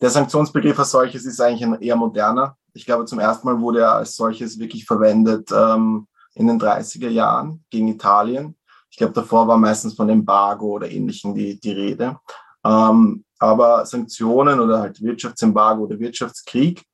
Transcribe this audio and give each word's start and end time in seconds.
Der 0.00 0.10
Sanktionsbegriff 0.10 0.78
als 0.78 0.90
solches 0.90 1.26
ist 1.26 1.40
eigentlich 1.40 1.64
ein 1.64 1.80
eher 1.80 1.96
moderner. 1.96 2.56
Ich 2.72 2.86
glaube, 2.86 3.04
zum 3.04 3.18
ersten 3.18 3.46
Mal 3.46 3.60
wurde 3.60 3.80
er 3.80 3.94
als 3.94 4.16
solches 4.16 4.58
wirklich 4.58 4.86
verwendet 4.86 5.50
ähm, 5.52 6.06
in 6.34 6.46
den 6.46 6.60
30er 6.60 7.08
Jahren 7.08 7.64
gegen 7.70 7.88
Italien. 7.88 8.56
Ich 8.90 8.96
glaube, 8.96 9.12
davor 9.12 9.46
war 9.46 9.58
meistens 9.58 9.94
von 9.94 10.08
Embargo 10.08 10.66
oder 10.66 10.90
Ähnlichem 10.90 11.34
die, 11.34 11.60
die 11.60 11.72
Rede. 11.72 12.18
Ähm, 12.64 13.24
aber 13.38 13.86
Sanktionen 13.86 14.60
oder 14.60 14.80
halt 14.80 15.00
Wirtschaftsembargo 15.02 15.84
oder 15.84 15.98
Wirtschaftskrieg 15.98 16.84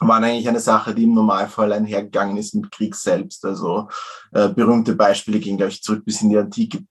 waren 0.00 0.24
eigentlich 0.24 0.48
eine 0.48 0.60
Sache, 0.60 0.94
die 0.94 1.04
im 1.04 1.14
Normalfall 1.14 1.72
einhergegangen 1.72 2.36
ist 2.36 2.54
mit 2.54 2.70
Krieg 2.70 2.94
selbst. 2.94 3.44
Also 3.44 3.88
äh, 4.32 4.48
berühmte 4.48 4.94
Beispiele 4.94 5.38
gehen, 5.38 5.56
glaube 5.56 5.72
ich, 5.72 5.82
zurück 5.82 6.04
bis 6.04 6.20
in 6.22 6.30
die 6.30 6.38
Antike. 6.38 6.84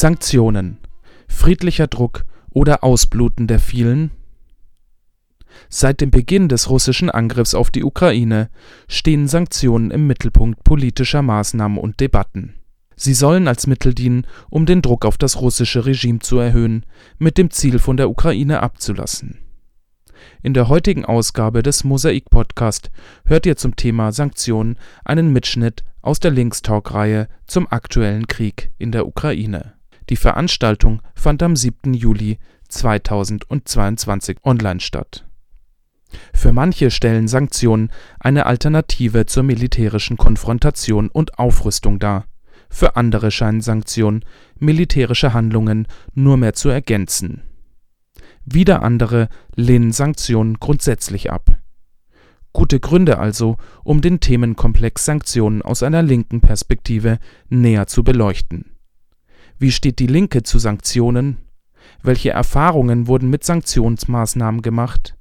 Sanktionen, 0.00 0.78
friedlicher 1.26 1.88
Druck 1.88 2.24
oder 2.50 2.84
Ausbluten 2.84 3.48
der 3.48 3.58
vielen? 3.58 4.12
Seit 5.68 6.00
dem 6.00 6.12
Beginn 6.12 6.48
des 6.48 6.70
russischen 6.70 7.10
Angriffs 7.10 7.52
auf 7.52 7.72
die 7.72 7.82
Ukraine 7.82 8.48
stehen 8.86 9.26
Sanktionen 9.26 9.90
im 9.90 10.06
Mittelpunkt 10.06 10.62
politischer 10.62 11.22
Maßnahmen 11.22 11.78
und 11.78 11.98
Debatten. 11.98 12.54
Sie 12.94 13.12
sollen 13.12 13.48
als 13.48 13.66
Mittel 13.66 13.92
dienen, 13.92 14.24
um 14.50 14.66
den 14.66 14.82
Druck 14.82 15.04
auf 15.04 15.18
das 15.18 15.40
russische 15.40 15.84
Regime 15.84 16.20
zu 16.20 16.38
erhöhen, 16.38 16.86
mit 17.18 17.36
dem 17.36 17.50
Ziel, 17.50 17.80
von 17.80 17.96
der 17.96 18.08
Ukraine 18.08 18.62
abzulassen. 18.62 19.40
In 20.44 20.54
der 20.54 20.68
heutigen 20.68 21.06
Ausgabe 21.06 21.64
des 21.64 21.82
Mosaik 21.82 22.30
Podcast 22.30 22.92
hört 23.24 23.46
ihr 23.46 23.56
zum 23.56 23.74
Thema 23.74 24.12
Sanktionen 24.12 24.78
einen 25.04 25.32
Mitschnitt 25.32 25.82
aus 26.02 26.20
der 26.20 26.30
Linkstalk-Reihe 26.30 27.26
zum 27.48 27.66
aktuellen 27.66 28.28
Krieg 28.28 28.70
in 28.78 28.92
der 28.92 29.04
Ukraine. 29.04 29.77
Die 30.08 30.16
Veranstaltung 30.16 31.02
fand 31.14 31.42
am 31.42 31.54
7. 31.54 31.92
Juli 31.92 32.38
2022 32.68 34.38
online 34.44 34.80
statt. 34.80 35.26
Für 36.32 36.52
manche 36.52 36.90
stellen 36.90 37.28
Sanktionen 37.28 37.90
eine 38.18 38.46
Alternative 38.46 39.26
zur 39.26 39.42
militärischen 39.42 40.16
Konfrontation 40.16 41.08
und 41.08 41.38
Aufrüstung 41.38 41.98
dar. 41.98 42.24
Für 42.70 42.96
andere 42.96 43.30
scheinen 43.30 43.60
Sanktionen 43.60 44.24
militärische 44.58 45.34
Handlungen 45.34 45.86
nur 46.14 46.36
mehr 46.36 46.54
zu 46.54 46.68
ergänzen. 46.68 47.42
Wieder 48.44 48.82
andere 48.82 49.28
lehnen 49.54 49.92
Sanktionen 49.92 50.58
grundsätzlich 50.58 51.30
ab. 51.30 51.58
Gute 52.54 52.80
Gründe 52.80 53.18
also, 53.18 53.58
um 53.84 54.00
den 54.00 54.20
Themenkomplex 54.20 55.04
Sanktionen 55.04 55.60
aus 55.60 55.82
einer 55.82 56.02
linken 56.02 56.40
Perspektive 56.40 57.18
näher 57.48 57.86
zu 57.86 58.02
beleuchten. 58.02 58.77
Wie 59.58 59.72
steht 59.72 59.98
die 59.98 60.06
Linke 60.06 60.44
zu 60.44 60.58
Sanktionen? 60.58 61.38
Welche 62.02 62.30
Erfahrungen 62.30 63.08
wurden 63.08 63.28
mit 63.28 63.42
Sanktionsmaßnahmen 63.44 64.62
gemacht? 64.62 65.16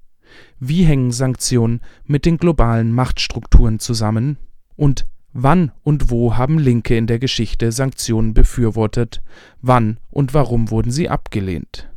Wie 0.59 0.83
hängen 0.83 1.11
Sanktionen 1.11 1.81
mit 2.05 2.25
den 2.25 2.37
globalen 2.37 2.91
Machtstrukturen 2.91 3.79
zusammen? 3.79 4.37
Und 4.75 5.07
wann 5.33 5.71
und 5.83 6.11
wo 6.11 6.37
haben 6.37 6.59
Linke 6.59 6.95
in 6.95 7.07
der 7.07 7.17
Geschichte 7.17 7.71
Sanktionen 7.71 8.35
befürwortet? 8.35 9.23
Wann 9.61 9.99
und 10.11 10.35
warum 10.35 10.69
wurden 10.69 10.91
sie 10.91 11.09
abgelehnt? 11.09 11.89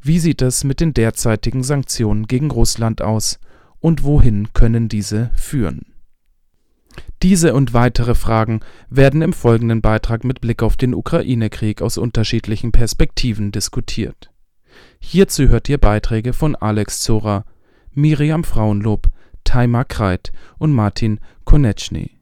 Wie 0.00 0.20
sieht 0.20 0.42
es 0.42 0.62
mit 0.62 0.80
den 0.80 0.94
derzeitigen 0.94 1.64
Sanktionen 1.64 2.26
gegen 2.26 2.50
Russland 2.50 3.02
aus? 3.02 3.40
Und 3.80 4.04
wohin 4.04 4.52
können 4.52 4.88
diese 4.88 5.30
führen? 5.34 5.89
Diese 7.22 7.54
und 7.54 7.74
weitere 7.74 8.14
Fragen 8.14 8.60
werden 8.88 9.22
im 9.22 9.32
folgenden 9.32 9.82
Beitrag 9.82 10.24
mit 10.24 10.40
Blick 10.40 10.62
auf 10.62 10.76
den 10.76 10.94
Ukraine-Krieg 10.94 11.82
aus 11.82 11.98
unterschiedlichen 11.98 12.72
Perspektiven 12.72 13.52
diskutiert. 13.52 14.30
Hierzu 15.00 15.48
hört 15.48 15.68
ihr 15.68 15.78
Beiträge 15.78 16.32
von 16.32 16.56
Alex 16.56 17.00
Zora, 17.00 17.44
Miriam 17.92 18.44
Frauenlob, 18.44 19.08
Taima 19.44 19.84
Kreit 19.84 20.32
und 20.58 20.72
Martin 20.72 21.20
Konechny. 21.44 22.20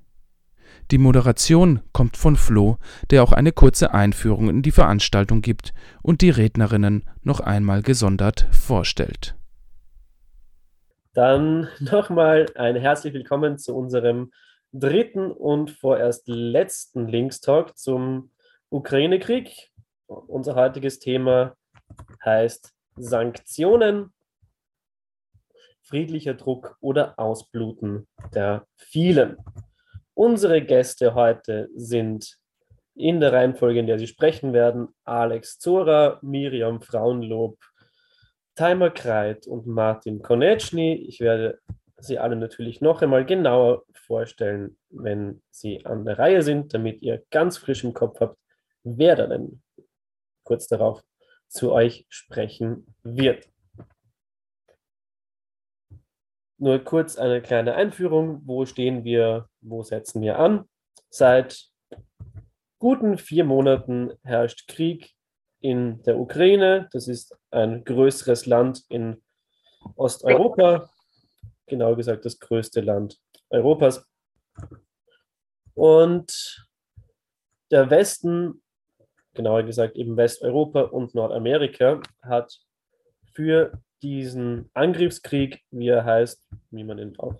Die 0.90 0.98
Moderation 0.98 1.80
kommt 1.92 2.16
von 2.16 2.36
Flo, 2.36 2.78
der 3.10 3.22
auch 3.22 3.32
eine 3.32 3.52
kurze 3.52 3.92
Einführung 3.92 4.48
in 4.48 4.62
die 4.62 4.70
Veranstaltung 4.70 5.42
gibt 5.42 5.74
und 6.02 6.22
die 6.22 6.30
Rednerinnen 6.30 7.04
noch 7.22 7.40
einmal 7.40 7.82
gesondert 7.82 8.48
vorstellt. 8.50 9.34
Dann 11.12 11.68
nochmal 11.80 12.46
ein 12.54 12.76
herzlich 12.76 13.12
willkommen 13.12 13.58
zu 13.58 13.76
unserem 13.76 14.32
dritten 14.72 15.30
und 15.30 15.70
vorerst 15.70 16.28
letzten 16.28 17.08
Linkstalk 17.08 17.76
zum 17.76 18.30
Ukraine-Krieg. 18.70 19.70
Unser 20.06 20.54
heutiges 20.54 20.98
Thema 20.98 21.56
heißt 22.24 22.72
Sanktionen, 22.96 24.12
friedlicher 25.82 26.34
Druck 26.34 26.76
oder 26.80 27.18
Ausbluten 27.18 28.06
der 28.34 28.66
vielen. 28.76 29.38
Unsere 30.14 30.62
Gäste 30.62 31.14
heute 31.14 31.68
sind 31.74 32.38
in 32.94 33.20
der 33.20 33.32
Reihenfolge, 33.32 33.80
in 33.80 33.86
der 33.86 33.98
sie 33.98 34.08
sprechen 34.08 34.52
werden, 34.52 34.88
Alex 35.04 35.58
Zora, 35.58 36.18
Miriam 36.20 36.80
Frauenlob, 36.80 37.56
Timer 38.56 38.90
Kreit 38.90 39.46
und 39.46 39.66
Martin 39.66 40.20
Konechny. 40.20 40.94
Ich 41.08 41.20
werde 41.20 41.60
sie 42.00 42.18
alle 42.18 42.36
natürlich 42.36 42.80
noch 42.80 43.02
einmal 43.02 43.24
genauer 43.24 43.84
vorstellen, 43.92 44.78
wenn 44.90 45.42
sie 45.50 45.84
an 45.84 46.04
der 46.04 46.18
Reihe 46.18 46.42
sind, 46.42 46.74
damit 46.74 47.02
ihr 47.02 47.24
ganz 47.30 47.58
frisch 47.58 47.84
im 47.84 47.92
Kopf 47.92 48.20
habt, 48.20 48.38
wer 48.84 49.16
da 49.16 49.26
denn 49.26 49.62
kurz 50.44 50.68
darauf 50.68 51.02
zu 51.48 51.72
euch 51.72 52.06
sprechen 52.08 52.94
wird. 53.02 53.48
Nur 56.58 56.80
kurz 56.80 57.16
eine 57.16 57.40
kleine 57.40 57.74
Einführung. 57.74 58.42
Wo 58.44 58.66
stehen 58.66 59.04
wir? 59.04 59.48
Wo 59.60 59.82
setzen 59.82 60.22
wir 60.22 60.38
an? 60.38 60.68
Seit 61.08 61.68
guten 62.78 63.16
vier 63.16 63.44
Monaten 63.44 64.12
herrscht 64.24 64.66
Krieg 64.66 65.14
in 65.60 66.02
der 66.02 66.18
Ukraine. 66.18 66.88
Das 66.92 67.08
ist 67.08 67.36
ein 67.50 67.84
größeres 67.84 68.46
Land 68.46 68.84
in 68.88 69.22
Osteuropa 69.94 70.90
genau 71.68 71.94
gesagt 71.96 72.24
das 72.24 72.38
größte 72.38 72.80
Land 72.80 73.18
Europas. 73.50 74.06
Und 75.74 76.66
der 77.70 77.90
Westen, 77.90 78.62
genauer 79.34 79.62
gesagt 79.62 79.96
eben 79.96 80.16
Westeuropa 80.16 80.82
und 80.82 81.14
Nordamerika, 81.14 82.00
hat 82.22 82.58
für 83.32 83.80
diesen 84.02 84.70
Angriffskrieg, 84.74 85.62
wie 85.70 85.88
er 85.88 86.04
heißt, 86.04 86.48
wie 86.70 86.84
man 86.84 86.98
ihn 86.98 87.18
auch 87.18 87.36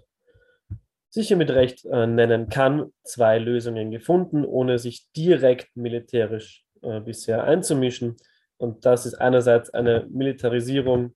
sicher 1.10 1.36
mit 1.36 1.50
Recht 1.50 1.84
äh, 1.86 2.06
nennen 2.06 2.48
kann, 2.48 2.92
zwei 3.02 3.38
Lösungen 3.38 3.90
gefunden, 3.90 4.44
ohne 4.44 4.78
sich 4.78 5.10
direkt 5.16 5.74
militärisch 5.76 6.64
äh, 6.82 7.00
bisher 7.00 7.44
einzumischen. 7.44 8.16
Und 8.56 8.84
das 8.84 9.06
ist 9.06 9.14
einerseits 9.14 9.70
eine 9.70 10.06
Militarisierung 10.10 11.14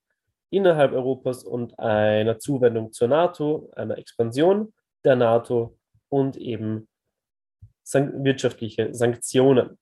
innerhalb 0.52 0.92
Europas 0.92 1.44
und 1.44 1.78
einer 1.78 2.38
Zuwendung 2.38 2.92
zur 2.92 3.08
NATO, 3.08 3.70
einer 3.74 3.96
Expansion 3.96 4.72
der 5.02 5.16
NATO 5.16 5.78
und 6.10 6.36
eben 6.36 6.88
san 7.82 8.22
wirtschaftliche 8.22 8.94
Sanktionen. 8.94 9.78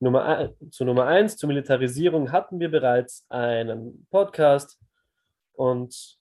Nummer, 0.00 0.50
zu 0.70 0.84
Nummer 0.84 1.06
eins, 1.06 1.36
zur 1.36 1.46
Militarisierung 1.46 2.32
hatten 2.32 2.58
wir 2.58 2.70
bereits 2.70 3.24
einen 3.30 4.06
Podcast 4.10 4.78
und 5.52 6.18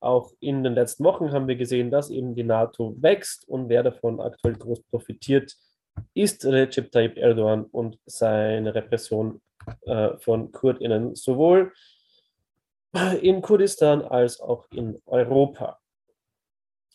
auch 0.00 0.32
in 0.40 0.62
den 0.62 0.74
letzten 0.74 1.04
Wochen 1.04 1.32
haben 1.32 1.48
wir 1.48 1.56
gesehen, 1.56 1.90
dass 1.90 2.08
eben 2.08 2.34
die 2.34 2.44
NATO 2.44 2.94
wächst 2.98 3.46
und 3.48 3.68
wer 3.68 3.82
davon 3.82 4.20
aktuell 4.20 4.54
groß 4.54 4.82
profitiert, 4.84 5.54
ist 6.14 6.46
Recep 6.46 6.90
Tayyip 6.92 7.18
Erdogan 7.18 7.64
und 7.64 7.98
seine 8.06 8.74
Repression 8.74 9.42
äh, 9.86 10.16
von 10.18 10.52
KurdInnen 10.52 11.14
sowohl 11.16 11.72
in 13.22 13.40
Kurdistan 13.42 14.02
als 14.02 14.40
auch 14.40 14.66
in 14.70 15.00
Europa. 15.06 15.80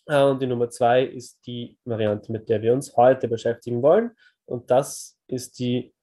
Äh, 0.08 0.24
und 0.24 0.42
die 0.42 0.48
Nummer 0.48 0.70
zwei 0.70 1.04
ist 1.04 1.46
die 1.46 1.78
Variante, 1.86 2.32
mit 2.32 2.50
der 2.50 2.62
wir 2.62 2.74
uns 2.74 2.96
heute 2.96 3.28
beschäftigen 3.28 3.82
wollen. 3.82 4.12
Und 4.46 4.72
das 4.72 5.18
ist 5.28 5.60
die 5.60 5.94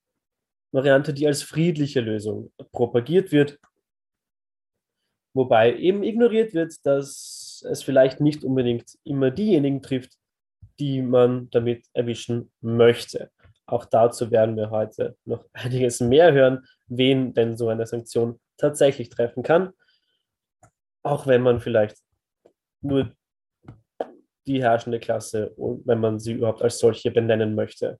Variante, 0.72 1.14
die 1.14 1.26
als 1.26 1.42
friedliche 1.42 2.00
Lösung 2.00 2.52
propagiert 2.72 3.30
wird, 3.30 3.58
wobei 5.32 5.76
eben 5.76 6.02
ignoriert 6.02 6.52
wird, 6.52 6.84
dass 6.84 7.64
es 7.68 7.82
vielleicht 7.82 8.20
nicht 8.20 8.42
unbedingt 8.42 8.98
immer 9.04 9.30
diejenigen 9.30 9.82
trifft, 9.82 10.18
die 10.80 11.00
man 11.00 11.48
damit 11.50 11.86
erwischen 11.92 12.50
möchte. 12.60 13.30
auch 13.66 13.86
dazu 13.86 14.30
werden 14.30 14.56
wir 14.56 14.70
heute 14.70 15.16
noch 15.24 15.46
einiges 15.52 16.00
mehr 16.00 16.32
hören, 16.32 16.66
wen 16.88 17.32
denn 17.32 17.56
so 17.56 17.68
eine 17.68 17.86
Sanktion 17.86 18.38
tatsächlich 18.58 19.08
treffen 19.08 19.42
kann. 19.42 19.72
Auch 21.04 21.26
wenn 21.26 21.42
man 21.42 21.60
vielleicht 21.60 21.98
nur 22.80 23.12
die 24.46 24.62
herrschende 24.62 25.00
Klasse, 25.00 25.54
wenn 25.56 26.00
man 26.00 26.18
sie 26.18 26.32
überhaupt 26.32 26.62
als 26.62 26.78
solche 26.78 27.10
benennen 27.10 27.54
möchte, 27.54 27.98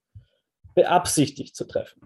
beabsichtigt 0.75 1.55
zu 1.55 1.67
treffen. 1.67 2.03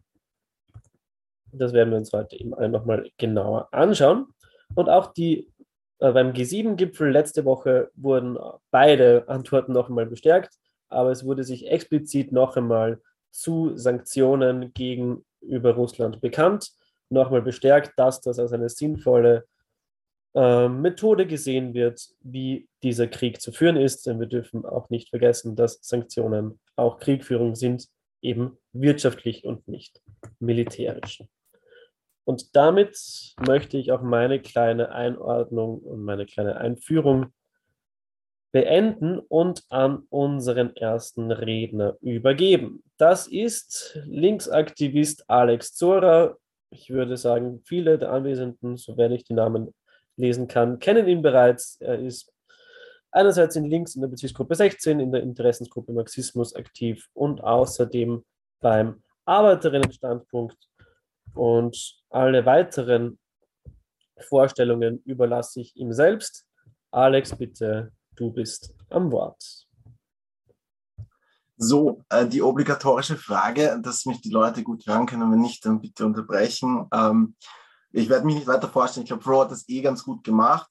Das 1.52 1.72
werden 1.72 1.90
wir 1.90 1.98
uns 1.98 2.12
heute 2.12 2.36
eben 2.36 2.50
nochmal 2.70 3.10
genauer 3.16 3.68
anschauen. 3.72 4.26
Und 4.74 4.90
auch 4.90 5.12
die 5.12 5.50
äh, 5.98 6.12
beim 6.12 6.32
G7-Gipfel 6.32 7.10
letzte 7.10 7.44
Woche 7.44 7.90
wurden 7.94 8.38
beide 8.70 9.26
Antworten 9.28 9.72
noch 9.72 9.88
einmal 9.88 10.06
bestärkt, 10.06 10.54
aber 10.88 11.10
es 11.10 11.24
wurde 11.24 11.44
sich 11.44 11.68
explizit 11.68 12.32
noch 12.32 12.56
einmal 12.56 13.00
zu 13.30 13.76
Sanktionen 13.76 14.72
gegenüber 14.74 15.74
Russland 15.74 16.20
bekannt, 16.20 16.70
noch 17.10 17.26
einmal 17.26 17.42
bestärkt, 17.42 17.92
dass 17.96 18.20
das 18.20 18.38
als 18.38 18.52
eine 18.52 18.68
sinnvolle 18.68 19.46
Methode 20.38 21.26
gesehen 21.26 21.74
wird, 21.74 22.00
wie 22.20 22.68
dieser 22.82 23.08
Krieg 23.08 23.40
zu 23.40 23.50
führen 23.50 23.76
ist. 23.76 24.06
Denn 24.06 24.20
wir 24.20 24.26
dürfen 24.26 24.64
auch 24.64 24.88
nicht 24.90 25.10
vergessen, 25.10 25.56
dass 25.56 25.80
Sanktionen 25.82 26.60
auch 26.76 26.98
Kriegführung 26.98 27.54
sind, 27.54 27.88
eben 28.22 28.58
wirtschaftlich 28.72 29.44
und 29.44 29.66
nicht 29.68 30.00
militärisch. 30.38 31.24
Und 32.24 32.54
damit 32.54 32.98
möchte 33.46 33.78
ich 33.78 33.90
auch 33.90 34.02
meine 34.02 34.40
kleine 34.40 34.92
Einordnung 34.92 35.78
und 35.78 36.02
meine 36.02 36.26
kleine 36.26 36.58
Einführung 36.58 37.32
beenden 38.52 39.18
und 39.18 39.64
an 39.70 40.04
unseren 40.10 40.76
ersten 40.76 41.30
Redner 41.30 41.96
übergeben. 42.00 42.82
Das 42.96 43.26
ist 43.26 43.98
Linksaktivist 44.06 45.28
Alex 45.28 45.74
Zora. 45.74 46.36
Ich 46.70 46.90
würde 46.90 47.16
sagen, 47.16 47.62
viele 47.64 47.98
der 47.98 48.12
Anwesenden, 48.12 48.76
sofern 48.76 49.12
ich 49.12 49.24
die 49.24 49.34
Namen 49.34 49.74
lesen 50.18 50.48
kann, 50.48 50.78
kennen 50.78 51.08
ihn 51.08 51.22
bereits. 51.22 51.76
Er 51.80 51.98
ist 51.98 52.32
einerseits 53.10 53.56
in 53.56 53.64
Links 53.64 53.94
in 53.94 54.02
der 54.02 54.08
Bezirksgruppe 54.08 54.54
16, 54.54 55.00
in 55.00 55.12
der 55.12 55.22
Interessensgruppe 55.22 55.92
Marxismus 55.92 56.54
aktiv 56.54 57.08
und 57.14 57.42
außerdem 57.42 58.24
beim 58.60 59.02
Arbeiterinnenstandpunkt 59.24 60.56
und 61.34 62.02
alle 62.10 62.44
weiteren 62.44 63.18
Vorstellungen 64.18 65.02
überlasse 65.04 65.60
ich 65.60 65.76
ihm 65.76 65.92
selbst. 65.92 66.44
Alex, 66.90 67.36
bitte, 67.36 67.92
du 68.16 68.32
bist 68.32 68.74
am 68.90 69.12
Wort. 69.12 69.66
So, 71.60 72.04
äh, 72.08 72.26
die 72.26 72.40
obligatorische 72.40 73.16
Frage, 73.16 73.80
dass 73.82 74.06
mich 74.06 74.20
die 74.20 74.30
Leute 74.30 74.62
gut 74.62 74.86
hören 74.86 75.06
können, 75.06 75.30
wenn 75.32 75.40
nicht, 75.40 75.64
dann 75.66 75.80
bitte 75.80 76.06
unterbrechen. 76.06 76.86
Ähm, 76.92 77.34
ich 77.92 78.08
werde 78.08 78.26
mich 78.26 78.36
nicht 78.36 78.46
weiter 78.46 78.68
vorstellen. 78.68 79.04
Ich 79.04 79.08
glaube, 79.08 79.22
Flo 79.22 79.40
hat 79.40 79.50
das 79.50 79.68
eh 79.68 79.80
ganz 79.80 80.04
gut 80.04 80.24
gemacht 80.24 80.68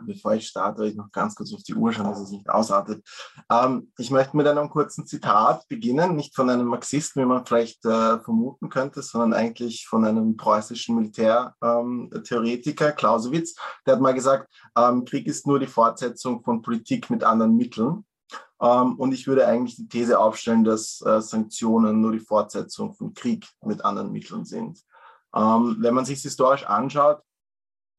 bevor 0.00 0.34
ich 0.34 0.48
starte, 0.48 0.86
ich 0.86 0.94
noch 0.94 1.10
ganz 1.10 1.34
kurz 1.34 1.52
auf 1.52 1.62
die 1.62 1.74
Uhr 1.74 1.92
schauen, 1.92 2.06
dass 2.06 2.20
es 2.20 2.30
nicht 2.30 2.48
ausartet. 2.48 3.04
Ähm, 3.50 3.92
ich 3.98 4.10
möchte 4.10 4.36
mit 4.36 4.46
einem 4.46 4.70
kurzen 4.70 5.06
Zitat 5.06 5.66
beginnen, 5.68 6.16
nicht 6.16 6.34
von 6.34 6.50
einem 6.50 6.66
Marxisten, 6.66 7.22
wie 7.22 7.26
man 7.26 7.46
vielleicht 7.46 7.84
äh, 7.84 8.18
vermuten 8.20 8.68
könnte, 8.68 9.02
sondern 9.02 9.34
eigentlich 9.34 9.86
von 9.86 10.04
einem 10.04 10.36
preußischen 10.36 10.96
Militärtheoretiker, 10.96 12.88
ähm, 12.88 12.96
Clausewitz. 12.96 13.54
Der 13.86 13.94
hat 13.94 14.00
mal 14.00 14.14
gesagt, 14.14 14.48
ähm, 14.76 15.04
Krieg 15.04 15.26
ist 15.26 15.46
nur 15.46 15.58
die 15.58 15.66
Fortsetzung 15.66 16.42
von 16.42 16.62
Politik 16.62 17.10
mit 17.10 17.24
anderen 17.24 17.56
Mitteln. 17.56 18.04
Ähm, 18.60 18.96
und 18.96 19.12
ich 19.12 19.26
würde 19.26 19.46
eigentlich 19.46 19.76
die 19.76 19.88
These 19.88 20.18
aufstellen, 20.18 20.64
dass 20.64 21.02
äh, 21.04 21.20
Sanktionen 21.20 22.00
nur 22.00 22.12
die 22.12 22.20
Fortsetzung 22.20 22.94
von 22.94 23.12
Krieg 23.12 23.46
mit 23.62 23.84
anderen 23.84 24.12
Mitteln 24.12 24.44
sind. 24.44 24.80
Ähm, 25.34 25.76
wenn 25.80 25.94
man 25.94 26.04
sich 26.04 26.20
historisch 26.22 26.64
anschaut, 26.66 27.22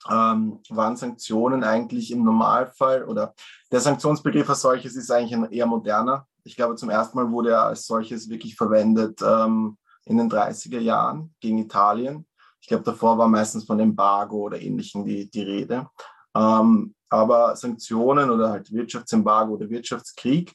ähm, 0.10 0.60
waren 0.70 0.98
Sanktionen 0.98 1.64
eigentlich 1.64 2.12
im 2.12 2.24
Normalfall 2.24 3.06
oder 3.06 3.34
der 3.72 3.80
Sanktionsbegriff 3.80 4.50
als 4.50 4.62
solches 4.62 4.96
ist 4.96 5.12
eigentlich 5.12 5.34
ein 5.34 5.52
eher 5.52 5.66
moderner. 5.66 6.28
Ich 6.44 6.56
glaube, 6.56 6.76
zum 6.76 6.90
ersten 6.90 7.18
Mal 7.18 7.32
wurde 7.32 7.52
er 7.52 7.64
als 7.64 7.88
solches 7.88 8.30
wirklich 8.30 8.56
verwendet 8.56 9.22
ähm, 9.22 9.78
in 10.06 10.18
den 10.18 10.30
30er 10.30 10.80
Jahren 10.80 11.34
gegen 11.40 11.58
Italien. 11.58 12.28
Ich 12.60 12.68
glaube, 12.68 12.84
davor 12.84 13.18
war 13.18 13.28
meistens 13.28 13.66
von 13.66 13.80
Embargo 13.80 14.38
oder 14.44 14.62
Ähnlichem 14.62 15.06
die, 15.06 15.30
die 15.30 15.44
Rede. 15.44 15.90
Ähm, 16.36 16.96
aber 17.10 17.56
Sanktionen 17.56 18.30
oder 18.30 18.50
halt 18.50 18.72
Wirtschaftsembargo 18.72 19.54
oder 19.54 19.70
Wirtschaftskrieg 19.70 20.54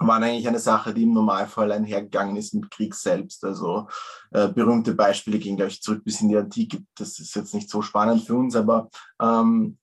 waren 0.00 0.22
eigentlich 0.22 0.46
eine 0.48 0.58
Sache, 0.58 0.94
die 0.94 1.02
im 1.02 1.12
Normalfall 1.12 1.72
einhergegangen 1.72 2.36
ist 2.36 2.54
mit 2.54 2.70
Krieg 2.70 2.94
selbst. 2.94 3.44
Also 3.44 3.88
äh, 4.30 4.48
berühmte 4.48 4.94
Beispiele 4.94 5.38
gehen, 5.38 5.56
glaube 5.56 5.70
ich, 5.70 5.82
zurück 5.82 6.04
bis 6.04 6.20
in 6.20 6.28
die 6.28 6.36
Antike. 6.36 6.84
Das 6.96 7.18
ist 7.18 7.34
jetzt 7.34 7.54
nicht 7.54 7.68
so 7.68 7.82
spannend 7.82 8.22
für 8.22 8.36
uns, 8.36 8.54
aber 8.54 8.88
ähm, 9.20 9.78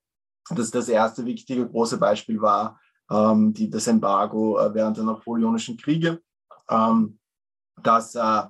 das, 0.49 0.71
das 0.71 0.89
erste 0.89 1.25
wichtige 1.25 1.67
große 1.67 1.97
Beispiel 1.97 2.39
war 2.39 2.79
ähm, 3.09 3.53
die, 3.53 3.69
das 3.69 3.87
Embargo 3.87 4.59
äh, 4.59 4.73
während 4.73 4.97
der 4.97 5.03
Napoleonischen 5.03 5.77
Kriege, 5.77 6.21
ähm, 6.69 7.19
das, 7.83 8.15
äh, 8.15 8.41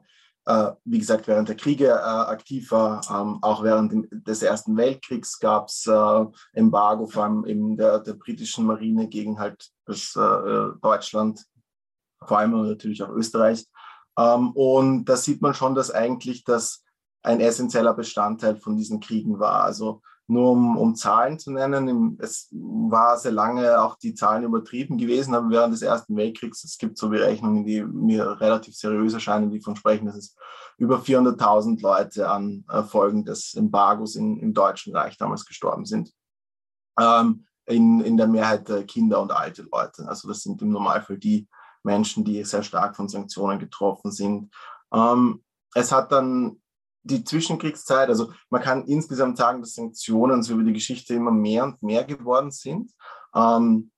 äh, 0.45 0.71
wie 0.83 0.99
gesagt, 0.99 1.27
während 1.27 1.49
der 1.49 1.55
Kriege 1.55 1.87
äh, 1.87 1.91
aktiv 1.91 2.71
war. 2.71 3.01
Ähm, 3.09 3.39
auch 3.41 3.63
während 3.63 4.07
des 4.27 4.43
Ersten 4.43 4.77
Weltkriegs 4.77 5.39
gab 5.39 5.69
es 5.69 5.87
äh, 5.87 6.25
Embargo, 6.53 7.07
vor 7.07 7.23
allem 7.23 7.45
eben 7.45 7.77
der, 7.77 7.99
der 7.99 8.13
britischen 8.13 8.65
Marine 8.65 9.07
gegen 9.07 9.39
halt 9.39 9.71
das 9.87 10.13
Deutschland 10.81 11.45
vor 12.27 12.39
allem 12.39 12.51
natürlich 12.67 13.03
auch 13.03 13.09
Österreich. 13.09 13.67
Ähm, 14.17 14.51
und 14.51 15.05
da 15.05 15.17
sieht 15.17 15.41
man 15.41 15.53
schon, 15.53 15.75
dass 15.75 15.91
eigentlich 15.91 16.43
das 16.43 16.83
ein 17.23 17.39
essentieller 17.39 17.93
Bestandteil 17.93 18.55
von 18.55 18.77
diesen 18.77 18.99
Kriegen 18.99 19.39
war. 19.39 19.63
Also 19.63 20.01
nur 20.27 20.51
um, 20.51 20.77
um 20.77 20.95
Zahlen 20.95 21.37
zu 21.37 21.51
nennen, 21.51 22.17
es 22.19 22.47
war 22.51 23.17
sehr 23.17 23.31
lange 23.31 23.79
auch 23.79 23.95
die 23.95 24.15
Zahlen 24.15 24.43
übertrieben 24.43 24.97
gewesen, 24.97 25.35
aber 25.35 25.49
während 25.49 25.73
des 25.73 25.83
Ersten 25.83 26.15
Weltkriegs, 26.15 26.63
es 26.63 26.79
gibt 26.79 26.97
so 26.97 27.09
Berechnungen, 27.09 27.63
die 27.63 27.83
mir 27.83 28.39
relativ 28.41 28.75
seriös 28.75 29.13
erscheinen, 29.13 29.51
die 29.51 29.61
von 29.61 29.75
sprechen, 29.75 30.07
dass 30.07 30.15
es 30.15 30.35
über 30.77 30.97
400.000 30.97 31.79
Leute 31.81 32.29
an 32.29 32.65
Folgen 32.89 33.23
des 33.23 33.53
Embargos 33.53 34.15
in, 34.15 34.39
im 34.39 34.53
Deutschen 34.53 34.95
Reich 34.95 35.17
damals 35.17 35.45
gestorben 35.45 35.85
sind. 35.85 36.11
Ähm, 36.99 37.45
in, 37.67 38.01
in 38.01 38.17
der 38.17 38.27
Mehrheit 38.27 38.87
Kinder 38.87 39.21
und 39.21 39.31
alte 39.31 39.63
Leute. 39.71 40.07
Also 40.07 40.27
das 40.27 40.41
sind 40.41 40.61
im 40.61 40.69
Normalfall 40.69 41.17
die, 41.17 41.47
Menschen, 41.85 42.25
die 42.25 42.43
sehr 42.43 42.63
stark 42.63 42.95
von 42.95 43.07
Sanktionen 43.07 43.59
getroffen 43.59 44.11
sind. 44.11 44.53
Ähm, 44.93 45.43
es 45.73 45.91
hat 45.91 46.11
dann 46.11 46.61
die 47.03 47.23
Zwischenkriegszeit, 47.23 48.09
also 48.09 48.33
man 48.49 48.61
kann 48.61 48.85
insgesamt 48.85 49.37
sagen, 49.37 49.61
dass 49.61 49.75
Sanktionen 49.75 50.41
so 50.41 50.55
über 50.55 50.63
die 50.63 50.73
Geschichte 50.73 51.13
immer 51.13 51.31
mehr 51.31 51.63
und 51.63 51.81
mehr 51.83 52.03
geworden 52.03 52.51
sind. 52.51 52.91
Ähm, 53.35 53.91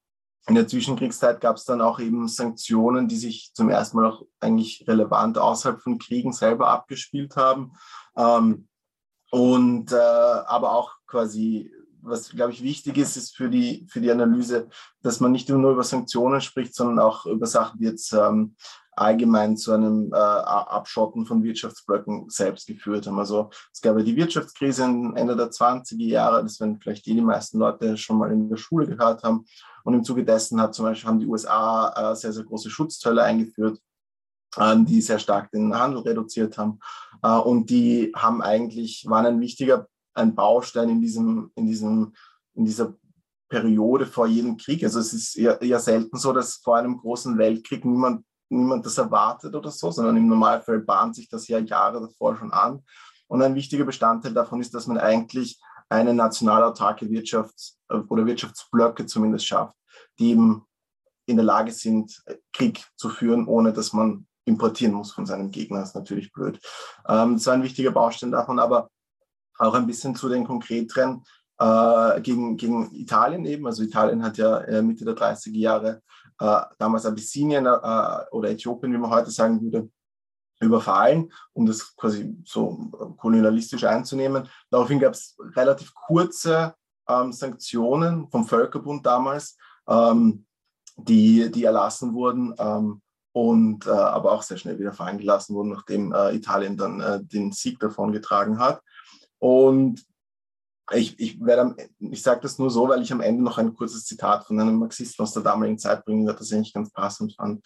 in 0.47 0.55
der 0.55 0.67
Zwischenkriegszeit 0.67 1.41
gab 1.41 1.57
es 1.57 1.65
dann 1.65 1.81
auch 1.81 1.99
eben 1.99 2.27
Sanktionen, 2.27 3.07
die 3.07 3.17
sich 3.17 3.51
zum 3.53 3.69
ersten 3.69 3.97
Mal 3.97 4.11
auch 4.11 4.23
eigentlich 4.39 4.85
relevant 4.87 5.37
außerhalb 5.37 5.81
von 5.81 5.99
Kriegen 5.99 6.31
selber 6.31 6.69
abgespielt 6.69 7.35
haben. 7.35 7.73
Ähm, 8.15 8.67
und 9.29 9.91
äh, 9.91 9.95
aber 9.95 10.71
auch 10.71 10.93
quasi 11.05 11.69
was, 12.07 12.29
glaube 12.29 12.51
ich, 12.51 12.63
wichtig 12.63 12.97
ist, 12.97 13.17
ist 13.17 13.35
für 13.35 13.49
die, 13.49 13.85
für 13.89 14.01
die 14.01 14.11
Analyse, 14.11 14.67
dass 15.01 15.19
man 15.19 15.31
nicht 15.31 15.49
nur 15.49 15.71
über 15.71 15.83
Sanktionen 15.83 16.41
spricht, 16.41 16.75
sondern 16.75 16.99
auch 16.99 17.25
über 17.25 17.45
Sachen, 17.45 17.79
die 17.79 17.85
jetzt 17.85 18.13
ähm, 18.13 18.55
allgemein 18.91 19.57
zu 19.57 19.73
einem 19.73 20.11
äh, 20.11 20.17
Abschotten 20.17 21.25
von 21.25 21.43
Wirtschaftsblöcken 21.43 22.29
selbst 22.29 22.67
geführt 22.67 23.07
haben. 23.07 23.19
Also 23.19 23.49
es 23.71 23.81
gab 23.81 23.97
ja 23.97 24.03
die 24.03 24.15
Wirtschaftskrise 24.15 24.83
Ende 24.83 25.35
der 25.35 25.51
20er 25.51 26.07
Jahre, 26.07 26.41
das 26.41 26.59
werden 26.59 26.79
vielleicht 26.79 27.05
die, 27.05 27.13
die 27.13 27.21
meisten 27.21 27.59
Leute 27.59 27.95
schon 27.97 28.17
mal 28.17 28.31
in 28.31 28.49
der 28.49 28.57
Schule 28.57 28.87
gehört 28.87 29.23
haben. 29.23 29.45
Und 29.83 29.93
im 29.93 30.03
Zuge 30.03 30.25
dessen 30.25 30.59
hat 30.59 30.73
zum 30.73 30.85
Beispiel 30.85 31.09
haben 31.09 31.19
die 31.19 31.27
USA 31.27 32.11
äh, 32.11 32.15
sehr, 32.15 32.33
sehr 32.33 32.43
große 32.43 32.69
Schutzzölle 32.69 33.23
eingeführt 33.23 33.79
ähm, 34.59 34.85
die 34.85 35.01
sehr 35.01 35.19
stark 35.19 35.51
den 35.51 35.77
Handel 35.77 36.01
reduziert 36.01 36.57
haben. 36.57 36.79
Äh, 37.21 37.37
und 37.37 37.69
die 37.69 38.11
haben 38.15 38.41
eigentlich, 38.41 39.05
waren 39.07 39.25
ein 39.25 39.41
wichtiger 39.41 39.87
ein 40.17 40.35
Baustein 40.35 40.89
in 40.89 41.01
diesem, 41.01 41.51
in 41.55 41.67
diesem, 41.67 42.13
in 42.55 42.65
dieser 42.65 42.95
Periode 43.49 44.05
vor 44.05 44.27
jedem 44.27 44.57
Krieg. 44.57 44.83
Also 44.83 44.99
es 44.99 45.13
ist 45.13 45.37
eher, 45.37 45.61
eher 45.61 45.79
selten 45.79 46.17
so, 46.17 46.33
dass 46.33 46.55
vor 46.55 46.77
einem 46.77 46.97
großen 46.97 47.37
Weltkrieg 47.37 47.85
niemand, 47.85 48.25
niemand 48.49 48.85
das 48.85 48.97
erwartet 48.97 49.55
oder 49.55 49.71
so, 49.71 49.91
sondern 49.91 50.17
im 50.17 50.27
Normalfall 50.27 50.79
bahnt 50.79 51.15
sich 51.15 51.29
das 51.29 51.47
ja 51.47 51.59
Jahre 51.59 52.01
davor 52.01 52.35
schon 52.35 52.51
an. 52.51 52.83
Und 53.27 53.41
ein 53.41 53.55
wichtiger 53.55 53.85
Bestandteil 53.85 54.33
davon 54.33 54.59
ist, 54.59 54.73
dass 54.73 54.87
man 54.87 54.97
eigentlich 54.97 55.61
eine 55.89 56.13
national 56.13 56.63
autarke 56.63 57.05
Wirtschafts- 57.05 57.77
oder 58.09 58.25
Wirtschaftsblöcke 58.25 59.05
zumindest 59.05 59.45
schafft, 59.45 59.75
die 60.19 60.31
eben 60.31 60.65
in 61.25 61.37
der 61.37 61.45
Lage 61.45 61.71
sind, 61.71 62.23
Krieg 62.53 62.83
zu 62.95 63.09
führen, 63.09 63.47
ohne 63.47 63.71
dass 63.71 63.93
man 63.93 64.27
importieren 64.45 64.93
muss 64.93 65.11
von 65.11 65.25
seinem 65.25 65.51
Gegner. 65.51 65.79
Das 65.79 65.89
ist 65.89 65.95
natürlich 65.95 66.31
blöd. 66.31 66.59
Ähm, 67.07 67.35
das 67.35 67.45
war 67.45 67.53
ein 67.53 67.63
wichtiger 67.63 67.91
Baustein 67.91 68.31
davon, 68.31 68.59
aber 68.59 68.89
auch 69.57 69.73
ein 69.73 69.87
bisschen 69.87 70.15
zu 70.15 70.29
den 70.29 70.45
konkreteren 70.45 71.23
äh, 71.59 72.21
gegen, 72.21 72.57
gegen 72.57 72.93
Italien 72.93 73.45
eben. 73.45 73.65
Also 73.65 73.83
Italien 73.83 74.23
hat 74.23 74.37
ja 74.37 74.59
äh, 74.59 74.81
Mitte 74.81 75.05
der 75.05 75.15
30er 75.15 75.57
Jahre 75.57 76.01
äh, 76.39 76.61
damals 76.77 77.05
Abyssinien 77.05 77.65
äh, 77.65 77.69
oder 78.31 78.49
Äthiopien, 78.49 78.93
wie 78.93 78.97
man 78.97 79.11
heute 79.11 79.31
sagen 79.31 79.61
würde, 79.61 79.89
überfallen, 80.59 81.31
um 81.53 81.65
das 81.65 81.95
quasi 81.95 82.35
so 82.43 83.15
kolonialistisch 83.17 83.83
einzunehmen. 83.83 84.47
Daraufhin 84.69 84.99
gab 84.99 85.13
es 85.13 85.37
relativ 85.55 85.93
kurze 85.93 86.73
ähm, 87.07 87.31
Sanktionen 87.31 88.29
vom 88.29 88.45
Völkerbund 88.45 89.05
damals, 89.05 89.57
ähm, 89.87 90.45
die, 90.95 91.51
die 91.51 91.63
erlassen 91.63 92.13
wurden 92.13 92.55
ähm, 92.57 93.01
und 93.33 93.85
äh, 93.85 93.91
aber 93.91 94.31
auch 94.31 94.41
sehr 94.41 94.57
schnell 94.57 94.79
wieder 94.79 94.93
fallen 94.93 95.19
gelassen 95.19 95.55
wurden, 95.55 95.69
nachdem 95.69 96.11
äh, 96.11 96.35
Italien 96.35 96.75
dann 96.75 96.99
äh, 97.01 97.23
den 97.23 97.51
Sieg 97.51 97.79
davon 97.79 98.11
getragen 98.11 98.59
hat. 98.59 98.81
Und 99.39 100.05
ich, 100.93 101.19
ich, 101.19 101.39
ich 101.99 102.21
sage 102.21 102.41
das 102.41 102.59
nur 102.59 102.69
so, 102.69 102.87
weil 102.87 103.01
ich 103.01 103.11
am 103.11 103.19
Ende 103.19 103.43
noch 103.43 103.57
ein 103.57 103.73
kurzes 103.73 104.05
Zitat 104.05 104.45
von 104.45 104.59
einem 104.59 104.79
Marxisten 104.79 105.21
aus 105.21 105.33
der 105.33 105.43
damaligen 105.43 105.77
Zeit 105.77 106.05
bringen 106.05 106.25
werde, 106.25 106.39
das 106.39 106.49
ich 106.49 106.55
eigentlich 106.55 106.73
ganz 106.73 106.91
passend 106.91 107.35
fand. 107.35 107.61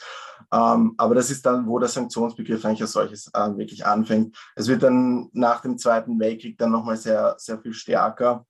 Ähm, 0.52 0.96
aber 0.98 1.14
das 1.14 1.30
ist 1.30 1.46
dann, 1.46 1.68
wo 1.68 1.78
der 1.78 1.90
Sanktionsbegriff 1.90 2.66
eigentlich 2.66 2.82
als 2.82 2.94
solches 2.94 3.30
äh, 3.34 3.56
wirklich 3.58 3.86
anfängt. 3.86 4.36
Es 4.56 4.68
wird 4.68 4.82
dann 4.82 5.30
nach 5.34 5.62
dem 5.62 5.78
Zweiten 5.78 6.20
Weltkrieg 6.20 6.58
dann 6.58 6.72
nochmal 6.72 6.98
sehr, 6.98 7.36
sehr 7.38 7.60
viel 7.60 7.74
stärker. 7.74 8.46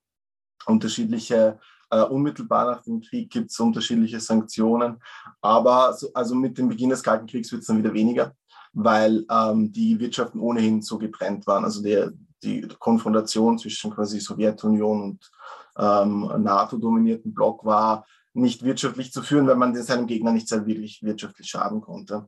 Unterschiedliche, 0.65 1.59
äh, 1.89 2.03
unmittelbar 2.03 2.65
nach 2.65 2.83
dem 2.83 3.01
Krieg 3.01 3.29
gibt 3.29 3.51
es 3.51 3.59
unterschiedliche 3.59 4.21
Sanktionen. 4.21 5.01
Aber 5.41 5.93
so, 5.93 6.13
also 6.13 6.33
mit 6.33 6.57
dem 6.57 6.69
Beginn 6.69 6.91
des 6.91 7.03
Kalten 7.03 7.27
Kriegs 7.27 7.51
wird 7.51 7.61
es 7.61 7.67
dann 7.67 7.77
wieder 7.77 7.93
weniger 7.93 8.33
weil 8.73 9.25
ähm, 9.29 9.71
die 9.73 9.99
Wirtschaften 9.99 10.39
ohnehin 10.39 10.81
so 10.81 10.97
getrennt 10.97 11.45
waren. 11.47 11.65
Also 11.65 11.81
der, 11.83 12.13
die 12.43 12.67
Konfrontation 12.79 13.57
zwischen 13.57 13.91
quasi 13.91 14.19
Sowjetunion 14.19 15.01
und 15.01 15.31
ähm, 15.77 16.31
NATO-dominierten 16.37 17.33
Block 17.33 17.65
war 17.65 18.05
nicht 18.33 18.63
wirtschaftlich 18.63 19.11
zu 19.11 19.21
führen, 19.21 19.47
weil 19.47 19.55
man 19.55 19.75
seinem 19.75 20.07
Gegner 20.07 20.31
nicht 20.31 20.47
sehr 20.47 20.65
wirklich 20.65 21.03
wirtschaftlich 21.03 21.47
schaden 21.47 21.81
konnte. 21.81 22.27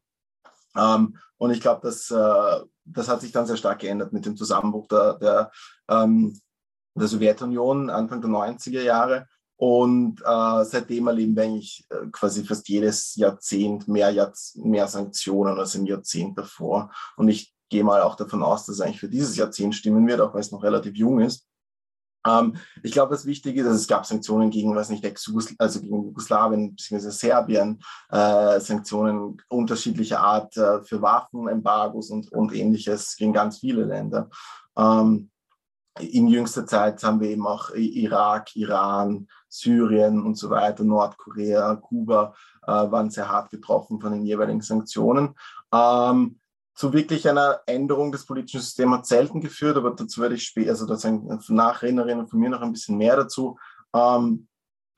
Ähm, 0.75 1.17
und 1.37 1.51
ich 1.51 1.61
glaube, 1.61 1.81
das, 1.83 2.09
äh, 2.11 2.65
das 2.85 3.07
hat 3.07 3.21
sich 3.21 3.31
dann 3.31 3.45
sehr 3.45 3.57
stark 3.57 3.79
geändert 3.79 4.13
mit 4.13 4.25
dem 4.25 4.35
Zusammenbruch 4.35 4.87
der, 4.87 5.13
der, 5.15 5.51
ähm, 5.89 6.39
der 6.95 7.07
Sowjetunion 7.07 7.89
Anfang 7.89 8.21
der 8.21 8.29
90er 8.29 8.81
Jahre. 8.81 9.27
Und 9.55 10.21
äh, 10.21 10.65
seitdem 10.65 11.07
erleben 11.07 11.35
wir 11.35 11.43
eigentlich 11.43 11.85
äh, 11.89 12.07
quasi 12.11 12.43
fast 12.43 12.67
jedes 12.67 13.15
Jahrzehnt 13.15 13.87
mehr, 13.87 14.09
Jahrz 14.09 14.55
mehr 14.55 14.87
Sanktionen 14.87 15.57
als 15.57 15.75
im 15.75 15.85
Jahrzehnt 15.85 16.37
davor. 16.37 16.91
Und 17.15 17.29
ich 17.29 17.53
gehe 17.73 17.83
mal 17.83 18.03
auch 18.03 18.15
davon 18.15 18.43
aus, 18.43 18.67
dass 18.67 18.75
es 18.75 18.81
eigentlich 18.81 18.99
für 18.99 19.09
dieses 19.09 19.35
Jahrzehnt 19.35 19.73
stimmen 19.73 20.07
wird, 20.07 20.21
auch 20.21 20.33
weil 20.35 20.41
es 20.41 20.51
noch 20.51 20.61
relativ 20.61 20.95
jung 20.95 21.19
ist. 21.19 21.47
Ähm, 22.25 22.55
ich 22.83 22.91
glaube, 22.91 23.15
das 23.15 23.25
Wichtige 23.25 23.63
ist, 23.63 23.67
es 23.67 23.87
gab 23.87 24.05
Sanktionen 24.05 24.51
gegen, 24.51 24.75
was 24.75 24.91
nicht, 24.91 25.03
also 25.57 25.81
gegen 25.81 26.03
Jugoslawien 26.03 26.75
bzw. 26.75 27.09
Serbien, 27.09 27.81
äh, 28.11 28.59
Sanktionen 28.59 29.41
unterschiedlicher 29.49 30.19
Art 30.19 30.55
äh, 30.55 30.83
für 30.83 31.01
Waffenembargos 31.01 32.11
und, 32.11 32.31
und 32.31 32.53
ähnliches 32.53 33.15
gegen 33.17 33.33
ganz 33.33 33.57
viele 33.57 33.85
Länder. 33.85 34.29
Ähm, 34.77 35.31
in 35.99 36.27
jüngster 36.27 36.67
Zeit 36.67 37.03
haben 37.03 37.21
wir 37.21 37.29
eben 37.29 37.47
auch 37.47 37.71
Irak, 37.71 38.55
Iran, 38.55 39.27
Syrien 39.49 40.23
und 40.23 40.35
so 40.35 40.51
weiter, 40.51 40.83
Nordkorea, 40.83 41.75
Kuba 41.75 42.35
äh, 42.67 42.71
waren 42.71 43.09
sehr 43.09 43.29
hart 43.29 43.49
getroffen 43.49 43.99
von 43.99 44.11
den 44.11 44.25
jeweiligen 44.25 44.61
Sanktionen. 44.61 45.35
Ähm, 45.73 46.39
zu 46.75 46.93
wirklich 46.93 47.29
einer 47.29 47.61
Änderung 47.67 48.11
des 48.11 48.25
politischen 48.25 48.61
Systems 48.61 48.97
hat 48.97 49.05
selten 49.05 49.41
geführt, 49.41 49.77
aber 49.77 49.91
dazu 49.91 50.21
werde 50.21 50.35
ich 50.35 50.43
später, 50.43 50.71
also 50.71 50.85
da 50.85 50.95
sagen 50.95 51.27
Nachrednerinnen 51.49 52.27
von 52.27 52.39
mir 52.39 52.49
noch 52.49 52.61
ein 52.61 52.71
bisschen 52.71 52.97
mehr 52.97 53.15
dazu. 53.15 53.57
Ähm, 53.95 54.47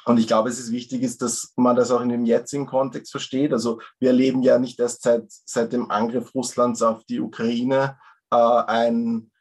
und 0.06 0.20
ich 0.20 0.28
glaube, 0.28 0.50
es 0.50 0.60
ist 0.60 0.72
wichtig, 0.72 1.02
ist, 1.02 1.22
dass 1.22 1.52
man 1.56 1.76
das 1.76 1.92
auch 1.92 2.02
in 2.02 2.10
dem 2.10 2.26
jetzigen 2.26 2.68
Kontext 2.68 3.12
versteht. 3.12 3.52
Also 3.52 3.82
wir 4.00 4.10
erleben 4.10 4.44
ja 4.44 4.60
nicht 4.60 4.80
erst 4.80 5.02
seit, 5.02 5.26
seit 5.28 5.74
dem 5.74 5.90
Angriff 5.90 6.34
Russlands 6.36 6.82
auf 6.84 7.04
die 7.06 7.20
Ukraine 7.20 7.98
äh, 8.32 8.36
ein 8.36 9.32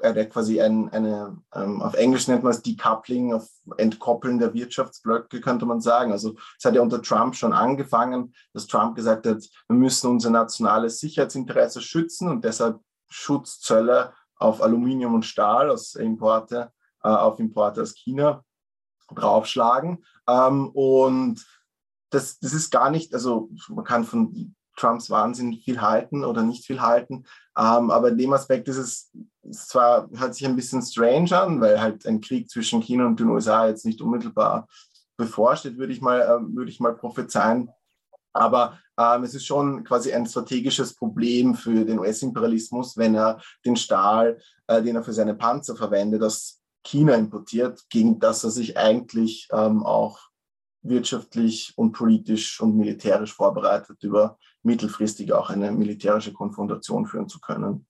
äh, 0.00 0.24
quasi 0.26 0.60
ein, 0.60 0.88
eine, 0.90 1.36
ähm, 1.54 1.82
auf 1.82 1.94
Englisch 1.94 2.28
nennt 2.28 2.42
man 2.42 2.52
es 2.52 2.62
Decoupling, 2.62 3.32
auf 3.34 3.48
Entkoppeln 3.76 4.38
der 4.38 4.54
Wirtschaftsblöcke, 4.54 5.40
könnte 5.40 5.66
man 5.66 5.80
sagen. 5.80 6.12
Also 6.12 6.34
es 6.58 6.64
hat 6.64 6.74
ja 6.74 6.82
unter 6.82 7.02
Trump 7.02 7.34
schon 7.34 7.52
angefangen, 7.52 8.34
dass 8.52 8.66
Trump 8.66 8.96
gesagt 8.96 9.26
hat, 9.26 9.42
wir 9.68 9.76
müssen 9.76 10.10
unser 10.10 10.30
nationales 10.30 10.98
Sicherheitsinteresse 11.00 11.80
schützen 11.80 12.28
und 12.28 12.44
deshalb 12.44 12.80
Schutzzölle 13.08 14.12
auf 14.36 14.62
Aluminium 14.62 15.14
und 15.14 15.24
Stahl 15.24 15.70
aus 15.70 15.94
Importe, 15.94 16.72
äh, 17.02 17.08
auf 17.08 17.38
Importe 17.38 17.82
aus 17.82 17.94
China 17.94 18.44
draufschlagen. 19.14 20.04
Ähm, 20.28 20.68
und 20.70 21.44
das, 22.10 22.38
das 22.38 22.52
ist 22.52 22.70
gar 22.70 22.90
nicht, 22.90 23.14
also 23.14 23.50
man 23.68 23.84
kann 23.84 24.04
von 24.04 24.54
Trumps 24.76 25.10
Wahnsinn 25.10 25.54
viel 25.54 25.80
halten 25.80 26.24
oder 26.24 26.42
nicht 26.42 26.64
viel 26.64 26.80
halten. 26.80 27.24
Ähm, 27.56 27.90
aber 27.90 28.08
in 28.08 28.18
dem 28.18 28.32
Aspekt 28.32 28.68
ist 28.68 28.78
es, 28.78 29.10
es 29.42 29.68
zwar, 29.68 30.08
hört 30.14 30.34
sich 30.34 30.46
ein 30.46 30.56
bisschen 30.56 30.82
strange 30.82 31.38
an, 31.38 31.60
weil 31.60 31.80
halt 31.80 32.06
ein 32.06 32.20
Krieg 32.20 32.48
zwischen 32.48 32.80
China 32.80 33.06
und 33.06 33.20
den 33.20 33.28
USA 33.28 33.66
jetzt 33.66 33.84
nicht 33.84 34.00
unmittelbar 34.00 34.68
bevorsteht, 35.16 35.78
würde 35.78 35.92
ich 35.92 36.00
mal, 36.00 36.20
äh, 36.20 36.56
würde 36.56 36.70
ich 36.70 36.80
mal 36.80 36.94
prophezeien. 36.94 37.68
Aber 38.32 38.78
ähm, 38.98 39.24
es 39.24 39.34
ist 39.34 39.46
schon 39.46 39.84
quasi 39.84 40.12
ein 40.12 40.26
strategisches 40.26 40.94
Problem 40.94 41.54
für 41.54 41.84
den 41.84 41.98
US-Imperialismus, 41.98 42.96
wenn 42.96 43.14
er 43.14 43.40
den 43.64 43.76
Stahl, 43.76 44.40
äh, 44.66 44.82
den 44.82 44.96
er 44.96 45.04
für 45.04 45.12
seine 45.12 45.34
Panzer 45.34 45.76
verwendet, 45.76 46.22
aus 46.22 46.62
China 46.82 47.14
importiert, 47.14 47.84
gegen 47.90 48.18
das 48.18 48.42
er 48.44 48.50
sich 48.50 48.76
eigentlich 48.76 49.48
ähm, 49.52 49.84
auch 49.84 50.18
wirtschaftlich 50.82 51.74
und 51.76 51.92
politisch 51.92 52.60
und 52.60 52.76
militärisch 52.76 53.32
vorbereitet, 53.32 54.02
über 54.02 54.38
mittelfristig 54.62 55.32
auch 55.32 55.50
eine 55.50 55.72
militärische 55.72 56.32
Konfrontation 56.32 57.06
führen 57.06 57.28
zu 57.28 57.40
können. 57.40 57.86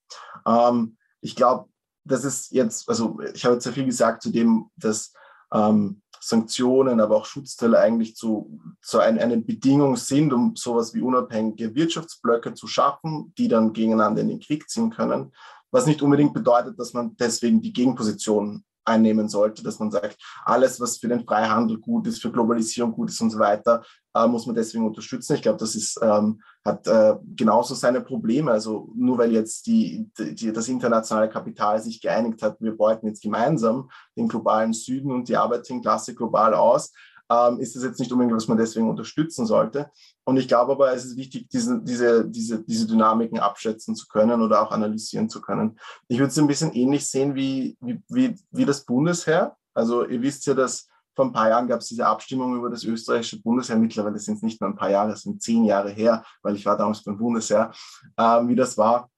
Ähm, 0.47 0.97
ich 1.21 1.37
glaube, 1.37 1.69
das 2.05 2.25
ist 2.25 2.51
jetzt, 2.53 2.89
also 2.89 3.21
ich 3.35 3.45
habe 3.45 3.55
jetzt 3.55 3.65
sehr 3.65 3.73
viel 3.73 3.85
gesagt 3.85 4.23
zu 4.23 4.31
dem, 4.31 4.71
dass 4.77 5.13
ähm, 5.53 6.03
Sanktionen, 6.21 7.01
aber 7.01 7.17
auch 7.17 7.27
Schutzteile 7.27 7.79
eigentlich 7.79 8.15
zu, 8.15 8.61
zu 8.81 9.01
ein, 9.01 9.19
eine 9.19 9.39
Bedingung 9.39 9.97
sind, 9.97 10.33
um 10.33 10.55
sowas 10.55 10.95
wie 10.95 11.01
unabhängige 11.01 11.75
Wirtschaftsblöcke 11.75 12.55
zu 12.55 12.69
schaffen, 12.69 13.33
die 13.37 13.49
dann 13.49 13.73
gegeneinander 13.73 14.23
in 14.23 14.29
den 14.29 14.41
Krieg 14.41 14.69
ziehen 14.69 14.91
können. 14.91 15.33
Was 15.73 15.87
nicht 15.87 16.03
unbedingt 16.03 16.33
bedeutet, 16.33 16.79
dass 16.79 16.93
man 16.93 17.17
deswegen 17.17 17.61
die 17.61 17.73
Gegenposition 17.73 18.65
einnehmen 18.85 19.29
sollte, 19.29 19.63
dass 19.63 19.79
man 19.79 19.91
sagt, 19.91 20.17
alles, 20.45 20.81
was 20.81 20.99
für 20.99 21.09
den 21.09 21.25
Freihandel 21.25 21.79
gut 21.79 22.07
ist, 22.07 22.21
für 22.21 22.33
Globalisierung 22.33 22.93
gut 22.93 23.11
ist 23.11 23.21
und 23.21 23.31
so 23.31 23.39
weiter, 23.39 23.83
äh, 24.15 24.27
muss 24.27 24.47
man 24.47 24.55
deswegen 24.55 24.87
unterstützen. 24.87 25.35
Ich 25.35 25.43
glaube, 25.43 25.59
das 25.59 25.75
ist, 25.75 25.99
ähm, 26.03 26.41
hat 26.65 26.87
äh, 26.87 27.15
genauso 27.35 27.75
seine 27.75 28.01
Probleme. 28.01 28.51
Also 28.51 28.91
nur 28.95 29.19
weil 29.19 29.33
jetzt 29.33 29.67
die, 29.67 30.09
die, 30.19 30.53
das 30.53 30.69
internationale 30.69 31.29
Kapital 31.29 31.81
sich 31.81 32.01
geeinigt 32.01 32.43
hat, 32.43 32.61
wir 32.61 32.77
beuten 32.77 33.07
jetzt 33.07 33.23
gemeinsam 33.23 33.91
den 34.17 34.29
globalen 34.29 34.73
Süden 34.73 35.11
und 35.13 35.29
die 35.29 35.37
Arbeiterklasse 35.37 36.15
global 36.15 36.55
aus, 36.55 36.93
ähm, 37.33 37.61
ist 37.61 37.75
das 37.75 37.83
jetzt 37.83 38.01
nicht 38.01 38.13
unbedingt, 38.13 38.37
was 38.37 38.49
man 38.49 38.59
deswegen 38.59 38.91
unterstützen 38.91 39.47
sollte. 39.47 39.91
Und 40.25 40.37
ich 40.37 40.49
glaube 40.49 40.73
aber, 40.73 40.93
es 40.93 41.05
ist 41.05 41.17
wichtig, 41.17 41.49
diese, 41.49 41.81
diese, 41.83 42.29
diese, 42.29 42.63
diese 42.63 42.87
Dynamiken 42.87 43.39
abschätzen 43.39 43.95
zu 43.95 44.07
können 44.09 44.43
oder 44.43 44.63
auch 44.63 44.71
analysieren 44.71 45.29
zu 45.29 45.41
können. 45.41 45.79
Ich 46.09 46.19
würde 46.19 46.31
es 46.31 46.39
ein 46.39 46.47
bisschen 46.47 46.73
ähnlich 46.73 47.09
sehen 47.09 47.35
wie, 47.35 47.77
wie, 47.81 48.03
wie, 48.09 48.37
wie 48.51 48.65
das 48.65 48.85
Bundesheer. 48.85 49.57
Also 49.75 50.05
ihr 50.07 50.21
wisst 50.21 50.47
ja, 50.47 50.55
dass 50.55 50.89
vor 51.15 51.27
ein 51.27 51.33
paar 51.33 51.49
Jahren 51.49 51.69
gab 51.69 51.81
es 51.81 51.89
diese 51.89 52.07
Abstimmung 52.07 52.57
über 52.57 52.71
das 52.71 52.85
österreichische 52.85 53.41
Bundesheer. 53.41 53.77
Mittlerweile 53.77 54.19
sind 54.19 54.37
es 54.37 54.43
nicht 54.43 54.61
nur 54.61 54.71
ein 54.71 54.77
paar 54.77 54.91
Jahre, 54.91 55.13
es 55.13 55.23
sind 55.23 55.43
zehn 55.43 55.65
Jahre 55.65 55.91
her, 55.91 56.25
weil 56.43 56.57
ich 56.57 56.65
war 56.65 56.77
damals 56.77 57.03
beim 57.03 57.19
Bundesheer, 57.19 57.71
äh, 58.17 58.23
wie 58.47 58.57
das 58.57 58.77
war. 58.79 59.11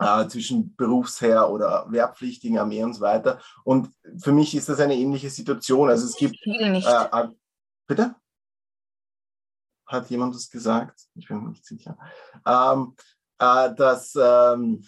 Äh, 0.00 0.28
zwischen 0.28 0.76
Berufsheer 0.76 1.50
oder 1.50 1.84
wehrpflichtigen 1.88 2.56
Armee 2.56 2.84
und 2.84 2.94
so 2.94 3.00
weiter. 3.00 3.40
Und 3.64 3.90
für 4.22 4.30
mich 4.30 4.54
ist 4.54 4.68
das 4.68 4.78
eine 4.78 4.94
ähnliche 4.94 5.28
Situation. 5.28 5.88
Also 5.88 6.06
es 6.06 6.14
gibt 6.14 6.36
äh, 6.46 7.28
Bitte? 7.88 8.14
Hat 9.86 10.10
jemand 10.10 10.34
das 10.34 10.50
gesagt? 10.50 11.00
Ich 11.14 11.26
bin 11.26 11.42
mir 11.42 11.48
nicht 11.48 11.64
sicher. 11.64 11.98
Ähm, 12.46 12.94
äh, 13.38 13.74
dass 13.74 14.14
ähm, 14.20 14.84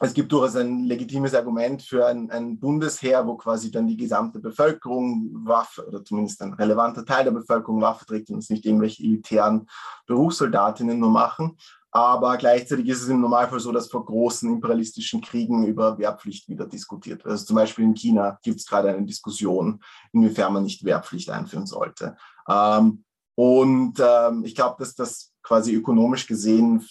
es 0.00 0.12
gibt 0.12 0.30
durchaus 0.30 0.56
ein 0.56 0.84
legitimes 0.84 1.34
Argument 1.34 1.80
für 1.80 2.06
ein, 2.06 2.30
ein, 2.30 2.58
Bundesheer, 2.58 3.26
wo 3.26 3.36
quasi 3.36 3.70
dann 3.70 3.86
die 3.86 3.96
gesamte 3.96 4.40
Bevölkerung 4.40 5.30
Waffe 5.46 5.86
oder 5.86 6.04
zumindest 6.04 6.42
ein 6.42 6.52
relevanter 6.52 7.06
Teil 7.06 7.24
der 7.24 7.30
Bevölkerung 7.30 7.80
Waffe 7.80 8.04
trägt 8.04 8.28
und 8.30 8.38
es 8.38 8.50
nicht 8.50 8.66
irgendwelche 8.66 9.02
elitären 9.02 9.66
Berufssoldatinnen 10.06 10.98
nur 10.98 11.10
machen. 11.10 11.56
Aber 11.96 12.36
gleichzeitig 12.38 12.88
ist 12.88 13.02
es 13.02 13.08
im 13.08 13.20
Normalfall 13.20 13.60
so, 13.60 13.70
dass 13.70 13.88
vor 13.88 14.04
großen 14.04 14.52
imperialistischen 14.52 15.20
Kriegen 15.20 15.64
über 15.64 15.96
Wehrpflicht 15.96 16.48
wieder 16.48 16.66
diskutiert 16.66 17.24
wird. 17.24 17.30
Also 17.30 17.46
zum 17.46 17.54
Beispiel 17.54 17.84
in 17.84 17.94
China 17.94 18.36
gibt 18.42 18.58
es 18.58 18.66
gerade 18.66 18.88
eine 18.88 19.06
Diskussion, 19.06 19.80
inwiefern 20.12 20.52
man 20.52 20.64
nicht 20.64 20.84
Wehrpflicht 20.84 21.30
einführen 21.30 21.66
sollte. 21.66 22.16
Ähm, 22.48 23.04
und 23.36 24.00
ähm, 24.00 24.44
ich 24.44 24.56
glaube, 24.56 24.74
dass 24.80 24.96
das 24.96 25.32
quasi 25.44 25.72
ökonomisch 25.72 26.26
gesehen 26.26 26.84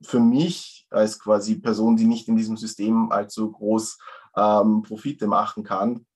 für 0.00 0.20
mich 0.20 0.86
als 0.88 1.18
quasi 1.18 1.56
Person, 1.56 1.98
die 1.98 2.06
nicht 2.06 2.26
in 2.28 2.36
diesem 2.36 2.56
System 2.56 3.12
allzu 3.12 3.52
groß 3.52 3.98
ähm, 4.36 4.82
Profite 4.82 5.26
machen 5.26 5.64
kann, 5.64 6.06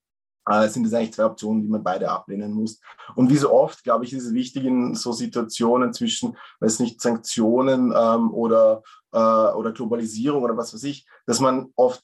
äh, 0.50 0.69
sind 0.69 0.85
das 0.85 0.95
eigentlich 0.95 1.14
zwei 1.14 1.26
Optionen, 1.26 1.62
die 1.62 1.69
man 1.69 1.83
beide 1.83 2.11
ablehnen 2.11 2.52
muss. 2.52 2.80
Und 3.14 3.30
wie 3.30 3.37
so 3.37 3.52
oft, 3.52 3.85
glaube 3.85 4.04
ich, 4.04 4.12
ist 4.12 4.26
es 4.26 4.35
wichtig 4.35 4.64
in 4.64 4.95
so 4.95 5.12
Situationen 5.12 5.92
zwischen, 5.92 6.37
weiß 6.61 6.80
nicht, 6.80 7.00
Sanktionen 7.00 7.95
ähm, 7.97 8.33
oder, 8.33 8.83
äh, 9.12 9.19
oder 9.19 9.73
Globalisierung 9.73 10.42
oder 10.42 10.57
was 10.57 10.75
weiß 10.75 10.83
ich, 10.85 11.07
dass 11.26 11.40
man 11.40 11.69
oft 11.76 12.02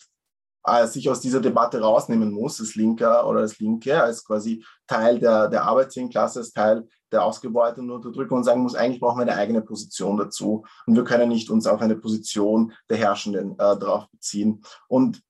äh, 0.64 0.86
sich 0.86 1.08
aus 1.08 1.20
dieser 1.20 1.40
Debatte 1.40 1.80
rausnehmen 1.80 2.30
muss, 2.30 2.60
als 2.60 2.74
Linker 2.76 3.26
oder 3.28 3.40
als 3.40 3.58
Linke, 3.58 4.00
als 4.00 4.24
quasi 4.24 4.64
Teil 4.86 5.18
der, 5.18 5.48
der 5.48 5.64
Arbeitsklasse, 5.64 6.40
als 6.40 6.52
Teil 6.52 6.86
der 7.12 7.24
Ausgebeuteten 7.24 7.90
und 7.90 7.96
Unterdrückung 7.96 8.38
und 8.38 8.44
sagen 8.44 8.62
muss, 8.62 8.74
eigentlich 8.74 9.00
brauchen 9.00 9.18
wir 9.18 9.22
eine 9.22 9.36
eigene 9.36 9.62
Position 9.62 10.16
dazu 10.16 10.64
und 10.86 10.96
wir 10.96 11.04
können 11.04 11.28
nicht 11.28 11.50
uns 11.50 11.66
auf 11.66 11.80
eine 11.80 11.96
Position 11.96 12.72
der 12.90 12.96
Herrschenden 12.96 13.52
äh, 13.52 13.78
darauf 13.78 14.10
beziehen. 14.10 14.62
Und 14.88 15.22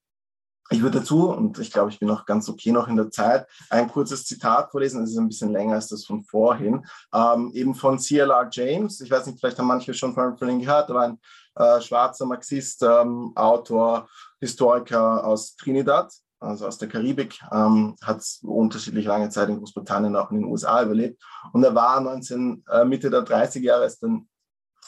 ich 0.71 0.83
würde 0.83 0.99
dazu, 0.99 1.31
und 1.31 1.59
ich 1.59 1.73
glaube, 1.73 1.91
ich 1.91 1.99
bin 1.99 2.09
noch 2.09 2.27
ganz 2.27 2.49
okay 2.49 2.73
noch 2.73 2.89
in 2.89 2.97
der 2.97 3.11
Zeit, 3.11 3.47
ein 3.71 3.89
kurzes 3.89 4.25
Zitat 4.25 4.71
vorlesen. 4.71 5.03
Es 5.03 5.11
ist 5.11 5.19
ein 5.19 5.29
bisschen 5.29 5.53
länger 5.53 5.75
als 5.75 5.89
das 5.89 6.05
von 6.05 6.25
vorhin. 6.25 6.85
Ähm, 7.15 7.51
eben 7.55 7.75
von 7.75 7.99
C.L.R. 7.99 8.49
James. 8.51 9.01
Ich 9.01 9.11
weiß 9.11 9.27
nicht, 9.27 9.39
vielleicht 9.39 9.59
haben 9.59 9.67
manche 9.69 9.95
schon 9.95 10.15
von, 10.15 10.37
ihm 10.49 10.61
gehört, 10.61 10.91
aber 10.91 11.03
ein 11.03 11.21
äh, 11.55 11.81
schwarzer 11.81 12.27
Marxist, 12.27 12.83
ähm, 12.83 13.33
Autor, 13.37 14.09
Historiker 14.41 15.25
aus 15.25 15.57
Trinidad, 15.57 16.13
also 16.41 16.67
aus 16.67 16.79
der 16.79 16.89
Karibik, 16.89 17.41
ähm, 17.53 17.97
hat 18.03 18.23
unterschiedlich 18.43 19.07
lange 19.07 19.29
Zeit 19.31 19.49
in 19.49 19.59
Großbritannien, 19.59 20.17
auch 20.17 20.31
in 20.31 20.39
den 20.39 20.47
USA 20.47 20.83
überlebt. 20.83 21.23
Und 21.53 21.63
er 21.65 21.75
war 21.75 22.01
19, 22.01 22.65
äh, 22.71 22.85
Mitte 22.85 23.09
der 23.09 23.25
30er 23.25 23.61
Jahre, 23.61 23.83
als 23.85 23.99
dann 23.99 24.29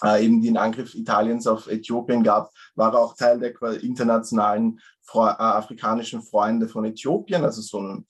äh, 0.03 0.25
eben 0.25 0.43
den 0.43 0.57
Angriff 0.57 0.95
Italiens 0.95 1.47
auf 1.47 1.67
Äthiopien 1.67 2.23
gab, 2.23 2.53
war 2.75 2.93
er 2.93 3.01
auch 3.01 3.17
Teil 3.17 3.39
der 3.39 3.83
internationalen 3.83 4.81
Fre 5.03 5.31
äh, 5.31 5.43
afrikanischen 5.43 6.23
Freunde 6.23 6.69
von 6.69 6.85
Äthiopien, 6.85 7.45
also 7.45 7.63
so 7.63 7.79
eine 7.79 8.05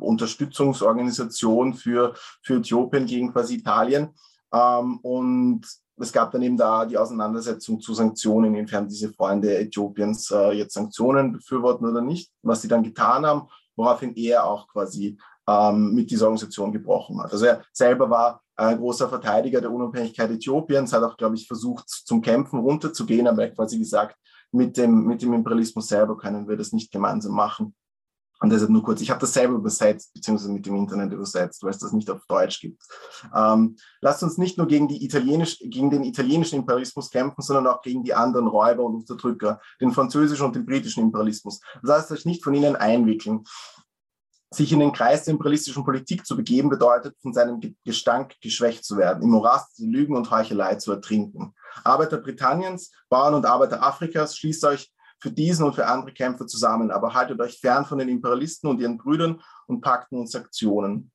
Unterstützungsorganisation 0.00 1.74
für, 1.74 2.14
für 2.42 2.58
Äthiopien 2.58 3.06
gegen 3.06 3.32
quasi 3.32 3.56
Italien. 3.56 4.10
Ähm, 4.52 4.98
und 4.98 5.66
es 5.98 6.12
gab 6.12 6.30
dann 6.30 6.42
eben 6.42 6.56
da 6.56 6.84
die 6.84 6.98
Auseinandersetzung 6.98 7.80
zu 7.80 7.94
Sanktionen, 7.94 8.54
inwiefern 8.54 8.88
diese 8.88 9.12
Freunde 9.12 9.56
Äthiopiens 9.58 10.30
äh, 10.30 10.52
jetzt 10.52 10.74
Sanktionen 10.74 11.32
befürworten 11.32 11.86
oder 11.86 12.02
nicht, 12.02 12.30
was 12.42 12.62
sie 12.62 12.68
dann 12.68 12.82
getan 12.82 13.24
haben, 13.24 13.48
woraufhin 13.76 14.14
er 14.14 14.44
auch 14.44 14.68
quasi 14.68 15.18
ähm, 15.48 15.94
mit 15.94 16.10
dieser 16.10 16.26
Organisation 16.26 16.72
gebrochen 16.72 17.22
hat. 17.22 17.32
Also 17.32 17.46
er 17.46 17.62
selber 17.72 18.10
war 18.10 18.42
ein 18.56 18.78
großer 18.78 19.08
Verteidiger 19.08 19.60
der 19.60 19.72
Unabhängigkeit 19.72 20.30
Äthiopiens, 20.30 20.92
hat 20.92 21.02
auch, 21.02 21.16
glaube 21.16 21.36
ich, 21.36 21.46
versucht, 21.46 21.88
zum 21.88 22.22
Kämpfen 22.22 22.60
runterzugehen, 22.60 23.26
aber 23.26 23.42
er 23.42 23.54
quasi 23.54 23.78
gesagt, 23.78 24.16
mit 24.52 24.76
dem, 24.76 25.04
mit 25.04 25.22
dem 25.22 25.34
Imperialismus 25.34 25.88
selber 25.88 26.16
können 26.16 26.48
wir 26.48 26.56
das 26.56 26.72
nicht 26.72 26.90
gemeinsam 26.92 27.34
machen. 27.34 27.74
Und 28.40 28.50
deshalb 28.50 28.70
nur 28.70 28.82
kurz, 28.82 29.00
ich 29.00 29.10
habe 29.10 29.20
das 29.20 29.32
selber 29.32 29.54
übersetzt, 29.54 30.12
beziehungsweise 30.12 30.52
mit 30.52 30.66
dem 30.66 30.76
Internet 30.76 31.10
übersetzt, 31.12 31.62
weil 31.62 31.70
es 31.70 31.78
das 31.78 31.92
nicht 31.92 32.10
auf 32.10 32.20
Deutsch 32.28 32.60
gibt. 32.60 32.82
Ähm, 33.34 33.76
lasst 34.02 34.22
uns 34.22 34.36
nicht 34.36 34.58
nur 34.58 34.66
gegen, 34.66 34.88
die 34.88 35.02
Italienisch, 35.04 35.58
gegen 35.58 35.90
den 35.90 36.04
italienischen 36.04 36.56
Imperialismus 36.56 37.10
kämpfen, 37.10 37.40
sondern 37.40 37.66
auch 37.66 37.80
gegen 37.80 38.04
die 38.04 38.12
anderen 38.12 38.46
Räuber 38.46 38.84
und 38.84 38.94
Unterdrücker, 38.94 39.58
den 39.80 39.92
französischen 39.92 40.44
und 40.44 40.54
den 40.54 40.66
britischen 40.66 41.02
Imperialismus. 41.02 41.60
Heißt, 41.86 42.12
euch 42.12 42.26
nicht 42.26 42.44
von 42.44 42.52
ihnen 42.52 42.76
einwickeln. 42.76 43.44
Sich 44.50 44.72
in 44.72 44.78
den 44.78 44.92
Kreis 44.92 45.24
der 45.24 45.32
imperialistischen 45.32 45.84
Politik 45.84 46.24
zu 46.24 46.36
begeben, 46.36 46.68
bedeutet, 46.68 47.16
von 47.20 47.32
seinem 47.32 47.60
Gestank 47.84 48.34
geschwächt 48.40 48.84
zu 48.84 48.96
werden, 48.96 49.22
im 49.22 49.30
Morast 49.30 49.78
Lügen 49.78 50.16
und 50.16 50.30
Heuchelei 50.30 50.76
zu 50.76 50.92
ertrinken. 50.92 51.54
Arbeiter 51.82 52.18
Britanniens, 52.18 52.92
Bauern 53.08 53.34
und 53.34 53.44
Arbeiter 53.44 53.82
Afrikas, 53.82 54.36
schließt 54.36 54.64
euch 54.64 54.92
für 55.18 55.30
diesen 55.30 55.64
und 55.64 55.74
für 55.74 55.86
andere 55.86 56.12
Kämpfer 56.12 56.46
zusammen, 56.46 56.90
aber 56.90 57.14
haltet 57.14 57.40
euch 57.40 57.58
fern 57.58 57.84
von 57.84 57.98
den 57.98 58.08
Imperialisten 58.08 58.68
und 58.68 58.80
ihren 58.80 58.98
Brüdern 58.98 59.42
und 59.66 59.80
Pakten 59.80 60.18
und 60.18 60.30
Sanktionen. 60.30 61.10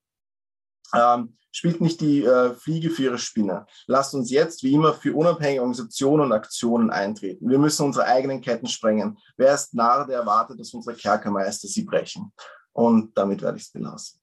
Ähm, 0.94 1.38
spielt 1.52 1.82
nicht 1.82 2.02
die 2.02 2.24
äh, 2.24 2.54
Fliege 2.54 2.90
für 2.90 3.04
ihre 3.04 3.18
Spinne. 3.18 3.66
Lasst 3.88 4.14
uns 4.14 4.32
jetzt 4.32 4.64
wie 4.64 4.74
immer 4.74 4.94
für 4.94 5.14
unabhängige 5.14 5.62
Organisationen 5.62 6.26
und 6.26 6.32
Aktionen 6.32 6.90
eintreten. 6.90 7.50
Wir 7.50 7.60
müssen 7.60 7.86
unsere 7.86 8.06
eigenen 8.06 8.42
Ketten 8.42 8.68
sprengen. 8.68 9.18
Wer 9.38 9.54
ist 9.54 9.74
Narr, 9.74 10.08
der 10.08 10.20
erwartet, 10.20 10.60
dass 10.60 10.74
unsere 10.74 10.96
Kerkermeister 10.96 11.68
sie 11.68 11.84
brechen? 11.84 12.32
Und 12.74 13.18
damit 13.18 13.42
werde 13.42 13.58
ich 13.58 13.64
es 13.64 13.72
belassen. 13.72 14.22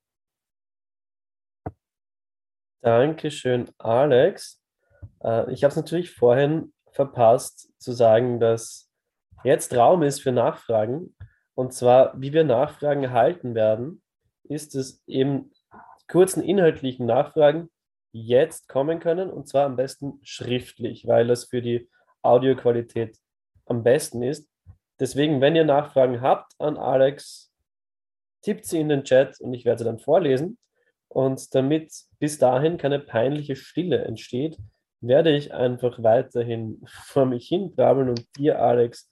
Dankeschön, 2.81 3.71
Alex. 3.79 4.63
Äh, 5.23 5.53
ich 5.53 5.65
habe 5.65 5.71
es 5.71 5.77
natürlich 5.77 6.13
vorhin 6.13 6.73
verpasst 6.93 7.73
zu 7.79 7.93
sagen, 7.93 8.41
dass 8.41 8.91
jetzt 9.45 9.75
Raum 9.75 10.03
ist 10.03 10.23
für 10.23 10.33
Nachfragen. 10.33 11.15
Und 11.55 11.73
zwar, 11.73 12.19
wie 12.21 12.33
wir 12.33 12.45
Nachfragen 12.45 13.05
erhalten 13.05 13.55
werden, 13.55 14.03
ist 14.45 14.75
es 14.75 15.03
eben 15.07 15.53
kurzen 16.09 16.43
inhaltlichen 16.43 17.07
Nachfragen 17.07 17.69
jetzt 18.13 18.69
kommen 18.69 19.01
können 19.01 19.31
und 19.31 19.49
zwar 19.49 19.67
am 19.67 19.77
besten 19.77 20.21
schriftlich, 20.23 21.07
weil 21.07 21.27
das 21.27 21.45
für 21.45 21.61
die 21.61 21.91
Audioqualität 22.23 23.19
am 23.67 23.83
besten 23.83 24.23
ist. 24.23 24.49
Deswegen, 24.99 25.41
wenn 25.41 25.55
ihr 25.55 25.65
Nachfragen 25.65 26.21
habt 26.21 26.53
an 26.59 26.77
Alex, 26.77 27.48
tippt 28.43 28.65
sie 28.67 28.81
in 28.81 28.89
den 28.89 29.05
Chat 29.05 29.41
und 29.41 29.55
ich 29.55 29.65
werde 29.65 29.79
sie 29.81 29.85
dann 29.85 29.99
vorlesen. 29.99 30.59
Und 31.09 31.55
damit 31.55 31.93
bis 32.19 32.39
dahin 32.39 32.77
keine 32.77 32.99
peinliche 32.99 33.57
Stille 33.57 34.05
entsteht, 34.05 34.59
werde 35.01 35.35
ich 35.35 35.55
einfach 35.55 36.03
weiterhin 36.03 36.83
vor 36.87 37.27
mich 37.27 37.49
hin 37.49 37.75
brabbeln 37.75 38.11
und 38.11 38.25
dir, 38.37 38.61
Alex, 38.61 39.11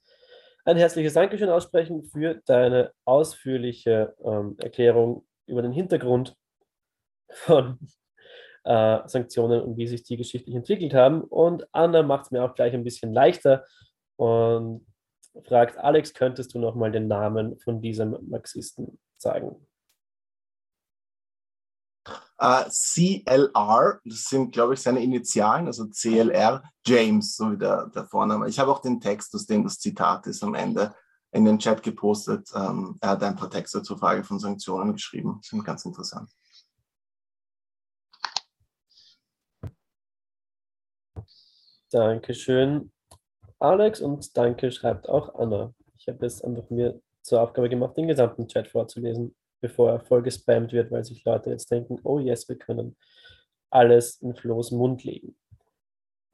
ein 0.65 0.77
herzliches 0.77 1.15
Dankeschön 1.15 1.49
aussprechen 1.49 2.03
für 2.05 2.41
deine 2.45 2.93
ausführliche 3.05 4.15
ähm, 4.25 4.57
Erklärung 4.59 5.25
über 5.47 5.63
den 5.63 5.73
Hintergrund 5.73 6.37
von 7.31 7.79
äh, 8.65 8.99
Sanktionen 9.07 9.63
und 9.63 9.77
wie 9.77 9.87
sich 9.87 10.03
die 10.03 10.17
geschichtlich 10.17 10.57
entwickelt 10.57 10.93
haben. 10.93 11.23
Und 11.23 11.67
Anna 11.73 12.03
macht 12.03 12.27
es 12.27 12.31
mir 12.33 12.43
auch 12.43 12.55
gleich 12.55 12.75
ein 12.75 12.83
bisschen 12.83 13.13
leichter 13.13 13.65
und 14.17 14.85
fragt, 15.45 15.79
Alex, 15.79 16.15
könntest 16.15 16.55
du 16.55 16.59
nochmal 16.59 16.91
den 16.91 17.07
Namen 17.07 17.59
von 17.61 17.81
diesem 17.81 18.17
Marxisten 18.29 18.99
sagen? 19.21 19.67
Uh, 22.39 22.65
äh, 22.67 22.69
CLR, 22.69 24.01
das 24.05 24.25
sind, 24.27 24.53
glaube 24.53 24.75
ich, 24.75 24.83
seine 24.83 25.03
Initialen, 25.03 25.67
also 25.67 25.89
CLR, 25.89 26.63
James, 26.85 27.35
so 27.37 27.53
wie 27.53 27.57
der, 27.57 27.87
der 27.87 28.05
Vorname. 28.05 28.49
Ich 28.49 28.59
habe 28.59 28.71
auch 28.71 28.81
den 28.81 29.01
Text, 29.01 29.35
aus 29.35 29.47
dem 29.47 29.65
das 29.65 29.79
Zitat 29.79 30.27
ist, 30.27 30.43
am 30.43 30.55
Ende 30.55 30.95
in 31.33 31.45
den 31.45 31.59
Chat 31.59 31.83
gepostet. 31.83 32.49
Ähm, 32.55 32.97
er 33.01 33.11
hat 33.11 33.23
ein 33.23 33.37
paar 33.37 33.51
Texte 33.51 33.83
zur 33.83 33.99
Frage 33.99 34.23
von 34.23 34.39
Sanktionen 34.39 34.93
geschrieben. 34.93 35.39
Das 35.41 35.49
sind 35.49 35.65
ganz 35.65 35.85
interessant. 35.85 36.31
Dankeschön, 41.91 42.93
Alex, 43.59 44.01
und 44.01 44.37
danke 44.37 44.71
schreibt 44.73 45.09
auch 45.09 45.35
Anna. 45.37 45.73
Ich 45.97 46.09
habe 46.09 46.27
es 46.27 46.43
einfach 46.43 46.69
mir 46.69 47.01
zur 47.27 47.43
Aufgabe 47.43 47.69
gemacht, 47.69 47.97
den 47.97 48.09
gesamten 48.09 48.49
Chat 48.49 48.69
vorzulesen 48.69 49.35
bevor 49.61 49.91
er 49.91 50.01
voll 50.01 50.23
gespammt 50.23 50.73
wird, 50.73 50.91
weil 50.91 51.05
sich 51.05 51.25
Leute 51.25 51.51
jetzt 51.51 51.71
denken, 51.71 51.99
oh 52.05 52.19
yes, 52.19 52.49
wir 52.49 52.57
können 52.57 52.97
alles 53.71 54.21
in 54.23 54.35
Flo's 54.35 54.71
Mund 54.71 55.05
legen. 55.05 55.37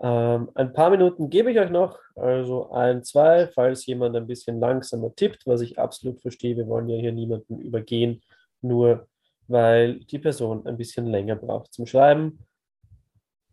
Ähm, 0.00 0.50
ein 0.55 0.72
paar 0.72 0.90
Minuten 0.90 1.31
gebe 1.31 1.50
ich 1.52 1.59
euch 1.59 1.70
noch, 1.70 1.98
also 2.16 2.70
ein, 2.72 3.05
zwei, 3.05 3.46
falls 3.48 3.87
jemand 3.87 4.16
ein 4.16 4.26
bisschen 4.26 4.59
langsamer 4.59 5.14
tippt, 5.14 5.46
was 5.46 5.61
ich 5.61 5.78
absolut 5.78 6.20
verstehe. 6.20 6.57
Wir 6.57 6.66
wollen 6.66 6.88
ja 6.88 6.96
hier 6.96 7.12
niemanden 7.12 7.61
übergehen, 7.61 8.20
nur 8.61 9.09
weil 9.46 10.00
die 10.00 10.18
Person 10.18 10.66
ein 10.66 10.76
bisschen 10.76 11.07
länger 11.07 11.37
braucht 11.37 11.72
zum 11.72 11.87
Schreiben. 11.87 12.46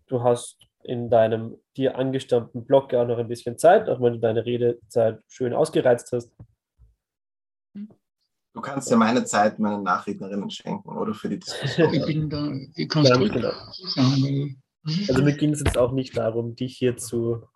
Du 0.08 0.24
hast 0.24 0.68
in 0.84 1.10
deinem 1.10 1.58
dir 1.78 1.98
angestammten 1.98 2.66
Blog 2.66 2.94
auch 2.94 3.06
noch 3.06 3.20
ein 3.20 3.28
bisschen 3.28 3.58
Zeit, 3.58 3.88
auch 3.90 4.02
wenn 4.02 4.14
du 4.14 4.20
deine 4.20 4.46
Redezeit 4.46 5.20
schön 5.28 5.54
ausgereizt 5.54 6.12
hast. 6.14 6.32
Du 8.60 8.66
kannst 8.66 8.92
ja 8.92 8.98
meine 8.98 9.24
Zeit 9.24 9.58
meinen 9.58 9.84
Nachrednerinnen 9.84 10.50
schenken, 10.50 10.90
oder 10.90 11.14
für 11.14 11.30
die 11.30 11.40
Diskussion. 11.40 11.94
Ich 11.94 12.06
bin 12.06 12.30
da, 12.30 12.52
ich 12.76 12.90
kann 12.90 13.06
es 13.06 13.32
genau. 13.32 13.54
sagen. 13.72 14.62
Also 15.08 15.24
mir 15.24 15.38
ging 15.38 15.52
es 15.52 15.62
jetzt 15.62 15.78
auch 15.78 15.94
nicht 15.94 16.18
darum, 16.18 16.58
dich 16.58 16.76
hier 16.78 16.98
zu, 16.98 17.48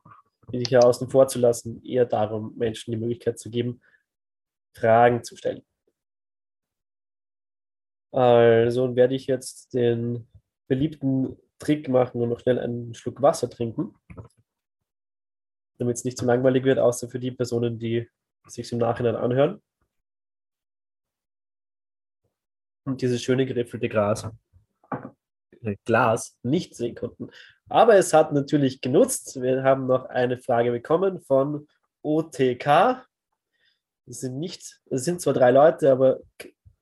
dich 0.54 0.70
hier 0.70 0.82
außen 0.82 1.10
vor 1.10 1.28
zu 1.28 1.40
lassen, 1.40 1.84
eher 1.84 2.06
darum, 2.06 2.56
Menschen 2.56 2.92
die 2.92 2.98
Möglichkeit 2.98 3.38
zu 3.38 3.50
geben, 3.50 3.82
Fragen 4.78 5.26
zu 5.26 5.36
stellen. 5.36 5.62
Also 8.14 8.96
werde 8.96 9.16
ich 9.16 9.28
jetzt 9.28 9.74
den 9.74 10.26
beliebten 10.70 11.36
Trick 11.60 11.90
machen 11.90 12.22
und 12.22 12.30
noch 12.30 12.40
schnell 12.40 12.60
einen 12.60 12.94
Schluck 12.94 13.22
Wasser 13.22 13.50
trinken, 13.50 13.94
damit 15.80 15.98
es 15.98 16.06
nicht 16.06 16.18
zu 16.18 16.26
langweilig 16.26 16.64
wird, 16.64 16.80
außer 16.80 17.10
für 17.10 17.20
die 17.20 17.32
Personen, 17.32 17.78
die 17.78 18.10
sich 18.48 18.72
im 18.72 18.78
Nachhinein 18.78 19.18
anhören. 19.18 19.62
Und 22.86 23.02
dieses 23.02 23.22
schöne 23.22 23.46
geriffelte 23.46 23.90
Gras, 23.90 24.28
äh, 25.62 25.76
Glas 25.86 26.38
nicht 26.44 26.76
sehen 26.76 26.96
konnten. 26.96 27.30
Aber 27.70 27.96
es 27.96 28.14
hat 28.14 28.34
natürlich 28.34 28.82
genutzt. 28.82 29.42
Wir 29.42 29.64
haben 29.64 29.88
noch 29.88 30.06
eine 30.06 30.38
Frage 30.38 30.72
bekommen 30.72 31.22
von 31.22 31.68
OTK. 32.02 33.06
Es 34.06 34.20
sind 34.20 34.38
nicht, 34.40 34.82
es 34.90 35.06
sind 35.06 35.22
zwar 35.22 35.34
drei 35.34 35.52
Leute, 35.52 35.92
aber 35.92 36.20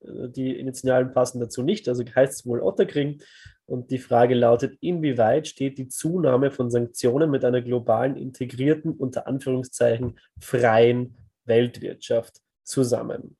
die 0.04 0.58
Initialen 0.58 1.14
passen 1.14 1.40
dazu 1.40 1.62
nicht, 1.62 1.88
also 1.88 2.04
heißt 2.04 2.34
es 2.34 2.46
wohl 2.46 2.62
Otterkring. 2.62 3.22
Und 3.66 3.92
die 3.92 4.00
Frage 4.00 4.36
lautet, 4.36 4.78
inwieweit 4.82 5.48
steht 5.48 5.78
die 5.78 5.88
Zunahme 5.88 6.52
von 6.52 6.70
Sanktionen 6.70 7.30
mit 7.30 7.46
einer 7.46 7.62
globalen, 7.62 8.18
integrierten, 8.18 8.92
unter 8.92 9.28
Anführungszeichen 9.28 10.20
freien 10.40 11.16
Weltwirtschaft 11.46 12.42
zusammen? 12.64 13.38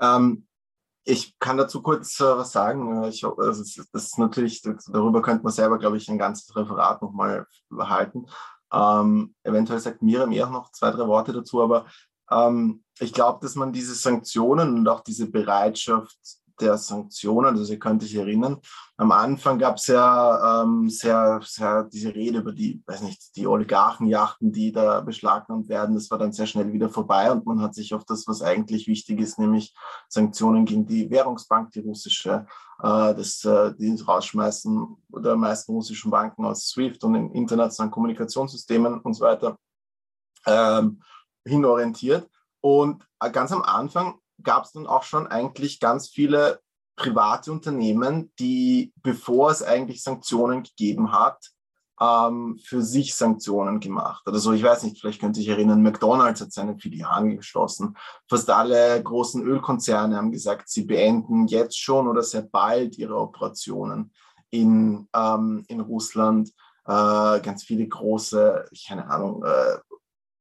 Ähm, 0.00 0.46
ich 1.04 1.38
kann 1.38 1.56
dazu 1.56 1.82
kurz 1.82 2.18
äh, 2.20 2.36
was 2.36 2.52
sagen. 2.52 3.04
Ich, 3.04 3.24
also, 3.24 3.62
das 3.92 4.04
ist 4.04 4.18
natürlich, 4.18 4.62
darüber 4.62 5.22
könnte 5.22 5.44
man 5.44 5.52
selber, 5.52 5.78
glaube 5.78 5.96
ich, 5.96 6.08
ein 6.08 6.18
ganzes 6.18 6.54
Referat 6.54 7.00
nochmal 7.00 7.46
halten. 7.78 8.26
Ähm, 8.72 9.34
eventuell 9.44 9.78
sagt 9.78 10.02
Miriam 10.02 10.32
eher 10.32 10.50
noch 10.50 10.72
zwei, 10.72 10.90
drei 10.90 11.06
Worte 11.06 11.32
dazu, 11.32 11.62
aber 11.62 11.86
ähm, 12.30 12.82
ich 12.98 13.12
glaube, 13.12 13.38
dass 13.40 13.54
man 13.54 13.72
diese 13.72 13.94
Sanktionen 13.94 14.78
und 14.78 14.88
auch 14.88 15.00
diese 15.00 15.30
Bereitschaft 15.30 16.18
der 16.60 16.78
Sanktionen, 16.78 17.56
also 17.56 17.72
ihr 17.72 17.78
könnt 17.78 18.02
euch 18.02 18.14
erinnern, 18.14 18.58
am 18.96 19.12
Anfang 19.12 19.58
gab 19.58 19.76
es 19.76 19.88
ja 19.88 20.62
ähm, 20.62 20.88
sehr, 20.88 21.40
sehr 21.44 21.84
diese 21.84 22.14
Rede 22.14 22.38
über 22.38 22.52
die, 22.52 22.82
weiß 22.86 23.02
nicht, 23.02 23.36
die 23.36 23.46
Oligarchenjachten, 23.46 24.52
die 24.52 24.72
da 24.72 25.00
beschlagnahmt 25.02 25.68
werden. 25.68 25.94
Das 25.94 26.10
war 26.10 26.18
dann 26.18 26.32
sehr 26.32 26.46
schnell 26.46 26.72
wieder 26.72 26.88
vorbei 26.88 27.30
und 27.30 27.44
man 27.44 27.60
hat 27.60 27.74
sich 27.74 27.92
auf 27.92 28.04
das, 28.04 28.26
was 28.26 28.40
eigentlich 28.40 28.86
wichtig 28.86 29.20
ist, 29.20 29.38
nämlich 29.38 29.74
Sanktionen 30.08 30.64
gegen 30.64 30.86
die 30.86 31.10
Währungsbank, 31.10 31.72
die 31.72 31.80
russische, 31.80 32.46
äh, 32.82 33.14
das, 33.14 33.44
äh, 33.44 33.74
die 33.78 34.00
Rausschmeißen 34.00 34.96
der 35.18 35.36
meisten 35.36 35.72
russischen 35.72 36.10
Banken 36.10 36.46
aus 36.46 36.68
SWIFT 36.68 37.04
und 37.04 37.14
in 37.16 37.32
internationalen 37.32 37.92
Kommunikationssystemen 37.92 39.00
und 39.00 39.14
so 39.14 39.24
weiter 39.24 39.58
ähm, 40.46 41.02
hinorientiert. 41.44 42.30
Und 42.62 43.06
äh, 43.20 43.30
ganz 43.30 43.52
am 43.52 43.62
Anfang 43.62 44.18
gab 44.46 44.64
es 44.64 44.72
dann 44.72 44.86
auch 44.86 45.02
schon 45.02 45.26
eigentlich 45.26 45.80
ganz 45.80 46.08
viele 46.08 46.60
private 46.96 47.52
Unternehmen, 47.52 48.32
die, 48.38 48.94
bevor 49.02 49.50
es 49.50 49.62
eigentlich 49.62 50.02
Sanktionen 50.02 50.62
gegeben 50.62 51.12
hat, 51.12 51.50
ähm, 52.00 52.58
für 52.62 52.82
sich 52.82 53.14
Sanktionen 53.14 53.80
gemacht. 53.80 54.22
Also 54.26 54.52
ich 54.52 54.62
weiß 54.62 54.84
nicht, 54.84 55.00
vielleicht 55.00 55.20
könnt 55.20 55.36
ihr 55.36 55.42
euch 55.42 55.48
erinnern, 55.48 55.82
McDonald's 55.82 56.40
hat 56.40 56.52
seine 56.52 56.78
Filialen 56.78 57.36
geschlossen. 57.36 57.96
Fast 58.28 58.48
alle 58.48 59.02
großen 59.02 59.42
Ölkonzerne 59.42 60.16
haben 60.16 60.30
gesagt, 60.30 60.68
sie 60.68 60.84
beenden 60.84 61.46
jetzt 61.46 61.78
schon 61.78 62.08
oder 62.08 62.22
sehr 62.22 62.42
bald 62.42 62.96
ihre 62.98 63.18
Operationen 63.18 64.12
in, 64.50 65.08
ähm, 65.14 65.64
in 65.68 65.80
Russland. 65.80 66.50
Äh, 66.86 67.40
ganz 67.40 67.64
viele 67.64 67.86
große, 67.88 68.68
keine 68.86 69.10
Ahnung, 69.10 69.44
äh, 69.44 69.78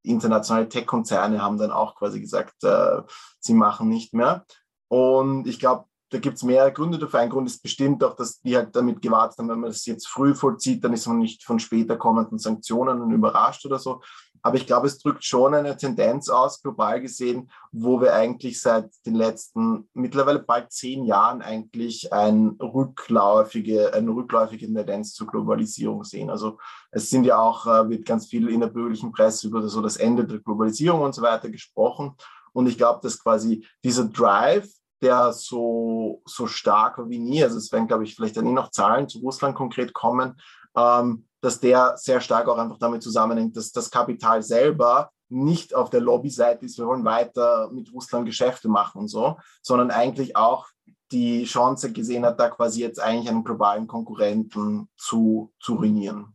internationale 0.08 0.70
Tech-Konzerne 0.70 1.42
haben 1.42 1.58
dann 1.58 1.72
auch 1.72 1.96
quasi 1.96 2.22
gesagt, 2.22 2.64
äh, 2.64 3.02
sie 3.40 3.54
machen 3.54 3.90
nicht 3.90 4.14
mehr. 4.14 4.46
Und 4.88 5.48
ich 5.48 5.60
glaube, 5.60 5.86
da 6.16 6.22
gibt 6.22 6.38
es 6.38 6.44
mehrere 6.44 6.72
Gründe 6.72 6.98
dafür. 6.98 7.20
Ein 7.20 7.30
Grund 7.30 7.46
ist 7.46 7.62
bestimmt 7.62 8.02
auch, 8.02 8.16
dass 8.16 8.40
die 8.40 8.56
halt 8.56 8.74
damit 8.74 9.02
gewartet 9.02 9.38
haben, 9.38 9.50
wenn 9.50 9.60
man 9.60 9.70
das 9.70 9.86
jetzt 9.86 10.08
früh 10.08 10.34
vollzieht, 10.34 10.82
dann 10.82 10.94
ist 10.94 11.08
man 11.08 11.18
nicht 11.18 11.44
von 11.44 11.60
später 11.60 11.98
kommenden 11.98 12.40
Sanktionen 12.40 13.12
überrascht 13.12 13.66
oder 13.66 13.80
so. 13.80 14.02
Aber 14.42 14.56
ich 14.56 14.66
glaube, 14.66 14.88
es 14.88 14.98
drückt 14.98 15.26
schon 15.26 15.54
eine 15.54 15.76
Tendenz 15.76 16.30
aus, 16.30 16.62
global 16.62 17.02
gesehen, 17.02 17.52
wo 17.74 18.00
wir 18.00 18.14
eigentlich 18.14 18.62
seit 18.62 18.90
den 19.06 19.16
letzten 19.16 19.90
mittlerweile 19.94 20.40
bald 20.40 20.72
zehn 20.72 21.04
Jahren 21.04 21.42
eigentlich 21.42 22.14
ein 22.14 22.56
rückläufige, 22.62 23.94
eine 23.94 24.12
rückläufige 24.12 24.68
Tendenz 24.68 25.12
zur 25.12 25.28
Globalisierung 25.28 26.06
sehen. 26.06 26.30
Also 26.30 26.60
es 26.92 27.10
sind 27.10 27.26
ja 27.26 27.38
auch, 27.40 27.66
äh, 27.68 27.90
wird 27.90 28.06
ganz 28.06 28.28
viel 28.28 28.48
in 28.48 28.62
der 28.62 28.68
bürgerlichen 28.68 29.12
Presse 29.12 29.48
über 29.48 29.68
so 29.68 29.82
das 29.82 29.98
Ende 29.98 30.26
der 30.26 30.40
Globalisierung 30.40 31.02
und 31.02 31.14
so 31.14 31.22
weiter 31.22 31.50
gesprochen. 31.50 32.16
Und 32.54 32.68
ich 32.68 32.78
glaube, 32.78 33.02
dass 33.04 33.22
quasi 33.22 33.68
dieser 33.84 34.06
Drive, 34.06 34.70
der 35.06 35.32
so, 35.32 36.22
so 36.26 36.48
stark 36.48 37.00
wie 37.08 37.20
nie, 37.20 37.44
also 37.44 37.58
es 37.58 37.72
werden, 37.72 37.88
glaube 37.88 38.04
ich, 38.04 38.16
vielleicht 38.16 38.38
dann 38.38 38.48
eh 38.48 38.52
noch 38.52 38.72
Zahlen 38.72 39.08
zu 39.08 39.20
Russland 39.20 39.56
konkret 39.56 39.94
kommen, 39.94 40.40
ähm, 40.76 41.28
dass 41.42 41.60
der 41.60 41.96
sehr 41.98 42.20
stark 42.20 42.48
auch 42.48 42.58
einfach 42.58 42.80
damit 42.80 43.04
zusammenhängt, 43.04 43.56
dass 43.56 43.72
das 43.72 43.92
Kapital 43.92 44.42
selber 44.42 45.12
nicht 45.30 45.76
auf 45.76 45.90
der 45.90 46.02
Lobbyseite 46.02 46.66
ist, 46.66 46.78
wir 46.78 46.88
wollen 46.88 47.06
weiter 47.06 47.70
mit 47.72 47.92
Russland 47.94 48.26
Geschäfte 48.26 48.68
machen 48.68 49.02
und 49.02 49.08
so, 49.08 49.38
sondern 49.62 49.92
eigentlich 49.92 50.36
auch 50.36 50.68
die 51.12 51.46
Chance 51.46 51.92
gesehen 51.92 52.26
hat, 52.26 52.40
da 52.40 52.50
quasi 52.50 52.82
jetzt 52.82 53.00
eigentlich 53.00 53.30
einen 53.30 53.44
globalen 53.44 53.88
Konkurrenten 53.88 54.90
zu, 54.98 55.54
zu 55.60 55.76
ruinieren. 55.76 56.35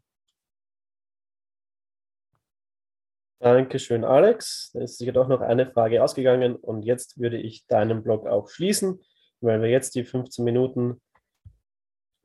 Dankeschön, 3.43 4.05
Alex. 4.05 4.71
Da 4.75 4.83
ist 4.83 4.99
sicher 4.99 5.13
doch 5.13 5.27
noch 5.27 5.41
eine 5.41 5.65
Frage 5.65 6.05
ausgegangen 6.05 6.57
und 6.57 6.83
jetzt 6.83 7.19
würde 7.19 7.39
ich 7.39 7.67
deinen 7.67 8.03
Blog 8.03 8.27
auch 8.27 8.51
schließen, 8.51 9.01
weil 9.41 9.63
wir 9.63 9.71
jetzt 9.71 9.95
die 9.95 10.05
15 10.05 10.45
Minuten 10.45 11.01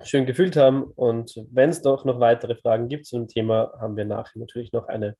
schön 0.04 0.25
gefüllt 0.25 0.58
haben. 0.58 0.84
Und 0.84 1.41
wenn 1.51 1.69
es 1.69 1.82
doch 1.82 2.04
noch 2.04 2.19
weitere 2.19 2.56
Fragen 2.56 2.89
gibt 2.89 3.06
zu 3.06 3.15
dem 3.15 3.30
Thema, 3.30 3.71
haben 3.80 3.95
wir 3.95 4.04
nachher 4.04 4.39
natürlich 4.39 4.73
noch 4.73 4.89
eine 4.89 5.15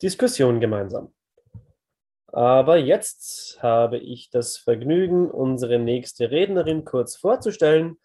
Diskussion 0.00 0.60
gemeinsam. 0.60 1.12
Aber 2.28 2.78
jetzt 2.78 3.62
habe 3.62 3.98
ich 3.98 4.30
das 4.30 4.56
Vergnügen, 4.56 5.30
unsere 5.30 5.78
nächste 5.78 6.30
Rednerin 6.30 6.86
kurz 6.86 7.16
vorzustellen. 7.16 7.98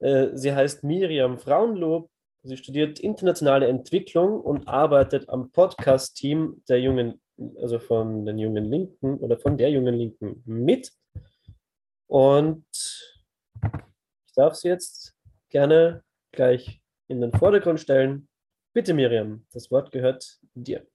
Äh, 0.00 0.30
sie 0.34 0.52
heißt 0.52 0.82
Miriam 0.82 1.38
Frauenlob. 1.38 2.10
Sie 2.46 2.58
studiert 2.58 3.00
internationale 3.00 3.68
Entwicklung 3.68 4.38
und 4.38 4.68
arbeitet 4.68 5.30
am 5.30 5.50
Podcast-Team 5.50 6.62
der 6.68 6.78
jungen, 6.78 7.18
also 7.58 7.78
von 7.78 8.26
den 8.26 8.38
jungen 8.38 8.66
Linken 8.66 9.16
oder 9.16 9.38
von 9.38 9.56
der 9.56 9.70
jungen 9.70 9.94
Linken 9.94 10.42
mit. 10.44 10.92
Und 12.06 12.66
ich 14.26 14.34
darf 14.36 14.56
sie 14.56 14.68
jetzt 14.68 15.16
gerne 15.48 16.04
gleich 16.32 16.82
in 17.08 17.22
den 17.22 17.32
Vordergrund 17.32 17.80
stellen. 17.80 18.28
Bitte, 18.74 18.92
Miriam, 18.92 19.46
das 19.54 19.70
Wort 19.70 19.90
gehört 19.90 20.38
dir. 20.52 20.86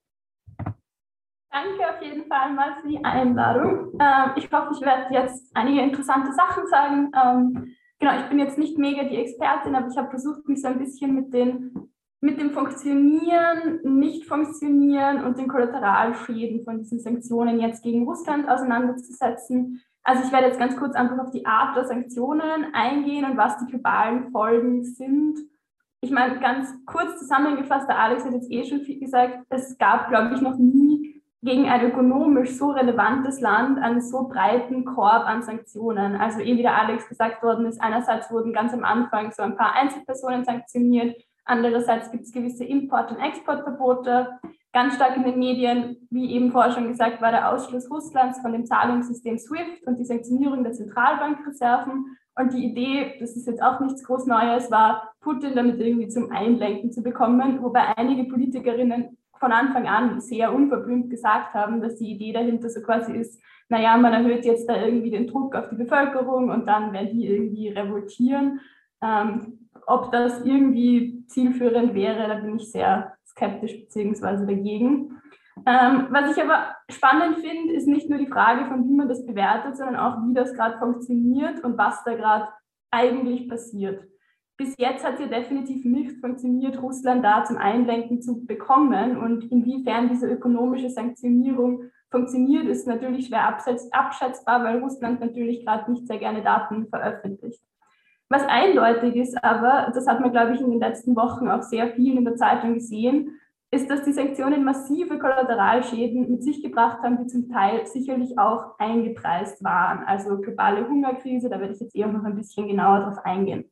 Danke 1.51 1.89
auf 1.89 1.99
jeden 2.03 2.27
Fall 2.27 2.53
mal 2.53 2.79
für 2.79 2.89
die 2.89 3.03
Einladung. 3.03 3.99
Ähm, 3.99 4.33
ich 4.35 4.51
hoffe, 4.51 4.75
ich 4.75 4.81
werde 4.81 5.12
jetzt 5.15 5.49
einige 5.55 5.81
interessante 5.81 6.31
Sachen 6.31 6.67
sagen. 6.67 7.75
Genau, 7.99 8.17
ich 8.17 8.29
bin 8.29 8.39
jetzt 8.39 8.57
nicht 8.57 8.77
mega 8.77 9.03
die 9.03 9.17
Expertin, 9.17 9.75
aber 9.75 9.88
ich 9.88 9.97
habe 9.97 10.09
versucht, 10.09 10.47
mich 10.47 10.62
so 10.62 10.69
ein 10.69 10.79
bisschen 10.79 11.13
mit, 11.13 11.33
den, 11.33 11.91
mit 12.21 12.39
dem 12.39 12.51
Funktionieren, 12.51 13.81
Nicht-Funktionieren 13.83 15.25
und 15.25 15.38
den 15.38 15.49
Kollateralschäden 15.49 16.63
von 16.63 16.77
diesen 16.77 17.01
Sanktionen 17.01 17.59
jetzt 17.59 17.83
gegen 17.83 18.05
Russland 18.05 18.47
auseinanderzusetzen. 18.47 19.81
Also 20.03 20.23
ich 20.23 20.31
werde 20.31 20.47
jetzt 20.47 20.59
ganz 20.59 20.77
kurz 20.77 20.95
einfach 20.95 21.19
auf 21.19 21.31
die 21.31 21.45
Art 21.45 21.75
der 21.75 21.85
Sanktionen 21.85 22.73
eingehen 22.73 23.25
und 23.25 23.38
was 23.38 23.57
die 23.57 23.69
globalen 23.69 24.31
Folgen 24.31 24.85
sind. 24.85 25.38
Ich 25.99 26.12
meine, 26.12 26.39
ganz 26.39 26.73
kurz 26.85 27.19
zusammengefasst, 27.19 27.89
der 27.89 27.99
Alex 27.99 28.23
hat 28.23 28.31
jetzt 28.31 28.49
eh 28.49 28.63
schon 28.63 28.79
viel 28.79 28.99
gesagt, 28.99 29.45
es 29.49 29.77
gab, 29.77 30.07
glaube 30.07 30.35
ich, 30.35 30.41
noch 30.41 30.57
nie 30.57 31.09
gegen 31.41 31.69
ein 31.69 31.86
ökonomisch 31.86 32.58
so 32.58 32.71
relevantes 32.71 33.39
Land 33.39 33.80
einen 33.80 34.02
so 34.02 34.28
breiten 34.28 34.84
Korb 34.84 35.25
an 35.25 35.41
Sanktionen. 35.41 36.15
Also 36.15 36.41
eh 36.41 36.58
wie 36.58 36.62
der 36.62 36.78
Alex 36.78 37.08
gesagt 37.08 37.41
worden 37.41 37.65
ist, 37.65 37.82
einerseits 37.82 38.30
wurden 38.32 38.52
ganz 38.52 38.73
am 38.73 38.84
Anfang 38.84 39.32
so 39.32 39.41
ein 39.43 39.56
paar 39.56 39.73
Einzelpersonen 39.73 40.43
sanktioniert, 40.43 41.15
andererseits 41.45 42.12
gibt 42.12 42.25
es 42.25 42.34
gewisse 42.34 42.65
Import- 42.65 43.12
und 43.12 43.19
Exportverbote. 43.19 44.39
Ganz 44.71 44.95
stark 44.95 45.17
in 45.17 45.23
den 45.23 45.39
Medien, 45.39 46.08
wie 46.12 46.32
eben 46.32 46.52
vorher 46.52 46.71
schon 46.71 46.89
gesagt, 46.89 47.21
war 47.21 47.32
der 47.32 47.52
Ausschluss 47.52 47.89
Russlands 47.89 48.39
von 48.39 48.52
dem 48.52 48.65
Zahlungssystem 48.65 49.39
SWIFT 49.39 49.88
und 49.88 49.97
die 49.97 50.06
Sanktionierung 50.06 50.63
der 50.63 50.73
Zentralbankreserven. 50.73 52.17
Und 52.36 52.54
die 52.54 52.65
Idee, 52.65 53.15
das 53.19 53.36
ist 53.36 53.47
jetzt 53.47 53.63
auch 53.63 53.80
nichts 53.80 54.04
groß 54.04 54.28
Neues, 54.28 54.69
war, 54.69 55.13
Putin 55.21 55.56
damit 55.56 55.80
irgendwie 55.80 56.08
zum 56.08 56.32
Einlenken 56.32 56.91
zu 56.91 57.02
bekommen, 57.02 57.63
wobei 57.63 57.97
einige 57.97 58.25
Politikerinnen 58.25 59.17
von 59.39 59.52
Anfang 59.52 59.88
an 59.88 60.19
sehr 60.21 60.54
unverblümt 60.54 61.10
gesagt 61.10 61.54
haben, 61.54 61.82
dass 61.82 61.97
die 61.97 62.12
Idee 62.12 62.34
dahinter 62.34 62.69
so 62.69 62.82
quasi 62.82 63.13
ist, 63.13 63.41
naja, 63.69 63.95
man 63.97 64.13
erhöht 64.13 64.45
jetzt 64.45 64.67
da 64.67 64.75
irgendwie 64.75 65.12
den 65.12 65.28
Druck 65.28 65.56
auf 65.56 65.69
die 65.69 65.75
Bevölkerung 65.75 66.49
und 66.49 66.67
dann 66.67 66.91
werden 66.91 67.17
die 67.17 67.28
irgendwie 67.28 67.69
revoltieren. 67.69 68.60
Ähm, 69.02 69.69
ob 69.86 70.12
das 70.12 70.43
irgendwie 70.43 71.23
zielführend 71.28 71.93
wäre, 71.93 72.28
da 72.28 72.36
bin 72.36 72.58
ich 72.58 72.71
sehr 72.71 73.13
skeptisch 73.28 73.80
beziehungsweise 73.80 74.45
dagegen. 74.45 75.21
Ähm, 75.65 76.08
was 76.10 76.36
ich 76.36 76.43
aber 76.43 76.75
spannend 76.89 77.39
finde, 77.39 77.73
ist 77.73 77.88
nicht 77.88 78.10
nur 78.10 78.17
die 78.17 78.28
Frage 78.28 78.65
von, 78.65 78.88
wie 78.88 78.93
man 78.93 79.08
das 79.08 79.25
bewertet, 79.25 79.78
sondern 79.78 79.97
auch, 79.97 80.17
wie 80.28 80.34
das 80.34 80.54
gerade 80.54 80.80
funktioniert 80.80 81.63
und 81.63 81.78
was 81.78 82.04
da 82.04 82.15
gerade 82.15 82.49
eigentlich 82.91 83.47
passiert. 83.47 84.04
Bis 84.60 84.76
jetzt 84.78 85.06
hat 85.06 85.13
es 85.13 85.22
ja 85.22 85.28
definitiv 85.28 85.86
nicht 85.86 86.19
funktioniert, 86.19 86.82
Russland 86.82 87.24
da 87.24 87.45
zum 87.45 87.56
Einlenken 87.56 88.22
zu 88.22 88.45
bekommen. 88.45 89.17
Und 89.17 89.50
inwiefern 89.54 90.10
diese 90.10 90.28
ökonomische 90.28 90.89
Sanktionierung 90.89 91.84
funktioniert, 92.12 92.65
ist 92.65 92.86
natürlich 92.86 93.28
schwer 93.28 93.48
abschätzbar, 93.48 94.62
weil 94.65 94.80
Russland 94.80 95.22
natürlich 95.22 95.65
gerade 95.65 95.89
nicht 95.89 96.08
sehr 96.08 96.17
gerne 96.17 96.43
Daten 96.43 96.89
veröffentlicht. 96.89 97.62
Was 98.28 98.43
eindeutig 98.45 99.15
ist 99.15 99.41
aber, 99.41 99.93
das 99.93 100.08
hat 100.08 100.19
man, 100.19 100.34
glaube 100.34 100.56
ich, 100.56 100.60
in 100.60 100.72
den 100.72 100.82
letzten 100.82 101.15
Wochen 101.15 101.48
auch 101.48 101.63
sehr 101.63 101.93
viel 101.93 102.17
in 102.17 102.26
der 102.26 102.36
Zeitung 102.36 102.74
gesehen, 102.74 103.39
ist, 103.72 103.89
dass 103.89 104.04
die 104.04 104.12
Sanktionen 104.12 104.65
massive 104.65 105.19
Kollateralschäden 105.19 106.30
mit 106.30 106.43
sich 106.43 106.62
gebracht 106.62 107.02
haben, 107.02 107.17
die 107.17 107.28
zum 107.28 107.50
Teil 107.50 107.86
sicherlich 107.86 108.38
auch 108.38 108.78
eingepreist 108.78 109.63
waren. 109.63 110.04
Also 110.04 110.38
globale 110.38 110.86
Hungerkrise, 110.86 111.50
da 111.50 111.62
werde 111.62 111.76
ich 111.76 111.80
jetzt 111.80 111.95
eher 111.95 112.08
noch 112.08 112.26
ein 112.26 112.36
bisschen 112.36 112.67
genauer 112.67 113.00
darauf 113.00 113.19
eingehen. 113.24 113.72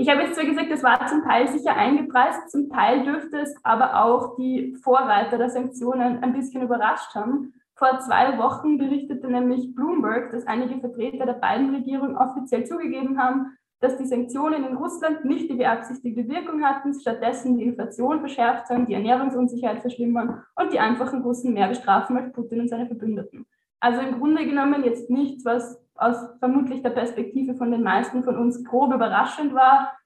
Ich 0.00 0.08
habe 0.08 0.22
jetzt 0.22 0.36
zwar 0.36 0.44
gesagt, 0.44 0.70
das 0.70 0.84
war 0.84 1.08
zum 1.08 1.24
Teil 1.24 1.48
sicher 1.48 1.74
eingepreist, 1.74 2.52
zum 2.52 2.70
Teil 2.70 3.02
dürfte 3.02 3.40
es 3.40 3.52
aber 3.64 4.04
auch 4.04 4.36
die 4.36 4.76
Vorreiter 4.80 5.38
der 5.38 5.50
Sanktionen 5.50 6.22
ein 6.22 6.32
bisschen 6.32 6.62
überrascht 6.62 7.16
haben. 7.16 7.52
Vor 7.74 7.98
zwei 7.98 8.38
Wochen 8.38 8.78
berichtete 8.78 9.26
nämlich 9.26 9.74
Bloomberg, 9.74 10.30
dass 10.30 10.46
einige 10.46 10.78
Vertreter 10.78 11.26
der 11.26 11.32
beiden 11.32 11.74
Regierungen 11.74 12.16
offiziell 12.16 12.64
zugegeben 12.64 13.18
haben, 13.18 13.58
dass 13.80 13.96
die 13.96 14.06
Sanktionen 14.06 14.64
in 14.64 14.76
Russland 14.76 15.24
nicht 15.24 15.50
die 15.50 15.56
beabsichtigte 15.56 16.28
Wirkung 16.28 16.62
hatten, 16.62 16.94
stattdessen 16.94 17.58
die 17.58 17.64
Inflation 17.64 18.20
verschärft 18.20 18.70
haben, 18.70 18.86
die 18.86 18.94
Ernährungsunsicherheit 18.94 19.80
verschlimmern 19.80 20.44
und 20.54 20.72
die 20.72 20.78
einfachen 20.78 21.22
Russen 21.22 21.54
mehr 21.54 21.68
bestrafen 21.68 22.16
als 22.16 22.32
Putin 22.32 22.60
und 22.60 22.68
seine 22.68 22.86
Verbündeten. 22.86 23.46
Also 23.80 24.00
im 24.00 24.20
Grunde 24.20 24.44
genommen 24.44 24.84
jetzt 24.84 25.10
nichts, 25.10 25.44
was 25.44 25.80
aus 25.98 26.16
vermutlich 26.38 26.82
der 26.82 26.90
Perspektive 26.90 27.54
von 27.54 27.70
den 27.70 27.82
meisten 27.82 28.22
von 28.24 28.36
uns 28.36 28.64
grob 28.64 28.94
überraschend 28.94 29.52
war. 29.52 29.96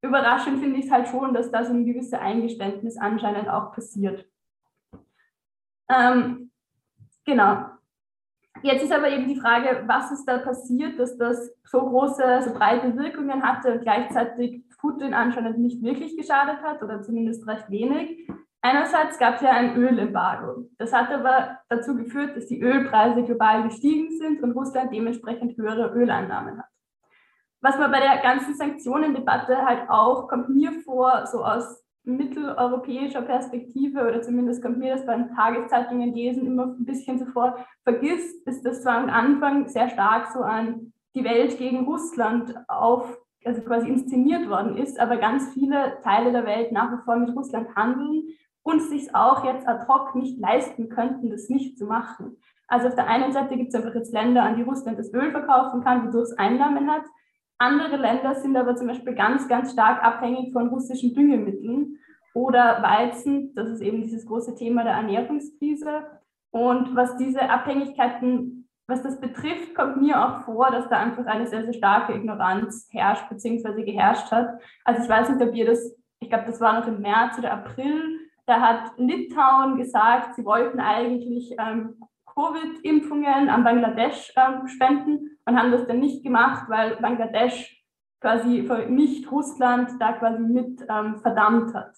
Überraschend 0.00 0.60
finde 0.60 0.78
ich 0.78 0.86
es 0.86 0.90
halt 0.90 1.08
schon, 1.08 1.34
dass 1.34 1.50
da 1.50 1.64
so 1.64 1.72
ein 1.72 1.84
gewisses 1.84 2.14
Eingeständnis 2.14 2.96
anscheinend 2.96 3.48
auch 3.48 3.72
passiert. 3.72 4.26
Ähm, 5.88 6.50
genau. 7.24 7.66
Jetzt 8.62 8.84
ist 8.84 8.92
aber 8.92 9.10
eben 9.10 9.28
die 9.28 9.40
Frage, 9.40 9.84
was 9.86 10.12
ist 10.12 10.24
da 10.24 10.38
passiert, 10.38 10.98
dass 10.98 11.16
das 11.16 11.52
so 11.64 11.80
große, 11.80 12.42
so 12.44 12.52
breite 12.52 12.96
Wirkungen 12.96 13.42
hatte 13.42 13.74
und 13.74 13.82
gleichzeitig 13.82 14.62
Putin 14.78 15.14
anscheinend 15.14 15.58
nicht 15.58 15.82
wirklich 15.82 16.16
geschadet 16.16 16.62
hat 16.62 16.82
oder 16.82 17.02
zumindest 17.02 17.46
recht 17.46 17.70
wenig. 17.70 18.28
Einerseits 18.64 19.18
gab 19.18 19.36
es 19.36 19.40
ja 19.40 19.50
ein 19.50 19.76
Ölembargo. 19.76 20.68
Das 20.78 20.92
hat 20.92 21.10
aber 21.10 21.58
dazu 21.68 21.96
geführt, 21.96 22.36
dass 22.36 22.46
die 22.46 22.60
Ölpreise 22.60 23.24
global 23.24 23.64
gestiegen 23.64 24.16
sind 24.16 24.40
und 24.40 24.52
Russland 24.52 24.92
dementsprechend 24.92 25.56
höhere 25.56 25.92
Öleinnahmen 25.92 26.58
hat. 26.58 26.66
Was 27.60 27.76
man 27.76 27.90
bei 27.90 27.98
der 27.98 28.22
ganzen 28.22 28.54
Sanktionendebatte 28.54 29.64
halt 29.64 29.90
auch, 29.90 30.28
kommt 30.28 30.48
mir 30.48 30.72
vor, 30.84 31.26
so 31.26 31.44
aus 31.44 31.82
mitteleuropäischer 32.04 33.22
Perspektive 33.22 34.00
oder 34.00 34.22
zumindest 34.22 34.62
kommt 34.62 34.78
mir 34.78 34.94
das 34.94 35.06
bei 35.06 35.16
den 35.16 35.34
Tageszeitungen 35.34 36.14
lesen 36.14 36.46
immer 36.46 36.66
ein 36.66 36.84
bisschen 36.84 37.18
so 37.18 37.26
vor, 37.26 37.56
vergisst, 37.82 38.46
ist 38.46 38.64
das 38.64 38.82
zwar 38.82 38.98
am 38.98 39.08
Anfang 39.08 39.68
sehr 39.68 39.88
stark 39.88 40.28
so 40.32 40.40
an 40.40 40.92
die 41.14 41.24
Welt 41.24 41.58
gegen 41.58 41.84
Russland 41.84 42.54
auf, 42.68 43.16
also 43.44 43.60
quasi 43.62 43.88
inszeniert 43.88 44.48
worden 44.48 44.76
ist, 44.76 44.98
aber 44.98 45.16
ganz 45.16 45.52
viele 45.52 46.00
Teile 46.02 46.32
der 46.32 46.46
Welt 46.46 46.72
nach 46.72 46.92
wie 46.92 47.04
vor 47.04 47.16
mit 47.16 47.34
Russland 47.34 47.74
handeln 47.76 48.24
und 48.62 48.82
sich 48.82 49.14
auch 49.14 49.44
jetzt 49.44 49.66
ad 49.66 49.86
hoc 49.88 50.14
nicht 50.14 50.38
leisten 50.38 50.88
könnten, 50.88 51.30
das 51.30 51.48
nicht 51.48 51.78
zu 51.78 51.86
machen. 51.86 52.36
Also 52.68 52.88
auf 52.88 52.94
der 52.94 53.08
einen 53.08 53.32
Seite 53.32 53.56
gibt 53.56 53.68
es 53.68 53.74
einfach 53.74 53.94
jetzt 53.94 54.12
Länder, 54.12 54.42
an 54.44 54.56
die 54.56 54.62
Russland 54.62 54.98
das 54.98 55.12
Öl 55.12 55.30
verkaufen 55.30 55.82
kann, 55.82 56.06
wodurch 56.06 56.30
es 56.30 56.38
Einnahmen 56.38 56.90
hat. 56.90 57.02
Andere 57.58 57.96
Länder 57.96 58.34
sind 58.34 58.56
aber 58.56 58.76
zum 58.76 58.86
Beispiel 58.86 59.14
ganz, 59.14 59.46
ganz 59.46 59.72
stark 59.72 60.02
abhängig 60.02 60.52
von 60.52 60.68
russischen 60.68 61.14
Düngemitteln 61.14 61.98
oder 62.34 62.82
Weizen. 62.82 63.54
Das 63.54 63.68
ist 63.68 63.82
eben 63.82 64.02
dieses 64.02 64.26
große 64.26 64.54
Thema 64.54 64.84
der 64.84 64.94
Ernährungskrise. 64.94 66.06
Und 66.50 66.96
was 66.96 67.16
diese 67.16 67.48
Abhängigkeiten, 67.48 68.68
was 68.86 69.02
das 69.02 69.20
betrifft, 69.20 69.74
kommt 69.74 70.00
mir 70.00 70.22
auch 70.24 70.44
vor, 70.44 70.70
dass 70.70 70.88
da 70.88 70.98
einfach 70.98 71.26
eine 71.26 71.46
sehr, 71.46 71.64
sehr 71.64 71.72
starke 71.72 72.14
Ignoranz 72.14 72.88
herrscht 72.90 73.28
bzw. 73.28 73.84
geherrscht 73.84 74.30
hat. 74.32 74.60
Also 74.84 75.02
ich 75.02 75.08
weiß 75.08 75.30
nicht, 75.30 75.46
ob 75.46 75.54
ihr 75.54 75.66
das, 75.66 75.94
ich 76.20 76.28
glaube, 76.28 76.46
das 76.46 76.60
war 76.60 76.80
noch 76.80 76.88
im 76.88 77.00
März 77.00 77.38
oder 77.38 77.52
April, 77.52 78.21
da 78.46 78.60
hat 78.60 78.92
Litauen 78.96 79.76
gesagt, 79.76 80.34
sie 80.34 80.44
wollten 80.44 80.80
eigentlich 80.80 81.54
ähm, 81.58 82.00
Covid-Impfungen 82.26 83.48
an 83.48 83.64
Bangladesch 83.64 84.32
ähm, 84.36 84.66
spenden 84.66 85.38
und 85.44 85.58
haben 85.58 85.70
das 85.70 85.86
dann 85.86 86.00
nicht 86.00 86.22
gemacht, 86.22 86.68
weil 86.68 86.96
Bangladesch 86.96 87.82
quasi 88.20 88.68
nicht 88.88 89.30
Russland 89.30 89.90
da 90.00 90.12
quasi 90.12 90.42
mit 90.42 90.80
ähm, 90.88 91.18
verdammt 91.20 91.74
hat. 91.74 91.96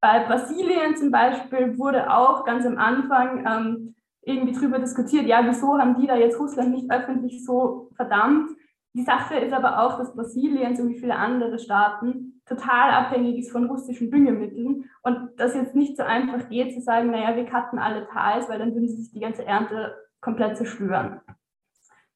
Bei 0.00 0.24
Brasilien 0.24 0.96
zum 0.96 1.10
Beispiel 1.10 1.78
wurde 1.78 2.12
auch 2.12 2.44
ganz 2.44 2.66
am 2.66 2.76
Anfang 2.78 3.46
ähm, 3.46 3.94
irgendwie 4.22 4.52
darüber 4.52 4.78
diskutiert, 4.78 5.26
ja, 5.26 5.42
wieso 5.44 5.78
haben 5.78 6.00
die 6.00 6.06
da 6.06 6.16
jetzt 6.16 6.38
Russland 6.38 6.70
nicht 6.70 6.90
öffentlich 6.90 7.44
so 7.44 7.90
verdammt? 7.96 8.50
Die 8.94 9.02
Sache 9.02 9.36
ist 9.36 9.52
aber 9.52 9.82
auch, 9.82 9.98
dass 9.98 10.14
Brasilien, 10.14 10.76
so 10.76 10.86
wie 10.88 10.98
viele 10.98 11.16
andere 11.16 11.58
Staaten, 11.58 12.40
total 12.46 12.90
abhängig 12.90 13.38
ist 13.38 13.50
von 13.50 13.64
russischen 13.64 14.10
Düngemitteln 14.10 14.90
und 15.02 15.30
das 15.36 15.54
jetzt 15.54 15.74
nicht 15.74 15.96
so 15.96 16.02
einfach 16.02 16.48
geht, 16.48 16.74
zu 16.74 16.80
sagen, 16.80 17.10
naja, 17.10 17.36
wir 17.36 17.46
cutten 17.46 17.78
alle 17.78 18.06
Teils, 18.08 18.48
weil 18.48 18.58
dann 18.58 18.74
würden 18.74 18.88
sie 18.88 19.02
sich 19.02 19.12
die 19.12 19.20
ganze 19.20 19.44
Ernte 19.44 19.94
komplett 20.20 20.56
zerstören. 20.56 21.20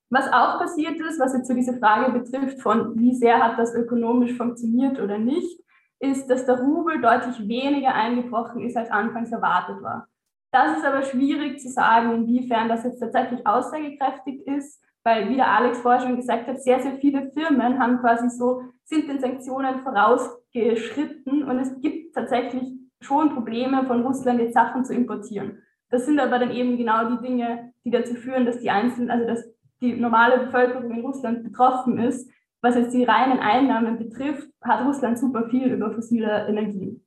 Was 0.09 0.33
auch 0.33 0.59
passiert 0.61 1.01
ist, 1.01 1.19
was 1.19 1.35
jetzt 1.35 1.49
so 1.49 1.55
diese 1.55 1.79
Frage 1.79 2.13
betrifft, 2.13 2.61
von 2.63 2.97
wie 2.97 3.15
sehr 3.15 3.43
hat 3.43 3.59
das 3.59 3.75
ökonomisch 3.75 4.37
funktioniert 4.37 5.01
oder 5.01 5.19
nicht, 5.19 5.61
ist, 5.99 6.29
dass 6.29 6.47
der 6.47 6.61
Rubel 6.61 7.01
deutlich 7.01 7.49
weniger 7.49 7.93
eingebrochen 7.95 8.61
ist, 8.61 8.77
als 8.77 8.91
anfangs 8.91 9.33
erwartet 9.33 9.83
war. 9.83 10.07
Das 10.53 10.79
ist 10.79 10.85
aber 10.85 11.03
schwierig 11.03 11.59
zu 11.59 11.69
sagen, 11.69 12.15
inwiefern 12.15 12.69
das 12.69 12.85
jetzt 12.85 13.01
tatsächlich 13.01 13.45
aussagekräftig 13.47 14.47
ist 14.47 14.81
weil, 15.07 15.29
wie 15.29 15.37
der 15.37 15.49
Alex 15.53 15.79
vorher 15.79 16.01
schon 16.01 16.17
gesagt 16.17 16.49
hat, 16.49 16.61
sehr, 16.61 16.81
sehr 16.81 16.97
viele 16.97 17.31
Firmen 17.31 17.79
haben 17.79 18.01
quasi 18.01 18.29
so, 18.29 18.63
sind 18.83 19.09
den 19.09 19.21
Sanktionen 19.21 19.79
vorausgeschritten 19.85 21.45
und 21.45 21.61
es 21.61 21.81
gibt 21.81 22.13
tatsächlich 22.13 22.76
schon 23.01 23.35
Probleme 23.35 23.85
von 23.85 24.03
Russland 24.03 24.41
jetzt 24.41 24.55
Sachen 24.55 24.85
zu 24.85 24.95
importieren. 24.95 25.63
Das 25.91 26.07
sind 26.07 26.19
aber 26.19 26.39
dann 26.39 26.51
eben 26.51 26.77
genau 26.77 27.11
die 27.11 27.27
Dinge, 27.27 27.73
die 27.85 27.91
dazu 27.91 28.15
führen, 28.15 28.47
dass 28.47 28.59
die 28.59 28.71
einzelnen, 28.71 29.11
also 29.11 29.27
dass 29.27 29.45
die 29.81 29.95
normale 29.95 30.47
Bevölkerung 30.47 30.91
in 30.91 31.05
Russland 31.05 31.45
betroffen 31.45 31.99
ist. 31.99 32.31
Was 32.63 32.75
jetzt 32.75 32.95
die 32.95 33.05
reinen 33.05 33.39
Einnahmen 33.39 33.99
betrifft, 33.99 34.49
hat 34.63 34.85
Russland 34.85 35.19
super 35.19 35.49
viel 35.49 35.73
über 35.73 35.93
fossile 35.93 36.49
Energien. 36.49 37.05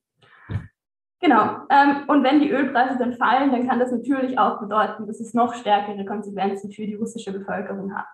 Genau. 1.19 1.57
Ähm, 1.69 2.03
und 2.07 2.23
wenn 2.23 2.39
die 2.39 2.49
Ölpreise 2.49 2.97
dann 2.97 3.13
fallen, 3.13 3.51
dann 3.51 3.67
kann 3.67 3.79
das 3.79 3.91
natürlich 3.91 4.39
auch 4.39 4.61
bedeuten, 4.61 5.05
dass 5.05 5.19
es 5.19 5.33
noch 5.33 5.53
stärkere 5.53 6.05
Konsequenzen 6.05 6.71
für 6.71 6.85
die 6.85 6.95
russische 6.95 7.33
Bevölkerung 7.33 7.93
hat. 7.93 8.07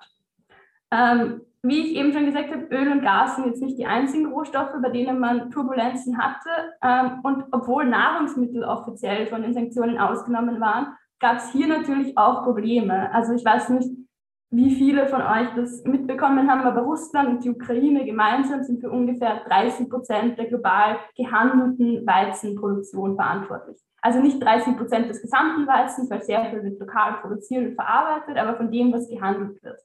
Wie 1.67 1.79
ich 1.79 1.95
eben 1.95 2.13
schon 2.13 2.27
gesagt 2.27 2.51
habe, 2.51 2.67
Öl 2.69 2.91
und 2.91 3.01
Gas 3.01 3.37
sind 3.37 3.47
jetzt 3.47 3.61
nicht 3.61 3.79
die 3.79 3.87
einzigen 3.87 4.27
Rohstoffe, 4.27 4.75
bei 4.83 4.89
denen 4.89 5.17
man 5.17 5.49
Turbulenzen 5.49 6.15
hatte. 6.19 6.49
Ähm, 6.83 7.21
und 7.23 7.45
obwohl 7.51 7.85
Nahrungsmittel 7.85 8.63
offiziell 8.63 9.25
von 9.25 9.41
den 9.41 9.55
Sanktionen 9.55 9.97
ausgenommen 9.97 10.59
waren, 10.61 10.95
gab 11.19 11.37
es 11.37 11.51
hier 11.51 11.65
natürlich 11.65 12.15
auch 12.19 12.43
Probleme. 12.43 13.11
Also 13.11 13.33
ich 13.33 13.43
weiß 13.43 13.69
nicht, 13.69 13.89
wie 14.51 14.75
viele 14.75 15.07
von 15.07 15.23
euch 15.23 15.47
das 15.55 15.83
mitbekommen 15.85 16.49
haben, 16.51 16.61
aber 16.61 16.81
Russland 16.81 17.29
und 17.29 17.43
die 17.43 17.49
Ukraine 17.49 18.05
gemeinsam 18.05 18.63
sind 18.63 18.79
für 18.79 18.91
ungefähr 18.91 19.41
30 19.47 19.89
Prozent 19.89 20.37
der 20.37 20.45
global 20.45 20.99
gehandelten 21.17 22.05
Weizenproduktion 22.05 23.15
verantwortlich. 23.15 23.77
Also 24.03 24.19
nicht 24.19 24.39
30 24.41 24.77
Prozent 24.77 25.09
des 25.09 25.19
gesamten 25.19 25.65
Weizens, 25.65 26.11
weil 26.11 26.21
sehr 26.21 26.45
viel 26.45 26.63
wird 26.63 26.79
lokal 26.79 27.13
produziert 27.21 27.65
und 27.65 27.73
verarbeitet, 27.73 28.37
aber 28.37 28.55
von 28.55 28.71
dem, 28.71 28.93
was 28.93 29.09
gehandelt 29.09 29.63
wird. 29.63 29.79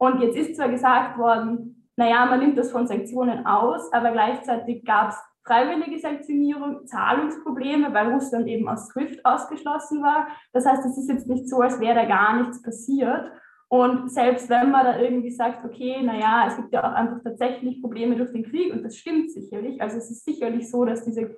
Und 0.00 0.20
jetzt 0.22 0.36
ist 0.36 0.56
zwar 0.56 0.70
gesagt 0.70 1.18
worden, 1.18 1.86
naja, 1.96 2.24
man 2.24 2.40
nimmt 2.40 2.56
das 2.56 2.72
von 2.72 2.86
Sanktionen 2.86 3.44
aus, 3.44 3.92
aber 3.92 4.12
gleichzeitig 4.12 4.82
gab 4.84 5.10
es 5.10 5.16
freiwillige 5.44 5.98
Sanktionierung, 5.98 6.86
Zahlungsprobleme, 6.86 7.92
weil 7.92 8.12
Russland 8.12 8.46
eben 8.48 8.66
aus 8.66 8.88
SWIFT 8.88 9.24
ausgeschlossen 9.26 10.02
war. 10.02 10.28
Das 10.54 10.64
heißt, 10.64 10.86
es 10.86 10.96
ist 10.96 11.10
jetzt 11.10 11.28
nicht 11.28 11.48
so, 11.50 11.60
als 11.60 11.80
wäre 11.80 11.94
da 11.94 12.04
gar 12.06 12.38
nichts 12.38 12.62
passiert. 12.62 13.30
Und 13.68 14.10
selbst 14.10 14.48
wenn 14.48 14.70
man 14.70 14.86
da 14.86 14.98
irgendwie 14.98 15.30
sagt, 15.30 15.64
okay, 15.64 16.02
naja, 16.02 16.46
es 16.48 16.56
gibt 16.56 16.72
ja 16.72 16.80
auch 16.80 16.94
einfach 16.94 17.22
tatsächlich 17.22 17.82
Probleme 17.82 18.16
durch 18.16 18.32
den 18.32 18.44
Krieg 18.44 18.72
und 18.72 18.82
das 18.82 18.96
stimmt 18.96 19.30
sicherlich. 19.30 19.82
Also 19.82 19.98
es 19.98 20.10
ist 20.10 20.24
sicherlich 20.24 20.70
so, 20.70 20.86
dass 20.86 21.04
diese 21.04 21.36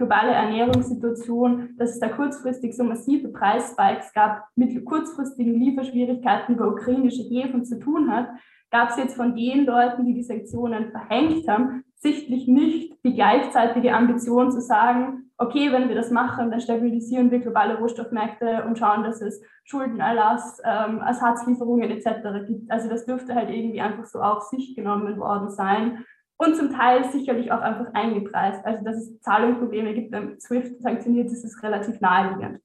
globale 0.00 0.32
Ernährungssituation, 0.32 1.76
dass 1.76 1.90
es 1.90 2.00
da 2.00 2.08
kurzfristig 2.08 2.74
so 2.74 2.84
massive 2.84 3.28
Preisspikes 3.28 4.14
gab 4.14 4.48
mit 4.56 4.82
kurzfristigen 4.86 5.60
Lieferschwierigkeiten 5.60 6.54
über 6.54 6.68
ukrainische 6.68 7.22
Häfen 7.22 7.66
zu 7.66 7.78
tun 7.78 8.10
hat, 8.10 8.30
gab 8.70 8.88
es 8.88 8.96
jetzt 8.96 9.14
von 9.14 9.34
den 9.34 9.66
Leuten, 9.66 10.06
die 10.06 10.14
die 10.14 10.22
Sanktionen 10.22 10.90
verhängt 10.90 11.46
haben, 11.46 11.84
sichtlich 11.96 12.48
nicht 12.48 12.96
die 13.04 13.14
gleichzeitige 13.14 13.94
Ambition 13.94 14.50
zu 14.50 14.62
sagen, 14.62 15.30
okay, 15.36 15.70
wenn 15.70 15.88
wir 15.88 15.96
das 15.96 16.10
machen, 16.10 16.50
dann 16.50 16.60
stabilisieren 16.62 17.30
wir 17.30 17.40
globale 17.40 17.76
Rohstoffmärkte 17.76 18.64
und 18.66 18.78
schauen, 18.78 19.02
dass 19.04 19.20
es 19.20 19.42
Schuldenerlass, 19.64 20.62
ähm, 20.64 21.00
Ersatzlieferungen 21.00 21.90
etc. 21.90 22.46
gibt. 22.46 22.70
Also 22.70 22.88
das 22.88 23.04
dürfte 23.04 23.34
halt 23.34 23.50
irgendwie 23.50 23.82
einfach 23.82 24.06
so 24.06 24.20
auf 24.22 24.44
sich 24.44 24.74
genommen 24.74 25.18
worden 25.18 25.50
sein 25.50 26.06
und 26.40 26.56
zum 26.56 26.72
Teil 26.72 27.04
sicherlich 27.10 27.52
auch 27.52 27.60
einfach 27.60 27.92
eingepreist. 27.92 28.64
Also 28.64 28.82
dass 28.82 28.96
es 28.96 29.20
Zahlungsprobleme 29.20 29.92
gibt, 29.92 30.10
wenn 30.10 30.40
SWIFT 30.40 30.80
sanktioniert 30.80 31.30
ist, 31.30 31.44
ist 31.44 31.62
relativ 31.62 32.00
naheliegend. 32.00 32.62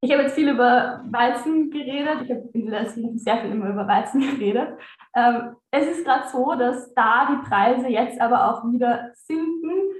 Ich 0.00 0.10
habe 0.12 0.22
jetzt 0.22 0.34
viel 0.34 0.48
über 0.48 1.04
Weizen 1.10 1.70
geredet. 1.70 2.22
Ich 2.22 2.30
habe 2.30 2.48
in 2.54 2.62
den 2.62 2.70
letzten 2.70 3.02
Wochen 3.02 3.18
sehr 3.18 3.36
viel 3.38 3.50
immer 3.50 3.68
über 3.68 3.86
Weizen 3.86 4.20
geredet. 4.38 4.78
Ähm, 5.14 5.56
es 5.70 5.88
ist 5.88 6.06
gerade 6.06 6.28
so, 6.28 6.54
dass 6.54 6.94
da 6.94 7.28
die 7.30 7.46
Preise 7.46 7.88
jetzt 7.88 8.18
aber 8.18 8.50
auch 8.50 8.72
wieder 8.72 9.10
sinken 9.14 9.92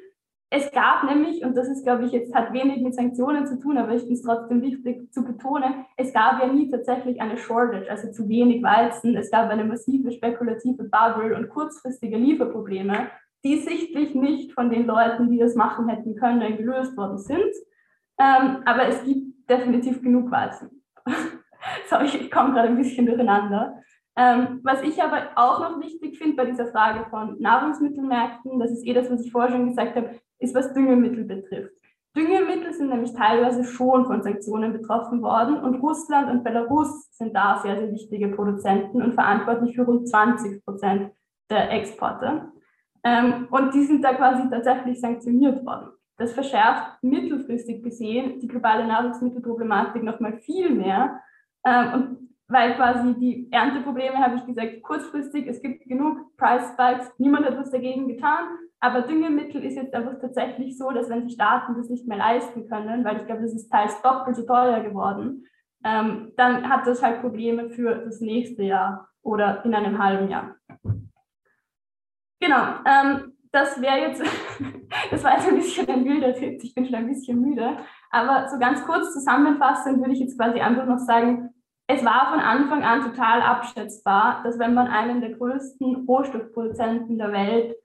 es 0.50 0.70
gab 0.72 1.04
nämlich, 1.04 1.44
und 1.44 1.54
das 1.56 1.68
ist, 1.68 1.84
glaube 1.84 2.06
ich, 2.06 2.12
jetzt 2.12 2.34
hat 2.34 2.54
wenig 2.54 2.80
mit 2.80 2.94
Sanktionen 2.94 3.46
zu 3.46 3.60
tun, 3.60 3.76
aber 3.76 3.92
ich 3.92 4.00
finde 4.00 4.14
es 4.14 4.22
trotzdem 4.22 4.62
wichtig 4.62 5.12
zu 5.12 5.22
betonen, 5.22 5.84
es 5.96 6.12
gab 6.14 6.40
ja 6.40 6.46
nie 6.50 6.70
tatsächlich 6.70 7.20
eine 7.20 7.36
Shortage, 7.36 7.90
also 7.90 8.10
zu 8.10 8.28
wenig 8.28 8.62
Weizen. 8.62 9.14
Es 9.14 9.30
gab 9.30 9.50
eine 9.50 9.64
massive 9.64 10.10
spekulative 10.10 10.84
Bubble 10.84 11.36
und 11.36 11.50
kurzfristige 11.50 12.16
Lieferprobleme, 12.16 13.10
die 13.44 13.58
sichtlich 13.58 14.14
nicht 14.14 14.52
von 14.52 14.70
den 14.70 14.86
Leuten, 14.86 15.30
die 15.30 15.38
das 15.38 15.54
machen 15.54 15.88
hätten 15.88 16.16
können, 16.16 16.56
gelöst 16.56 16.96
worden 16.96 17.18
sind. 17.18 17.52
Ähm, 18.18 18.62
aber 18.64 18.88
es 18.88 19.04
gibt 19.04 19.50
definitiv 19.50 20.02
genug 20.02 20.30
Weizen. 20.30 20.82
Sorry, 21.90 22.06
ich 22.06 22.30
komme 22.30 22.54
gerade 22.54 22.68
ein 22.68 22.76
bisschen 22.76 23.04
durcheinander. 23.04 23.82
Ähm, 24.16 24.60
was 24.64 24.82
ich 24.82 25.00
aber 25.02 25.28
auch 25.36 25.60
noch 25.60 25.80
wichtig 25.80 26.18
finde 26.18 26.36
bei 26.36 26.46
dieser 26.46 26.66
Frage 26.68 27.08
von 27.10 27.36
Nahrungsmittelmärkten, 27.38 28.58
das 28.58 28.72
ist 28.72 28.86
eh 28.86 28.94
das, 28.94 29.10
was 29.10 29.24
ich 29.24 29.30
vorher 29.30 29.52
schon 29.52 29.68
gesagt 29.68 29.94
habe, 29.94 30.18
ist, 30.38 30.54
was 30.54 30.72
Düngemittel 30.72 31.24
betrifft. 31.24 31.74
Düngemittel 32.16 32.72
sind 32.72 32.88
nämlich 32.88 33.12
teilweise 33.12 33.64
schon 33.64 34.06
von 34.06 34.22
Sanktionen 34.22 34.72
betroffen 34.72 35.22
worden 35.22 35.58
und 35.58 35.80
Russland 35.80 36.30
und 36.30 36.42
Belarus 36.42 37.08
sind 37.12 37.34
da 37.34 37.60
sehr, 37.62 37.78
sehr 37.78 37.92
wichtige 37.92 38.28
Produzenten 38.28 39.02
und 39.02 39.14
verantwortlich 39.14 39.76
für 39.76 39.82
rund 39.82 40.08
20 40.08 40.64
Prozent 40.64 41.12
der 41.50 41.70
Exporte. 41.70 42.50
Ähm, 43.04 43.46
und 43.50 43.74
die 43.74 43.84
sind 43.84 44.02
da 44.02 44.14
quasi 44.14 44.48
tatsächlich 44.50 45.00
sanktioniert 45.00 45.64
worden. 45.64 45.90
Das 46.16 46.32
verschärft 46.32 47.02
mittelfristig 47.02 47.82
gesehen 47.82 48.40
die 48.40 48.48
globale 48.48 48.86
Nahrungsmittelproblematik 48.86 50.02
nochmal 50.02 50.38
viel 50.38 50.70
mehr. 50.70 51.20
Ähm, 51.64 51.92
und 51.92 52.28
weil 52.48 52.74
quasi 52.74 53.14
die 53.14 53.52
Ernteprobleme, 53.52 54.16
habe 54.16 54.36
ich 54.36 54.46
gesagt, 54.46 54.82
kurzfristig, 54.82 55.46
es 55.46 55.60
gibt 55.60 55.84
genug 55.84 56.36
Price 56.36 56.72
Spikes, 56.72 57.12
niemand 57.18 57.46
hat 57.46 57.58
was 57.58 57.70
dagegen 57.70 58.08
getan, 58.08 58.48
aber 58.80 59.02
Düngemittel 59.02 59.64
ist 59.64 59.74
jetzt 59.74 59.94
einfach 59.94 60.20
tatsächlich 60.20 60.78
so, 60.78 60.90
dass 60.90 61.08
wenn 61.08 61.24
sich 61.24 61.34
Staaten 61.34 61.74
das 61.76 61.88
nicht 61.88 62.06
mehr 62.06 62.18
leisten 62.18 62.68
können, 62.68 63.04
weil 63.04 63.16
ich 63.16 63.26
glaube, 63.26 63.42
das 63.42 63.54
ist 63.54 63.70
teils 63.70 64.00
doppelt 64.02 64.36
so 64.36 64.46
teuer 64.46 64.80
geworden, 64.80 65.46
ähm, 65.84 66.32
dann 66.36 66.68
hat 66.68 66.86
das 66.86 67.02
halt 67.02 67.20
Probleme 67.20 67.70
für 67.70 67.96
das 67.96 68.20
nächste 68.20 68.62
Jahr 68.62 69.08
oder 69.22 69.64
in 69.64 69.74
einem 69.74 70.02
halben 70.02 70.28
Jahr. 70.28 70.56
Genau, 72.40 72.62
ähm, 72.86 73.32
das 73.50 73.80
wäre 73.80 73.98
jetzt, 73.98 74.22
das 75.10 75.24
war 75.24 75.32
jetzt 75.34 75.48
ein 75.48 75.56
bisschen 75.56 75.88
ein 75.88 76.04
wilder 76.04 76.34
Tipp, 76.34 76.60
ich 76.62 76.74
bin 76.74 76.86
schon 76.86 76.94
ein 76.94 77.08
bisschen 77.08 77.40
müde, 77.40 77.78
aber 78.10 78.48
so 78.48 78.58
ganz 78.58 78.84
kurz 78.84 79.12
zusammenfassend 79.12 79.98
würde 79.98 80.12
ich 80.12 80.20
jetzt 80.20 80.38
quasi 80.38 80.60
einfach 80.60 80.86
noch 80.86 80.98
sagen, 80.98 81.50
es 81.90 82.04
war 82.04 82.30
von 82.30 82.40
Anfang 82.40 82.84
an 82.84 83.02
total 83.02 83.40
abschätzbar, 83.40 84.42
dass 84.44 84.58
wenn 84.58 84.74
man 84.74 84.88
einen 84.88 85.20
der 85.20 85.32
größten 85.32 86.06
Rohstoffproduzenten 86.06 87.16
der 87.16 87.32
Welt 87.32 87.76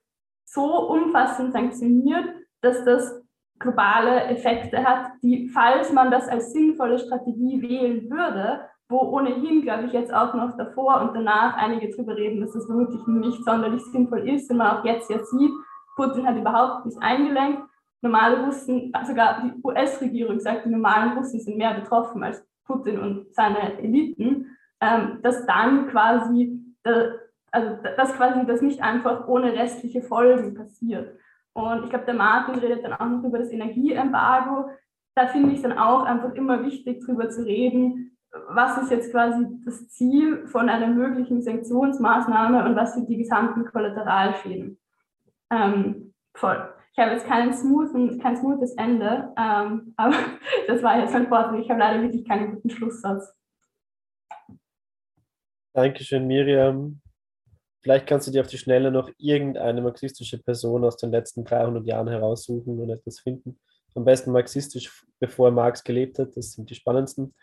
so 0.46 0.90
umfassend 0.90 1.54
sanktioniert, 1.54 2.26
dass 2.62 2.84
das 2.86 3.24
globale 3.60 4.26
Effekte 4.26 4.84
hat, 4.84 5.12
die, 5.22 5.50
falls 5.50 5.92
man 5.92 6.12
das 6.12 6.28
als 6.28 6.52
sinnvolle 6.52 7.00
Strategie 7.00 7.62
wählen 7.62 8.10
würde, 8.10 8.62
wo 8.90 9.00
ohnehin, 9.00 9.62
glaube 9.62 9.86
ich, 9.86 9.94
jetzt 9.94 10.14
auch 10.14 10.34
noch 10.34 10.56
davor 10.58 11.02
und 11.02 11.16
danach 11.16 11.56
einige 11.58 11.90
drüber 11.90 12.16
reden, 12.16 12.42
dass 12.42 12.54
das 12.54 12.68
wirklich 12.68 13.06
nicht 13.08 13.44
sonderlich 13.44 13.84
sinnvoll 13.86 14.30
ist, 14.30 14.52
und 14.52 14.58
man 14.58 14.78
auch 14.78 14.86
jetzt 14.86 15.10
ja 15.10 15.24
sieht, 15.24 15.52
Putin 15.96 16.28
hat 16.28 16.38
überhaupt 16.38 16.86
nicht 16.86 16.98
eingelenkt. 17.02 17.64
Normale 18.02 18.44
Russen, 18.46 18.92
sogar 19.08 19.42
die 19.42 19.54
US-Regierung 19.64 20.40
sagt, 20.40 20.66
die 20.66 20.70
normalen 20.70 21.18
Russen 21.18 21.40
sind 21.40 21.58
mehr 21.58 21.74
betroffen 21.74 22.24
als 22.24 22.46
Putin 22.66 23.00
und 23.00 23.34
seine 23.34 23.78
Eliten, 23.80 24.58
ähm, 24.82 25.20
dass 25.22 25.46
dann 25.46 25.88
quasi 25.88 26.60
also 27.54 27.78
dass 27.96 28.14
quasi 28.16 28.46
das 28.46 28.62
nicht 28.62 28.82
einfach 28.82 29.28
ohne 29.28 29.54
restliche 29.54 30.02
Folgen 30.02 30.56
passiert. 30.56 31.18
Und 31.54 31.84
ich 31.84 31.90
glaube, 31.92 32.06
der 32.06 32.16
Martin 32.16 32.56
redet 32.56 32.84
dann 32.84 32.94
auch 32.94 33.06
noch 33.06 33.24
über 33.24 33.38
das 33.38 33.52
Energieembargo. 33.52 34.72
Da 35.16 35.28
finde 35.28 35.52
ich 35.52 35.58
es 35.58 35.62
dann 35.62 35.78
auch 35.78 36.04
einfach 36.04 36.34
immer 36.34 36.66
wichtig, 36.66 37.04
darüber 37.06 37.30
zu 37.30 37.46
reden, 37.46 38.18
was 38.48 38.82
ist 38.82 38.90
jetzt 38.90 39.12
quasi 39.12 39.46
das 39.64 39.88
Ziel 39.90 40.48
von 40.48 40.68
einer 40.68 40.88
möglichen 40.88 41.44
Sanktionsmaßnahme 41.44 42.66
und 42.66 42.76
was 42.76 42.96
sind 42.96 43.08
die 43.08 43.18
gesamten 43.18 43.66
Kollateralschäden. 43.66 44.80
Ähm, 45.52 46.14
voll. 46.36 46.74
Ich 46.94 47.00
habe 47.00 47.12
jetzt 47.12 47.28
keinen 47.28 47.54
smoothen, 47.54 48.20
kein 48.20 48.38
smoothes 48.38 48.74
Ende, 48.76 49.32
ähm, 49.38 49.94
aber 49.98 50.16
das 50.68 50.82
war 50.82 50.98
jetzt 50.98 51.14
mein 51.14 51.28
Vortrag. 51.28 51.60
Ich 51.60 51.70
habe 51.70 51.80
leider 51.80 52.02
wirklich 52.02 52.28
keinen 52.28 52.56
guten 52.56 52.72
Schlusssatz. 52.72 53.36
Dankeschön, 55.76 56.26
Miriam. 56.26 57.03
Vielleicht 57.84 58.08
kannst 58.08 58.28
du 58.28 58.32
dir 58.32 58.42
auf 58.42 58.48
die 58.48 58.58
Schnelle 58.58 58.92
noch 58.92 59.12
irgendeine 59.18 59.82
marxistische 59.82 60.38
Person 60.38 60.86
aus 60.86 60.96
den 60.96 61.12
letzten 61.12 61.44
300 61.44 61.86
Jahren 61.86 62.08
heraussuchen 62.08 62.80
und 62.80 62.90
etwas 62.90 63.20
finden. 63.20 63.60
Am 63.94 64.06
besten 64.06 64.32
marxistisch, 64.32 65.06
bevor 65.20 65.52
Marx 65.52 65.84
gelebt 65.84 66.18
hat. 66.18 66.38
Das 66.38 66.54
sind 66.54 66.70
die 66.70 66.76
spannendsten. 66.76 67.36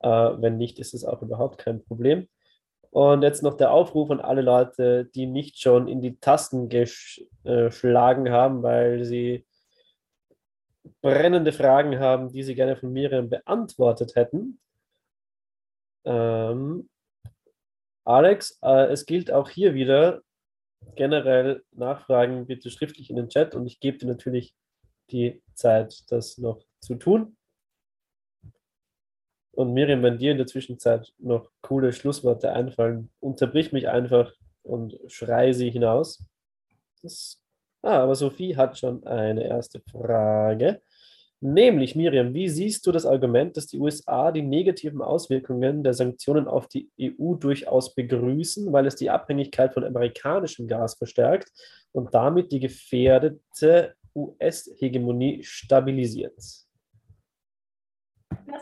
Äh, 0.00 0.08
wenn 0.08 0.58
nicht, 0.58 0.78
ist 0.78 0.92
es 0.92 1.06
auch 1.06 1.22
überhaupt 1.22 1.56
kein 1.56 1.82
Problem. 1.82 2.28
Und 2.90 3.22
jetzt 3.22 3.42
noch 3.42 3.54
der 3.54 3.72
Aufruf 3.72 4.10
an 4.10 4.20
alle 4.20 4.42
Leute, 4.42 5.06
die 5.06 5.26
nicht 5.26 5.58
schon 5.58 5.88
in 5.88 6.02
die 6.02 6.20
Tasten 6.20 6.68
geschlagen 6.68 8.30
haben, 8.30 8.62
weil 8.62 9.04
sie 9.04 9.46
brennende 11.00 11.52
Fragen 11.52 11.98
haben, 11.98 12.30
die 12.30 12.42
sie 12.42 12.54
gerne 12.54 12.76
von 12.76 12.92
Miriam 12.92 13.30
beantwortet 13.30 14.16
hätten. 14.16 14.60
Ähm, 16.04 16.88
Alex, 18.08 18.58
äh, 18.62 18.86
es 18.86 19.04
gilt 19.04 19.30
auch 19.30 19.50
hier 19.50 19.74
wieder 19.74 20.22
generell 20.96 21.62
Nachfragen 21.72 22.46
bitte 22.46 22.70
schriftlich 22.70 23.10
in 23.10 23.16
den 23.16 23.28
Chat 23.28 23.54
und 23.54 23.66
ich 23.66 23.80
gebe 23.80 23.98
dir 23.98 24.06
natürlich 24.06 24.54
die 25.10 25.42
Zeit, 25.52 26.10
das 26.10 26.38
noch 26.38 26.64
zu 26.80 26.94
tun. 26.94 27.36
Und 29.52 29.74
Miriam, 29.74 30.02
wenn 30.02 30.16
dir 30.16 30.32
in 30.32 30.38
der 30.38 30.46
Zwischenzeit 30.46 31.12
noch 31.18 31.50
coole 31.60 31.92
Schlussworte 31.92 32.50
einfallen, 32.50 33.10
unterbrich 33.20 33.72
mich 33.72 33.88
einfach 33.88 34.32
und 34.62 34.98
schrei 35.08 35.52
sie 35.52 35.70
hinaus. 35.70 36.24
Das, 37.02 37.42
ah, 37.82 38.04
aber 38.04 38.14
Sophie 38.14 38.56
hat 38.56 38.78
schon 38.78 39.06
eine 39.06 39.44
erste 39.44 39.80
Frage. 39.80 40.80
Nämlich, 41.40 41.94
Miriam, 41.94 42.34
wie 42.34 42.48
siehst 42.48 42.84
du 42.86 42.90
das 42.90 43.06
Argument, 43.06 43.56
dass 43.56 43.68
die 43.68 43.78
USA 43.78 44.32
die 44.32 44.42
negativen 44.42 45.00
Auswirkungen 45.00 45.84
der 45.84 45.94
Sanktionen 45.94 46.48
auf 46.48 46.66
die 46.66 46.90
EU 47.00 47.34
durchaus 47.34 47.94
begrüßen, 47.94 48.72
weil 48.72 48.86
es 48.86 48.96
die 48.96 49.08
Abhängigkeit 49.08 49.72
von 49.72 49.84
amerikanischem 49.84 50.66
Gas 50.66 50.96
verstärkt 50.96 51.52
und 51.92 52.12
damit 52.12 52.50
die 52.50 52.58
gefährdete 52.58 53.94
US-Hegemonie 54.16 55.44
stabilisiert? 55.44 56.36
Das 56.36 56.66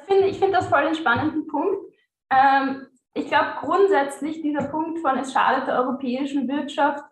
finde, 0.06 0.26
ich 0.28 0.38
finde 0.38 0.58
das 0.58 0.66
voll 0.66 0.84
den 0.84 0.94
spannenden 0.94 1.46
Punkt. 1.46 1.94
Ähm, 2.30 2.88
ich 3.14 3.28
glaube 3.28 3.54
grundsätzlich 3.60 4.42
dieser 4.42 4.64
Punkt 4.68 4.98
von 5.00 5.18
es 5.18 5.32
schadet 5.32 5.66
der 5.66 5.80
europäischen 5.80 6.46
Wirtschaft, 6.46 7.02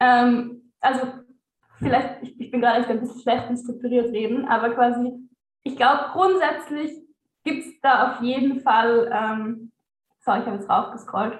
ähm, 0.00 0.72
also 0.80 1.06
vielleicht, 1.78 2.22
ich, 2.22 2.30
ich 2.30 2.31
bin 2.52 2.60
gerade 2.60 2.86
ein 2.86 3.00
bisschen 3.00 3.20
schlecht 3.20 3.50
in 3.50 3.56
strukturiert 3.56 4.12
reden, 4.12 4.46
aber 4.46 4.70
quasi, 4.70 5.12
ich 5.64 5.76
glaube, 5.76 6.10
grundsätzlich 6.12 6.92
gibt 7.42 7.66
es 7.66 7.80
da 7.80 8.12
auf 8.12 8.22
jeden 8.22 8.60
Fall, 8.60 9.10
ähm, 9.12 9.72
sorry, 10.20 10.40
ich 10.40 10.46
habe 10.46 10.56
jetzt 10.58 10.70
raufgescrollt, 10.70 11.38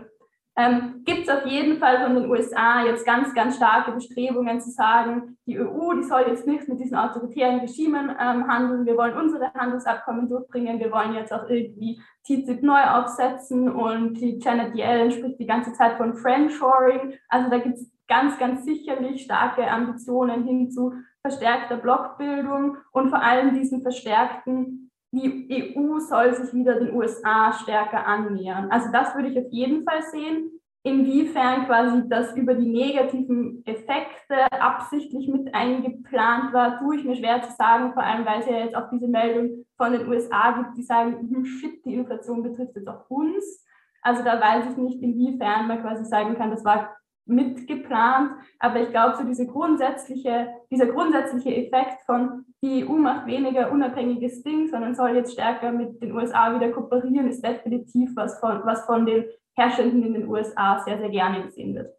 ähm, 0.54 1.02
gibt 1.04 1.22
es 1.22 1.28
auf 1.30 1.46
jeden 1.46 1.78
Fall 1.78 2.02
von 2.02 2.14
den 2.14 2.30
USA 2.30 2.84
jetzt 2.84 3.06
ganz, 3.06 3.34
ganz 3.34 3.56
starke 3.56 3.92
Bestrebungen 3.92 4.60
zu 4.60 4.70
sagen, 4.70 5.38
die 5.46 5.58
EU, 5.58 5.94
die 5.94 6.02
soll 6.02 6.24
jetzt 6.28 6.46
nichts 6.46 6.68
mit 6.68 6.78
diesen 6.78 6.96
autoritären 6.96 7.60
Regimen 7.60 8.10
ähm, 8.10 8.46
handeln, 8.48 8.84
wir 8.84 8.96
wollen 8.96 9.16
unsere 9.16 9.52
Handelsabkommen 9.54 10.28
durchbringen, 10.28 10.78
wir 10.78 10.92
wollen 10.92 11.14
jetzt 11.14 11.32
auch 11.32 11.48
irgendwie 11.48 12.02
TTIP 12.24 12.62
neu 12.62 12.82
aufsetzen 12.82 13.70
und 13.70 14.14
die 14.14 14.38
Janet 14.38 14.74
Yellen 14.74 15.10
spricht 15.10 15.38
die 15.38 15.46
ganze 15.46 15.72
Zeit 15.72 15.96
von 15.96 16.14
Friendshoring, 16.14 17.14
also 17.28 17.48
da 17.48 17.58
gibt 17.58 17.76
es 17.76 17.91
ganz, 18.12 18.38
ganz 18.38 18.66
sicherlich 18.66 19.22
starke 19.22 19.66
Ambitionen 19.70 20.44
hin 20.44 20.70
zu 20.70 20.92
verstärkter 21.22 21.78
Blockbildung 21.78 22.76
und 22.92 23.08
vor 23.08 23.22
allem 23.22 23.54
diesen 23.54 23.80
verstärkten, 23.80 24.90
die 25.12 25.74
EU 25.74 25.98
soll 25.98 26.34
sich 26.34 26.52
wieder 26.52 26.78
den 26.78 26.94
USA 26.94 27.54
stärker 27.54 28.06
annähern. 28.06 28.70
Also 28.70 28.92
das 28.92 29.14
würde 29.14 29.28
ich 29.28 29.38
auf 29.38 29.50
jeden 29.50 29.84
Fall 29.84 30.02
sehen. 30.02 30.50
Inwiefern 30.84 31.64
quasi 31.66 32.06
das 32.08 32.36
über 32.36 32.54
die 32.54 32.66
negativen 32.66 33.62
Effekte 33.64 34.50
absichtlich 34.50 35.28
mit 35.28 35.54
eingeplant 35.54 36.52
war, 36.52 36.80
tue 36.80 36.96
ich 36.96 37.04
mir 37.04 37.16
schwer 37.16 37.40
zu 37.40 37.52
sagen, 37.52 37.94
vor 37.94 38.02
allem 38.02 38.26
weil 38.26 38.40
es 38.40 38.46
ja 38.46 38.58
jetzt 38.58 38.76
auch 38.76 38.90
diese 38.90 39.08
Meldung 39.08 39.64
von 39.78 39.92
den 39.92 40.06
USA 40.06 40.50
gibt, 40.58 40.76
die 40.76 40.82
sagen, 40.82 41.16
hm, 41.18 41.44
shit, 41.46 41.82
die 41.86 41.94
Inflation 41.94 42.42
betrifft 42.42 42.76
jetzt 42.76 42.88
auch 42.88 43.08
uns. 43.08 43.64
Also 44.02 44.22
da 44.22 44.38
weiß 44.38 44.72
ich 44.72 44.76
nicht, 44.76 45.00
inwiefern 45.00 45.68
man 45.68 45.80
quasi 45.80 46.04
sagen 46.04 46.34
kann, 46.36 46.50
das 46.50 46.64
war 46.64 46.96
mitgeplant. 47.26 48.32
Aber 48.58 48.80
ich 48.80 48.90
glaube, 48.90 49.16
so 49.16 49.24
diese 49.24 49.46
grundsätzliche, 49.46 50.48
dieser 50.70 50.86
grundsätzliche 50.86 51.54
Effekt 51.54 52.02
von 52.06 52.44
die 52.62 52.84
EU 52.84 52.92
macht 52.92 53.26
weniger 53.26 53.70
unabhängiges 53.70 54.42
Ding, 54.42 54.68
sondern 54.68 54.94
soll 54.94 55.16
jetzt 55.16 55.32
stärker 55.32 55.72
mit 55.72 56.00
den 56.02 56.12
USA 56.12 56.54
wieder 56.54 56.70
kooperieren, 56.70 57.28
ist 57.28 57.44
definitiv 57.44 58.10
was 58.14 58.38
von, 58.40 58.62
was 58.64 58.84
von 58.86 59.06
den 59.06 59.24
Herrschenden 59.54 60.02
in 60.04 60.14
den 60.14 60.28
USA 60.28 60.78
sehr, 60.84 60.98
sehr 60.98 61.10
gerne 61.10 61.44
gesehen 61.44 61.74
wird. 61.74 61.94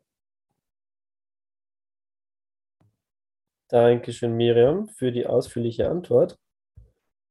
Dankeschön, 3.69 4.35
Miriam, 4.35 4.87
für 4.87 5.11
die 5.11 5.25
ausführliche 5.25 5.89
Antwort. 5.89 6.37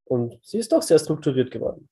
Und 0.04 0.38
sie 0.42 0.58
ist 0.58 0.72
doch 0.72 0.82
sehr 0.82 0.98
strukturiert 0.98 1.50
geworden. 1.50 1.88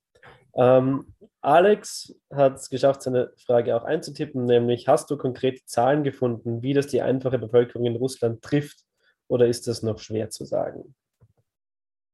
Ähm, 0.55 1.15
Alex 1.43 2.15
hat 2.33 2.57
es 2.57 2.69
geschafft, 2.69 3.03
seine 3.03 3.33
Frage 3.47 3.75
auch 3.75 3.85
einzutippen, 3.85 4.45
nämlich 4.45 4.89
hast 4.89 5.11
du 5.11 5.17
konkrete 5.17 5.65
Zahlen 5.65 6.05
gefunden, 6.05 6.63
wie 6.63 6.75
das 6.75 6.89
die 6.89 7.01
einfache 7.01 7.39
Bevölkerung 7.39 7.87
in 7.87 7.97
Russland 7.97 8.43
trifft 8.43 8.85
oder 9.29 9.47
ist 9.47 9.67
das 9.67 9.83
noch 9.83 9.99
schwer 9.99 10.29
zu 10.31 10.45
sagen? 10.45 10.95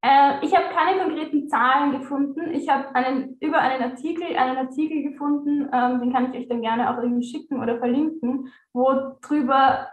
Äh, 0.02 0.44
ich 0.44 0.54
habe 0.54 0.72
keine 0.72 1.02
konkreten 1.02 1.48
Zahlen 1.48 1.98
gefunden. 1.98 2.52
Ich 2.52 2.68
habe 2.68 2.94
einen, 2.94 3.36
über 3.40 3.58
einen 3.58 3.82
Artikel, 3.82 4.36
einen 4.36 4.58
Artikel 4.58 5.02
gefunden, 5.02 5.68
ähm, 5.72 6.00
den 6.00 6.12
kann 6.12 6.32
ich 6.32 6.40
euch 6.40 6.48
dann 6.48 6.62
gerne 6.62 6.90
auch 6.90 7.02
irgendwie 7.02 7.26
schicken 7.26 7.60
oder 7.60 7.78
verlinken, 7.78 8.52
wo 8.72 9.16
drüber 9.20 9.88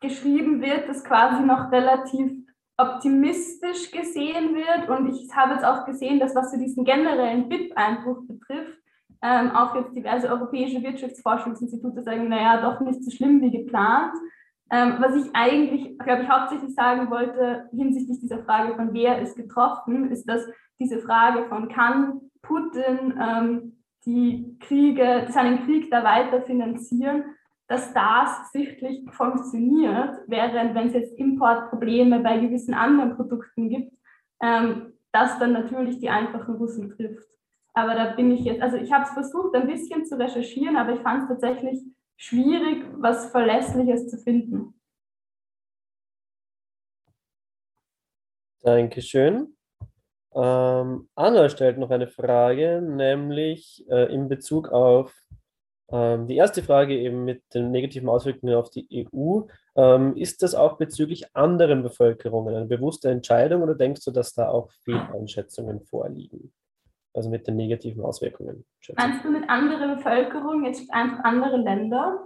geschrieben 0.00 0.62
wird, 0.62 0.88
dass 0.88 1.04
quasi 1.04 1.42
noch 1.42 1.70
relativ 1.70 2.32
optimistisch 2.78 3.90
gesehen 3.90 4.54
wird. 4.54 4.88
Und 4.88 5.08
ich 5.08 5.34
habe 5.34 5.54
jetzt 5.54 5.64
auch 5.64 5.84
gesehen, 5.84 6.20
dass 6.20 6.34
was 6.34 6.52
so 6.52 6.58
diesen 6.58 6.84
generellen 6.84 7.48
BIP-Einbruch 7.48 8.22
betrifft, 8.26 8.77
ähm, 9.22 9.50
auch 9.50 9.74
jetzt 9.74 9.94
diverse 9.94 10.28
europäische 10.28 10.82
Wirtschaftsforschungsinstitute 10.82 12.02
sagen, 12.02 12.28
naja, 12.28 12.60
doch 12.62 12.80
nicht 12.80 13.04
so 13.04 13.10
schlimm 13.10 13.40
wie 13.40 13.50
geplant. 13.50 14.14
Ähm, 14.70 14.96
was 14.98 15.16
ich 15.16 15.30
eigentlich, 15.34 15.98
glaube 15.98 16.22
ich, 16.22 16.28
hauptsächlich 16.28 16.74
sagen 16.74 17.10
wollte 17.10 17.68
hinsichtlich 17.72 18.20
dieser 18.20 18.44
Frage 18.44 18.74
von 18.74 18.92
wer 18.92 19.20
ist 19.22 19.36
getroffen, 19.36 20.10
ist, 20.10 20.28
dass 20.28 20.42
diese 20.78 20.98
Frage 21.00 21.46
von 21.48 21.68
kann 21.68 22.20
Putin 22.42 23.14
ähm, 23.20 23.78
die 24.04 24.56
Kriege, 24.60 25.26
seinen 25.30 25.64
Krieg 25.64 25.90
da 25.90 26.04
weiter 26.04 26.42
finanzieren, 26.42 27.24
dass 27.66 27.92
das 27.92 28.50
sichtlich 28.52 29.04
funktioniert, 29.10 30.16
während 30.26 30.74
wenn 30.74 30.88
es 30.88 30.94
jetzt 30.94 31.18
Importprobleme 31.18 32.20
bei 32.20 32.38
gewissen 32.38 32.74
anderen 32.74 33.16
Produkten 33.16 33.68
gibt, 33.68 33.92
ähm, 34.42 34.94
das 35.12 35.38
dann 35.38 35.52
natürlich 35.52 35.98
die 35.98 36.08
einfachen 36.08 36.54
Russen 36.56 36.90
trifft. 36.90 37.28
Aber 37.78 37.94
da 37.94 38.06
bin 38.10 38.32
ich 38.32 38.40
jetzt, 38.40 38.60
also 38.60 38.76
ich 38.76 38.90
habe 38.90 39.04
es 39.04 39.10
versucht, 39.10 39.54
ein 39.54 39.68
bisschen 39.68 40.04
zu 40.04 40.18
recherchieren, 40.18 40.76
aber 40.76 40.94
ich 40.94 41.00
fand 41.00 41.22
es 41.22 41.28
tatsächlich 41.28 41.78
schwierig, 42.16 42.84
was 42.96 43.30
Verlässliches 43.30 44.08
zu 44.08 44.18
finden. 44.18 44.74
Dankeschön. 48.62 49.56
Ähm, 50.34 51.08
Anna 51.14 51.48
stellt 51.48 51.78
noch 51.78 51.90
eine 51.90 52.08
Frage, 52.08 52.82
nämlich 52.82 53.86
äh, 53.88 54.12
in 54.12 54.28
Bezug 54.28 54.70
auf 54.70 55.14
ähm, 55.92 56.26
die 56.26 56.34
erste 56.34 56.64
Frage 56.64 56.98
eben 56.98 57.24
mit 57.24 57.44
den 57.54 57.70
negativen 57.70 58.08
Auswirkungen 58.08 58.56
auf 58.56 58.70
die 58.70 59.08
EU. 59.14 59.42
Ähm, 59.76 60.16
ist 60.16 60.42
das 60.42 60.56
auch 60.56 60.78
bezüglich 60.78 61.32
anderen 61.36 61.84
Bevölkerungen 61.84 62.56
eine 62.56 62.66
bewusste 62.66 63.08
Entscheidung 63.08 63.62
oder 63.62 63.76
denkst 63.76 64.04
du, 64.04 64.10
dass 64.10 64.34
da 64.34 64.48
auch 64.48 64.68
Fehleinschätzungen 64.82 65.80
vorliegen? 65.82 66.52
Also 67.18 67.30
mit 67.30 67.48
den 67.48 67.56
negativen 67.56 68.04
Auswirkungen. 68.04 68.64
Meinst 68.96 69.24
du 69.24 69.30
mit 69.32 69.50
anderer 69.50 69.96
Bevölkerung 69.96 70.64
jetzt 70.64 70.88
einfach 70.92 71.24
andere 71.24 71.56
Länder? 71.56 72.24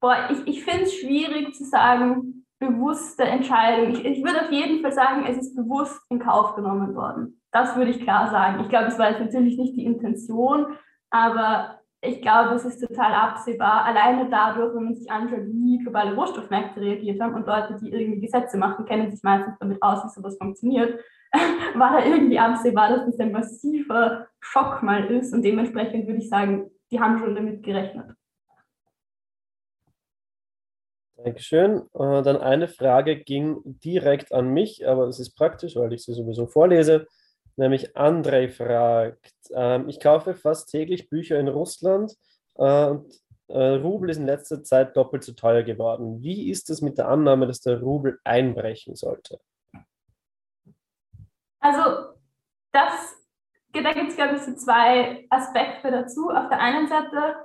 Boah, 0.00 0.30
ich, 0.30 0.46
ich 0.46 0.64
finde 0.64 0.84
es 0.84 0.94
schwierig 0.94 1.54
zu 1.54 1.64
sagen, 1.66 2.46
bewusste 2.58 3.24
Entscheidung. 3.24 3.92
Ich, 3.92 4.02
ich 4.06 4.24
würde 4.24 4.46
auf 4.46 4.52
jeden 4.52 4.80
Fall 4.80 4.92
sagen, 4.92 5.26
es 5.26 5.36
ist 5.36 5.54
bewusst 5.54 6.00
in 6.08 6.18
Kauf 6.18 6.54
genommen 6.54 6.94
worden. 6.94 7.42
Das 7.52 7.76
würde 7.76 7.90
ich 7.90 8.00
klar 8.00 8.30
sagen. 8.30 8.62
Ich 8.62 8.70
glaube, 8.70 8.86
es 8.86 8.98
war 8.98 9.10
jetzt 9.10 9.20
natürlich 9.20 9.58
nicht 9.58 9.76
die 9.76 9.84
Intention, 9.84 10.78
aber 11.10 11.78
ich 12.06 12.20
glaube, 12.22 12.54
es 12.54 12.64
ist 12.64 12.80
total 12.80 13.12
absehbar, 13.12 13.84
alleine 13.84 14.28
dadurch, 14.30 14.74
wenn 14.74 14.84
man 14.84 14.94
sich 14.94 15.10
anschaut, 15.10 15.46
wie 15.46 15.78
globale 15.78 16.14
Rohstoffmärkte 16.14 16.80
reagiert 16.80 17.20
haben 17.20 17.34
und 17.34 17.46
Leute, 17.46 17.76
die 17.80 17.92
irgendwie 17.92 18.20
Gesetze 18.20 18.56
machen, 18.56 18.84
kennen 18.84 19.10
sich 19.10 19.22
meistens 19.22 19.58
damit 19.58 19.82
aus, 19.82 20.04
wie 20.04 20.08
sowas 20.08 20.36
funktioniert, 20.36 21.00
war 21.74 21.98
da 21.98 22.04
irgendwie 22.04 22.38
absehbar, 22.38 22.90
dass 22.90 23.06
das 23.06 23.18
ein 23.18 23.32
massiver 23.32 24.26
Schock 24.40 24.82
mal 24.82 25.04
ist 25.10 25.32
und 25.32 25.42
dementsprechend 25.42 26.06
würde 26.06 26.18
ich 26.18 26.28
sagen, 26.28 26.70
die 26.90 27.00
haben 27.00 27.18
schon 27.18 27.34
damit 27.34 27.62
gerechnet. 27.62 28.14
Dankeschön. 31.16 31.82
Äh, 31.94 32.22
dann 32.22 32.36
eine 32.36 32.68
Frage 32.68 33.16
ging 33.16 33.60
direkt 33.64 34.32
an 34.32 34.48
mich, 34.48 34.86
aber 34.86 35.06
es 35.08 35.18
ist 35.18 35.34
praktisch, 35.34 35.74
weil 35.76 35.92
ich 35.92 36.04
sie 36.04 36.12
sowieso 36.12 36.46
vorlese. 36.46 37.06
Nämlich 37.56 37.96
Andrei 37.96 38.48
fragt, 38.48 39.34
ähm, 39.54 39.88
ich 39.88 40.00
kaufe 40.00 40.34
fast 40.34 40.70
täglich 40.70 41.08
Bücher 41.08 41.38
in 41.38 41.48
Russland 41.48 42.14
äh, 42.56 42.86
und 42.86 43.12
äh, 43.48 43.74
Rubel 43.76 44.10
ist 44.10 44.16
in 44.16 44.26
letzter 44.26 44.62
Zeit 44.62 44.96
doppelt 44.96 45.22
so 45.22 45.32
teuer 45.32 45.62
geworden. 45.62 46.22
Wie 46.22 46.50
ist 46.50 46.70
es 46.70 46.80
mit 46.80 46.98
der 46.98 47.08
Annahme, 47.08 47.46
dass 47.46 47.60
der 47.60 47.80
Rubel 47.80 48.18
einbrechen 48.24 48.96
sollte? 48.96 49.38
Also 51.60 52.14
das, 52.72 53.16
da 53.72 53.92
gibt 53.92 54.10
es, 54.10 54.16
glaube 54.16 54.36
ich, 54.36 54.42
so 54.42 54.54
zwei 54.54 55.26
Aspekte 55.30 55.90
dazu. 55.90 56.30
Auf 56.30 56.48
der 56.48 56.58
einen 56.58 56.88
Seite 56.88 57.36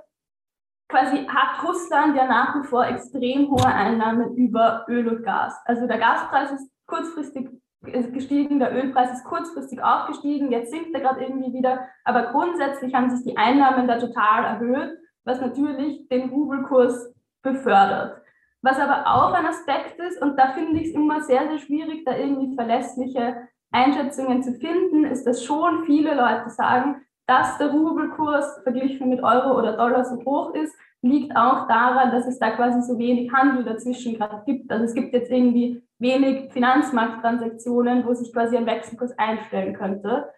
quasi 0.88 1.26
hat 1.26 1.62
Russland 1.62 2.16
ja 2.16 2.26
nach 2.26 2.56
wie 2.56 2.66
vor 2.66 2.86
extrem 2.86 3.50
hohe 3.50 3.66
Einnahmen 3.66 4.36
über 4.36 4.84
Öl 4.88 5.08
und 5.08 5.22
Gas. 5.22 5.54
Also 5.64 5.86
der 5.86 5.98
Gaspreis 5.98 6.50
ist 6.50 6.70
kurzfristig 6.86 7.48
gestiegen, 7.82 8.58
der 8.58 8.74
Ölpreis 8.74 9.12
ist 9.12 9.24
kurzfristig 9.24 9.82
aufgestiegen, 9.82 10.52
jetzt 10.52 10.70
sinkt 10.70 10.94
er 10.94 11.00
gerade 11.00 11.22
irgendwie 11.22 11.52
wieder, 11.52 11.88
aber 12.04 12.32
grundsätzlich 12.32 12.94
haben 12.94 13.10
sich 13.10 13.24
die 13.24 13.38
Einnahmen 13.38 13.88
da 13.88 13.98
total 13.98 14.44
erhöht, 14.44 14.98
was 15.24 15.40
natürlich 15.40 16.08
den 16.08 16.28
Rubelkurs 16.28 17.14
befördert. 17.42 18.20
Was 18.62 18.78
aber 18.78 19.06
auch 19.06 19.32
ein 19.32 19.46
Aspekt 19.46 19.98
ist, 19.98 20.20
und 20.20 20.38
da 20.38 20.52
finde 20.52 20.78
ich 20.80 20.88
es 20.88 20.94
immer 20.94 21.22
sehr, 21.22 21.48
sehr 21.48 21.58
schwierig, 21.58 22.04
da 22.04 22.16
irgendwie 22.16 22.54
verlässliche 22.54 23.48
Einschätzungen 23.72 24.42
zu 24.42 24.52
finden, 24.54 25.06
ist, 25.06 25.24
dass 25.26 25.42
schon 25.42 25.84
viele 25.86 26.14
Leute 26.14 26.50
sagen, 26.50 26.96
dass 27.26 27.56
der 27.58 27.70
Rubelkurs 27.70 28.60
verglichen 28.64 29.08
mit 29.08 29.22
Euro 29.22 29.56
oder 29.58 29.76
Dollar 29.76 30.04
so 30.04 30.16
hoch 30.24 30.54
ist, 30.54 30.74
liegt 31.00 31.34
auch 31.34 31.66
daran, 31.68 32.10
dass 32.10 32.26
es 32.26 32.38
da 32.38 32.50
quasi 32.50 32.82
so 32.82 32.98
wenig 32.98 33.32
Handel 33.32 33.64
dazwischen 33.64 34.16
gerade 34.16 34.42
gibt. 34.44 34.70
Also 34.70 34.84
es 34.84 34.94
gibt 34.94 35.14
jetzt 35.14 35.30
irgendwie 35.30 35.82
wenig 36.00 36.52
Finanzmarkttransaktionen, 36.52 38.04
wo 38.06 38.14
sich 38.14 38.32
quasi 38.32 38.56
ein 38.56 38.66
Wechselkurs 38.66 39.16
einstellen 39.18 39.74
könnte. 39.74 40.32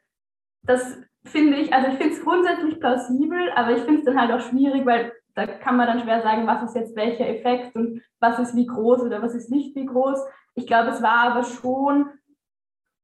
Das 0.65 0.99
finde 1.25 1.57
ich, 1.59 1.73
also 1.73 1.89
ich 1.89 1.95
finde 1.95 2.15
es 2.15 2.23
grundsätzlich 2.23 2.81
plausibel, 2.81 3.51
aber 3.55 3.73
ich 3.73 3.83
finde 3.83 4.01
es 4.01 4.05
dann 4.05 4.21
halt 4.21 4.33
auch 4.33 4.47
schwierig, 4.47 4.85
weil 4.85 5.13
da 5.35 5.47
kann 5.47 5.77
man 5.77 5.87
dann 5.87 6.01
schwer 6.01 6.21
sagen, 6.23 6.47
was 6.47 6.63
ist 6.65 6.77
jetzt 6.77 6.97
welcher 6.97 7.29
Effekt 7.29 7.75
und 7.75 8.03
was 8.21 8.39
ist 8.39 8.55
wie 8.55 8.67
groß 8.67 9.03
oder 9.03 9.23
was 9.23 9.35
ist 9.35 9.51
nicht 9.51 9.75
wie 9.75 9.87
groß. 9.87 10.19
Ich 10.55 10.67
glaube, 10.67 10.91
es 10.91 11.03
war 11.03 11.31
aber 11.31 11.45
schon 11.45 12.11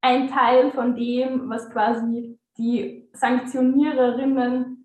ein 0.02 0.28
Teil 0.28 0.70
von 0.72 0.94
dem, 0.94 1.48
was 1.48 1.70
quasi 1.70 2.38
die 2.58 3.08
Sanktioniererinnen 3.12 4.77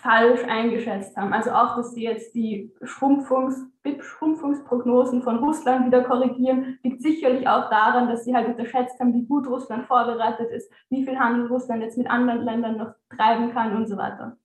falsch 0.00 0.44
eingeschätzt 0.44 1.16
haben. 1.16 1.32
Also 1.32 1.50
auch, 1.50 1.76
dass 1.76 1.92
sie 1.92 2.04
jetzt 2.04 2.34
die 2.34 2.72
Schrumpfungs 2.82 3.66
Schrumpfungsprognosen 4.00 5.22
von 5.22 5.38
Russland 5.38 5.86
wieder 5.86 6.04
korrigieren, 6.04 6.78
liegt 6.82 7.02
sicherlich 7.02 7.48
auch 7.48 7.70
daran, 7.70 8.08
dass 8.08 8.24
sie 8.24 8.34
halt 8.34 8.46
unterschätzt 8.46 9.00
haben, 9.00 9.14
wie 9.14 9.24
gut 9.24 9.46
Russland 9.46 9.86
vorbereitet 9.86 10.50
ist, 10.50 10.70
wie 10.90 11.04
viel 11.04 11.18
Handel 11.18 11.46
Russland 11.46 11.82
jetzt 11.82 11.96
mit 11.96 12.08
anderen 12.08 12.44
Ländern 12.44 12.76
noch 12.76 12.94
treiben 13.16 13.50
kann 13.52 13.74
und 13.74 13.88
so 13.88 13.96
weiter. 13.96 14.36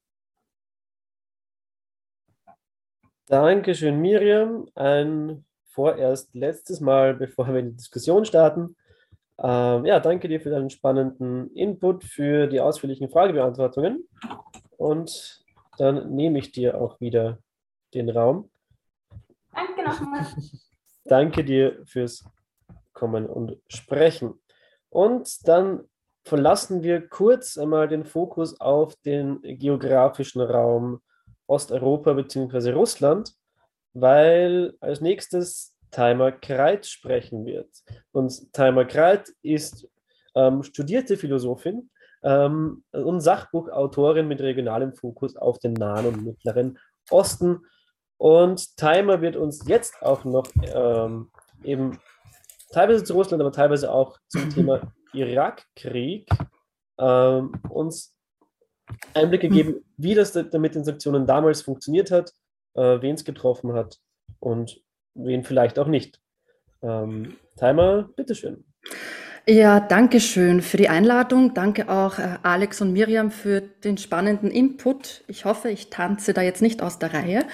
Dankeschön, 3.27 3.99
Miriam. 3.99 4.67
Ein 4.75 5.43
vorerst 5.65 6.33
letztes 6.33 6.79
Mal, 6.79 7.13
bevor 7.13 7.47
wir 7.47 7.59
in 7.59 7.71
die 7.71 7.77
Diskussion 7.77 8.23
starten. 8.25 8.75
Ähm, 9.39 9.85
ja, 9.85 9.99
danke 9.99 10.29
dir 10.29 10.39
für 10.39 10.51
deinen 10.51 10.69
spannenden 10.69 11.51
Input, 11.53 12.05
für 12.05 12.47
die 12.47 12.61
ausführlichen 12.61 13.09
Fragebeantwortungen. 13.09 14.07
Und 14.77 15.42
dann 15.77 16.15
nehme 16.15 16.39
ich 16.39 16.51
dir 16.51 16.79
auch 16.79 16.99
wieder 16.99 17.39
den 17.93 18.09
Raum. 18.09 18.49
Danke 19.53 19.83
nochmal. 19.83 20.25
danke 21.05 21.43
dir 21.43 21.81
fürs 21.85 22.23
Kommen 22.93 23.25
und 23.25 23.57
Sprechen. 23.67 24.33
Und 24.89 25.47
dann 25.47 25.87
verlassen 26.23 26.83
wir 26.83 27.07
kurz 27.07 27.57
einmal 27.57 27.87
den 27.87 28.05
Fokus 28.05 28.59
auf 28.59 28.95
den 28.97 29.41
geografischen 29.41 30.41
Raum 30.41 31.01
Osteuropa 31.47 32.13
bzw. 32.13 32.71
Russland, 32.71 33.33
weil 33.93 34.75
als 34.79 35.01
nächstes 35.01 35.75
Timer 35.91 36.31
Kreit 36.31 36.85
sprechen 36.85 37.45
wird. 37.45 37.69
Und 38.11 38.51
Timer 38.53 38.85
Kreit 38.85 39.29
ist 39.41 39.87
ähm, 40.35 40.63
studierte 40.63 41.17
Philosophin 41.17 41.89
ähm, 42.23 42.83
und 42.91 43.21
Sachbuchautorin 43.21 44.27
mit 44.27 44.41
regionalem 44.41 44.93
Fokus 44.93 45.35
auf 45.35 45.59
den 45.59 45.73
Nahen 45.73 46.07
und 46.07 46.23
Mittleren 46.23 46.79
Osten. 47.09 47.65
Und 48.17 48.77
Timer 48.77 49.21
wird 49.21 49.35
uns 49.35 49.67
jetzt 49.67 50.01
auch 50.01 50.23
noch 50.23 50.47
ähm, 50.73 51.29
eben 51.63 51.99
teilweise 52.71 53.03
zu 53.03 53.13
Russland, 53.13 53.41
aber 53.41 53.51
teilweise 53.51 53.91
auch 53.91 54.17
zum 54.29 54.49
Thema 54.49 54.93
Irakkrieg 55.13 56.29
ähm, 56.99 57.53
uns 57.69 58.15
Einblicke 59.13 59.49
geben, 59.49 59.83
wie 59.97 60.15
das 60.15 60.33
mit 60.35 60.75
den 60.75 60.83
Sanktionen 60.83 61.25
damals 61.25 61.61
funktioniert 61.61 62.11
hat, 62.11 62.33
äh, 62.75 63.01
wen 63.01 63.15
es 63.15 63.25
getroffen 63.25 63.73
hat 63.73 63.99
und 64.39 64.81
wen 65.15 65.43
vielleicht 65.43 65.79
auch 65.79 65.87
nicht. 65.87 66.19
Ähm, 66.81 67.37
Timer, 67.57 68.09
bitteschön. 68.15 68.65
Ja, 69.45 69.81
danke 69.81 70.21
schön 70.21 70.61
für 70.61 70.77
die 70.77 70.87
Einladung. 70.87 71.53
Danke 71.53 71.89
auch 71.89 72.17
äh, 72.17 72.37
Alex 72.43 72.79
und 72.79 72.93
Miriam 72.93 73.29
für 73.29 73.59
den 73.59 73.97
spannenden 73.97 74.49
Input. 74.49 75.25
Ich 75.27 75.43
hoffe, 75.43 75.69
ich 75.69 75.89
tanze 75.89 76.33
da 76.33 76.41
jetzt 76.41 76.61
nicht 76.61 76.81
aus 76.81 76.97
der 76.97 77.13
Reihe. 77.13 77.45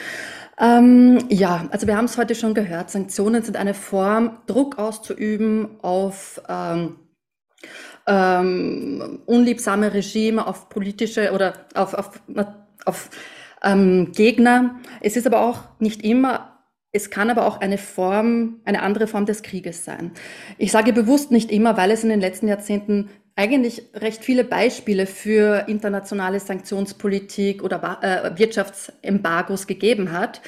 Ähm, 0.60 1.18
ja, 1.30 1.68
also 1.72 1.88
wir 1.88 1.98
haben 1.98 2.06
es 2.06 2.16
heute 2.16 2.36
schon 2.36 2.54
gehört. 2.54 2.92
Sanktionen 2.92 3.42
sind 3.42 3.58
eine 3.58 3.74
Form, 3.74 4.38
Druck 4.46 4.78
auszuüben 4.78 5.80
auf 5.82 6.40
ähm, 6.48 6.98
ähm, 8.06 9.24
unliebsame 9.26 9.92
Regime, 9.92 10.46
auf 10.46 10.70
politische 10.70 11.32
oder 11.32 11.66
auf, 11.74 11.96
auf, 11.96 12.12
auf 12.86 13.10
ähm, 13.64 14.12
Gegner. 14.12 14.80
Es 15.02 15.18
ist 15.18 15.26
aber 15.26 15.42
auch 15.42 15.64
nicht 15.80 16.04
immer 16.04 16.49
es 16.92 17.10
kann 17.10 17.30
aber 17.30 17.46
auch 17.46 17.62
eine 17.62 17.78
Form, 17.78 18.62
eine 18.66 18.82
andere 18.82 19.08
Form 19.08 19.26
des 19.26 19.44
Krieges 19.44 19.86
sein. 19.86 20.12
Ich 20.58 20.72
sage 20.72 20.94
bewusst 20.94 21.32
nicht 21.32 21.52
immer, 21.52 21.78
weil 21.78 21.92
es 21.92 22.04
in 22.04 22.10
den 22.10 22.22
letzten 22.22 22.48
Jahrzehnten 22.48 23.10
eigentlich 23.36 23.84
recht 23.94 24.24
viele 24.24 24.44
Beispiele 24.44 25.06
für 25.06 25.66
internationale 25.68 26.40
Sanktionspolitik 26.40 27.64
oder 27.64 28.00
äh, 28.02 28.38
Wirtschaftsembargos 28.38 29.66
gegeben 29.66 30.12
hat. 30.12 30.42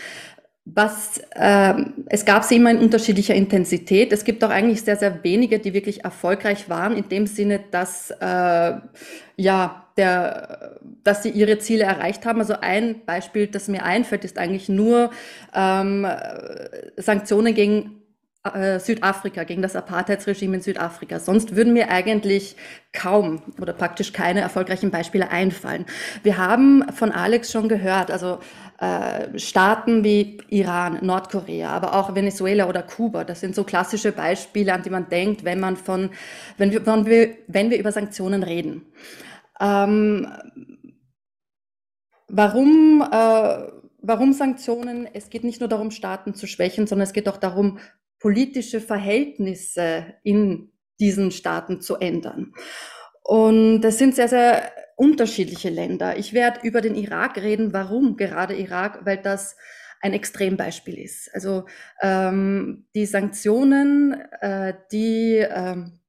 Was, 0.65 1.21
äh, 1.31 1.73
es 2.07 2.25
gab 2.25 2.43
sie 2.43 2.57
immer 2.57 2.71
in 2.71 2.79
unterschiedlicher 2.79 3.33
Intensität. 3.33 4.11
Es 4.11 4.25
gibt 4.25 4.43
auch 4.43 4.49
eigentlich 4.49 4.81
sehr, 4.81 4.97
sehr 4.97 5.23
wenige, 5.23 5.59
die 5.59 5.73
wirklich 5.73 6.03
erfolgreich 6.03 6.69
waren, 6.69 6.97
in 6.97 7.07
dem 7.07 7.27
Sinne, 7.27 7.61
dass, 7.71 8.11
äh, 8.11 8.73
ja, 9.37 9.87
der, 10.01 10.79
dass 11.03 11.23
sie 11.23 11.29
ihre 11.29 11.59
Ziele 11.59 11.83
erreicht 11.83 12.25
haben. 12.25 12.39
Also 12.39 12.55
ein 12.59 13.05
Beispiel, 13.05 13.47
das 13.47 13.67
mir 13.67 13.83
einfällt, 13.83 14.25
ist 14.25 14.37
eigentlich 14.37 14.69
nur 14.69 15.11
ähm, 15.53 16.07
Sanktionen 16.97 17.53
gegen 17.53 18.01
äh, 18.43 18.79
Südafrika, 18.79 19.43
gegen 19.43 19.61
das 19.61 19.75
Apartheidsregime 19.75 20.55
in 20.55 20.61
Südafrika. 20.63 21.19
Sonst 21.19 21.55
würden 21.55 21.73
mir 21.73 21.91
eigentlich 21.91 22.55
kaum 22.91 23.43
oder 23.61 23.73
praktisch 23.73 24.13
keine 24.13 24.41
erfolgreichen 24.41 24.89
Beispiele 24.89 25.29
einfallen. 25.29 25.85
Wir 26.23 26.37
haben 26.37 26.83
von 26.91 27.11
Alex 27.11 27.51
schon 27.51 27.69
gehört, 27.69 28.09
also 28.09 28.39
äh, 28.79 29.37
Staaten 29.37 30.03
wie 30.03 30.39
Iran, 30.49 30.97
Nordkorea, 31.01 31.69
aber 31.69 31.93
auch 31.93 32.15
Venezuela 32.15 32.67
oder 32.67 32.81
Kuba, 32.81 33.25
das 33.25 33.41
sind 33.41 33.53
so 33.53 33.63
klassische 33.63 34.11
Beispiele, 34.11 34.73
an 34.73 34.81
die 34.81 34.89
man 34.89 35.07
denkt, 35.07 35.43
wenn 35.43 35.59
man 35.59 35.77
von, 35.77 36.09
wenn 36.57 36.71
wir, 36.71 36.83
wenn 36.87 37.05
wir, 37.05 37.35
wenn 37.45 37.69
wir 37.69 37.77
über 37.77 37.91
Sanktionen 37.91 38.41
reden. 38.41 38.87
Ähm, 39.61 40.27
warum, 42.27 43.01
äh, 43.09 43.71
warum 44.01 44.33
Sanktionen? 44.33 45.07
Es 45.13 45.29
geht 45.29 45.43
nicht 45.43 45.59
nur 45.59 45.69
darum, 45.69 45.91
Staaten 45.91 46.33
zu 46.33 46.47
schwächen, 46.47 46.87
sondern 46.87 47.07
es 47.07 47.13
geht 47.13 47.29
auch 47.29 47.37
darum, 47.37 47.79
politische 48.19 48.81
Verhältnisse 48.81 50.15
in 50.23 50.71
diesen 50.99 51.31
Staaten 51.31 51.81
zu 51.81 51.97
ändern. 51.97 52.53
Und 53.23 53.81
das 53.81 53.97
sind 53.97 54.15
sehr, 54.15 54.27
sehr 54.27 54.71
unterschiedliche 54.95 55.69
Länder. 55.69 56.17
Ich 56.17 56.33
werde 56.33 56.59
über 56.67 56.81
den 56.81 56.95
Irak 56.95 57.37
reden. 57.37 57.73
Warum 57.73 58.17
gerade 58.17 58.55
Irak? 58.55 59.05
Weil 59.05 59.17
das 59.17 59.55
ein 60.01 60.13
Extrembeispiel 60.13 60.97
ist. 60.97 61.33
Also 61.33 61.65
ähm, 62.01 62.87
die 62.95 63.05
Sanktionen, 63.05 64.13
äh, 64.41 64.73
die 64.91 65.37
ähm, 65.37 66.00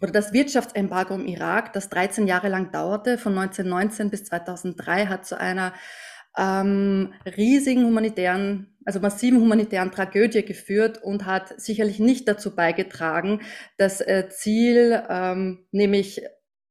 oder 0.00 0.12
das 0.12 0.32
Wirtschaftsembargo 0.32 1.14
im 1.14 1.26
Irak, 1.26 1.72
das 1.72 1.88
13 1.88 2.26
Jahre 2.26 2.48
lang 2.48 2.70
dauerte, 2.70 3.18
von 3.18 3.36
1919 3.36 4.10
bis 4.10 4.24
2003, 4.24 5.06
hat 5.06 5.26
zu 5.26 5.38
einer 5.38 5.72
ähm, 6.36 7.12
riesigen 7.24 7.84
humanitären, 7.84 8.76
also 8.84 9.00
massiven 9.00 9.40
humanitären 9.40 9.90
Tragödie 9.90 10.44
geführt 10.44 11.02
und 11.02 11.26
hat 11.26 11.60
sicherlich 11.60 11.98
nicht 11.98 12.28
dazu 12.28 12.54
beigetragen, 12.54 13.40
das 13.76 14.00
äh, 14.00 14.28
Ziel, 14.28 15.02
ähm, 15.08 15.66
nämlich 15.72 16.22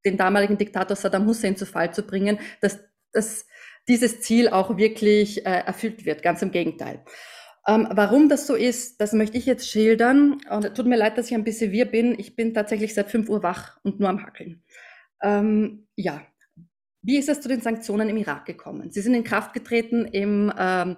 den 0.06 0.18
damaligen 0.18 0.58
Diktator 0.58 0.96
Saddam 0.96 1.26
Hussein 1.26 1.58
zu 1.58 1.66
Fall 1.66 1.94
zu 1.94 2.04
bringen, 2.04 2.40
dass, 2.62 2.80
dass 3.12 3.46
dieses 3.90 4.22
Ziel 4.22 4.48
auch 4.48 4.78
wirklich 4.78 5.46
äh, 5.46 5.64
erfüllt 5.66 6.06
wird. 6.06 6.22
Ganz 6.22 6.42
im 6.42 6.52
Gegenteil. 6.52 7.04
Ähm, 7.68 7.88
warum 7.92 8.30
das 8.30 8.48
so 8.48 8.56
ist, 8.56 9.02
das 9.02 9.12
möchte 9.14 9.38
ich 9.38 9.46
jetzt 9.46 9.70
schildern. 9.70 10.40
Und 10.50 10.74
tut 10.76 10.86
mir 10.86 10.96
leid, 10.98 11.18
dass 11.18 11.28
ich 11.28 11.36
ein 11.36 11.44
bisschen 11.44 11.72
wir 11.72 11.86
bin. 11.86 12.18
Ich 12.18 12.36
bin 12.36 12.54
tatsächlich 12.54 12.94
seit 12.94 13.12
5 13.12 13.30
Uhr 13.30 13.44
wach 13.44 13.78
und 13.84 14.00
nur 14.00 14.10
am 14.10 14.24
Hackeln. 14.24 14.64
Ähm, 15.22 15.88
ja, 15.96 16.22
wie 17.02 17.18
ist 17.18 17.30
es 17.30 17.42
zu 17.42 17.50
den 17.50 17.62
Sanktionen 17.62 18.10
im 18.10 18.18
Irak 18.18 18.46
gekommen? 18.46 18.92
Sie 18.92 19.02
sind 19.02 19.14
in 19.14 19.24
Kraft 19.24 19.54
getreten 19.54 20.06
im 20.06 20.52
ähm, 20.58 20.98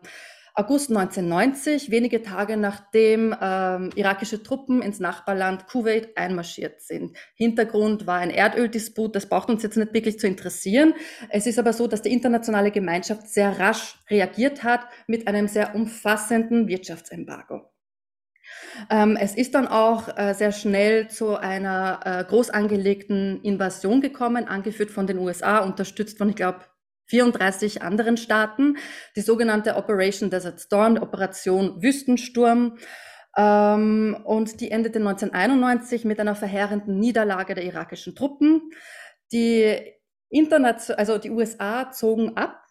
August 0.60 0.90
1990, 0.90 1.90
wenige 1.90 2.22
Tage 2.22 2.58
nachdem 2.58 3.34
ähm, 3.42 3.92
irakische 3.96 4.44
Truppen 4.44 4.82
ins 4.82 5.00
Nachbarland 5.00 5.68
Kuwait 5.68 6.18
einmarschiert 6.18 6.82
sind. 6.82 7.16
Hintergrund 7.36 8.08
war 8.08 8.18
ein 8.18 8.30
Erdöldisput, 8.30 9.16
das 9.16 9.30
braucht 9.30 9.50
uns 9.50 9.64
jetzt 9.64 9.78
nicht 9.78 9.94
wirklich 9.94 10.20
zu 10.20 10.28
interessieren. 10.28 10.96
Es 11.30 11.48
ist 11.48 11.60
aber 11.60 11.72
so, 11.72 11.88
dass 11.88 12.02
die 12.02 12.12
internationale 12.12 12.72
Gemeinschaft 12.72 13.30
sehr 13.30 13.58
rasch 13.58 14.00
reagiert 14.10 14.66
hat 14.66 14.82
mit 15.08 15.30
einem 15.30 15.48
sehr 15.48 15.76
umfassenden 15.76 16.68
Wirtschaftsembargo. 16.68 17.62
Ähm, 18.90 19.18
es 19.20 19.36
ist 19.36 19.56
dann 19.56 19.68
auch 19.68 20.10
äh, 20.18 20.34
sehr 20.34 20.52
schnell 20.52 21.08
zu 21.08 21.38
einer 21.38 22.02
äh, 22.04 22.24
groß 22.26 22.50
angelegten 22.50 23.42
Invasion 23.44 24.02
gekommen, 24.02 24.46
angeführt 24.46 24.92
von 24.92 25.08
den 25.08 25.20
USA, 25.20 25.60
unterstützt 25.60 26.18
von, 26.18 26.30
ich 26.30 26.36
glaube, 26.36 26.60
34 27.10 27.82
anderen 27.82 28.18
Staaten, 28.18 28.78
die 29.16 29.22
sogenannte 29.22 29.76
Operation 29.76 30.30
Desert 30.30 30.60
Storm, 30.62 30.98
Operation 30.98 31.82
Wüstensturm. 31.82 32.78
Ähm, 33.38 34.18
und 34.24 34.62
die 34.62 34.72
endete 34.72 35.00
1991 35.00 36.06
mit 36.06 36.20
einer 36.20 36.36
verheerenden 36.36 37.00
Niederlage 37.00 37.54
der 37.56 37.66
irakischen 37.66 38.16
Truppen. 38.16 38.72
Die, 39.32 40.00
Internation 40.30 40.98
also 40.98 41.18
die 41.18 41.32
USA 41.32 41.92
zogen 41.92 42.38
ab, 42.38 42.64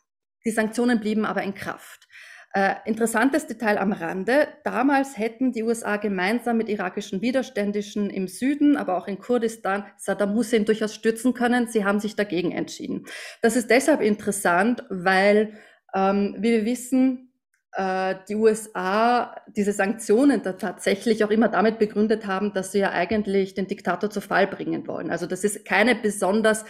die 0.44 0.50
Sanktionen 0.50 1.00
blieben 1.00 1.24
aber 1.24 1.42
in 1.42 1.54
Kraft. 1.54 2.07
Äh, 2.54 2.76
interessantes 2.86 3.46
Detail 3.46 3.76
am 3.76 3.92
Rande. 3.92 4.48
Damals 4.64 5.18
hätten 5.18 5.52
die 5.52 5.62
USA 5.62 5.98
gemeinsam 5.98 6.56
mit 6.56 6.70
irakischen 6.70 7.20
Widerständischen 7.20 8.08
im 8.08 8.26
Süden, 8.26 8.78
aber 8.78 8.96
auch 8.96 9.06
in 9.06 9.18
Kurdistan 9.18 9.84
Saddam 9.98 10.34
Hussein 10.34 10.64
durchaus 10.64 10.94
stürzen 10.94 11.34
können. 11.34 11.66
Sie 11.66 11.84
haben 11.84 12.00
sich 12.00 12.16
dagegen 12.16 12.52
entschieden. 12.52 13.04
Das 13.42 13.54
ist 13.54 13.68
deshalb 13.68 14.00
interessant, 14.00 14.82
weil, 14.88 15.58
ähm, 15.94 16.36
wie 16.38 16.52
wir 16.52 16.64
wissen, 16.64 17.34
äh, 17.72 18.14
die 18.30 18.34
USA 18.34 19.36
diese 19.54 19.72
Sanktionen 19.72 20.42
da 20.42 20.54
tatsächlich 20.54 21.24
auch 21.24 21.30
immer 21.30 21.48
damit 21.48 21.78
begründet 21.78 22.26
haben, 22.26 22.54
dass 22.54 22.72
sie 22.72 22.78
ja 22.78 22.92
eigentlich 22.92 23.52
den 23.52 23.66
Diktator 23.66 24.08
zu 24.08 24.22
Fall 24.22 24.46
bringen 24.46 24.86
wollen. 24.86 25.10
Also 25.10 25.26
das 25.26 25.44
ist 25.44 25.66
keine 25.66 25.94
besonders 25.96 26.64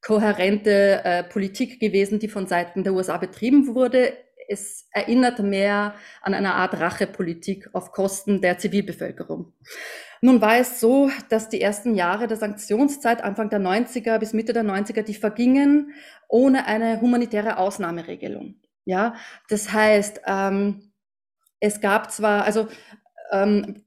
kohärente 0.00 1.00
äh, 1.02 1.24
Politik 1.24 1.80
gewesen, 1.80 2.20
die 2.20 2.28
von 2.28 2.46
Seiten 2.46 2.84
der 2.84 2.92
USA 2.94 3.16
betrieben 3.16 3.74
wurde 3.74 4.12
es 4.48 4.88
erinnert 4.90 5.38
mehr 5.40 5.94
an 6.20 6.34
eine 6.34 6.54
Art 6.54 6.78
Rachepolitik 6.78 7.68
auf 7.72 7.92
Kosten 7.92 8.40
der 8.40 8.58
Zivilbevölkerung. 8.58 9.52
Nun 10.20 10.40
war 10.40 10.56
es 10.56 10.80
so, 10.80 11.10
dass 11.28 11.48
die 11.48 11.60
ersten 11.60 11.94
Jahre 11.94 12.26
der 12.26 12.36
Sanktionszeit, 12.36 13.22
Anfang 13.22 13.50
der 13.50 13.60
90er 13.60 14.18
bis 14.18 14.32
Mitte 14.32 14.52
der 14.52 14.64
90er, 14.64 15.02
die 15.02 15.14
vergingen 15.14 15.92
ohne 16.28 16.66
eine 16.66 17.00
humanitäre 17.00 17.58
Ausnahmeregelung. 17.58 18.54
Ja, 18.86 19.14
das 19.48 19.72
heißt, 19.72 20.22
ähm, 20.26 20.92
es 21.60 21.80
gab 21.80 22.10
zwar, 22.10 22.44
also 22.44 22.68
ähm, 23.32 23.84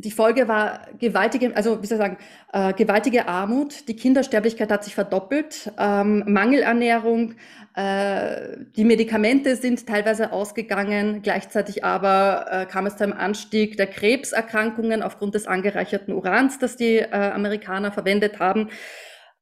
die 0.00 0.10
Folge 0.10 0.48
war 0.48 0.86
gewaltige, 0.98 1.54
also 1.54 1.82
wie 1.82 1.86
soll 1.86 1.98
ich 1.98 2.02
sagen, 2.02 2.18
äh, 2.52 2.72
gewaltige 2.72 3.28
Armut. 3.28 3.88
Die 3.88 3.96
Kindersterblichkeit 3.96 4.70
hat 4.70 4.84
sich 4.84 4.94
verdoppelt, 4.94 5.72
ähm, 5.78 6.24
Mangelernährung, 6.26 7.34
äh, 7.74 8.56
die 8.76 8.84
Medikamente 8.84 9.56
sind 9.56 9.86
teilweise 9.86 10.32
ausgegangen. 10.32 11.22
Gleichzeitig 11.22 11.84
aber 11.84 12.46
äh, 12.50 12.66
kam 12.66 12.86
es 12.86 12.96
zu 12.96 13.04
einem 13.04 13.12
Anstieg 13.12 13.76
der 13.76 13.86
Krebserkrankungen 13.86 15.02
aufgrund 15.02 15.34
des 15.34 15.46
angereicherten 15.46 16.14
Urans, 16.14 16.58
das 16.58 16.76
die 16.76 16.96
äh, 16.96 17.10
Amerikaner 17.10 17.92
verwendet 17.92 18.38
haben. 18.38 18.70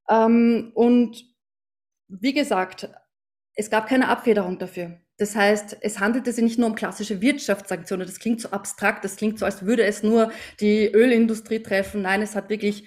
Ähm, 0.08 0.72
und 0.74 1.24
wie 2.08 2.32
gesagt, 2.32 2.88
es 3.54 3.70
gab 3.70 3.88
keine 3.88 4.08
Abfederung 4.08 4.58
dafür. 4.58 4.98
Das 5.18 5.34
heißt, 5.34 5.78
es 5.80 5.98
handelte 5.98 6.32
sich 6.32 6.44
nicht 6.44 6.58
nur 6.58 6.68
um 6.68 6.74
klassische 6.76 7.20
Wirtschaftssanktionen. 7.20 8.06
Das 8.06 8.20
klingt 8.20 8.40
so 8.40 8.50
abstrakt, 8.50 9.04
das 9.04 9.16
klingt 9.16 9.38
so, 9.38 9.44
als 9.44 9.66
würde 9.66 9.84
es 9.84 10.02
nur 10.02 10.30
die 10.60 10.86
Ölindustrie 10.86 11.60
treffen. 11.60 12.02
Nein, 12.02 12.22
es 12.22 12.36
hat 12.36 12.48
wirklich 12.48 12.84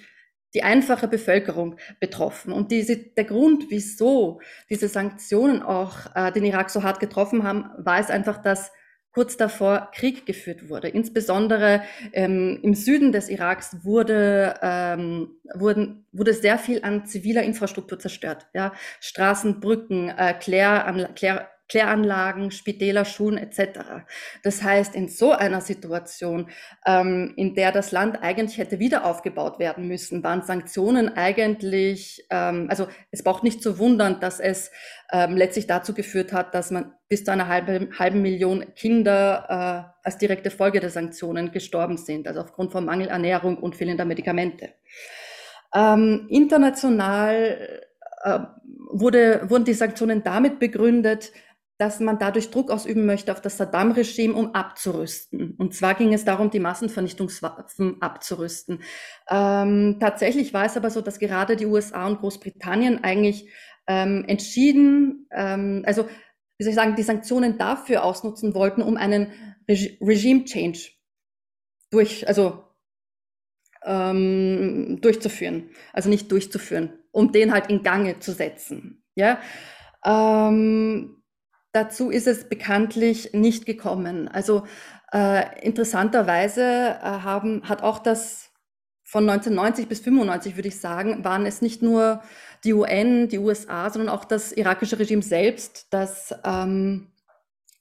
die 0.54 0.62
einfache 0.62 1.08
Bevölkerung 1.08 1.76
betroffen. 2.00 2.52
Und 2.52 2.70
diese, 2.70 2.96
der 2.96 3.24
Grund, 3.24 3.66
wieso 3.70 4.40
diese 4.68 4.88
Sanktionen 4.88 5.62
auch 5.62 6.14
äh, 6.14 6.32
den 6.32 6.44
Irak 6.44 6.70
so 6.70 6.82
hart 6.82 7.00
getroffen 7.00 7.42
haben, 7.44 7.70
war 7.78 8.00
es 8.00 8.10
einfach, 8.10 8.42
dass 8.42 8.70
kurz 9.12 9.36
davor 9.36 9.90
Krieg 9.94 10.24
geführt 10.24 10.68
wurde. 10.70 10.88
Insbesondere 10.88 11.82
ähm, 12.12 12.58
im 12.62 12.74
Süden 12.74 13.12
des 13.12 13.28
Iraks 13.28 13.84
wurde, 13.84 14.54
ähm, 14.62 15.36
wurden, 15.54 16.06
wurde 16.12 16.32
sehr 16.32 16.58
viel 16.58 16.82
an 16.82 17.04
ziviler 17.04 17.42
Infrastruktur 17.42 17.98
zerstört. 17.98 18.46
Ja? 18.54 18.72
Straßen, 19.00 19.60
Brücken, 19.60 20.08
äh, 20.08 20.34
Klär, 20.38 21.10
Klär, 21.14 21.50
Kläranlagen, 21.68 22.50
Spitäler, 22.50 23.04
Schulen 23.04 23.38
etc. 23.38 24.04
Das 24.42 24.62
heißt, 24.62 24.94
in 24.94 25.08
so 25.08 25.32
einer 25.32 25.60
Situation, 25.60 26.50
ähm, 26.86 27.32
in 27.36 27.54
der 27.54 27.72
das 27.72 27.92
Land 27.92 28.22
eigentlich 28.22 28.58
hätte 28.58 28.78
wieder 28.78 29.04
aufgebaut 29.04 29.58
werden 29.58 29.88
müssen, 29.88 30.22
waren 30.22 30.42
Sanktionen 30.42 31.16
eigentlich, 31.16 32.26
ähm, 32.30 32.66
also 32.68 32.88
es 33.10 33.22
braucht 33.22 33.42
nicht 33.42 33.62
zu 33.62 33.78
wundern, 33.78 34.20
dass 34.20 34.38
es 34.38 34.70
ähm, 35.12 35.36
letztlich 35.36 35.66
dazu 35.66 35.94
geführt 35.94 36.32
hat, 36.32 36.54
dass 36.54 36.70
man 36.70 36.92
bis 37.08 37.24
zu 37.24 37.32
einer 37.32 37.48
halben, 37.48 37.98
halben 37.98 38.22
Million 38.22 38.74
Kinder 38.74 39.46
äh, 39.48 40.06
als 40.06 40.18
direkte 40.18 40.50
Folge 40.50 40.80
der 40.80 40.90
Sanktionen 40.90 41.52
gestorben 41.52 41.96
sind, 41.96 42.26
also 42.26 42.40
aufgrund 42.40 42.72
von 42.72 42.84
Mangelernährung 42.84 43.56
und 43.58 43.76
fehlender 43.76 44.04
Medikamente. 44.04 44.70
Ähm, 45.74 46.26
international 46.28 47.80
äh, 48.22 48.38
wurde, 48.90 49.48
wurden 49.48 49.64
die 49.64 49.74
Sanktionen 49.74 50.22
damit 50.22 50.58
begründet, 50.58 51.32
dass 51.82 51.98
man 51.98 52.20
dadurch 52.20 52.50
Druck 52.50 52.70
ausüben 52.70 53.06
möchte 53.06 53.32
auf 53.32 53.40
das 53.40 53.56
Saddam-Regime, 53.56 54.34
um 54.34 54.54
abzurüsten. 54.54 55.56
Und 55.58 55.74
zwar 55.74 55.94
ging 55.94 56.14
es 56.14 56.24
darum, 56.24 56.48
die 56.50 56.60
Massenvernichtungswaffen 56.60 58.00
abzurüsten. 58.00 58.82
Ähm, 59.28 59.96
tatsächlich 59.98 60.54
war 60.54 60.64
es 60.64 60.76
aber 60.76 60.90
so, 60.90 61.00
dass 61.00 61.18
gerade 61.18 61.56
die 61.56 61.66
USA 61.66 62.06
und 62.06 62.20
Großbritannien 62.20 63.02
eigentlich 63.02 63.50
ähm, 63.88 64.24
entschieden, 64.28 65.26
ähm, 65.32 65.82
also 65.84 66.08
wie 66.56 66.62
soll 66.62 66.70
ich 66.70 66.76
sagen, 66.76 66.94
die 66.94 67.02
Sanktionen 67.02 67.58
dafür 67.58 68.04
ausnutzen 68.04 68.54
wollten, 68.54 68.82
um 68.82 68.96
einen 68.96 69.32
Reg 69.68 69.98
Regime-Change 70.00 70.90
durch, 71.90 72.28
also 72.28 72.62
ähm, 73.84 75.00
durchzuführen. 75.00 75.70
Also 75.92 76.08
nicht 76.08 76.30
durchzuführen, 76.30 76.92
um 77.10 77.32
den 77.32 77.52
halt 77.52 77.70
in 77.70 77.82
Gange 77.82 78.20
zu 78.20 78.30
setzen. 78.30 79.02
Ja. 79.16 79.40
Ähm, 80.04 81.21
dazu 81.72 82.10
ist 82.10 82.26
es 82.26 82.48
bekanntlich 82.48 83.32
nicht 83.32 83.66
gekommen. 83.66 84.28
Also 84.28 84.66
äh, 85.12 85.60
interessanterweise 85.66 86.62
äh, 86.62 87.02
haben, 87.02 87.68
hat 87.68 87.82
auch 87.82 87.98
das 87.98 88.50
von 89.04 89.28
1990 89.28 89.88
bis 89.88 90.00
95, 90.00 90.56
würde 90.56 90.68
ich 90.68 90.80
sagen, 90.80 91.24
waren 91.24 91.44
es 91.44 91.60
nicht 91.60 91.82
nur 91.82 92.22
die 92.64 92.72
UN, 92.72 93.28
die 93.28 93.38
USA, 93.38 93.90
sondern 93.90 94.08
auch 94.08 94.24
das 94.24 94.52
irakische 94.52 94.98
Regime 94.98 95.22
selbst, 95.22 95.88
das 95.90 96.34
ähm, 96.44 97.12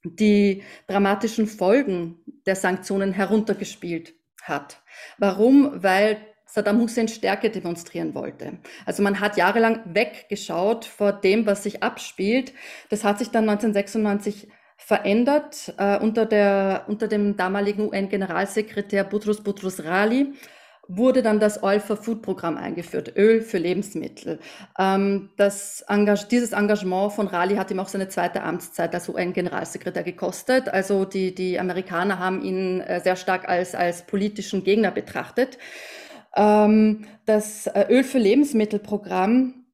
die 0.04 0.64
dramatischen 0.88 1.48
Folgen 1.48 2.20
der 2.46 2.56
Sanktionen 2.56 3.14
heruntergespielt 3.14 4.14
hat. 4.42 4.82
Warum? 5.20 5.84
Weil 5.84 6.18
Saddam 6.52 6.82
Hussein 6.82 7.08
Stärke 7.08 7.49
demonstrieren 7.49 8.14
wollte. 8.14 8.58
Also 8.86 9.02
man 9.04 9.22
hat 9.22 9.38
jahrelang 9.38 9.80
weggeschaut 9.86 10.84
vor 10.84 11.14
dem, 11.14 11.45
was 11.45 11.64
sich 11.64 11.82
abspielt. 11.82 12.52
Das 12.89 13.06
hat 13.06 13.20
sich 13.20 13.30
dann 13.30 13.47
1996 13.49 14.49
verändert 14.76 15.74
äh, 15.78 15.97
unter, 15.97 16.26
der, 16.26 16.86
unter 16.88 17.08
dem 17.08 17.38
damaligen 17.38 17.88
UN-Generalsekretär 17.88 19.06
Boutros 19.06 19.41
Boutros 19.41 19.86
Rali 19.86 20.34
wurde 20.88 21.22
dann 21.22 21.39
das 21.39 21.64
Oil 21.64 21.80
for 21.80 21.95
Food 21.95 22.22
Programm 22.22 22.58
eingeführt, 22.58 23.14
Öl 23.16 23.41
für 23.41 23.58
Lebensmittel. 23.58 24.39
Ähm, 24.78 25.30
das 25.38 25.86
Engage 25.88 26.26
dieses 26.30 26.52
Engagement 26.52 27.14
von 27.14 27.28
Rali 27.28 27.56
hat 27.56 27.72
ihm 27.72 27.80
auch 27.80 27.88
seine 27.88 28.10
zweite 28.10 28.43
Amtszeit 28.43 28.93
als 28.93 29.08
UN-Generalsekretär 29.08 30.04
gekostet. 30.04 30.68
Also 30.68 31.06
die, 31.06 31.34
die 31.34 31.60
Amerikaner 31.60 32.20
haben 32.20 32.41
ihn 32.41 32.82
äh, 32.82 32.99
sehr 32.99 33.16
stark 33.16 33.47
als, 33.47 33.74
als 33.74 34.06
politischen 34.06 34.66
Gegner 34.66 34.91
betrachtet. 34.91 35.58
Ähm, 36.36 37.06
das 37.26 37.68
äh, 37.68 37.88
Öl 37.90 38.04
für 38.04 38.20
Lebensmittelprogramm 38.20 39.66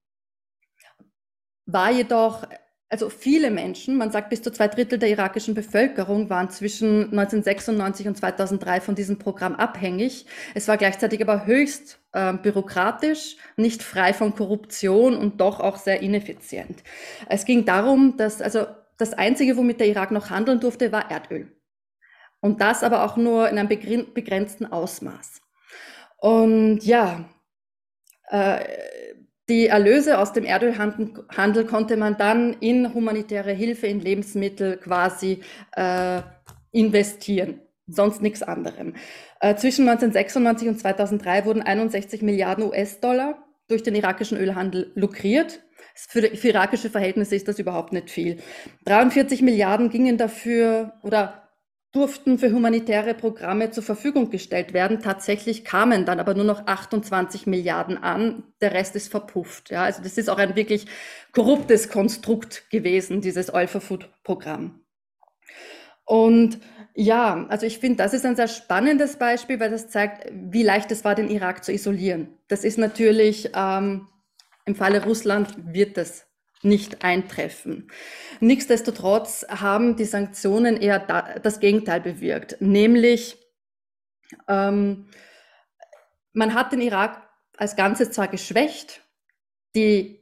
war 1.65 1.91
jedoch 1.91 2.47
also 2.89 3.09
viele 3.09 3.51
Menschen, 3.51 3.97
man 3.97 4.11
sagt 4.11 4.29
bis 4.29 4.41
zu 4.41 4.51
zwei 4.51 4.69
Drittel 4.69 4.97
der 4.97 5.09
irakischen 5.09 5.53
Bevölkerung 5.53 6.29
waren 6.29 6.49
zwischen 6.49 7.03
1996 7.11 8.07
und 8.07 8.17
2003 8.17 8.81
von 8.81 8.95
diesem 8.95 9.19
Programm 9.19 9.55
abhängig. 9.55 10.25
Es 10.55 10.67
war 10.67 10.77
gleichzeitig 10.77 11.21
aber 11.21 11.45
höchst 11.45 11.99
äh, 12.13 12.33
bürokratisch, 12.33 13.35
nicht 13.57 13.83
frei 13.83 14.13
von 14.13 14.33
Korruption 14.35 15.17
und 15.17 15.41
doch 15.41 15.59
auch 15.59 15.77
sehr 15.77 16.01
ineffizient. 16.01 16.81
Es 17.27 17.43
ging 17.43 17.65
darum, 17.65 18.15
dass 18.15 18.41
also 18.41 18.67
das 18.97 19.13
Einzige, 19.13 19.57
womit 19.57 19.81
der 19.81 19.87
Irak 19.87 20.11
noch 20.11 20.29
handeln 20.29 20.61
durfte, 20.61 20.91
war 20.91 21.11
Erdöl. 21.11 21.51
Und 22.39 22.61
das 22.61 22.83
aber 22.83 23.03
auch 23.03 23.17
nur 23.17 23.49
in 23.49 23.57
einem 23.57 23.67
begrenzten 23.67 24.65
Ausmaß. 24.65 25.41
Und 26.17 26.79
ja, 26.83 27.25
äh, 28.29 28.59
die 29.49 29.67
Erlöse 29.67 30.17
aus 30.17 30.33
dem 30.33 30.43
Erdölhandel 30.43 31.65
konnte 31.65 31.95
man 31.95 32.17
dann 32.17 32.53
in 32.59 32.93
humanitäre 32.93 33.53
Hilfe, 33.53 33.87
in 33.87 34.01
Lebensmittel 34.01 34.77
quasi 34.77 35.41
äh, 35.73 36.21
investieren, 36.71 37.61
sonst 37.87 38.21
nichts 38.21 38.43
anderem. 38.43 38.93
Äh, 39.39 39.55
zwischen 39.55 39.87
1996 39.87 40.67
und 40.67 40.79
2003 40.79 41.45
wurden 41.45 41.61
61 41.61 42.21
Milliarden 42.23 42.65
US-Dollar 42.65 43.41
durch 43.69 43.83
den 43.83 43.95
irakischen 43.95 44.37
Ölhandel 44.37 44.91
lukriert. 44.95 45.61
Für, 45.95 46.21
für 46.21 46.49
irakische 46.49 46.89
Verhältnisse 46.89 47.35
ist 47.35 47.47
das 47.47 47.57
überhaupt 47.57 47.93
nicht 47.93 48.09
viel. 48.09 48.37
43 48.85 49.41
Milliarden 49.41 49.89
gingen 49.89 50.17
dafür 50.17 50.93
oder 51.03 51.46
durften 51.97 52.37
für 52.37 52.51
humanitäre 52.51 53.15
Programme 53.15 53.71
zur 53.71 53.81
Verfügung 53.81 54.29
gestellt 54.29 54.71
werden. 54.71 54.99
Tatsächlich 55.01 55.65
kamen 55.65 56.05
dann 56.05 56.19
aber 56.19 56.35
nur 56.35 56.43
noch 56.43 56.67
28 56.67 57.47
Milliarden 57.47 57.97
an. 57.97 58.43
Der 58.61 58.71
Rest 58.71 58.95
ist 58.95 59.09
verpufft. 59.09 59.71
Ja, 59.71 59.83
also 59.83 60.03
das 60.03 60.15
ist 60.19 60.29
auch 60.29 60.37
ein 60.37 60.55
wirklich 60.55 60.85
korruptes 61.31 61.89
Konstrukt 61.89 62.69
gewesen, 62.69 63.21
dieses 63.21 63.51
Oil 63.51 63.65
for 63.65 63.81
Food 63.81 64.11
Programm. 64.23 64.81
Und 66.05 66.59
ja, 66.93 67.47
also 67.49 67.65
ich 67.65 67.79
finde, 67.79 67.97
das 67.97 68.13
ist 68.13 68.27
ein 68.27 68.35
sehr 68.35 68.47
spannendes 68.47 69.15
Beispiel, 69.17 69.59
weil 69.59 69.71
das 69.71 69.89
zeigt, 69.89 70.31
wie 70.31 70.61
leicht 70.61 70.91
es 70.91 71.03
war, 71.03 71.15
den 71.15 71.31
Irak 71.31 71.63
zu 71.63 71.73
isolieren. 71.73 72.37
Das 72.47 72.63
ist 72.63 72.77
natürlich 72.77 73.49
ähm, 73.55 74.07
im 74.65 74.75
Falle 74.75 75.03
Russland 75.03 75.55
wird 75.73 75.97
das 75.97 76.26
nicht 76.63 77.03
eintreffen. 77.03 77.91
Nichtsdestotrotz 78.39 79.45
haben 79.49 79.95
die 79.95 80.05
Sanktionen 80.05 80.77
eher 80.77 80.99
da, 80.99 81.39
das 81.39 81.59
Gegenteil 81.59 82.01
bewirkt, 82.01 82.57
nämlich 82.59 83.37
ähm, 84.47 85.07
man 86.33 86.53
hat 86.53 86.71
den 86.71 86.81
Irak 86.81 87.27
als 87.57 87.75
Ganzes 87.75 88.11
zwar 88.11 88.27
geschwächt, 88.27 89.01
die 89.75 90.17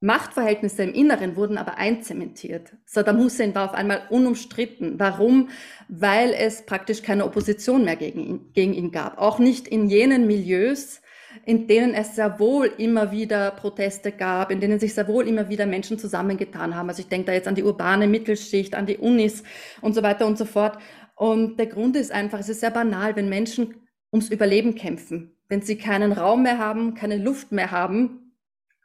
Machtverhältnisse 0.00 0.84
im 0.84 0.94
Inneren 0.94 1.34
wurden 1.34 1.58
aber 1.58 1.76
einzementiert. 1.76 2.76
Saddam 2.86 3.18
Hussein 3.18 3.54
war 3.54 3.64
auf 3.64 3.74
einmal 3.74 4.02
unumstritten. 4.10 5.00
Warum? 5.00 5.50
Weil 5.88 6.32
es 6.34 6.64
praktisch 6.66 7.02
keine 7.02 7.24
Opposition 7.24 7.84
mehr 7.84 7.96
gegen 7.96 8.20
ihn, 8.20 8.52
gegen 8.52 8.74
ihn 8.74 8.92
gab. 8.92 9.18
Auch 9.18 9.40
nicht 9.40 9.66
in 9.66 9.88
jenen 9.88 10.28
Milieus, 10.28 11.00
in 11.44 11.66
denen 11.66 11.94
es 11.94 12.16
sehr 12.16 12.38
wohl 12.38 12.66
immer 12.78 13.10
wieder 13.10 13.50
Proteste 13.52 14.12
gab, 14.12 14.50
in 14.50 14.60
denen 14.60 14.78
sich 14.78 14.94
sehr 14.94 15.08
wohl 15.08 15.26
immer 15.28 15.48
wieder 15.48 15.66
Menschen 15.66 15.98
zusammengetan 15.98 16.74
haben. 16.74 16.88
Also 16.88 17.00
ich 17.00 17.08
denke 17.08 17.26
da 17.26 17.32
jetzt 17.32 17.48
an 17.48 17.54
die 17.54 17.62
urbane 17.62 18.06
Mittelschicht, 18.06 18.74
an 18.74 18.86
die 18.86 18.98
Unis 18.98 19.42
und 19.80 19.94
so 19.94 20.02
weiter 20.02 20.26
und 20.26 20.38
so 20.38 20.44
fort. 20.44 20.78
Und 21.14 21.58
der 21.58 21.66
Grund 21.66 21.96
ist 21.96 22.12
einfach, 22.12 22.38
es 22.38 22.48
ist 22.48 22.60
sehr 22.60 22.70
banal, 22.70 23.16
wenn 23.16 23.28
Menschen 23.28 23.74
ums 24.12 24.30
Überleben 24.30 24.74
kämpfen, 24.74 25.36
wenn 25.48 25.62
sie 25.62 25.76
keinen 25.76 26.12
Raum 26.12 26.42
mehr 26.42 26.58
haben, 26.58 26.94
keine 26.94 27.16
Luft 27.16 27.52
mehr 27.52 27.70
haben 27.70 28.34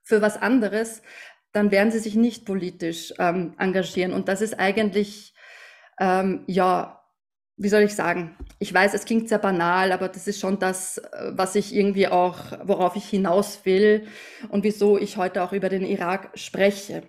für 0.03 0.21
was 0.21 0.41
anderes, 0.41 1.01
dann 1.53 1.71
werden 1.71 1.91
sie 1.91 1.99
sich 1.99 2.15
nicht 2.15 2.45
politisch 2.45 3.13
ähm, 3.19 3.53
engagieren. 3.57 4.11
Und 4.11 4.27
das 4.27 4.41
ist 4.41 4.59
eigentlich, 4.59 5.33
ähm, 5.99 6.43
ja, 6.47 7.02
wie 7.63 7.69
soll 7.69 7.83
ich 7.83 7.95
sagen? 7.95 8.35
Ich 8.59 8.73
weiß, 8.73 8.93
es 8.93 9.05
klingt 9.05 9.29
sehr 9.29 9.39
banal, 9.39 9.93
aber 9.93 10.09
das 10.09 10.27
ist 10.27 10.39
schon 10.39 10.59
das, 10.59 10.97
äh, 10.97 11.31
was 11.31 11.55
ich 11.55 11.73
irgendwie 11.73 12.07
auch, 12.07 12.37
worauf 12.63 12.97
ich 12.97 13.05
hinaus 13.05 13.65
will 13.65 14.05
und 14.49 14.65
wieso 14.65 14.97
ich 14.97 15.15
heute 15.15 15.41
auch 15.41 15.53
über 15.53 15.69
den 15.69 15.85
Irak 15.85 16.31
spreche. 16.35 17.03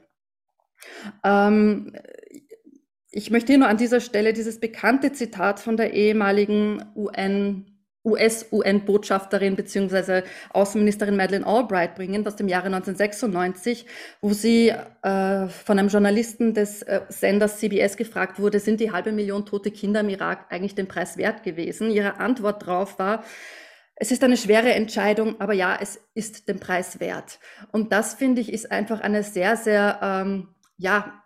Ähm, 1.24 1.92
ich 3.10 3.30
möchte 3.30 3.52
hier 3.52 3.58
nur 3.58 3.68
an 3.68 3.76
dieser 3.76 4.00
Stelle 4.00 4.32
dieses 4.32 4.60
bekannte 4.60 5.12
Zitat 5.12 5.58
von 5.58 5.76
der 5.76 5.92
ehemaligen 5.92 6.84
UN 6.94 7.73
US-UN-Botschafterin 8.04 9.56
bzw. 9.56 10.22
Außenministerin 10.50 11.16
Madeleine 11.16 11.46
Albright 11.46 11.94
bringen 11.94 12.26
aus 12.26 12.36
dem 12.36 12.48
Jahre 12.48 12.66
1996, 12.66 13.86
wo 14.20 14.32
sie 14.32 14.68
äh, 14.68 15.48
von 15.48 15.78
einem 15.78 15.88
Journalisten 15.88 16.54
des 16.54 16.82
äh, 16.82 17.00
Senders 17.08 17.58
CBS 17.58 17.96
gefragt 17.96 18.38
wurde, 18.38 18.60
sind 18.60 18.80
die 18.80 18.92
halbe 18.92 19.12
Million 19.12 19.46
tote 19.46 19.70
Kinder 19.70 20.00
im 20.00 20.10
Irak 20.10 20.46
eigentlich 20.50 20.74
den 20.74 20.88
Preis 20.88 21.16
wert 21.16 21.42
gewesen? 21.42 21.90
Ihre 21.90 22.20
Antwort 22.20 22.62
darauf 22.62 22.98
war, 22.98 23.24
es 23.96 24.10
ist 24.10 24.24
eine 24.24 24.36
schwere 24.36 24.72
Entscheidung, 24.74 25.40
aber 25.40 25.52
ja, 25.52 25.78
es 25.80 26.00
ist 26.14 26.48
den 26.48 26.58
Preis 26.58 27.00
wert. 27.00 27.38
Und 27.70 27.92
das 27.92 28.14
finde 28.14 28.40
ich 28.40 28.52
ist 28.52 28.70
einfach 28.70 29.00
eine 29.00 29.22
sehr, 29.22 29.56
sehr, 29.56 30.00
ähm, 30.02 30.48
ja, 30.76 31.23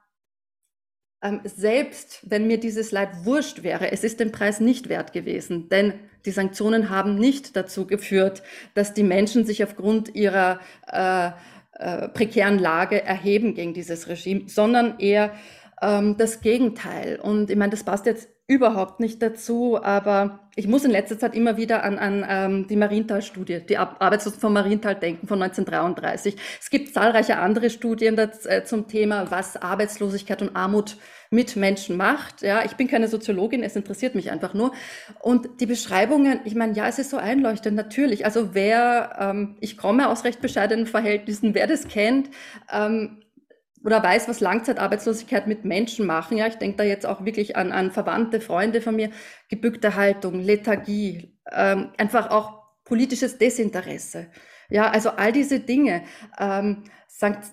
ähm, 1.22 1.40
selbst 1.44 2.20
wenn 2.22 2.46
mir 2.46 2.58
dieses 2.58 2.92
Leid 2.92 3.24
wurscht 3.24 3.62
wäre, 3.62 3.90
es 3.90 4.04
ist 4.04 4.20
den 4.20 4.32
Preis 4.32 4.60
nicht 4.60 4.88
wert 4.88 5.12
gewesen, 5.12 5.68
denn 5.68 5.94
die 6.24 6.30
Sanktionen 6.30 6.90
haben 6.90 7.16
nicht 7.16 7.56
dazu 7.56 7.86
geführt, 7.86 8.42
dass 8.74 8.94
die 8.94 9.02
Menschen 9.02 9.44
sich 9.44 9.64
aufgrund 9.64 10.14
ihrer 10.14 10.60
äh, 10.86 11.30
äh, 11.72 12.08
prekären 12.08 12.58
Lage 12.58 13.02
erheben 13.02 13.54
gegen 13.54 13.74
dieses 13.74 14.08
Regime, 14.08 14.48
sondern 14.48 14.98
eher 14.98 15.32
ähm, 15.80 16.16
das 16.16 16.40
Gegenteil. 16.40 17.18
Und 17.20 17.50
ich 17.50 17.56
meine, 17.56 17.70
das 17.70 17.84
passt 17.84 18.06
jetzt 18.06 18.28
überhaupt 18.48 18.98
nicht 18.98 19.20
dazu, 19.20 19.78
aber 19.80 20.40
ich 20.56 20.66
muss 20.66 20.82
in 20.82 20.90
letzter 20.90 21.18
Zeit 21.18 21.34
immer 21.34 21.58
wieder 21.58 21.84
an, 21.84 21.98
an 21.98 22.26
ähm, 22.26 22.66
die 22.66 22.76
Marienthal-Studie, 22.76 23.60
die 23.60 23.76
Ar 23.76 23.96
Arbeitslosen 24.00 24.40
von 24.40 24.54
Marienthal 24.54 24.94
denken 24.94 25.28
von 25.28 25.40
1933. 25.42 26.34
Es 26.58 26.70
gibt 26.70 26.94
zahlreiche 26.94 27.38
andere 27.38 27.68
Studien 27.68 28.16
das, 28.16 28.46
äh, 28.46 28.64
zum 28.64 28.88
Thema, 28.88 29.30
was 29.30 29.58
Arbeitslosigkeit 29.58 30.40
und 30.40 30.56
Armut 30.56 30.96
mit 31.30 31.56
Menschen 31.56 31.98
macht. 31.98 32.40
Ja, 32.40 32.64
ich 32.64 32.72
bin 32.72 32.88
keine 32.88 33.08
Soziologin, 33.08 33.62
es 33.62 33.76
interessiert 33.76 34.14
mich 34.14 34.30
einfach 34.30 34.54
nur. 34.54 34.72
Und 35.20 35.60
die 35.60 35.66
Beschreibungen, 35.66 36.40
ich 36.44 36.54
meine, 36.54 36.72
ja, 36.72 36.88
es 36.88 36.98
ist 36.98 37.10
so 37.10 37.18
einleuchtend, 37.18 37.76
natürlich. 37.76 38.24
Also 38.24 38.54
wer, 38.54 39.16
ähm, 39.20 39.56
ich 39.60 39.76
komme 39.76 40.08
aus 40.08 40.24
recht 40.24 40.40
bescheidenen 40.40 40.86
Verhältnissen, 40.86 41.54
wer 41.54 41.66
das 41.66 41.86
kennt, 41.86 42.30
ähm, 42.72 43.18
oder 43.84 44.02
weiß, 44.02 44.28
was 44.28 44.40
Langzeitarbeitslosigkeit 44.40 45.46
mit 45.46 45.64
Menschen 45.64 46.06
machen. 46.06 46.36
Ja, 46.36 46.46
ich 46.46 46.56
denke 46.56 46.78
da 46.78 46.84
jetzt 46.84 47.06
auch 47.06 47.24
wirklich 47.24 47.56
an, 47.56 47.72
an 47.72 47.90
Verwandte, 47.90 48.40
Freunde 48.40 48.80
von 48.80 48.96
mir, 48.96 49.10
gebückte 49.48 49.94
Haltung, 49.94 50.40
Lethargie, 50.40 51.38
ähm, 51.52 51.90
einfach 51.96 52.30
auch 52.30 52.62
politisches 52.84 53.38
Desinteresse. 53.38 54.28
Ja, 54.70 54.90
also 54.90 55.10
all 55.10 55.32
diese 55.32 55.60
Dinge. 55.60 56.02
Ähm, 56.38 56.84
sagt, 57.06 57.46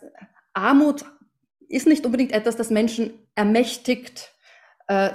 Armut 0.54 1.06
ist 1.68 1.88
nicht 1.88 2.06
unbedingt 2.06 2.32
etwas, 2.32 2.56
das 2.56 2.70
Menschen 2.70 3.14
ermächtigt, 3.36 4.35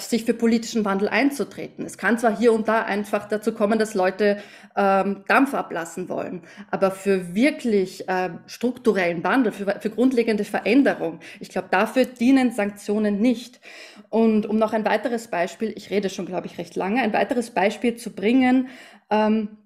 sich 0.01 0.25
für 0.25 0.35
politischen 0.35 0.85
Wandel 0.85 1.09
einzutreten. 1.09 1.87
Es 1.87 1.97
kann 1.97 2.19
zwar 2.19 2.37
hier 2.37 2.53
und 2.53 2.67
da 2.67 2.83
einfach 2.83 3.29
dazu 3.29 3.53
kommen, 3.53 3.79
dass 3.79 3.95
Leute 3.95 4.43
ähm, 4.77 5.25
Dampf 5.29 5.55
ablassen 5.55 6.09
wollen, 6.09 6.43
aber 6.73 6.91
für 6.91 7.37
wirklich 7.37 8.09
äh, 8.09 8.31
strukturellen 8.47 9.23
Wandel, 9.23 9.53
für, 9.53 9.79
für 9.81 9.91
grundlegende 9.91 10.45
Veränderung, 10.45 11.21
ich 11.39 11.51
glaube, 11.51 11.69
dafür 11.71 12.05
dienen 12.05 12.51
Sanktionen 12.51 13.21
nicht. 13.21 13.61
Und 14.09 14.45
um 14.47 14.57
noch 14.59 14.73
ein 14.73 14.85
weiteres 14.85 15.29
Beispiel, 15.29 15.73
ich 15.77 15.91
rede 15.91 16.11
schon, 16.11 16.27
glaube 16.27 16.49
ich, 16.49 16.59
recht 16.59 16.75
lange, 16.75 17.01
ein 17.03 17.13
weiteres 17.13 17.51
Beispiel 17.51 17.95
zu 17.95 18.11
bringen, 18.11 18.69
ähm, 19.09 19.57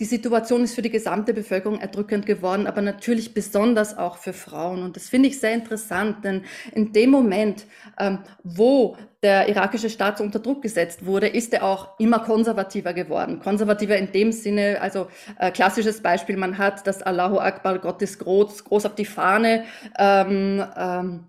die 0.00 0.04
Situation 0.04 0.64
ist 0.64 0.74
für 0.74 0.82
die 0.82 0.90
gesamte 0.90 1.32
Bevölkerung 1.32 1.80
erdrückend 1.80 2.26
geworden, 2.26 2.66
aber 2.66 2.82
natürlich 2.82 3.32
besonders 3.32 3.96
auch 3.96 4.16
für 4.16 4.32
Frauen. 4.32 4.82
Und 4.82 4.96
das 4.96 5.08
finde 5.08 5.28
ich 5.28 5.38
sehr 5.38 5.54
interessant, 5.54 6.24
denn 6.24 6.42
in 6.72 6.92
dem 6.92 7.10
Moment, 7.10 7.66
ähm, 7.98 8.18
wo 8.42 8.96
der 9.22 9.48
irakische 9.48 9.88
Staat 9.88 10.20
unter 10.20 10.40
Druck 10.40 10.62
gesetzt 10.62 11.06
wurde, 11.06 11.28
ist 11.28 11.52
er 11.52 11.62
auch 11.62 11.98
immer 11.98 12.18
konservativer 12.18 12.92
geworden. 12.92 13.40
Konservativer 13.40 13.96
in 13.96 14.10
dem 14.10 14.32
Sinne, 14.32 14.78
also 14.80 15.06
äh, 15.38 15.50
klassisches 15.52 16.02
Beispiel, 16.02 16.36
man 16.36 16.58
hat 16.58 16.86
das 16.86 17.00
Allahu 17.00 17.38
Akbar, 17.38 17.78
Gott 17.78 18.02
ist 18.02 18.18
groß, 18.18 18.64
groß 18.64 18.86
auf 18.86 18.94
die 18.96 19.04
Fahne 19.04 19.64
ähm, 19.96 20.64
ähm, 20.76 21.24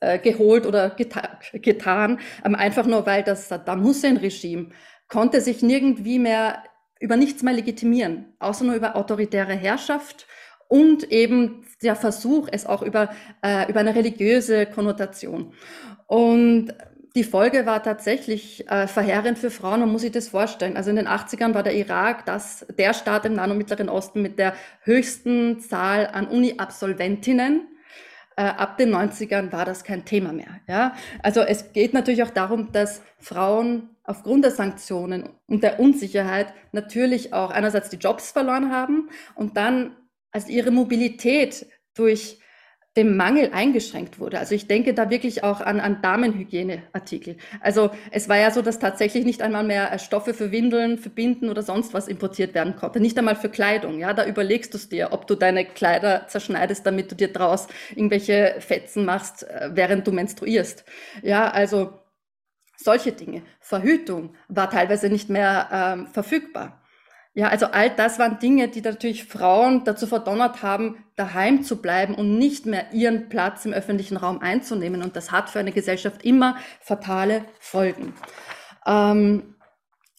äh, 0.00 0.18
geholt 0.18 0.66
oder 0.66 0.90
geta 0.90 1.38
getan, 1.52 2.20
ähm, 2.44 2.54
einfach 2.54 2.86
nur 2.86 3.06
weil 3.06 3.22
das 3.22 3.48
Saddam 3.48 3.84
Hussein-Regime 3.84 4.68
konnte 5.08 5.40
sich 5.40 5.62
nirgendwie 5.62 6.18
mehr 6.18 6.62
über 7.00 7.16
nichts 7.16 7.42
mehr 7.42 7.54
legitimieren, 7.54 8.34
außer 8.38 8.64
nur 8.64 8.74
über 8.74 8.96
autoritäre 8.96 9.54
Herrschaft 9.54 10.26
und 10.68 11.10
eben 11.12 11.64
der 11.82 11.96
Versuch, 11.96 12.48
es 12.50 12.66
auch 12.66 12.82
über, 12.82 13.10
äh, 13.42 13.70
über 13.70 13.80
eine 13.80 13.94
religiöse 13.94 14.66
Konnotation. 14.66 15.52
Und 16.06 16.72
die 17.14 17.24
Folge 17.24 17.64
war 17.64 17.82
tatsächlich 17.82 18.68
äh, 18.68 18.86
verheerend 18.86 19.38
für 19.38 19.50
Frauen, 19.50 19.80
man 19.80 19.90
muss 19.90 20.02
sich 20.02 20.12
das 20.12 20.28
vorstellen. 20.28 20.76
Also 20.76 20.90
in 20.90 20.96
den 20.96 21.08
80ern 21.08 21.54
war 21.54 21.62
der 21.62 21.74
Irak 21.74 22.26
das, 22.26 22.66
der 22.78 22.92
Staat 22.92 23.24
im 23.24 23.34
nahen 23.34 23.50
und 23.52 23.58
Mittleren 23.58 23.88
Osten 23.88 24.20
mit 24.20 24.38
der 24.38 24.54
höchsten 24.82 25.60
Zahl 25.60 26.06
an 26.12 26.26
Uni-Absolventinnen. 26.28 27.68
Äh, 28.36 28.42
ab 28.42 28.76
den 28.76 28.94
90ern 28.94 29.50
war 29.50 29.64
das 29.64 29.82
kein 29.82 30.04
Thema 30.04 30.32
mehr. 30.32 30.60
Ja? 30.68 30.94
Also 31.22 31.40
es 31.40 31.72
geht 31.72 31.94
natürlich 31.94 32.22
auch 32.22 32.30
darum, 32.30 32.70
dass 32.72 33.00
Frauen 33.18 33.95
aufgrund 34.06 34.44
der 34.44 34.52
Sanktionen 34.52 35.28
und 35.46 35.62
der 35.62 35.80
Unsicherheit 35.80 36.54
natürlich 36.72 37.32
auch 37.32 37.50
einerseits 37.50 37.90
die 37.90 37.96
Jobs 37.96 38.30
verloren 38.30 38.72
haben 38.72 39.10
und 39.34 39.56
dann 39.56 39.96
als 40.32 40.48
ihre 40.48 40.70
Mobilität 40.70 41.66
durch 41.94 42.38
den 42.96 43.16
Mangel 43.16 43.50
eingeschränkt 43.52 44.18
wurde. 44.18 44.38
Also 44.38 44.54
ich 44.54 44.66
denke 44.66 44.94
da 44.94 45.10
wirklich 45.10 45.44
auch 45.44 45.60
an, 45.60 45.80
an 45.80 46.00
Damenhygieneartikel. 46.00 47.36
Also 47.60 47.90
es 48.10 48.28
war 48.28 48.38
ja 48.38 48.50
so, 48.50 48.62
dass 48.62 48.78
tatsächlich 48.78 49.24
nicht 49.24 49.42
einmal 49.42 49.64
mehr 49.64 49.98
Stoffe 49.98 50.32
für 50.32 50.50
Windeln, 50.50 50.96
für 50.96 51.10
Binden 51.10 51.50
oder 51.50 51.62
sonst 51.62 51.92
was 51.92 52.08
importiert 52.08 52.54
werden 52.54 52.74
konnte. 52.74 52.98
Nicht 53.00 53.18
einmal 53.18 53.36
für 53.36 53.50
Kleidung. 53.50 53.98
Ja, 53.98 54.14
da 54.14 54.24
überlegst 54.26 54.72
du 54.72 54.78
es 54.78 54.88
dir, 54.88 55.12
ob 55.12 55.26
du 55.26 55.34
deine 55.34 55.66
Kleider 55.66 56.26
zerschneidest, 56.28 56.86
damit 56.86 57.10
du 57.10 57.14
dir 57.14 57.32
draus 57.32 57.68
irgendwelche 57.94 58.56
Fetzen 58.60 59.04
machst, 59.04 59.42
äh, 59.42 59.70
während 59.74 60.06
du 60.06 60.12
menstruierst. 60.12 60.84
Ja, 61.22 61.50
also 61.50 61.92
solche 62.86 63.12
Dinge. 63.12 63.42
Verhütung 63.60 64.34
war 64.48 64.70
teilweise 64.70 65.10
nicht 65.10 65.28
mehr 65.28 65.68
ähm, 65.70 66.06
verfügbar. 66.06 66.80
Ja, 67.34 67.48
also 67.48 67.66
all 67.66 67.90
das 67.90 68.18
waren 68.18 68.38
Dinge, 68.38 68.68
die 68.68 68.80
natürlich 68.80 69.26
Frauen 69.26 69.84
dazu 69.84 70.06
verdonnert 70.06 70.62
haben, 70.62 71.04
daheim 71.16 71.62
zu 71.62 71.82
bleiben 71.82 72.14
und 72.14 72.38
nicht 72.38 72.64
mehr 72.64 72.94
ihren 72.94 73.28
Platz 73.28 73.66
im 73.66 73.74
öffentlichen 73.74 74.16
Raum 74.16 74.40
einzunehmen. 74.40 75.02
Und 75.02 75.16
das 75.16 75.32
hat 75.32 75.50
für 75.50 75.58
eine 75.58 75.72
Gesellschaft 75.72 76.24
immer 76.24 76.56
fatale 76.80 77.44
Folgen. 77.60 78.14
Ähm, 78.86 79.54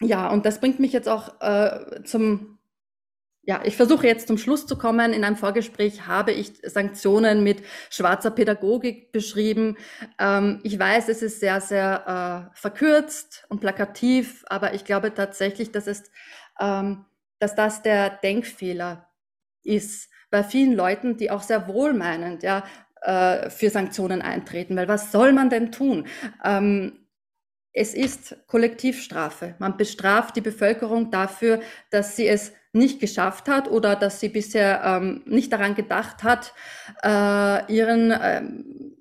ja, 0.00 0.28
und 0.28 0.46
das 0.46 0.60
bringt 0.60 0.78
mich 0.78 0.92
jetzt 0.92 1.08
auch 1.08 1.40
äh, 1.40 2.04
zum 2.04 2.57
ja, 3.48 3.62
ich 3.64 3.76
versuche 3.76 4.06
jetzt 4.06 4.28
zum 4.28 4.36
Schluss 4.36 4.66
zu 4.66 4.76
kommen. 4.76 5.14
In 5.14 5.24
einem 5.24 5.36
Vorgespräch 5.36 6.06
habe 6.06 6.32
ich 6.32 6.60
Sanktionen 6.64 7.42
mit 7.42 7.62
schwarzer 7.88 8.30
Pädagogik 8.30 9.10
beschrieben. 9.10 9.78
Ähm, 10.18 10.60
ich 10.64 10.78
weiß, 10.78 11.08
es 11.08 11.22
ist 11.22 11.40
sehr, 11.40 11.62
sehr 11.62 12.50
äh, 12.52 12.54
verkürzt 12.54 13.46
und 13.48 13.60
plakativ, 13.60 14.44
aber 14.50 14.74
ich 14.74 14.84
glaube 14.84 15.14
tatsächlich, 15.14 15.72
dass, 15.72 15.86
es, 15.86 16.10
ähm, 16.60 17.06
dass 17.38 17.54
das 17.54 17.80
der 17.80 18.10
Denkfehler 18.10 19.08
ist 19.64 20.10
bei 20.30 20.44
vielen 20.44 20.74
Leuten, 20.74 21.16
die 21.16 21.30
auch 21.30 21.42
sehr 21.42 21.68
wohlmeinend 21.68 22.42
ja, 22.42 22.64
äh, 23.00 23.48
für 23.48 23.70
Sanktionen 23.70 24.20
eintreten. 24.20 24.76
Weil 24.76 24.88
was 24.88 25.10
soll 25.10 25.32
man 25.32 25.48
denn 25.48 25.72
tun? 25.72 26.06
Ähm, 26.44 27.06
es 27.72 27.94
ist 27.94 28.36
Kollektivstrafe. 28.46 29.54
Man 29.58 29.78
bestraft 29.78 30.36
die 30.36 30.42
Bevölkerung 30.42 31.10
dafür, 31.10 31.60
dass 31.90 32.14
sie 32.14 32.28
es 32.28 32.52
nicht 32.72 33.00
geschafft 33.00 33.48
hat 33.48 33.70
oder 33.70 33.96
dass 33.96 34.20
sie 34.20 34.28
bisher 34.28 34.82
ähm, 34.84 35.22
nicht 35.26 35.52
daran 35.52 35.74
gedacht 35.74 36.22
hat, 36.22 36.52
äh, 37.02 37.72
ihren, 37.72 38.12
ähm, 38.20 38.96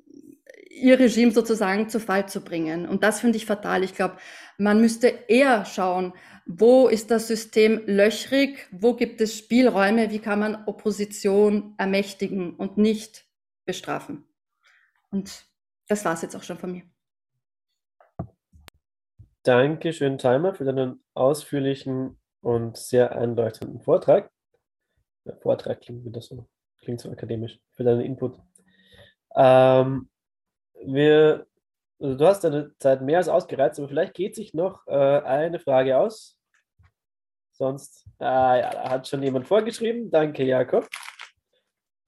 ihr 0.69 0.99
Regime 0.99 1.31
sozusagen 1.31 1.89
zu 1.89 1.99
Fall 1.99 2.27
zu 2.27 2.41
bringen. 2.41 2.87
Und 2.87 3.03
das 3.03 3.19
finde 3.19 3.37
ich 3.37 3.45
fatal. 3.45 3.83
Ich 3.83 3.93
glaube, 3.93 4.17
man 4.57 4.79
müsste 4.79 5.07
eher 5.07 5.65
schauen, 5.65 6.13
wo 6.45 6.87
ist 6.87 7.11
das 7.11 7.27
System 7.27 7.81
löchrig, 7.85 8.67
wo 8.71 8.93
gibt 8.93 9.19
es 9.19 9.37
Spielräume, 9.37 10.11
wie 10.11 10.19
kann 10.19 10.39
man 10.39 10.63
Opposition 10.65 11.75
ermächtigen 11.77 12.55
und 12.55 12.77
nicht 12.77 13.25
bestrafen. 13.65 14.23
Und 15.11 15.45
das 15.87 16.05
war 16.05 16.13
es 16.13 16.21
jetzt 16.21 16.35
auch 16.35 16.43
schon 16.43 16.57
von 16.57 16.71
mir. 16.71 16.83
Dankeschön, 19.43 20.17
Timer, 20.17 20.53
für 20.53 20.65
deinen 20.65 21.01
ausführlichen 21.13 22.17
und 22.41 22.77
sehr 22.77 23.15
einleuchtenden 23.15 23.81
Vortrag. 23.81 24.31
Der 25.25 25.37
Vortrag 25.37 25.81
klingt 25.81 26.05
wieder 26.05 26.21
so, 26.21 26.47
klingt 26.79 27.01
so 27.01 27.09
akademisch 27.11 27.59
für 27.73 27.83
deinen 27.83 28.01
Input. 28.01 28.39
Ähm, 29.35 30.09
wir, 30.85 31.45
also 31.99 32.15
du 32.15 32.27
hast 32.27 32.43
deine 32.43 32.71
Zeit 32.79 33.01
mehr 33.01 33.17
als 33.17 33.29
ausgereizt, 33.29 33.79
aber 33.79 33.89
vielleicht 33.89 34.13
geht 34.13 34.35
sich 34.35 34.53
noch 34.53 34.87
äh, 34.87 34.91
eine 34.91 35.59
Frage 35.59 35.97
aus. 35.97 36.37
Sonst, 37.51 38.07
ah, 38.19 38.55
ja, 38.55 38.89
hat 38.89 39.07
schon 39.07 39.23
jemand 39.23 39.47
vorgeschrieben. 39.47 40.11
Danke, 40.11 40.43
Jakob. 40.43 40.87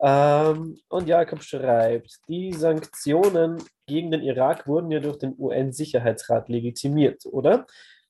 Ähm, 0.01 0.79
und 0.87 1.07
Jakob 1.07 1.43
schreibt, 1.43 2.19
die 2.29 2.53
Sanktionen 2.53 3.61
gegen 3.85 4.11
den 4.11 4.21
Irak 4.21 4.67
wurden 4.67 4.91
ja 4.91 4.99
durch 4.99 5.17
den 5.17 5.35
UN-Sicherheitsrat 5.37 6.47
legitimiert, 6.47 7.25
oder? 7.25 7.65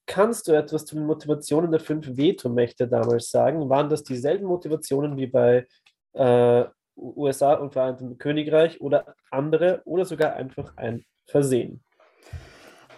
Kannst 0.10 0.48
du 0.48 0.54
etwas 0.54 0.86
zu 0.86 0.96
den 0.96 1.06
Motivationen 1.06 1.70
der 1.70 1.80
fünf 1.80 2.18
Vetomächte 2.18 2.88
damals 2.88 3.30
sagen? 3.30 3.70
Waren 3.70 3.90
das 3.90 4.04
dieselben 4.04 4.48
Motivationen 4.48 5.16
wie 5.18 5.28
bei 5.28 5.68
äh, 6.14 6.64
USA 6.98 7.54
und 7.54 7.74
Vereinigtem 7.74 8.18
Königreich 8.18 8.82
oder 8.82 9.14
andere 9.30 9.84
oder 9.86 10.06
sogar 10.06 10.34
einfach 10.34 10.76
ein 10.78 11.06
Versehen? 11.28 11.84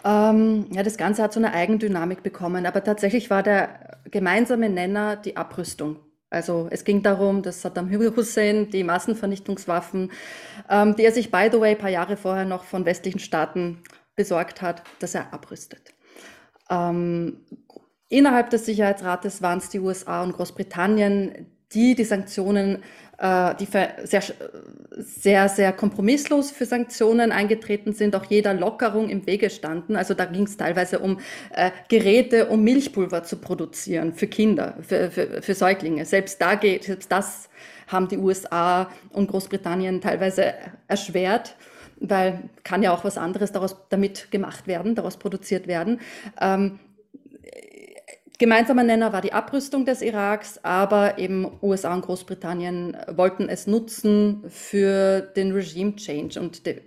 Ähm, 0.06 0.68
ja, 0.72 0.82
das 0.82 0.96
Ganze 0.96 1.22
hat 1.22 1.34
so 1.34 1.40
eine 1.40 1.52
Eigendynamik 1.52 2.22
bekommen, 2.22 2.64
aber 2.64 2.82
tatsächlich 2.82 3.28
war 3.28 3.42
der 3.42 4.00
gemeinsame 4.10 4.70
Nenner 4.70 5.16
die 5.16 5.36
Abrüstung. 5.36 5.98
Also 6.30 6.68
es 6.70 6.82
ging 6.82 7.02
darum, 7.02 7.42
dass 7.42 7.60
Saddam 7.60 7.92
Hussein 7.92 8.70
die 8.70 8.84
Massenvernichtungswaffen, 8.84 10.10
ähm, 10.70 10.96
die 10.96 11.04
er 11.04 11.12
sich, 11.12 11.30
by 11.30 11.50
the 11.52 11.60
way, 11.60 11.72
ein 11.72 11.78
paar 11.78 11.90
Jahre 11.90 12.16
vorher 12.16 12.46
noch 12.46 12.64
von 12.64 12.86
westlichen 12.86 13.18
Staaten 13.18 13.82
besorgt 14.16 14.62
hat, 14.62 14.82
dass 14.98 15.14
er 15.14 15.34
abrüstet. 15.34 15.92
Ähm, 16.70 17.38
innerhalb 18.08 18.50
des 18.50 18.66
Sicherheitsrates 18.66 19.42
waren 19.42 19.58
es 19.58 19.68
die 19.68 19.80
USA 19.80 20.22
und 20.22 20.32
Großbritannien, 20.32 21.46
die 21.72 21.94
die 21.94 22.04
Sanktionen 22.04 22.82
äh, 23.22 23.54
die 23.54 23.66
sehr, 23.66 24.22
sehr, 24.98 25.48
sehr 25.48 25.72
kompromisslos 25.72 26.50
für 26.50 26.66
Sanktionen 26.66 27.30
eingetreten 27.30 27.92
sind, 27.92 28.16
auch 28.16 28.24
jeder 28.24 28.52
Lockerung 28.52 29.08
im 29.08 29.26
Wege 29.26 29.48
standen. 29.48 29.94
Also 29.94 30.14
da 30.14 30.24
ging 30.24 30.42
es 30.42 30.56
teilweise 30.56 30.98
um 30.98 31.20
äh, 31.54 31.70
Geräte, 31.88 32.48
um 32.48 32.64
Milchpulver 32.64 33.22
zu 33.22 33.36
produzieren 33.36 34.12
für 34.12 34.26
Kinder, 34.26 34.76
für, 34.82 35.10
für, 35.10 35.40
für 35.40 35.54
Säuglinge. 35.54 36.04
Selbst, 36.04 36.42
da 36.42 36.56
geht, 36.56 36.84
selbst 36.84 37.12
das 37.12 37.48
haben 37.86 38.08
die 38.08 38.18
USA 38.18 38.90
und 39.10 39.30
Großbritannien 39.30 40.00
teilweise 40.00 40.54
erschwert 40.88 41.54
weil 42.02 42.50
kann 42.64 42.82
ja 42.82 42.92
auch 42.92 43.04
was 43.04 43.16
anderes 43.16 43.52
daraus 43.52 43.76
damit 43.88 44.30
gemacht 44.30 44.66
werden, 44.66 44.94
daraus 44.94 45.16
produziert 45.16 45.66
werden. 45.66 46.00
Ähm, 46.40 46.78
Gemeinsamer 48.38 48.82
Nenner 48.82 49.12
war 49.12 49.20
die 49.20 49.32
Abrüstung 49.32 49.84
des 49.84 50.02
Iraks, 50.02 50.58
aber 50.64 51.18
eben 51.18 51.58
USA 51.62 51.94
und 51.94 52.00
Großbritannien 52.00 52.96
wollten 53.12 53.48
es 53.48 53.68
nutzen 53.68 54.42
für 54.48 55.20
den 55.20 55.52
Regime 55.52 55.94
Change. 55.94 56.40
Und 56.40 56.66
de, 56.66 56.82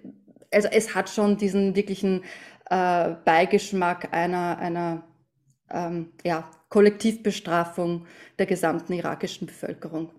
also 0.51 0.67
es 0.69 0.93
hat 0.93 1.09
schon 1.09 1.37
diesen 1.37 1.75
wirklichen 1.75 2.23
äh, 2.69 3.11
Beigeschmack 3.23 4.13
einer, 4.13 4.57
einer 4.57 5.03
ähm, 5.71 6.09
ja, 6.25 6.49
Kollektivbestrafung 6.69 8.05
der 8.37 8.47
gesamten 8.47 8.91
irakischen 8.91 9.47
Bevölkerung. 9.47 10.09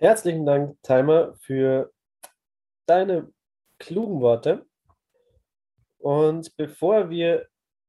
Herzlichen 0.00 0.46
Dank, 0.46 0.80
Timer, 0.84 1.34
für 1.40 1.92
deine 2.86 3.32
klugen 3.80 4.20
Worte. 4.20 4.64
Und 5.98 6.56
bevor 6.56 7.10
wir 7.10 7.48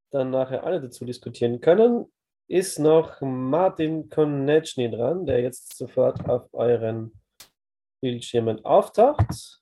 dann 0.10 0.32
nachher 0.32 0.64
alle 0.64 0.82
dazu 0.82 1.06
diskutieren 1.06 1.62
können, 1.62 2.12
ist 2.48 2.80
noch 2.80 3.22
Martin 3.22 4.10
Konechny 4.10 4.90
dran, 4.90 5.28
der 5.28 5.42
jetzt 5.42 5.78
sofort 5.78 6.28
auf 6.28 6.52
euren 6.52 7.14
Bildschirmen 8.02 8.66
auftaucht. 8.66 9.62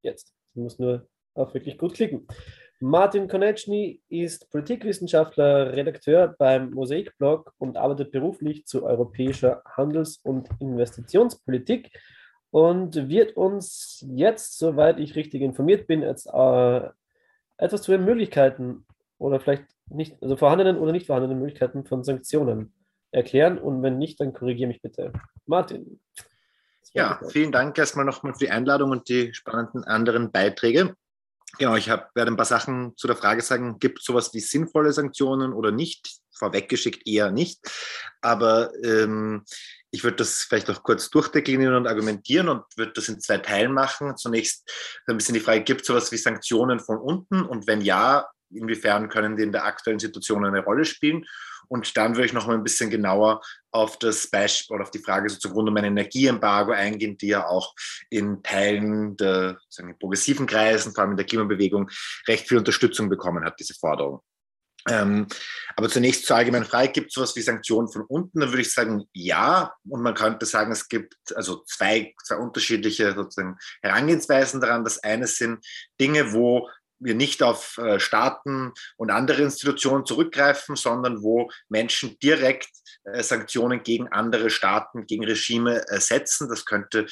Jetzt. 0.00 0.34
Ich 0.54 0.62
muss 0.62 0.78
nur 0.78 1.06
auf 1.34 1.52
wirklich 1.52 1.76
gut 1.76 1.92
klicken. 1.92 2.26
Martin 2.80 3.26
Konechny 3.26 4.02
ist 4.08 4.50
Politikwissenschaftler, 4.50 5.74
Redakteur 5.74 6.34
beim 6.38 6.70
Mosaikblog 6.70 7.52
und 7.58 7.76
arbeitet 7.78 8.12
beruflich 8.12 8.66
zu 8.66 8.84
europäischer 8.84 9.62
Handels- 9.64 10.18
und 10.22 10.48
Investitionspolitik 10.60 11.90
und 12.50 13.08
wird 13.08 13.36
uns 13.36 14.04
jetzt, 14.08 14.58
soweit 14.58 15.00
ich 15.00 15.16
richtig 15.16 15.40
informiert 15.40 15.86
bin, 15.86 16.02
jetzt 16.02 16.26
äh, 16.26 16.90
etwas 17.56 17.82
zu 17.82 17.92
den 17.92 18.04
Möglichkeiten 18.04 18.84
oder 19.18 19.40
vielleicht 19.40 19.64
nicht, 19.88 20.22
also 20.22 20.36
vorhandenen 20.36 20.76
oder 20.76 20.92
nicht 20.92 21.06
vorhandenen 21.06 21.38
Möglichkeiten 21.38 21.86
von 21.86 22.04
Sanktionen 22.04 22.74
erklären. 23.10 23.58
Und 23.58 23.82
wenn 23.82 23.98
nicht, 23.98 24.20
dann 24.20 24.34
korrigiere 24.34 24.68
mich 24.68 24.82
bitte. 24.82 25.12
Martin. 25.46 26.00
Ja, 26.92 27.20
vielen 27.28 27.52
Dank 27.52 27.76
erstmal 27.78 28.04
nochmal 28.04 28.32
für 28.34 28.40
die 28.40 28.50
Einladung 28.50 28.90
und 28.90 29.08
die 29.08 29.32
spannenden 29.34 29.84
anderen 29.84 30.30
Beiträge. 30.30 30.94
Genau, 31.58 31.76
ich 31.76 31.88
hab, 31.88 32.14
werde 32.14 32.30
ein 32.30 32.36
paar 32.36 32.44
Sachen 32.44 32.94
zu 32.96 33.06
der 33.06 33.16
Frage 33.16 33.40
sagen, 33.40 33.78
gibt 33.78 34.00
es 34.00 34.04
sowas 34.04 34.32
wie 34.34 34.40
sinnvolle 34.40 34.92
Sanktionen 34.92 35.52
oder 35.52 35.72
nicht? 35.72 36.18
Vorweggeschickt 36.36 37.06
eher 37.06 37.30
nicht. 37.30 37.60
Aber 38.20 38.70
ähm, 38.84 39.44
ich 39.90 40.04
würde 40.04 40.18
das 40.18 40.42
vielleicht 40.42 40.68
auch 40.68 40.82
kurz 40.82 41.08
durchdeklinieren 41.08 41.74
und 41.74 41.86
argumentieren 41.86 42.50
und 42.50 42.64
würde 42.76 42.92
das 42.92 43.08
in 43.08 43.20
zwei 43.20 43.38
Teilen 43.38 43.72
machen. 43.72 44.16
Zunächst 44.18 44.70
ein 45.06 45.16
bisschen 45.16 45.34
die 45.34 45.40
Frage, 45.40 45.62
gibt 45.62 45.80
es 45.82 45.86
sowas 45.86 46.12
wie 46.12 46.18
Sanktionen 46.18 46.78
von 46.78 46.98
unten? 46.98 47.42
Und 47.42 47.66
wenn 47.66 47.80
ja, 47.80 48.28
inwiefern 48.50 49.08
können 49.08 49.36
die 49.36 49.42
in 49.42 49.52
der 49.52 49.64
aktuellen 49.64 49.98
Situation 49.98 50.44
eine 50.44 50.62
Rolle 50.62 50.84
spielen? 50.84 51.24
Und 51.68 51.96
dann 51.96 52.16
würde 52.16 52.26
ich 52.26 52.32
noch 52.32 52.46
mal 52.46 52.54
ein 52.54 52.64
bisschen 52.64 52.90
genauer 52.90 53.40
auf 53.70 53.98
das 53.98 54.28
Beispiel 54.28 54.74
oder 54.74 54.84
auf 54.84 54.90
die 54.90 55.02
Frage 55.02 55.28
so 55.28 55.38
zugrunde 55.38 55.70
um 55.70 55.76
ein 55.76 55.84
Energieembargo 55.84 56.72
eingehen, 56.72 57.18
die 57.18 57.28
ja 57.28 57.46
auch 57.46 57.74
in 58.10 58.42
Teilen 58.42 59.16
der 59.16 59.58
sagen, 59.68 59.96
progressiven 59.98 60.46
Kreisen, 60.46 60.94
vor 60.94 61.02
allem 61.02 61.12
in 61.12 61.16
der 61.18 61.26
Klimabewegung, 61.26 61.90
recht 62.28 62.48
viel 62.48 62.58
Unterstützung 62.58 63.08
bekommen 63.08 63.44
hat, 63.44 63.58
diese 63.60 63.74
Forderung. 63.74 64.20
Ähm, 64.88 65.26
aber 65.74 65.88
zunächst 65.88 66.26
zur 66.26 66.36
allgemeinen 66.36 66.64
Frage, 66.64 66.92
gibt 66.92 67.08
es 67.08 67.14
sowas 67.14 67.34
wie 67.36 67.42
Sanktionen 67.42 67.88
von 67.88 68.02
unten? 68.02 68.40
Dann 68.40 68.50
würde 68.50 68.62
ich 68.62 68.72
sagen, 68.72 69.04
ja. 69.12 69.74
Und 69.88 70.02
man 70.02 70.14
könnte 70.14 70.46
sagen, 70.46 70.72
es 70.72 70.88
gibt 70.88 71.16
also 71.34 71.64
zwei, 71.64 72.14
zwei 72.24 72.36
unterschiedliche 72.36 73.12
sozusagen 73.14 73.56
Herangehensweisen 73.82 74.60
daran. 74.60 74.84
Das 74.84 75.02
eine 75.02 75.26
sind 75.26 75.64
Dinge, 76.00 76.32
wo 76.32 76.68
wir 76.98 77.14
nicht 77.14 77.42
auf 77.42 77.78
äh, 77.78 78.00
Staaten 78.00 78.72
und 78.96 79.10
andere 79.10 79.42
Institutionen 79.42 80.06
zurückgreifen, 80.06 80.76
sondern 80.76 81.22
wo 81.22 81.50
Menschen 81.68 82.18
direkt 82.20 82.68
äh, 83.04 83.22
Sanktionen 83.22 83.82
gegen 83.82 84.08
andere 84.08 84.50
Staaten, 84.50 85.06
gegen 85.06 85.24
Regime 85.24 85.86
äh, 85.88 86.00
setzen. 86.00 86.48
Das 86.48 86.64
könnte 86.64 87.06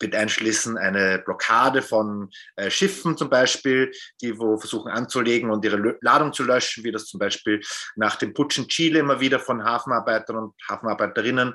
mit 0.00 0.14
einschließen 0.14 0.78
eine 0.78 1.18
Blockade 1.18 1.82
von 1.82 2.30
Schiffen 2.68 3.18
zum 3.18 3.28
Beispiel, 3.28 3.92
die 4.22 4.38
wo 4.38 4.56
versuchen 4.56 4.90
anzulegen 4.90 5.50
und 5.50 5.62
ihre 5.62 5.98
Ladung 6.00 6.32
zu 6.32 6.42
löschen, 6.42 6.84
wie 6.84 6.90
das 6.90 7.04
zum 7.04 7.20
Beispiel 7.20 7.60
nach 7.96 8.16
dem 8.16 8.32
Putsch 8.32 8.56
in 8.56 8.66
Chile 8.66 9.00
immer 9.00 9.20
wieder 9.20 9.38
von 9.38 9.62
Hafenarbeitern 9.62 10.36
und 10.36 10.54
Hafenarbeiterinnen 10.70 11.54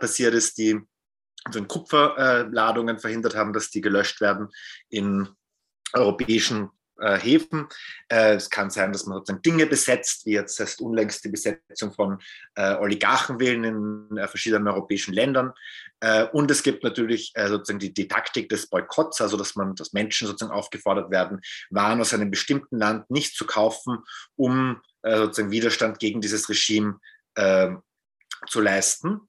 passiert 0.00 0.34
ist, 0.34 0.58
die 0.58 0.76
also 1.44 1.62
Kupferladungen 1.62 2.98
verhindert 2.98 3.36
haben, 3.36 3.52
dass 3.52 3.70
die 3.70 3.80
gelöscht 3.80 4.20
werden 4.20 4.48
in 4.88 5.28
europäischen 5.92 6.70
äh, 7.00 7.16
Häfen. 7.18 7.68
Äh, 8.08 8.34
es 8.34 8.50
kann 8.50 8.70
sein, 8.70 8.92
dass 8.92 9.06
man 9.06 9.18
sozusagen 9.18 9.42
Dinge 9.42 9.66
besetzt, 9.66 10.26
wie 10.26 10.32
jetzt 10.32 10.58
erst 10.58 10.80
unlängst 10.80 11.24
die 11.24 11.28
Besetzung 11.28 11.92
von 11.92 12.18
äh, 12.54 12.74
Oligarchenwillen 12.74 13.64
in 13.64 14.16
äh, 14.16 14.26
verschiedenen 14.28 14.68
europäischen 14.68 15.14
Ländern. 15.14 15.52
Äh, 16.00 16.24
und 16.24 16.50
es 16.50 16.62
gibt 16.62 16.84
natürlich 16.84 17.32
äh, 17.34 17.48
sozusagen 17.48 17.78
die, 17.78 17.92
die 17.92 18.08
Taktik 18.08 18.48
des 18.48 18.68
Boykotts, 18.68 19.20
also 19.20 19.36
dass 19.36 19.54
man, 19.56 19.74
dass 19.74 19.92
Menschen 19.92 20.26
sozusagen 20.26 20.52
aufgefordert 20.52 21.10
werden, 21.10 21.40
Waren 21.70 22.00
aus 22.00 22.14
einem 22.14 22.30
bestimmten 22.30 22.78
Land 22.78 23.10
nicht 23.10 23.36
zu 23.36 23.46
kaufen, 23.46 23.98
um 24.36 24.80
sozusagen 25.04 25.52
Widerstand 25.52 25.98
gegen 26.00 26.20
dieses 26.20 26.48
Regime 26.48 26.98
zu 27.36 28.60
leisten. 28.60 29.20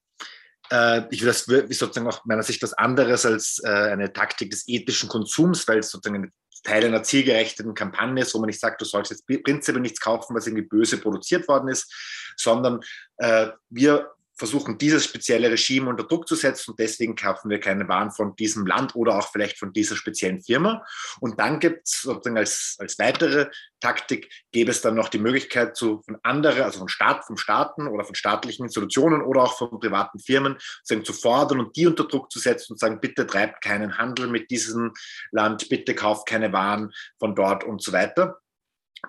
Ich 1.12 1.22
will 1.22 1.28
das 1.28 1.46
sozusagen 1.46 2.08
auch 2.08 2.26
meiner 2.26 2.44
Sicht 2.44 2.62
was 2.64 2.74
anderes 2.74 3.26
als 3.26 3.64
eine 3.64 4.12
Taktik 4.12 4.50
des 4.50 4.68
ethischen 4.68 5.10
Konsums, 5.10 5.68
weil 5.68 5.80
es 5.80 5.92
sozusagen 5.92 6.24
eine 6.24 6.32
Teil 6.64 6.86
einer 6.86 7.04
zielgerechteten 7.04 7.74
Kampagne 7.74 8.22
ist, 8.24 8.34
wo 8.34 8.40
man 8.40 8.48
nicht 8.48 8.60
sagt, 8.60 8.82
du 8.82 8.86
sollst 8.86 9.12
jetzt 9.12 9.26
prinzipiell 9.28 9.82
nichts 9.82 10.00
kaufen, 10.00 10.36
was 10.36 10.48
irgendwie 10.48 10.68
böse 10.68 10.98
produziert 10.98 11.48
worden 11.48 11.70
ist, 11.70 11.94
sondern 12.38 12.82
äh, 13.18 13.48
wir 13.70 14.12
versuchen, 14.40 14.78
dieses 14.78 15.04
spezielle 15.04 15.52
Regime 15.52 15.90
unter 15.90 16.06
Druck 16.06 16.28
zu 16.28 16.36
setzen 16.36 16.72
und 16.72 16.80
deswegen 16.80 17.16
kaufen 17.16 17.50
wir 17.50 17.60
keine 17.60 17.88
Waren 17.90 18.12
von 18.12 18.36
diesem 18.38 18.66
Land 18.66 18.96
oder 18.96 19.18
auch 19.18 19.32
vielleicht 19.32 19.60
von 19.60 19.74
dieser 19.74 19.98
speziellen 19.98 20.42
Firma. 20.42 20.84
Und 21.20 21.40
dann 21.40 21.60
gibt 21.60 21.86
es 21.86 22.02
sozusagen 22.02 22.38
als, 22.38 22.78
als 22.80 22.98
weitere 22.98 23.50
Taktik, 23.82 24.32
gäbe 24.52 24.72
es 24.72 24.82
dann 24.82 24.96
noch 24.96 25.10
die 25.10 25.20
Möglichkeit 25.20 25.76
zu, 25.76 26.02
von 26.04 26.18
anderen, 26.24 26.64
also 26.64 26.80
von 26.80 26.88
Staat, 26.88 27.26
vom 27.26 27.38
Staaten 27.38 27.88
oder 27.88 28.06
von 28.06 28.16
staatlichen 28.16 28.64
Institutionen 28.64 29.22
oder 29.22 29.44
auch 29.44 29.58
von 29.58 29.80
privaten 29.80 30.20
Firmen 30.20 30.58
sozusagen 30.84 31.06
zu 31.06 31.14
fordern 31.14 31.60
und 31.60 31.76
die 31.76 31.86
unter 31.86 32.06
Druck 32.06 32.32
zu 32.32 32.40
setzen 32.40 32.74
und 32.74 32.80
sagen, 32.80 33.02
bitte 33.02 33.28
treibt 33.28 33.62
keinen 33.62 33.98
Handel 33.98 34.28
mit 34.28 34.50
diesem 34.52 34.94
Land, 35.32 35.68
bitte 35.70 35.94
kauft 35.96 36.28
keine 36.28 36.54
Waren 36.54 36.94
von 37.20 37.36
dort 37.36 37.66
und 37.66 37.84
so 37.84 37.92
weiter. 37.92 38.40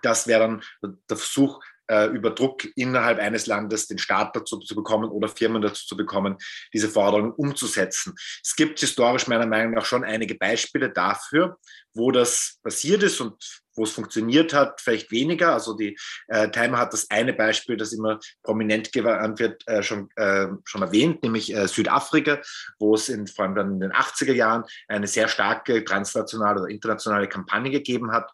Das 0.02 0.26
wäre 0.26 0.40
dann 0.40 0.62
der 0.82 1.16
Versuch, 1.16 1.60
äh, 1.90 2.06
über 2.06 2.30
Druck 2.30 2.66
innerhalb 2.76 3.18
eines 3.18 3.46
Landes 3.46 3.88
den 3.88 3.98
Staat 3.98 4.36
dazu 4.36 4.58
zu 4.58 4.74
bekommen 4.74 5.10
oder 5.10 5.28
Firmen 5.28 5.60
dazu 5.60 5.84
zu 5.86 5.96
bekommen, 5.96 6.36
diese 6.72 6.88
Forderungen 6.88 7.32
umzusetzen. 7.32 8.14
Es 8.42 8.54
gibt 8.54 8.78
historisch 8.78 9.26
meiner 9.26 9.46
Meinung 9.46 9.74
nach 9.74 9.84
schon 9.84 10.04
einige 10.04 10.36
Beispiele 10.36 10.90
dafür, 10.90 11.58
wo 11.92 12.12
das 12.12 12.58
passiert 12.62 13.02
ist 13.02 13.20
und 13.20 13.62
wo 13.74 13.84
es 13.84 13.92
funktioniert 13.92 14.52
hat, 14.52 14.80
vielleicht 14.80 15.10
weniger. 15.10 15.54
Also 15.54 15.74
die 15.74 15.96
äh, 16.28 16.50
Timer 16.50 16.78
hat 16.78 16.92
das 16.92 17.10
eine 17.10 17.32
Beispiel, 17.32 17.76
das 17.76 17.92
immer 17.92 18.18
prominent 18.42 18.92
gewandt 18.92 19.38
wird, 19.40 19.66
äh, 19.66 19.82
schon, 19.82 20.10
äh, 20.16 20.48
schon 20.64 20.82
erwähnt, 20.82 21.22
nämlich 21.22 21.54
äh, 21.54 21.66
Südafrika, 21.66 22.40
wo 22.78 22.94
es 22.94 23.08
in, 23.08 23.26
vor 23.26 23.44
allem 23.44 23.54
dann 23.54 23.72
in 23.72 23.80
den 23.80 23.92
80er 23.92 24.32
Jahren 24.32 24.64
eine 24.86 25.06
sehr 25.06 25.28
starke 25.28 25.84
transnationale 25.84 26.60
oder 26.60 26.70
internationale 26.70 27.28
Kampagne 27.28 27.70
gegeben 27.70 28.12
hat, 28.12 28.30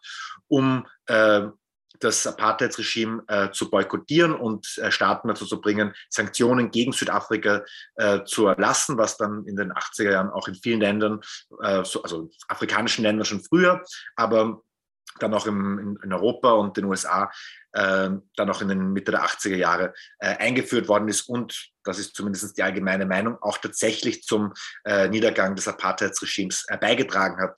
um 0.47 0.85
äh, 1.07 1.47
das 1.99 2.27
Apartheidsregime 2.27 3.23
äh, 3.27 3.51
zu 3.51 3.69
boykottieren 3.69 4.33
und 4.33 4.77
äh, 4.77 4.91
Staaten 4.91 5.27
dazu 5.27 5.45
zu 5.45 5.61
bringen, 5.61 5.93
Sanktionen 6.09 6.71
gegen 6.71 6.91
Südafrika 6.91 7.63
äh, 7.95 8.23
zu 8.23 8.47
erlassen, 8.47 8.97
was 8.97 9.17
dann 9.17 9.45
in 9.45 9.55
den 9.55 9.71
80er 9.71 10.11
Jahren 10.11 10.29
auch 10.29 10.47
in 10.47 10.55
vielen 10.55 10.81
Ländern, 10.81 11.21
äh, 11.61 11.83
so, 11.83 12.03
also 12.03 12.29
afrikanischen 12.47 13.03
Ländern 13.03 13.25
schon 13.25 13.43
früher, 13.43 13.83
aber 14.15 14.61
dann 15.19 15.33
auch 15.33 15.47
im, 15.47 15.79
in, 15.79 15.99
in 16.03 16.13
Europa 16.13 16.51
und 16.51 16.77
den 16.77 16.85
USA 16.85 17.31
äh, 17.73 18.09
dann 18.35 18.49
auch 18.49 18.61
in 18.61 18.67
den 18.67 18.93
Mitte 18.93 19.11
der 19.11 19.25
80er 19.25 19.55
Jahre 19.55 19.93
äh, 20.19 20.35
eingeführt 20.37 20.87
worden 20.87 21.07
ist 21.07 21.27
und, 21.27 21.71
das 21.83 21.99
ist 21.99 22.15
zumindest 22.15 22.57
die 22.57 22.63
allgemeine 22.63 23.05
Meinung, 23.05 23.37
auch 23.41 23.57
tatsächlich 23.59 24.23
zum 24.23 24.53
Niedergang 25.09 25.55
des 25.55 25.69
Apartheidsregimes 25.69 26.65
beigetragen 26.81 27.41
hat. 27.41 27.57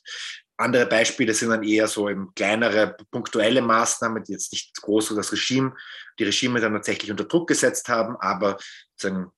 Andere 0.60 0.86
Beispiele 0.86 1.34
sind 1.34 1.50
dann 1.50 1.64
eher 1.64 1.88
so 1.88 2.10
eben 2.10 2.34
kleinere, 2.36 2.98
punktuelle 3.12 3.62
Maßnahmen, 3.62 4.24
die 4.24 4.34
jetzt 4.34 4.52
nicht 4.52 4.80
groß 4.82 5.16
das 5.16 5.32
Regime, 5.32 5.74
die 6.20 6.26
Regime 6.26 6.60
dann 6.60 6.74
tatsächlich 6.74 7.12
unter 7.12 7.24
Druck 7.24 7.48
gesetzt 7.48 7.88
haben, 7.88 8.18
aber 8.18 8.58
sozusagen 8.96 9.32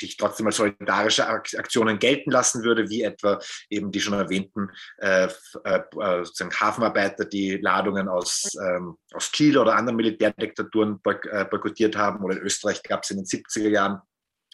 ich 0.00 0.16
trotzdem 0.16 0.46
als 0.46 0.56
solidarische 0.56 1.26
Aktionen 1.26 1.98
gelten 1.98 2.30
lassen 2.30 2.64
würde, 2.64 2.88
wie 2.88 3.02
etwa 3.02 3.38
eben 3.70 3.92
die 3.92 4.00
schon 4.00 4.14
erwähnten 4.14 4.70
äh, 4.98 5.28
äh, 5.64 5.82
äh 5.98 6.24
Hafenarbeiter, 6.60 7.24
die 7.24 7.56
Ladungen 7.58 8.08
aus, 8.08 8.56
ähm, 8.60 8.96
aus 9.12 9.30
Chile 9.30 9.60
oder 9.60 9.76
anderen 9.76 9.96
Militärdiktaturen 9.96 11.00
äh, 11.04 11.44
boykottiert 11.44 11.96
haben. 11.96 12.24
Oder 12.24 12.36
in 12.36 12.42
Österreich 12.42 12.82
gab 12.82 13.04
es 13.04 13.10
in 13.10 13.18
den 13.18 13.26
70er 13.26 13.68
Jahren 13.68 14.00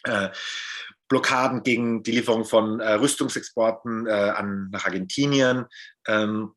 äh, 0.03 0.29
Blockaden 1.09 1.63
gegen 1.63 2.03
die 2.03 2.11
Lieferung 2.11 2.45
von 2.45 2.79
äh, 2.79 2.93
Rüstungsexporten 2.93 4.07
an, 4.07 4.69
nach 4.71 4.85
Argentinien. 4.85 5.65
Ähm, 6.07 6.53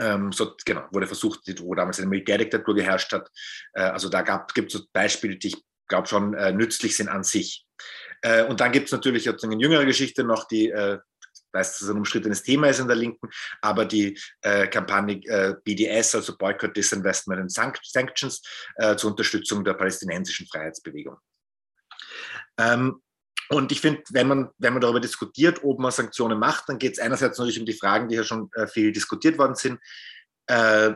ähm, 0.00 0.32
so, 0.32 0.56
genau, 0.64 0.86
wurde 0.92 1.06
versucht, 1.06 1.40
wo 1.60 1.74
damals 1.74 1.98
eine 1.98 2.08
Militärdiktatur 2.08 2.74
geherrscht 2.74 3.12
hat. 3.12 3.30
Äh, 3.74 3.82
also 3.82 4.08
da 4.08 4.22
gibt 4.22 4.74
es 4.74 4.86
Beispiele, 4.88 5.36
die 5.36 5.48
ich 5.48 5.64
glaube 5.88 6.08
schon 6.08 6.34
äh, 6.34 6.52
nützlich 6.52 6.96
sind 6.96 7.08
an 7.08 7.22
sich. 7.22 7.66
Äh, 8.22 8.44
und 8.44 8.60
dann 8.60 8.72
gibt 8.72 8.86
es 8.86 8.92
natürlich 8.92 9.24
jetzt 9.24 9.44
eine 9.44 9.56
jüngere 9.56 9.84
Geschichte 9.84 10.24
noch, 10.24 10.46
die 10.48 10.70
äh, 10.70 10.98
weiß, 11.52 11.72
dass 11.72 11.82
es 11.82 11.88
ein 11.90 11.96
umstrittenes 11.96 12.42
Thema 12.42 12.68
ist 12.68 12.78
in 12.78 12.86
der 12.86 12.96
Linken, 12.96 13.28
aber 13.60 13.84
die 13.84 14.18
äh, 14.42 14.68
Kampagne 14.68 15.16
äh, 15.26 15.54
BDS, 15.64 16.14
also 16.14 16.36
Boycott, 16.36 16.76
Disinvestment 16.76 17.40
and 17.40 17.52
Sanctions, 17.52 18.40
äh, 18.76 18.96
zur 18.96 19.10
Unterstützung 19.10 19.64
der 19.64 19.74
palästinensischen 19.74 20.46
Freiheitsbewegung. 20.46 21.16
Ähm, 22.56 23.02
und 23.50 23.72
ich 23.72 23.80
finde, 23.80 24.02
wenn 24.10 24.28
man, 24.28 24.48
wenn 24.58 24.72
man 24.72 24.80
darüber 24.80 25.00
diskutiert, 25.00 25.64
ob 25.64 25.80
man 25.80 25.90
Sanktionen 25.90 26.38
macht, 26.38 26.68
dann 26.68 26.78
geht 26.78 26.92
es 26.92 26.98
einerseits 26.98 27.38
natürlich 27.38 27.58
um 27.58 27.66
die 27.66 27.72
Fragen, 27.72 28.08
die 28.08 28.14
ja 28.14 28.24
schon 28.24 28.48
äh, 28.54 28.66
viel 28.66 28.92
diskutiert 28.92 29.38
worden 29.38 29.56
sind. 29.56 29.80
Äh, 30.46 30.92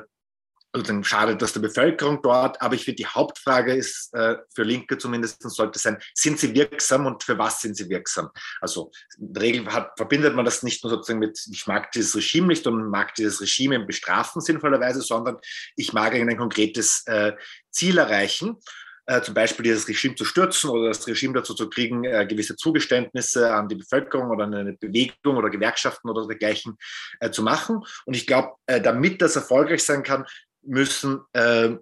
sozusagen 0.74 1.04
schadet 1.04 1.42
das 1.42 1.52
der 1.52 1.60
Bevölkerung 1.60 2.20
dort. 2.22 2.60
Aber 2.60 2.74
ich 2.74 2.84
finde, 2.84 2.96
die 2.96 3.06
Hauptfrage 3.06 3.74
ist 3.74 4.12
äh, 4.14 4.36
für 4.54 4.64
Linke 4.64 4.98
zumindest 4.98 5.42
sollte 5.42 5.78
sein, 5.78 5.98
sind 6.14 6.38
sie 6.38 6.54
wirksam 6.54 7.06
und 7.06 7.22
für 7.22 7.38
was 7.38 7.60
sind 7.60 7.76
sie 7.76 7.88
wirksam? 7.88 8.30
Also 8.60 8.90
in 9.18 9.32
der 9.32 9.42
Regel 9.42 9.72
hat, 9.72 9.92
verbindet 9.96 10.34
man 10.34 10.44
das 10.44 10.62
nicht 10.62 10.82
nur 10.82 10.90
sozusagen 10.90 11.20
mit, 11.20 11.40
ich 11.50 11.66
mag 11.66 11.92
dieses 11.92 12.14
Regime 12.16 12.48
nicht 12.48 12.66
und 12.66 12.90
mag 12.90 13.14
dieses 13.14 13.40
Regime 13.40 13.76
im 13.76 13.86
Bestrafen 13.86 14.40
sinnvollerweise, 14.40 15.00
sondern 15.00 15.38
ich 15.76 15.92
mag 15.92 16.14
ein 16.14 16.36
konkretes 16.36 17.04
äh, 17.06 17.32
Ziel 17.70 17.98
erreichen. 17.98 18.58
Äh, 19.06 19.20
zum 19.20 19.34
Beispiel 19.34 19.64
dieses 19.64 19.86
Regime 19.86 20.14
zu 20.14 20.24
stürzen 20.24 20.70
oder 20.70 20.88
das 20.88 21.06
Regime 21.06 21.34
dazu 21.34 21.52
zu 21.54 21.68
kriegen, 21.68 22.04
äh, 22.04 22.26
gewisse 22.26 22.56
Zugeständnisse 22.56 23.52
an 23.52 23.68
die 23.68 23.74
Bevölkerung 23.74 24.30
oder 24.30 24.44
an 24.44 24.54
eine 24.54 24.72
Bewegung 24.72 25.36
oder 25.36 25.50
Gewerkschaften 25.50 26.08
oder 26.08 26.26
dergleichen 26.26 26.78
äh, 27.20 27.30
zu 27.30 27.42
machen. 27.42 27.82
Und 28.06 28.14
ich 28.14 28.26
glaube, 28.26 28.52
äh, 28.66 28.80
damit 28.80 29.20
das 29.20 29.36
erfolgreich 29.36 29.82
sein 29.82 30.02
kann, 30.02 30.24
müssen 30.62 31.20
äh, 31.34 31.76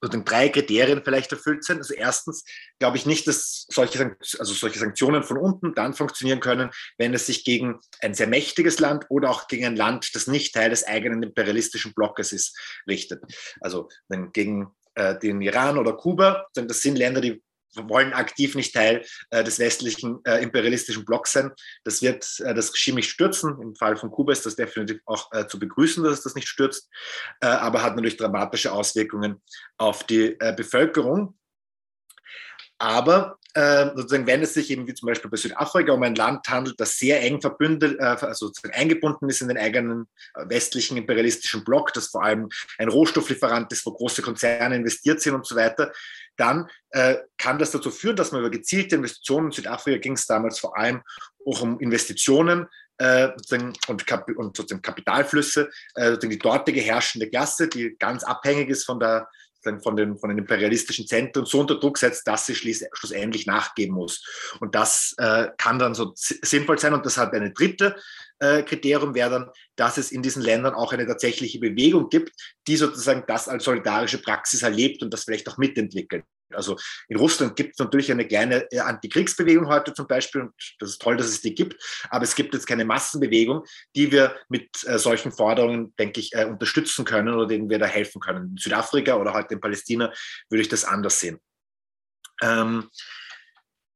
drei 0.00 0.48
Kriterien 0.48 1.02
vielleicht 1.04 1.30
erfüllt 1.30 1.62
sein. 1.62 1.78
Also 1.78 1.94
erstens 1.94 2.44
glaube 2.80 2.96
ich 2.96 3.06
nicht, 3.06 3.28
dass 3.28 3.66
solche, 3.70 4.16
also 4.38 4.52
solche 4.52 4.80
Sanktionen 4.80 5.22
von 5.22 5.38
unten 5.38 5.74
dann 5.74 5.94
funktionieren 5.94 6.40
können, 6.40 6.70
wenn 6.98 7.14
es 7.14 7.26
sich 7.26 7.44
gegen 7.44 7.78
ein 8.00 8.14
sehr 8.14 8.26
mächtiges 8.26 8.80
Land 8.80 9.06
oder 9.10 9.30
auch 9.30 9.46
gegen 9.46 9.64
ein 9.64 9.76
Land, 9.76 10.10
das 10.14 10.26
nicht 10.26 10.54
Teil 10.54 10.70
des 10.70 10.84
eigenen 10.84 11.22
imperialistischen 11.22 11.94
Blockes 11.94 12.32
ist, 12.32 12.58
richtet. 12.88 13.22
Also 13.60 13.88
wenn 14.08 14.32
gegen 14.32 14.74
äh, 14.94 15.18
den 15.18 15.40
Iran 15.40 15.78
oder 15.78 15.94
Kuba, 15.94 16.46
das 16.54 16.80
sind 16.80 16.96
Länder, 16.96 17.20
die 17.20 17.42
wollen 17.74 18.12
aktiv 18.12 18.54
nicht 18.54 18.74
Teil 18.74 19.04
äh, 19.30 19.42
des 19.44 19.58
westlichen 19.58 20.20
äh, 20.24 20.42
imperialistischen 20.42 21.04
Blocks 21.04 21.32
sein. 21.32 21.52
Das 21.84 22.02
wird 22.02 22.40
äh, 22.40 22.54
das 22.54 22.72
Regime 22.72 22.96
nicht 22.96 23.10
stürzen. 23.10 23.60
Im 23.60 23.74
Fall 23.74 23.96
von 23.96 24.10
Kuba 24.10 24.32
ist 24.32 24.44
das 24.46 24.56
definitiv 24.56 25.00
auch 25.06 25.32
äh, 25.32 25.46
zu 25.46 25.58
begrüßen, 25.58 26.04
dass 26.04 26.14
es 26.18 26.22
das 26.22 26.34
nicht 26.34 26.48
stürzt, 26.48 26.90
äh, 27.40 27.46
aber 27.46 27.82
hat 27.82 27.96
natürlich 27.96 28.16
dramatische 28.16 28.72
Auswirkungen 28.72 29.42
auf 29.78 30.04
die 30.04 30.38
äh, 30.38 30.54
Bevölkerung. 30.54 31.38
Aber 32.78 33.38
sozusagen, 33.54 34.26
wenn 34.26 34.42
es 34.42 34.54
sich 34.54 34.70
eben 34.70 34.86
wie 34.86 34.94
zum 34.94 35.08
Beispiel 35.08 35.30
bei 35.30 35.36
Südafrika 35.36 35.92
um 35.92 36.02
ein 36.02 36.14
Land 36.14 36.48
handelt, 36.48 36.80
das 36.80 36.96
sehr 36.96 37.20
eng 37.22 37.40
verbündet, 37.40 38.00
also 38.00 38.50
eingebunden 38.72 39.28
ist 39.28 39.42
in 39.42 39.48
den 39.48 39.58
eigenen 39.58 40.06
westlichen 40.46 40.96
imperialistischen 40.96 41.62
Block, 41.62 41.92
das 41.92 42.08
vor 42.08 42.24
allem 42.24 42.48
ein 42.78 42.88
Rohstofflieferant 42.88 43.70
ist, 43.72 43.84
wo 43.84 43.92
große 43.92 44.22
Konzerne 44.22 44.76
investiert 44.76 45.20
sind 45.20 45.34
und 45.34 45.46
so 45.46 45.54
weiter, 45.54 45.92
dann 46.36 46.68
äh, 46.90 47.16
kann 47.38 47.58
das 47.58 47.70
dazu 47.70 47.90
führen, 47.90 48.16
dass 48.16 48.32
man 48.32 48.40
über 48.40 48.50
gezielte 48.50 48.96
Investitionen, 48.96 49.46
in 49.46 49.52
Südafrika 49.52 49.98
ging 49.98 50.14
es 50.14 50.26
damals 50.26 50.58
vor 50.58 50.76
allem 50.76 51.02
auch 51.46 51.60
um 51.60 51.78
Investitionen 51.80 52.66
äh, 52.98 53.28
und, 53.88 54.06
Kap 54.06 54.28
und 54.36 54.56
sozusagen 54.56 54.82
Kapitalflüsse, 54.82 55.70
äh, 55.94 56.16
die 56.18 56.38
dortige 56.38 56.80
herrschende 56.80 57.28
Klasse, 57.28 57.68
die 57.68 57.96
ganz 57.98 58.24
abhängig 58.24 58.68
ist 58.68 58.84
von 58.84 59.00
der 59.00 59.28
von 59.82 59.96
den, 59.96 60.16
von 60.18 60.30
den 60.30 60.38
imperialistischen 60.38 61.06
Zentren 61.06 61.46
so 61.46 61.60
unter 61.60 61.78
Druck 61.78 61.98
setzt, 61.98 62.26
dass 62.26 62.46
sie 62.46 62.54
schlussendlich 62.54 63.46
nachgeben 63.46 63.94
muss. 63.94 64.24
Und 64.60 64.74
das 64.74 65.14
äh, 65.18 65.48
kann 65.58 65.78
dann 65.78 65.94
so 65.94 66.12
sinnvoll 66.14 66.78
sein. 66.78 66.94
Und 66.94 67.06
das 67.06 67.16
hat 67.16 67.32
eine 67.32 67.52
dritte 67.52 67.96
äh, 68.42 68.62
Kriterium 68.64 69.14
wäre 69.14 69.30
dann, 69.30 69.50
dass 69.76 69.98
es 69.98 70.10
in 70.10 70.22
diesen 70.22 70.42
Ländern 70.42 70.74
auch 70.74 70.92
eine 70.92 71.06
tatsächliche 71.06 71.60
Bewegung 71.60 72.08
gibt, 72.08 72.32
die 72.66 72.76
sozusagen 72.76 73.22
das 73.28 73.48
als 73.48 73.64
solidarische 73.64 74.18
Praxis 74.18 74.62
erlebt 74.62 75.02
und 75.02 75.14
das 75.14 75.24
vielleicht 75.24 75.48
auch 75.48 75.58
mitentwickelt. 75.58 76.24
Also 76.54 76.76
in 77.08 77.16
Russland 77.16 77.56
gibt 77.56 77.72
es 77.72 77.78
natürlich 77.78 78.10
eine 78.10 78.26
kleine 78.26 78.70
äh, 78.70 78.80
Antikriegsbewegung 78.80 79.66
heute 79.68 79.94
zum 79.94 80.06
Beispiel 80.06 80.42
und 80.42 80.52
das 80.78 80.90
ist 80.90 81.02
toll, 81.02 81.16
dass 81.16 81.26
es 81.26 81.40
die 81.40 81.54
gibt, 81.54 81.82
aber 82.10 82.24
es 82.24 82.34
gibt 82.34 82.54
jetzt 82.54 82.66
keine 82.66 82.84
Massenbewegung, 82.84 83.64
die 83.94 84.12
wir 84.12 84.36
mit 84.48 84.68
äh, 84.86 84.98
solchen 84.98 85.32
Forderungen, 85.32 85.94
denke 85.96 86.20
ich, 86.20 86.32
äh, 86.34 86.44
unterstützen 86.44 87.04
können 87.04 87.34
oder 87.34 87.46
denen 87.46 87.70
wir 87.70 87.78
da 87.78 87.86
helfen 87.86 88.20
können. 88.20 88.50
In 88.50 88.56
Südafrika 88.56 89.16
oder 89.16 89.32
heute 89.32 89.54
in 89.54 89.60
Palästina 89.60 90.12
würde 90.48 90.62
ich 90.62 90.68
das 90.68 90.84
anders 90.84 91.20
sehen. 91.20 91.38
Ähm, 92.42 92.88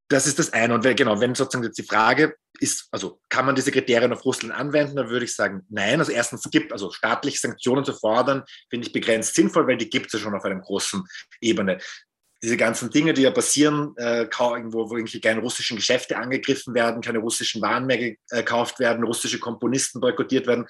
das 0.08 0.26
ist 0.26 0.38
das 0.38 0.52
eine. 0.52 0.74
Und 0.74 0.84
wenn, 0.84 0.94
genau, 0.94 1.20
wenn 1.20 1.34
sozusagen 1.34 1.64
jetzt 1.64 1.78
die 1.78 1.82
Frage 1.82 2.36
ist, 2.60 2.88
also 2.92 3.20
kann 3.28 3.44
man 3.44 3.54
diese 3.54 3.72
Kriterien 3.72 4.12
auf 4.12 4.24
Russland 4.24 4.54
anwenden, 4.54 4.96
dann 4.96 5.08
würde 5.08 5.24
ich 5.24 5.34
sagen, 5.34 5.66
nein. 5.68 5.98
Also 5.98 6.12
erstens 6.12 6.42
gibt, 6.50 6.72
also 6.72 6.92
staatliche 6.92 7.38
Sanktionen 7.38 7.84
zu 7.84 7.92
fordern, 7.92 8.44
finde 8.70 8.86
ich 8.86 8.92
begrenzt 8.92 9.34
sinnvoll, 9.34 9.66
weil 9.66 9.76
die 9.76 9.90
gibt 9.90 10.06
es 10.06 10.12
ja 10.12 10.18
schon 10.20 10.34
auf 10.34 10.44
einer 10.44 10.60
großen 10.60 11.02
Ebene. 11.40 11.78
Diese 12.42 12.56
ganzen 12.56 12.90
Dinge, 12.90 13.14
die 13.14 13.22
ja 13.22 13.30
passieren, 13.30 13.96
äh, 13.96 14.26
wo, 14.26 14.90
wo 14.90 14.94
irgendwelche 14.94 15.20
kleinen 15.20 15.40
russischen 15.40 15.76
Geschäfte 15.76 16.18
angegriffen 16.18 16.74
werden, 16.74 17.00
keine 17.00 17.18
russischen 17.18 17.62
Waren 17.62 17.86
mehr 17.86 18.16
gekauft 18.30 18.78
werden, 18.78 19.04
russische 19.04 19.38
Komponisten 19.38 20.00
boykottiert 20.00 20.46
werden, 20.46 20.66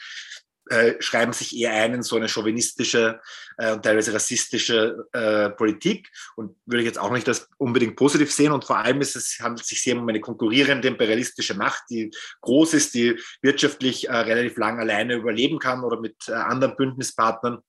äh, 0.69 1.01
schreiben 1.01 1.33
sich 1.33 1.57
eher 1.57 1.73
ein 1.73 1.95
in 1.95 2.03
so 2.03 2.17
eine 2.17 2.29
chauvinistische 2.29 3.21
äh, 3.57 3.73
und 3.73 3.85
teilweise 3.85 4.13
rassistische 4.13 5.07
äh, 5.13 5.51
Politik 5.51 6.11
und 6.35 6.57
würde 6.67 6.81
ich 6.81 6.87
jetzt 6.87 6.99
auch 6.99 7.13
nicht 7.13 7.29
das 7.29 7.49
unbedingt 7.57 7.95
positiv 7.95 8.33
sehen 8.33 8.51
und 8.51 8.65
vor 8.65 8.79
allem 8.79 9.01
ist 9.01 9.15
es, 9.15 9.39
handelt 9.41 9.63
es 9.63 9.69
sich 9.69 9.83
sehr 9.83 9.97
um 9.97 10.09
eine 10.09 10.21
konkurrierende 10.21 10.89
imperialistische 10.89 11.55
Macht, 11.55 11.85
die 11.91 12.11
groß 12.41 12.75
ist, 12.75 12.95
die 12.95 13.17
wirtschaftlich 13.43 14.09
äh, 14.09 14.17
relativ 14.17 14.57
lang 14.57 14.81
alleine 14.81 15.15
überleben 15.15 15.61
kann 15.61 15.85
oder 15.85 16.01
mit 16.01 16.17
äh, 16.27 16.33
anderen 16.33 16.75
Bündnispartnern. 16.77 17.61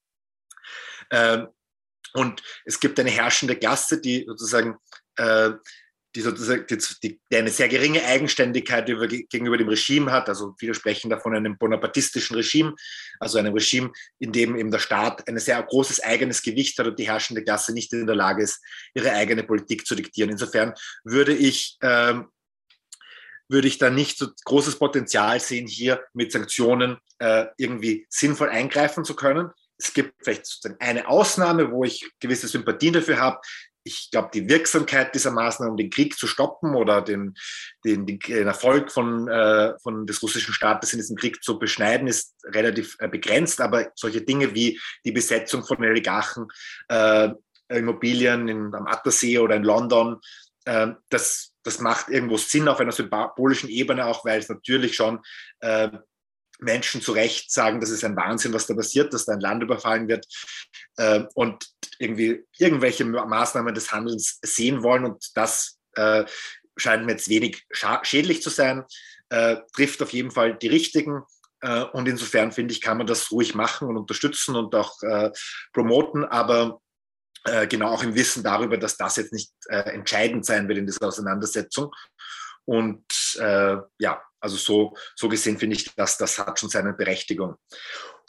Ähm, 1.12 1.48
und 2.18 2.42
es 2.66 2.80
gibt 2.80 3.00
eine 3.00 3.12
herrschende 3.12 3.56
Klasse, 3.56 4.02
die 4.02 4.26
sozusagen 4.28 4.76
äh, 5.18 5.52
die 6.16 6.22
sozusagen 6.22 6.66
die, 6.68 6.78
die, 7.04 7.22
die 7.32 7.38
eine 7.38 7.52
sehr 7.52 7.68
geringe 7.68 8.04
Eigenständigkeit 8.04 8.90
über, 8.90 9.08
gegenüber 9.08 9.56
dem 9.56 9.70
Regime 9.70 10.12
hat. 10.12 10.30
Also 10.30 10.56
viele 10.58 10.74
sprechen 10.74 11.12
davon 11.12 11.36
einem 11.36 11.60
bonapartistischen 11.60 12.36
Regime, 12.36 12.74
also 13.20 13.38
einem 13.38 13.54
Regime, 13.54 13.92
in 14.18 14.32
dem 14.32 14.56
eben 14.56 14.72
der 14.72 14.80
Staat 14.80 15.28
ein 15.28 15.38
sehr 15.38 15.62
großes 15.62 16.02
eigenes 16.04 16.42
Gewicht 16.42 16.80
hat 16.80 16.88
und 16.88 16.98
die 16.98 17.08
herrschende 17.08 17.44
Klasse 17.44 17.72
nicht 17.72 17.94
in 17.94 18.08
der 18.08 18.16
Lage 18.16 18.42
ist, 18.42 18.64
ihre 18.96 19.12
eigene 19.12 19.44
Politik 19.44 19.86
zu 19.86 19.94
diktieren. 19.94 20.32
Insofern 20.32 20.74
würde 21.04 21.36
ich 21.36 21.78
ähm, 21.82 22.30
würde 23.50 23.68
ich 23.68 23.78
da 23.78 23.90
nicht 23.90 24.18
so 24.18 24.28
großes 24.46 24.78
Potenzial 24.78 25.40
sehen, 25.40 25.68
hier 25.68 26.04
mit 26.14 26.32
Sanktionen 26.32 26.98
äh, 27.20 27.46
irgendwie 27.58 28.06
sinnvoll 28.10 28.50
eingreifen 28.50 29.06
zu 29.06 29.16
können. 29.16 29.52
Es 29.78 29.94
gibt 29.94 30.14
vielleicht 30.24 30.46
sozusagen 30.46 30.80
eine 30.80 31.08
Ausnahme, 31.08 31.72
wo 31.72 31.84
ich 31.84 32.10
gewisse 32.20 32.48
Sympathien 32.48 32.94
dafür 32.94 33.20
habe, 33.20 33.40
ich 33.88 34.12
glaube, 34.12 34.30
die 34.34 34.48
Wirksamkeit 34.50 35.16
dieser 35.16 35.32
Maßnahmen, 35.32 35.78
den 35.78 35.90
Krieg 35.90 36.18
zu 36.18 36.28
stoppen 36.28 36.76
oder 36.76 37.02
den, 37.02 37.36
den, 37.86 38.06
den 38.06 38.48
Erfolg 38.48 38.92
von, 38.92 39.28
äh, 39.28 39.74
von 39.82 40.06
des 40.06 40.22
russischen 40.22 40.54
Staates 40.54 40.94
in 40.94 41.00
diesem 41.00 41.16
Krieg 41.16 41.42
zu 41.42 41.58
beschneiden, 41.58 42.08
ist 42.08 42.36
relativ 42.44 42.98
äh, 43.00 43.08
begrenzt. 43.08 43.62
Aber 43.62 43.92
solche 43.96 44.22
Dinge 44.22 44.54
wie 44.54 44.80
die 45.06 45.12
Besetzung 45.12 45.64
von 45.64 45.78
Oligarchen, 45.78 46.48
äh, 46.90 47.30
Immobilien 47.70 48.48
in, 48.48 48.74
am 48.76 48.88
Attersee 48.88 49.40
oder 49.40 49.56
in 49.56 49.64
London, 49.64 50.20
äh, 50.66 50.88
das, 51.10 51.54
das 51.64 51.80
macht 51.80 52.10
irgendwo 52.10 52.38
Sinn 52.38 52.68
auf 52.68 52.80
einer 52.80 52.92
symbolischen 52.92 53.70
Ebene, 53.70 54.06
auch 54.06 54.26
weil 54.26 54.40
es 54.40 54.50
natürlich 54.50 54.96
schon 54.96 55.22
äh, 55.62 55.90
Menschen 56.60 57.02
zu 57.02 57.12
Recht 57.12 57.52
sagen, 57.52 57.80
das 57.80 57.90
ist 57.90 58.04
ein 58.04 58.16
Wahnsinn, 58.16 58.54
was 58.54 58.68
da 58.68 58.74
passiert, 58.74 59.14
dass 59.14 59.26
da 59.26 59.34
ein 59.34 59.40
Land 59.40 59.64
überfallen 59.64 60.08
wird 60.08 60.26
äh, 60.98 61.24
und 61.36 61.68
irgendwie 62.00 62.44
irgendwelche 62.58 63.06
Maßnahmen 63.06 63.74
des 63.74 63.92
Handelns 63.92 64.40
sehen 64.42 64.84
wollen. 64.84 65.06
Und 65.06 65.32
das 65.36 65.78
äh, 65.96 66.26
scheint 66.76 67.06
mir 67.06 67.14
jetzt 67.14 67.30
wenig 67.30 67.66
schädlich 68.04 68.42
zu 68.42 68.50
sein, 68.50 68.84
äh, 69.30 69.58
trifft 69.76 70.02
auf 70.02 70.14
jeden 70.14 70.32
Fall 70.32 70.58
die 70.58 70.68
richtigen 70.68 71.24
Äh, 71.62 71.84
und 71.94 72.08
insofern 72.08 72.52
finde 72.52 72.74
ich, 72.74 72.82
kann 72.82 72.98
man 72.98 73.08
das 73.08 73.32
ruhig 73.32 73.56
machen 73.56 73.88
und 73.88 73.98
unterstützen 73.98 74.56
und 74.56 74.76
auch 74.76 75.02
äh, 75.02 75.32
promoten, 75.74 76.24
aber 76.24 76.82
äh, 77.46 77.68
genau 77.68 77.90
auch 77.90 78.04
im 78.04 78.16
Wissen 78.16 78.44
darüber, 78.44 78.78
dass 78.78 78.98
das 78.98 79.16
jetzt 79.16 79.34
nicht 79.34 79.52
äh, 79.70 79.90
entscheidend 79.92 80.46
sein 80.46 80.68
wird 80.68 80.78
in 80.78 80.86
dieser 80.86 81.08
Auseinandersetzung. 81.08 81.92
Und 82.66 83.06
äh, 83.40 83.78
ja, 83.98 84.22
also 84.40 84.56
so, 84.58 84.96
so 85.16 85.30
gesehen 85.30 85.58
finde 85.58 85.76
ich, 85.76 85.94
dass 85.96 86.18
das 86.18 86.38
hat 86.40 86.60
schon 86.60 86.70
seine 86.70 86.94
Berechtigung. 86.94 87.56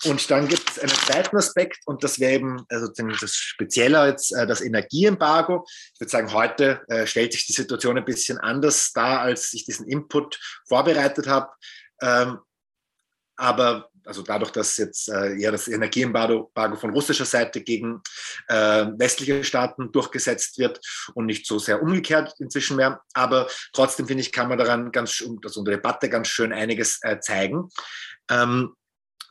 Und 0.05 0.31
dann 0.31 0.47
gibt 0.47 0.71
es 0.71 0.79
einen 0.79 0.91
zweiten 0.91 1.37
Aspekt 1.37 1.79
und 1.87 2.05
das 2.05 2.21
wäre 2.21 2.35
eben 2.35 2.65
also 2.69 2.87
das 2.89 3.35
Spezielle 3.35 4.07
jetzt 4.07 4.33
äh, 4.33 4.47
das 4.47 4.61
Energieembargo. 4.61 5.65
Ich 5.95 6.01
würde 6.01 6.11
sagen, 6.11 6.33
heute 6.33 6.83
äh, 6.89 7.07
stellt 7.07 7.33
sich 7.33 7.47
die 7.47 7.53
Situation 7.53 7.99
ein 7.99 8.05
bisschen 8.05 8.39
anders 8.39 8.93
dar, 8.93 9.21
als 9.21 9.53
ich 9.55 9.65
diesen 9.65 9.89
Input 9.89 10.39
vorbereitet 10.69 11.27
habe. 11.27 11.49
Ähm, 12.01 12.39
aber 13.37 13.91
also 14.09 14.23
dadurch, 14.23 14.51
dass 14.51 14.77
jetzt 14.79 15.11
äh, 15.11 15.39
eher 15.39 15.53
das 15.53 15.69
Energieembargo 15.69 16.51
von 16.55 16.91
russischer 16.91 17.27
Seite 17.27 17.61
gegen 17.61 18.01
äh, 18.49 18.87
westliche 18.97 19.45
Staaten 19.45 19.93
durchgesetzt 19.93 20.59
wird 20.59 20.81
und 21.15 21.27
nicht 21.27 21.47
so 21.47 21.59
sehr 21.59 21.83
umgekehrt 21.83 22.35
inzwischen 22.39 22.77
mehr. 22.77 23.03
Aber 23.13 23.49
trotzdem 23.75 24.07
finde 24.07 24.23
ich, 24.23 24.33
kann 24.33 24.49
man 24.49 24.57
daran 24.57 24.91
ganz, 24.93 25.23
also 25.45 25.61
in 25.61 25.65
der 25.67 25.77
Debatte 25.77 26.09
ganz 26.09 26.29
schön 26.29 26.55
einiges 26.55 27.01
äh, 27.03 27.21
zeigen. 27.21 27.69
Ähm, 28.31 28.75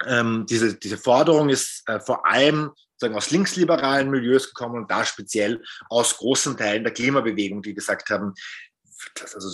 ähm, 0.06 0.46
diese, 0.48 0.76
diese 0.76 0.98
Forderung 1.00 1.50
ist 1.50 1.82
äh, 1.88 2.00
vor 2.00 2.28
allem 2.28 2.72
sagen, 3.00 3.16
aus 3.16 3.32
linksliberalen 3.32 4.10
Milieus 4.10 4.48
gekommen 4.48 4.76
und 4.76 4.92
da 4.92 5.06
speziell 5.06 5.64
aus 5.90 6.18
großen 6.18 6.58
Teilen 6.58 6.84
der 6.84 6.94
Klimabewegung, 6.94 7.62
die 7.62 7.74
gesagt 7.74 8.10
haben, 8.10 8.34
also 9.34 9.50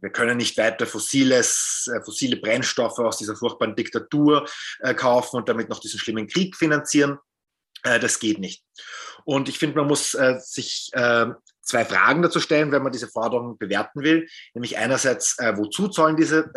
wir 0.00 0.10
können 0.10 0.36
nicht 0.36 0.56
weiter 0.58 0.86
fossiles, 0.86 1.90
äh, 1.92 2.02
fossile 2.02 2.36
Brennstoffe 2.36 2.98
aus 2.98 3.18
dieser 3.18 3.36
furchtbaren 3.36 3.76
Diktatur 3.76 4.48
äh, 4.80 4.94
kaufen 4.94 5.36
und 5.36 5.48
damit 5.48 5.68
noch 5.68 5.80
diesen 5.80 6.00
schlimmen 6.00 6.26
Krieg 6.26 6.56
finanzieren. 6.56 7.18
Äh, 7.84 8.00
das 8.00 8.18
geht 8.18 8.38
nicht. 8.38 8.64
Und 9.24 9.48
ich 9.48 9.58
finde, 9.58 9.76
man 9.76 9.88
muss 9.88 10.12
sich 10.38 10.90
äh, 10.92 11.26
zwei 11.62 11.84
Fragen 11.84 12.22
dazu 12.22 12.40
stellen, 12.40 12.72
wenn 12.72 12.82
man 12.82 12.92
diese 12.92 13.08
Forderung 13.08 13.58
bewerten 13.58 14.02
will. 14.02 14.26
Nämlich 14.54 14.78
einerseits, 14.78 15.36
wozu 15.38 15.92
sollen 15.92 16.16
diese 16.16 16.50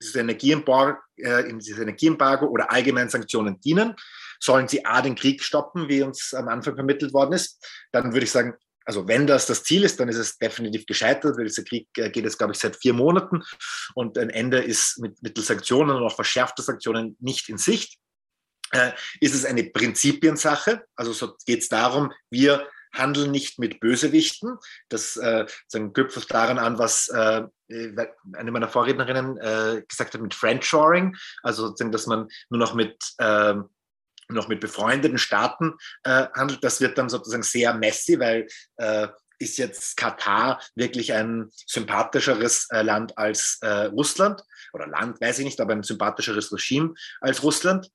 dieses 0.00 0.16
Energieembargo, 0.16 0.98
dieses 1.16 1.78
Energieembargo 1.78 2.46
oder 2.46 2.72
allgemeinen 2.72 3.08
Sanktionen 3.08 3.60
dienen. 3.60 3.94
Sollen 4.40 4.66
sie 4.66 4.84
A, 4.84 5.00
den 5.00 5.14
Krieg 5.14 5.44
stoppen, 5.44 5.88
wie 5.88 6.02
uns 6.02 6.34
am 6.34 6.48
Anfang 6.48 6.74
vermittelt 6.74 7.12
worden 7.12 7.34
ist? 7.34 7.64
Dann 7.92 8.12
würde 8.12 8.24
ich 8.24 8.32
sagen, 8.32 8.54
also 8.84 9.06
wenn 9.08 9.26
das 9.26 9.46
das 9.46 9.64
Ziel 9.64 9.84
ist, 9.84 10.00
dann 10.00 10.08
ist 10.08 10.16
es 10.16 10.38
definitiv 10.38 10.86
gescheitert, 10.86 11.36
weil 11.36 11.44
dieser 11.44 11.64
Krieg 11.64 11.88
äh, 11.96 12.10
geht 12.10 12.24
jetzt, 12.24 12.38
glaube 12.38 12.52
ich, 12.52 12.58
seit 12.58 12.76
vier 12.76 12.92
Monaten 12.92 13.42
und 13.94 14.18
ein 14.18 14.30
Ende 14.30 14.58
ist 14.58 14.98
mit 14.98 15.22
mittels 15.22 15.46
Sanktionen 15.46 15.96
und 15.96 16.02
auch 16.02 16.14
verschärfter 16.14 16.62
Sanktionen 16.62 17.16
nicht 17.20 17.48
in 17.48 17.58
Sicht. 17.58 17.98
Äh, 18.72 18.92
ist 19.20 19.34
es 19.34 19.44
eine 19.44 19.64
Prinzipiensache? 19.64 20.84
Also 20.96 21.12
so 21.12 21.36
geht 21.46 21.60
es 21.60 21.68
darum, 21.68 22.12
wir 22.30 22.66
handeln 22.92 23.30
nicht 23.30 23.58
mit 23.58 23.80
Bösewichten. 23.80 24.58
Das 24.88 25.16
äh, 25.16 25.46
knüpft 25.72 26.32
daran 26.32 26.58
an, 26.58 26.78
was 26.78 27.08
äh, 27.08 27.42
eine 27.70 28.50
meiner 28.50 28.68
Vorrednerinnen 28.68 29.38
äh, 29.38 29.82
gesagt 29.88 30.14
hat 30.14 30.20
mit 30.20 30.34
Friendshoring, 30.34 31.16
also 31.42 31.70
dass 31.74 32.06
man 32.06 32.28
nur 32.50 32.58
noch 32.58 32.74
mit 32.74 32.96
äh, 33.18 33.54
noch 34.34 34.48
mit 34.48 34.60
befreundeten 34.60 35.18
Staaten 35.18 35.74
äh, 36.04 36.26
handelt. 36.34 36.62
Das 36.64 36.80
wird 36.80 36.98
dann 36.98 37.08
sozusagen 37.08 37.42
sehr 37.42 37.74
messy, 37.74 38.18
weil 38.18 38.46
äh, 38.76 39.08
ist 39.42 39.58
jetzt 39.58 39.96
Katar 39.96 40.62
wirklich 40.74 41.12
ein 41.12 41.50
sympathischeres 41.66 42.68
äh, 42.70 42.82
Land 42.82 43.18
als 43.18 43.58
äh, 43.60 43.86
Russland 43.86 44.42
oder 44.72 44.86
Land, 44.86 45.20
weiß 45.20 45.40
ich 45.40 45.44
nicht, 45.44 45.60
aber 45.60 45.72
ein 45.72 45.82
sympathischeres 45.82 46.52
Regime 46.52 46.94
als 47.20 47.42
Russland. 47.42 47.90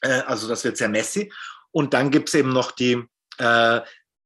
Äh, 0.00 0.22
also 0.26 0.48
das 0.48 0.64
wird 0.64 0.76
sehr 0.76 0.88
messy. 0.88 1.30
Und 1.72 1.92
dann 1.92 2.10
gibt 2.10 2.28
es 2.28 2.34
eben 2.34 2.52
noch 2.52 2.70
die, 2.70 3.02
äh, 3.38 3.80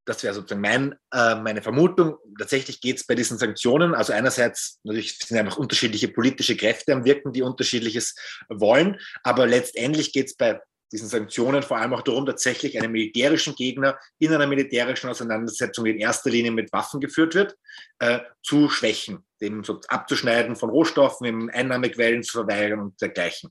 das 0.06 0.22
wäre 0.22 0.34
sozusagen 0.34 0.60
mein, 0.60 0.96
meine 1.12 1.62
Vermutung. 1.62 2.16
Tatsächlich 2.36 2.80
geht 2.80 2.96
es 2.96 3.06
bei 3.06 3.14
diesen 3.14 3.38
Sanktionen, 3.38 3.94
also 3.94 4.12
einerseits 4.12 4.80
natürlich 4.82 5.16
sind 5.18 5.38
einfach 5.38 5.56
unterschiedliche 5.56 6.08
politische 6.08 6.56
Kräfte 6.56 6.92
am 6.94 7.04
Wirken, 7.04 7.32
die 7.32 7.42
unterschiedliches 7.42 8.16
wollen, 8.48 8.98
aber 9.22 9.46
letztendlich 9.46 10.12
geht 10.12 10.26
es 10.26 10.36
bei 10.36 10.60
diesen 10.92 11.08
Sanktionen 11.08 11.62
vor 11.62 11.78
allem 11.78 11.94
auch 11.94 12.02
darum, 12.02 12.26
tatsächlich 12.26 12.78
einen 12.78 12.92
militärischen 12.92 13.54
Gegner 13.54 13.98
in 14.18 14.32
einer 14.32 14.46
militärischen 14.46 15.08
Auseinandersetzung, 15.08 15.84
die 15.84 15.92
in 15.92 15.98
erster 15.98 16.30
Linie 16.30 16.50
mit 16.50 16.72
Waffen 16.72 17.00
geführt 17.00 17.34
wird, 17.34 17.56
äh, 18.00 18.20
zu 18.42 18.68
schwächen, 18.68 19.24
dem 19.40 19.62
so 19.64 19.80
abzuschneiden 19.88 20.56
von 20.56 20.70
Rohstoffen, 20.70 21.50
Einnahmequellen 21.50 22.22
zu 22.22 22.32
verweigern 22.38 22.80
und 22.80 23.00
dergleichen. 23.00 23.50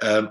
Ähm, 0.00 0.30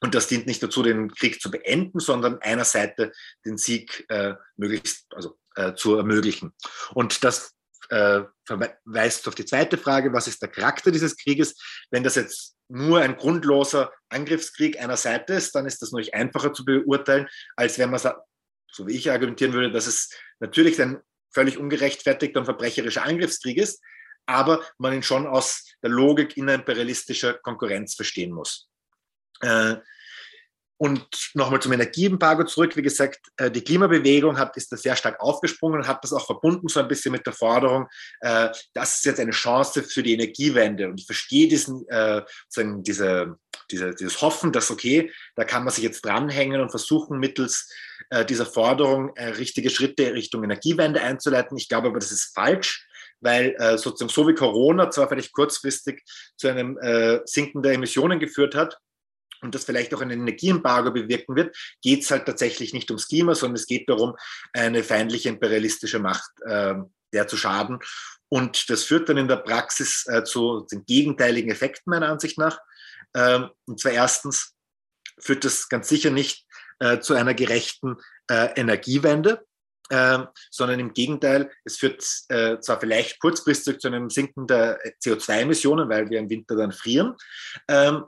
und 0.00 0.16
das 0.16 0.26
dient 0.26 0.46
nicht 0.46 0.62
dazu, 0.62 0.82
den 0.82 1.12
Krieg 1.12 1.40
zu 1.40 1.50
beenden, 1.50 2.00
sondern 2.00 2.40
einer 2.42 2.64
Seite 2.64 3.12
den 3.44 3.56
Sieg 3.56 4.04
äh, 4.08 4.34
möglichst 4.56 5.06
also, 5.14 5.38
äh, 5.54 5.74
zu 5.74 5.96
ermöglichen. 5.96 6.52
Und 6.92 7.22
das 7.22 7.54
äh, 7.92 8.24
verweist 8.46 9.28
auf 9.28 9.34
die 9.34 9.44
zweite 9.44 9.76
Frage, 9.76 10.14
was 10.14 10.26
ist 10.26 10.40
der 10.40 10.48
Charakter 10.48 10.90
dieses 10.90 11.14
Krieges? 11.16 11.54
Wenn 11.90 12.02
das 12.02 12.14
jetzt 12.14 12.56
nur 12.68 13.00
ein 13.00 13.16
grundloser 13.16 13.92
Angriffskrieg 14.08 14.80
einer 14.80 14.96
Seite 14.96 15.34
ist, 15.34 15.54
dann 15.54 15.66
ist 15.66 15.82
das 15.82 15.92
natürlich 15.92 16.14
einfacher 16.14 16.54
zu 16.54 16.64
beurteilen, 16.64 17.28
als 17.54 17.78
wenn 17.78 17.90
man, 17.90 18.00
so 18.00 18.86
wie 18.86 18.96
ich 18.96 19.10
argumentieren 19.10 19.52
würde, 19.52 19.70
dass 19.70 19.86
es 19.86 20.08
natürlich 20.40 20.80
ein 20.80 21.02
völlig 21.34 21.58
ungerechtfertigter 21.58 22.40
und 22.40 22.46
verbrecherischer 22.46 23.04
Angriffskrieg 23.04 23.58
ist, 23.58 23.82
aber 24.24 24.64
man 24.78 24.94
ihn 24.94 25.02
schon 25.02 25.26
aus 25.26 25.66
der 25.82 25.90
Logik 25.90 26.38
innerimperialistischer 26.38 27.34
Konkurrenz 27.34 27.94
verstehen 27.94 28.32
muss. 28.32 28.70
Äh, 29.40 29.76
und 30.82 31.30
nochmal 31.34 31.62
zum 31.62 31.70
Energieembargo 31.70 32.42
zurück. 32.42 32.76
Wie 32.76 32.82
gesagt, 32.82 33.20
äh, 33.36 33.52
die 33.52 33.62
Klimabewegung 33.62 34.36
hat, 34.36 34.56
ist 34.56 34.72
da 34.72 34.76
sehr 34.76 34.96
stark 34.96 35.20
aufgesprungen 35.20 35.78
und 35.78 35.86
hat 35.86 36.02
das 36.02 36.12
auch 36.12 36.26
verbunden 36.26 36.66
so 36.66 36.80
ein 36.80 36.88
bisschen 36.88 37.12
mit 37.12 37.24
der 37.24 37.34
Forderung, 37.34 37.86
äh, 38.18 38.48
das 38.74 38.96
ist 38.96 39.04
jetzt 39.04 39.20
eine 39.20 39.30
Chance 39.30 39.84
für 39.84 40.02
die 40.02 40.14
Energiewende. 40.14 40.88
Und 40.88 40.98
ich 40.98 41.06
verstehe 41.06 41.46
diesen, 41.46 41.86
sozusagen 42.48 42.82
diese, 42.82 43.36
diese, 43.70 43.94
dieses 43.94 44.20
Hoffen, 44.22 44.50
dass 44.50 44.72
okay, 44.72 45.12
da 45.36 45.44
kann 45.44 45.62
man 45.62 45.72
sich 45.72 45.84
jetzt 45.84 46.04
dranhängen 46.04 46.60
und 46.60 46.70
versuchen, 46.70 47.18
mittels 47.18 47.70
dieser 48.28 48.46
Forderung 48.46 49.16
richtige 49.16 49.70
Schritte 49.70 50.12
Richtung 50.12 50.42
Energiewende 50.42 51.00
einzuleiten. 51.00 51.56
Ich 51.56 51.68
glaube 51.68 51.88
aber, 51.88 51.98
das 52.00 52.10
ist 52.10 52.34
falsch 52.34 52.86
weil 53.24 53.54
äh, 53.58 53.78
sozusagen 53.78 54.08
so 54.08 54.26
wie 54.26 54.34
Corona 54.34 54.90
zwar 54.90 55.08
vielleicht 55.08 55.32
kurzfristig 55.32 56.02
zu 56.36 56.48
einem 56.48 56.76
äh, 56.78 57.20
Sinken 57.24 57.62
der 57.62 57.74
Emissionen 57.74 58.18
geführt 58.18 58.56
hat, 58.56 58.78
und 59.42 59.54
das 59.54 59.64
vielleicht 59.64 59.94
auch 59.94 60.00
ein 60.00 60.10
Energieembargo 60.10 60.92
bewirken 60.92 61.36
wird, 61.36 61.56
geht 61.82 62.02
es 62.02 62.10
halt 62.10 62.26
tatsächlich 62.26 62.72
nicht 62.72 62.90
ums 62.90 63.08
Klima, 63.08 63.34
sondern 63.34 63.56
es 63.56 63.66
geht 63.66 63.88
darum, 63.88 64.14
eine 64.52 64.82
feindliche 64.82 65.28
imperialistische 65.28 65.98
Macht 65.98 66.30
äh, 66.46 66.74
der 67.12 67.28
zu 67.28 67.36
schaden. 67.36 67.78
Und 68.28 68.70
das 68.70 68.84
führt 68.84 69.08
dann 69.08 69.18
in 69.18 69.28
der 69.28 69.36
Praxis 69.36 70.06
äh, 70.06 70.24
zu 70.24 70.66
den 70.72 70.86
gegenteiligen 70.86 71.50
Effekten 71.50 71.90
meiner 71.90 72.08
Ansicht 72.08 72.38
nach. 72.38 72.58
Ähm, 73.14 73.50
und 73.66 73.80
zwar 73.80 73.92
erstens 73.92 74.54
führt 75.18 75.44
das 75.44 75.68
ganz 75.68 75.88
sicher 75.88 76.10
nicht 76.10 76.46
äh, 76.78 77.00
zu 77.00 77.14
einer 77.14 77.34
gerechten 77.34 77.96
äh, 78.30 78.58
Energiewende, 78.58 79.44
ähm, 79.90 80.28
sondern 80.50 80.80
im 80.80 80.94
Gegenteil, 80.94 81.50
es 81.64 81.76
führt 81.76 82.02
äh, 82.28 82.58
zwar 82.60 82.80
vielleicht 82.80 83.20
kurzfristig 83.20 83.78
zu 83.78 83.88
einem 83.88 84.08
Sinken 84.08 84.46
der 84.46 84.80
CO2-Emissionen, 85.04 85.88
weil 85.90 86.08
wir 86.08 86.18
im 86.18 86.30
Winter 86.30 86.56
dann 86.56 86.72
frieren, 86.72 87.14
ähm, 87.68 88.04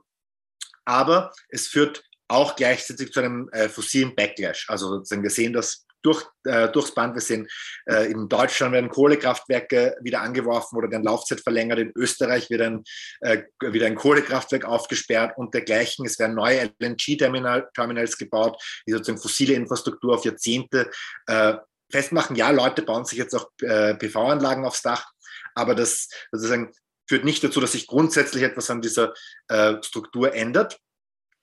aber 0.85 1.33
es 1.49 1.69
führt 1.69 2.03
auch 2.29 2.57
gleichzeitig 2.57 3.13
zu 3.13 3.21
einem 3.21 3.49
äh, 3.53 3.69
fossilen 3.69 4.15
Backlash. 4.15 4.67
Also 4.69 4.89
sozusagen 4.89 5.23
wir 5.23 5.31
sehen 5.31 5.53
das 5.53 5.87
durch, 6.05 6.25
äh, 6.45 6.69
durchs 6.69 6.95
Band. 6.95 7.15
Wir 7.15 7.21
sehen, 7.21 7.49
äh, 7.87 8.11
in 8.11 8.29
Deutschland 8.29 8.73
werden 8.73 8.91
Kohlekraftwerke 8.91 9.97
wieder 10.03 10.21
angeworfen 10.21 10.77
oder 10.77 10.89
deren 10.89 11.03
Laufzeit 11.03 11.41
verlängert. 11.41 11.79
In 11.79 11.93
Österreich 11.97 12.51
wird 12.51 12.61
ein, 12.61 12.85
äh, 13.21 13.43
wieder 13.61 13.87
ein 13.87 13.95
Kohlekraftwerk 13.95 14.65
aufgesperrt 14.65 15.37
und 15.37 15.55
dergleichen. 15.55 16.07
Es 16.07 16.19
werden 16.19 16.37
neue 16.37 16.71
LNG-Terminals 16.79 18.19
gebaut, 18.19 18.63
die 18.87 18.93
sozusagen 18.93 19.21
fossile 19.21 19.55
Infrastruktur 19.55 20.15
auf 20.15 20.25
Jahrzehnte 20.25 20.91
äh, 21.27 21.55
festmachen. 21.91 22.37
Ja, 22.37 22.51
Leute 22.51 22.83
bauen 22.83 23.05
sich 23.05 23.19
jetzt 23.19 23.35
auch 23.35 23.51
äh, 23.63 23.95
PV-Anlagen 23.95 24.67
aufs 24.67 24.83
Dach, 24.83 25.07
aber 25.55 25.75
das 25.75 26.09
sozusagen 26.33 26.71
führt 27.07 27.25
nicht 27.25 27.43
dazu, 27.45 27.61
dass 27.61 27.73
sich 27.73 27.87
grundsätzlich 27.87 28.43
etwas 28.43 28.71
an 28.71 28.81
dieser 28.81 29.15
äh, 29.49 29.75
Struktur 29.83 30.35
ändert. 30.35 30.81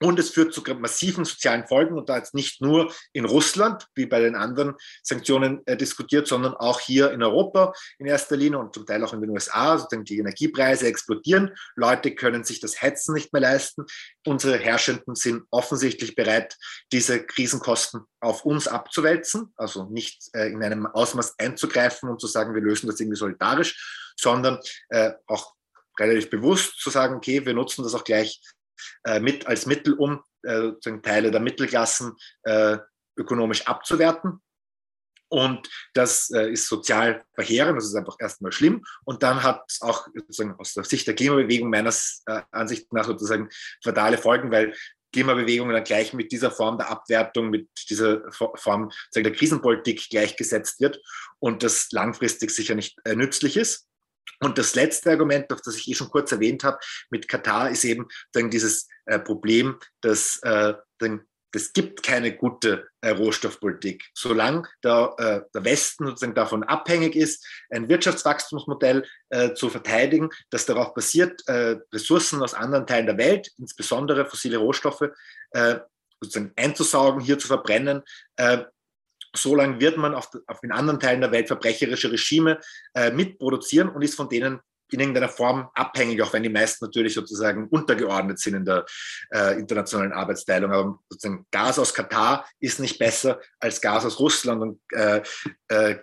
Und 0.01 0.17
es 0.19 0.31
führt 0.31 0.53
zu 0.53 0.61
massiven 0.79 1.25
sozialen 1.25 1.67
Folgen 1.67 1.97
und 1.97 2.09
da 2.09 2.17
jetzt 2.17 2.33
nicht 2.33 2.61
nur 2.61 2.93
in 3.13 3.25
Russland, 3.25 3.87
wie 3.93 4.07
bei 4.07 4.19
den 4.19 4.35
anderen 4.35 4.75
Sanktionen 5.03 5.61
äh, 5.67 5.77
diskutiert, 5.77 6.27
sondern 6.27 6.55
auch 6.55 6.79
hier 6.79 7.11
in 7.11 7.21
Europa 7.21 7.73
in 7.99 8.07
erster 8.07 8.35
Linie 8.35 8.59
und 8.59 8.73
zum 8.73 8.85
Teil 8.85 9.03
auch 9.03 9.13
in 9.13 9.21
den 9.21 9.29
USA. 9.29 9.73
Also 9.73 9.87
die 9.91 10.17
Energiepreise 10.17 10.87
explodieren. 10.87 11.55
Leute 11.75 12.15
können 12.15 12.43
sich 12.43 12.59
das 12.59 12.81
Hetzen 12.81 13.13
nicht 13.13 13.31
mehr 13.31 13.41
leisten. 13.41 13.85
Unsere 14.25 14.57
Herrschenden 14.57 15.15
sind 15.15 15.43
offensichtlich 15.51 16.15
bereit, 16.15 16.57
diese 16.91 17.23
Krisenkosten 17.23 18.01
auf 18.19 18.43
uns 18.45 18.67
abzuwälzen, 18.67 19.53
also 19.55 19.85
nicht 19.85 20.29
äh, 20.33 20.47
in 20.47 20.63
einem 20.63 20.87
Ausmaß 20.87 21.37
einzugreifen 21.37 22.09
und 22.09 22.19
zu 22.19 22.27
sagen, 22.27 22.55
wir 22.55 22.61
lösen 22.61 22.87
das 22.87 22.99
irgendwie 22.99 23.17
solidarisch, 23.17 24.13
sondern 24.19 24.59
äh, 24.89 25.11
auch 25.27 25.53
relativ 25.99 26.29
bewusst 26.29 26.79
zu 26.79 26.89
sagen, 26.89 27.15
okay, 27.15 27.45
wir 27.45 27.53
nutzen 27.53 27.83
das 27.83 27.93
auch 27.93 28.03
gleich 28.03 28.41
mit 29.19 29.47
als 29.47 29.65
Mittel, 29.65 29.93
um 29.93 30.23
äh, 30.43 30.71
Teile 31.01 31.31
der 31.31 31.41
Mittelklassen 31.41 32.15
äh, 32.43 32.77
ökonomisch 33.17 33.67
abzuwerten. 33.67 34.41
Und 35.29 35.69
das 35.93 36.29
äh, 36.31 36.51
ist 36.51 36.67
sozial 36.67 37.23
verheerend, 37.33 37.77
das 37.77 37.85
ist 37.85 37.95
einfach 37.95 38.17
erstmal 38.19 38.51
schlimm. 38.51 38.83
Und 39.05 39.23
dann 39.23 39.43
hat 39.43 39.63
es 39.69 39.81
auch 39.81 40.07
sozusagen 40.13 40.55
aus 40.59 40.73
der 40.73 40.83
Sicht 40.83 41.07
der 41.07 41.15
Klimabewegung 41.15 41.69
meines 41.69 42.21
äh, 42.25 42.41
Ansicht 42.51 42.91
nach 42.91 43.05
sozusagen 43.05 43.49
fatale 43.81 44.17
Folgen, 44.17 44.51
weil 44.51 44.75
Klimabewegungen 45.13 45.73
dann 45.73 45.85
gleich 45.85 46.13
mit 46.13 46.31
dieser 46.33 46.51
Form 46.51 46.77
der 46.77 46.89
Abwertung, 46.89 47.49
mit 47.49 47.69
dieser 47.89 48.29
Form 48.31 48.91
der 49.15 49.31
Krisenpolitik 49.31 50.09
gleichgesetzt 50.09 50.81
wird 50.81 51.01
und 51.39 51.63
das 51.63 51.91
langfristig 51.91 52.51
sicher 52.51 52.75
nicht 52.75 52.97
äh, 53.05 53.15
nützlich 53.15 53.55
ist. 53.55 53.87
Und 54.39 54.57
das 54.57 54.75
letzte 54.75 55.11
Argument, 55.11 55.51
auf 55.53 55.61
das 55.61 55.75
ich 55.75 55.87
eh 55.87 55.93
schon 55.93 56.09
kurz 56.09 56.31
erwähnt 56.31 56.63
habe, 56.63 56.79
mit 57.09 57.27
Katar 57.27 57.69
ist 57.69 57.83
eben 57.83 58.07
dann 58.31 58.49
dieses 58.49 58.87
äh, 59.05 59.19
Problem, 59.19 59.79
dass 60.01 60.39
äh, 60.43 60.73
dann 60.97 61.27
es 61.53 61.73
gibt 61.73 62.03
keine 62.03 62.35
gute 62.35 62.87
äh, 63.01 63.09
Rohstoffpolitik. 63.09 64.09
Solange 64.13 64.63
der, 64.83 65.13
äh, 65.17 65.41
der 65.53 65.65
Westen 65.65 66.05
sozusagen 66.05 66.33
davon 66.33 66.63
abhängig 66.63 67.15
ist, 67.15 67.45
ein 67.69 67.89
Wirtschaftswachstumsmodell 67.89 69.05
äh, 69.29 69.53
zu 69.53 69.69
verteidigen, 69.69 70.29
das 70.49 70.65
darauf 70.65 70.93
basiert, 70.93 71.45
äh, 71.47 71.77
Ressourcen 71.93 72.41
aus 72.41 72.53
anderen 72.53 72.87
Teilen 72.87 73.05
der 73.05 73.17
Welt, 73.17 73.51
insbesondere 73.57 74.25
fossile 74.25 74.57
Rohstoffe, 74.57 75.09
äh, 75.51 75.79
sozusagen 76.21 76.53
einzusaugen, 76.55 77.21
hier 77.21 77.39
zu 77.39 77.47
verbrennen, 77.47 78.03
äh, 79.33 79.37
solange 79.37 79.79
wird 79.79 79.97
man 79.97 80.15
auf, 80.15 80.29
auf, 80.47 80.63
in 80.63 80.71
anderen 80.71 80.99
Teilen 80.99 81.21
der 81.21 81.31
Welt 81.31 81.47
verbrecherische 81.47 82.11
Regime 82.11 82.59
mitproduzieren 83.13 83.89
und 83.89 84.01
ist 84.01 84.15
von 84.15 84.29
denen 84.29 84.59
in 84.93 84.99
irgendeiner 84.99 85.29
Form 85.29 85.69
abhängig, 85.73 86.21
auch 86.21 86.33
wenn 86.33 86.43
die 86.43 86.49
meisten 86.49 86.85
natürlich 86.85 87.13
sozusagen 87.13 87.67
untergeordnet 87.69 88.39
sind 88.39 88.55
in 88.55 88.65
der 88.65 88.85
äh, 89.31 89.59
internationalen 89.59 90.13
Arbeitsteilung. 90.13 90.71
Aber 90.71 90.99
sozusagen 91.09 91.45
Gas 91.51 91.79
aus 91.79 91.93
Katar 91.93 92.45
ist 92.59 92.79
nicht 92.79 92.99
besser 92.99 93.39
als 93.59 93.81
Gas 93.81 94.05
aus 94.05 94.19
Russland 94.19 94.61
und 94.61 94.79
äh, 94.91 95.21
äh, 95.67 95.95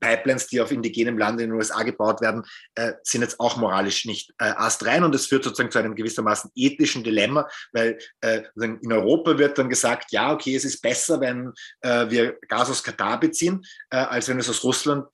Pipelines, 0.00 0.46
die 0.46 0.60
auf 0.60 0.72
indigenem 0.72 1.18
Land 1.18 1.40
in 1.40 1.50
den 1.50 1.56
USA 1.56 1.82
gebaut 1.82 2.20
werden, 2.20 2.42
äh, 2.74 2.92
sind 3.02 3.22
jetzt 3.22 3.38
auch 3.38 3.56
moralisch 3.56 4.06
nicht 4.06 4.32
äh, 4.38 4.52
astrein 4.56 5.04
und 5.04 5.14
es 5.14 5.26
führt 5.26 5.44
sozusagen 5.44 5.70
zu 5.70 5.78
einem 5.78 5.94
gewissermaßen 5.94 6.50
ethischen 6.54 7.04
Dilemma, 7.04 7.48
weil 7.72 7.98
äh, 8.22 8.42
in 8.56 8.92
Europa 8.92 9.38
wird 9.38 9.58
dann 9.58 9.68
gesagt, 9.68 10.12
ja, 10.12 10.32
okay, 10.32 10.54
es 10.54 10.64
ist 10.64 10.80
besser, 10.80 11.20
wenn 11.20 11.52
wir 11.82 12.38
Gas 12.48 12.70
aus 12.70 12.82
Katar 12.82 13.18
beziehen, 13.20 13.64
als 13.88 14.28
wenn 14.28 14.36
wir 14.36 14.42
es 14.42 14.50
aus 14.50 14.64
Russland 14.64 15.06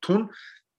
tun. 0.00 0.30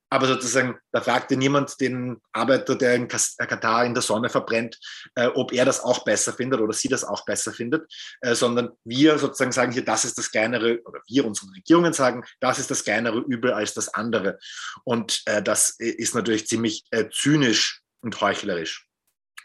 Aber 0.10 0.28
sozusagen, 0.28 0.78
da 0.92 1.02
fragte 1.02 1.36
niemand 1.36 1.80
den 1.82 2.22
Arbeiter, 2.32 2.76
der 2.76 2.96
in 2.96 3.10
äh, 3.10 3.46
Katar 3.46 3.86
in 3.86 3.94
der 3.94 4.04
Sonne 4.04 4.30
verbrennt, 4.30 4.80
äh, 5.16 5.28
ob 5.28 5.52
er 5.52 5.66
das 5.66 5.82
auch 5.82 6.06
besser 6.06 6.32
findet 6.32 6.62
oder 6.62 6.74
sie 6.74 6.88
das 6.88 7.04
auch 7.04 7.26
besser 7.26 7.52
findet, 7.52 7.92
äh, 8.22 8.34
sondern 8.34 8.70
wir 8.86 9.18
sozusagen 9.18 9.52
sagen 9.52 9.72
hier, 9.72 9.84
das 9.84 10.06
ist 10.06 10.18
das 10.18 10.32
kleinere, 10.32 10.82
oder 10.86 11.02
wir, 11.08 11.26
unsere 11.26 11.52
Regierungen 11.54 11.94
sagen, 11.94 12.24
das 12.40 12.60
ist 12.60 12.72
das 12.72 12.84
kleinere 12.84 13.20
Übel 13.20 13.52
als 13.52 13.74
das 13.74 13.94
andere. 13.94 14.40
Und 14.86 15.24
äh, 15.26 15.44
das 15.44 15.72
ist 15.72 16.16
natürlich 16.16 16.48
ziemlich 16.48 16.86
äh, 16.92 17.10
zynisch 17.12 17.82
und 18.02 18.20
heuchlerisch. 18.22 18.88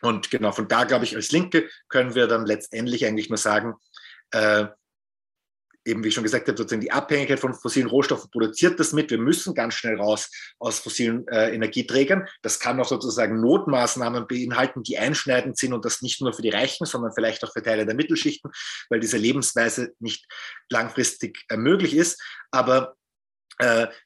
Und 0.01 0.31
genau 0.31 0.53
von 0.53 0.69
da, 0.69 0.85
glaube 0.85 1.05
ich, 1.05 1.15
als 1.17 1.31
Linke 1.31 1.69
können 1.89 2.15
wir 2.15 2.27
dann 2.27 2.45
letztendlich 2.45 3.07
eigentlich 3.07 3.29
nur 3.29 3.39
sagen, 3.39 3.75
äh, 4.33 4.67
eben 5.85 6.05
wie 6.05 6.09
ich 6.09 6.15
schon 6.15 6.23
gesagt 6.23 6.49
habe, 6.49 6.57
sozusagen 6.57 6.81
die 6.81 6.93
Abhängigkeit 6.93 7.41
von 7.41 7.55
fossilen 7.55 7.89
Rohstoffen 7.89 8.31
produziert 8.31 8.79
das 8.79 8.93
mit. 8.93 9.11
Wir 9.11 9.19
müssen 9.19 9.55
ganz 9.55 9.75
schnell 9.75 9.97
raus 9.97 10.31
aus 10.59 10.79
fossilen 10.79 11.27
äh, 11.29 11.55
Energieträgern. 11.55 12.27
Das 12.43 12.61
kann 12.61 12.81
auch 12.81 12.89
sozusagen 12.89 13.41
Notmaßnahmen 13.41 14.27
beinhalten, 14.27 14.83
die 14.83 14.99
einschneidend 14.99 15.59
sind 15.59 15.73
und 15.73 15.85
das 15.85 16.03
nicht 16.03 16.21
nur 16.21 16.33
für 16.33 16.43
die 16.43 16.51
Reichen, 16.51 16.87
sondern 16.87 17.13
vielleicht 17.13 17.45
auch 17.45 17.53
für 17.53 17.63
Teile 17.63 17.87
der 17.87 17.95
Mittelschichten, 17.95 18.51
weil 18.91 19.01
diese 19.01 19.17
Lebensweise 19.17 19.93
nicht 19.99 20.27
langfristig 20.71 21.45
äh, 21.49 21.57
möglich 21.57 21.95
ist. 21.95 22.23
Aber 22.51 22.97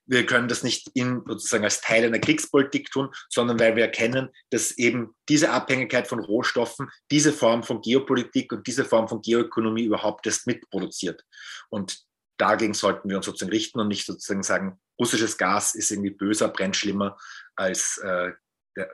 wir 0.06 0.26
können 0.26 0.48
das 0.48 0.62
nicht 0.62 0.90
in, 0.94 1.22
sozusagen 1.26 1.64
als 1.64 1.80
Teil 1.80 2.04
einer 2.04 2.18
Kriegspolitik 2.18 2.90
tun, 2.90 3.10
sondern 3.28 3.58
weil 3.58 3.76
wir 3.76 3.84
erkennen, 3.84 4.30
dass 4.50 4.72
eben 4.72 5.14
diese 5.28 5.50
Abhängigkeit 5.50 6.08
von 6.08 6.20
Rohstoffen 6.20 6.90
diese 7.10 7.32
Form 7.32 7.62
von 7.62 7.80
Geopolitik 7.80 8.52
und 8.52 8.66
diese 8.66 8.84
Form 8.84 9.08
von 9.08 9.22
Geoökonomie 9.22 9.84
überhaupt 9.84 10.26
erst 10.26 10.46
mitproduziert. 10.46 11.24
Und 11.68 12.04
dagegen 12.36 12.74
sollten 12.74 13.08
wir 13.08 13.16
uns 13.16 13.26
sozusagen 13.26 13.52
richten 13.52 13.80
und 13.80 13.88
nicht 13.88 14.06
sozusagen 14.06 14.42
sagen, 14.42 14.80
russisches 14.98 15.38
Gas 15.38 15.74
ist 15.74 15.90
irgendwie 15.90 16.10
böser, 16.10 16.48
brennt 16.48 16.76
schlimmer 16.76 17.16
als 17.54 17.98
äh, 17.98 18.32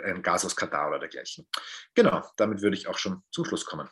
ein 0.04 0.22
Gas 0.22 0.44
aus 0.44 0.54
Katar 0.54 0.88
oder 0.88 1.00
dergleichen. 1.00 1.46
Genau, 1.94 2.24
damit 2.36 2.62
würde 2.62 2.76
ich 2.76 2.86
auch 2.86 2.98
schon 2.98 3.22
zum 3.32 3.44
Schluss 3.44 3.64
kommen. 3.64 3.88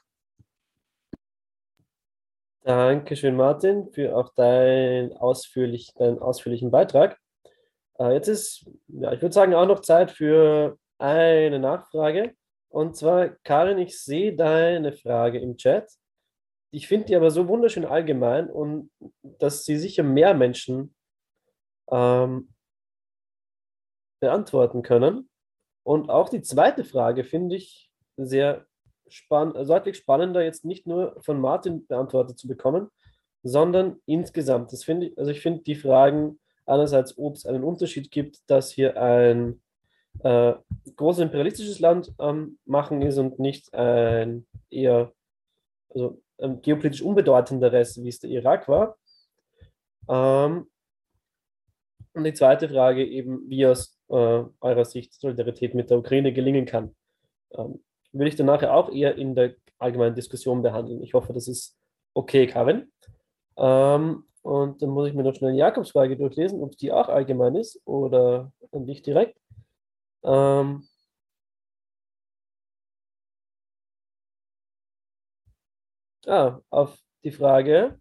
Dankeschön, 2.63 3.37
Martin, 3.37 3.91
für 3.91 4.15
auch 4.15 4.35
dein 4.35 5.17
ausführlich, 5.17 5.95
deinen 5.95 6.19
ausführlichen 6.19 6.71
Beitrag. 6.71 7.19
Äh, 7.99 8.13
jetzt 8.13 8.29
ist, 8.29 8.71
ja, 8.89 9.13
ich 9.13 9.23
würde 9.23 9.33
sagen, 9.33 9.55
auch 9.55 9.67
noch 9.67 9.81
Zeit 9.81 10.11
für 10.11 10.79
eine 10.99 11.59
Nachfrage. 11.59 12.35
Und 12.69 12.97
zwar, 12.97 13.31
Karin, 13.45 13.79
ich 13.79 13.99
sehe 13.99 14.37
deine 14.37 14.93
Frage 14.93 15.39
im 15.39 15.57
Chat. 15.57 15.91
Ich 16.71 16.87
finde 16.87 17.07
die 17.07 17.17
aber 17.17 17.31
so 17.31 17.49
wunderschön 17.49 17.87
allgemein 17.87 18.51
und 18.51 18.91
dass 19.23 19.65
sie 19.65 19.79
sicher 19.79 20.03
mehr 20.03 20.35
Menschen 20.35 20.95
ähm, 21.91 22.55
beantworten 24.21 24.83
können. 24.83 25.31
Und 25.83 26.11
auch 26.11 26.29
die 26.29 26.43
zweite 26.43 26.85
Frage 26.85 27.25
finde 27.25 27.57
ich 27.57 27.91
sehr 28.17 28.67
spann 29.11 29.53
deutlich 29.55 29.97
spannender, 29.97 30.43
jetzt 30.43 30.65
nicht 30.65 30.87
nur 30.87 31.17
von 31.21 31.41
Martin 31.41 31.87
beantwortet 31.87 32.39
zu 32.39 32.49
bekommen, 32.49 32.89
sondern 33.43 33.97
insgesamt. 34.07 34.73
Das 34.73 34.85
finde 34.85 35.09
ich, 35.09 35.19
also 35.19 35.31
ich 35.31 35.41
finde 35.41 35.63
die 35.63 35.75
Fragen 35.75 36.39
einerseits, 36.67 37.17
ob 37.19 37.37
es 37.37 37.47
einen 37.47 37.65
Unterschied 37.65 38.11
gibt, 38.11 38.39
dass 38.49 38.71
hier 38.71 39.01
ein 39.01 39.61
äh, 40.23 40.55
großes 40.97 41.23
imperialistisches 41.23 41.81
Land 41.81 42.13
am 42.19 42.59
Machen 42.65 43.03
ist 43.03 43.19
und 43.19 43.39
nicht 43.39 43.73
ein 43.75 44.47
eher 44.71 45.13
also 45.91 46.23
ein 46.39 46.63
geopolitisch 46.63 47.03
unbedeutenderes, 47.03 48.03
wie 48.03 48.09
es 48.09 48.21
der 48.21 48.31
Irak 48.31 48.69
war. 48.69 48.97
Ähm, 50.09 50.67
und 52.13 52.25
die 52.25 52.33
zweite 52.33 52.69
Frage 52.69 53.07
eben, 53.07 53.49
wie 53.49 53.67
aus 53.67 53.99
äh, 54.09 54.15
eurer 54.61 54.85
Sicht 54.85 55.15
Solidarität 55.15 55.75
mit 55.75 55.91
der 55.91 55.99
Ukraine 55.99 56.33
gelingen 56.33 56.67
kann. 56.67 56.95
Ähm, 57.53 57.83
will 58.13 58.27
ich 58.27 58.37
dann 58.37 58.47
nachher 58.47 58.75
auch 58.75 58.91
eher 58.91 59.17
in 59.17 59.35
der 59.35 59.55
allgemeinen 59.79 60.15
Diskussion 60.15 60.63
behandeln. 60.63 61.03
Ich 61.03 61.15
hoffe, 61.15 61.33
das 61.33 61.49
ist 61.49 61.77
okay, 62.15 62.47
Karin. 62.47 62.91
Ähm, 63.57 64.25
und 64.43 64.83
dann 64.83 64.91
muss 64.91 65.09
ich 65.09 65.15
mir 65.15 65.23
noch 65.23 65.35
schnell 65.35 65.53
die 65.53 65.59
Jakobsfrage 65.59 66.17
durchlesen, 66.17 66.63
ob 66.63 66.77
die 66.77 66.93
auch 66.93 67.09
allgemein 67.09 67.57
ist 67.57 67.81
oder 67.87 68.53
nicht 68.73 69.07
direkt. 69.07 69.39
Ähm, 70.23 70.87
ah, 76.27 76.61
auf 76.71 76.99
die 77.25 77.33
Frage, 77.33 77.99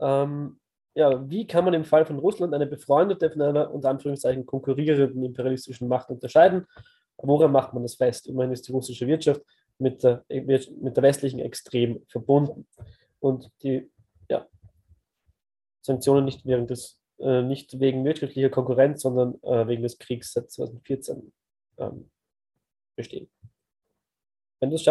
ähm, 0.00 0.60
ja, 0.94 1.28
wie 1.28 1.46
kann 1.46 1.64
man 1.64 1.74
im 1.74 1.84
Fall 1.84 2.06
von 2.06 2.18
Russland 2.18 2.54
eine 2.54 2.66
befreundete 2.66 3.30
von 3.30 3.42
einer 3.42 3.72
unter 3.72 3.90
Anführungszeichen 3.90 4.46
konkurrierenden 4.46 5.24
imperialistischen 5.24 5.88
Macht 5.88 6.10
unterscheiden? 6.10 6.66
Woran 7.18 7.52
macht 7.52 7.72
man 7.72 7.82
das 7.82 7.94
fest? 7.94 8.26
Immerhin 8.26 8.52
ist 8.52 8.68
die 8.68 8.72
russische 8.72 9.06
Wirtschaft 9.06 9.42
mit 9.78 10.02
der, 10.02 10.24
mit 10.28 10.96
der 10.96 11.02
westlichen 11.02 11.40
extrem 11.40 12.04
verbunden. 12.08 12.66
Und 13.20 13.50
die 13.62 13.90
ja, 14.28 14.46
Sanktionen 15.82 16.24
nicht, 16.24 16.44
während 16.44 16.70
des, 16.70 17.00
äh, 17.18 17.42
nicht 17.42 17.78
wegen 17.80 18.04
wirtschaftlicher 18.04 18.50
Konkurrenz, 18.50 19.02
sondern 19.02 19.42
äh, 19.42 19.66
wegen 19.66 19.82
des 19.82 19.98
Kriegs 19.98 20.32
seit 20.32 20.50
2014 20.50 21.32
ähm, 21.78 22.10
bestehen. 22.96 23.28
Wenn 24.60 24.70
du 24.70 24.76
es 24.76 24.82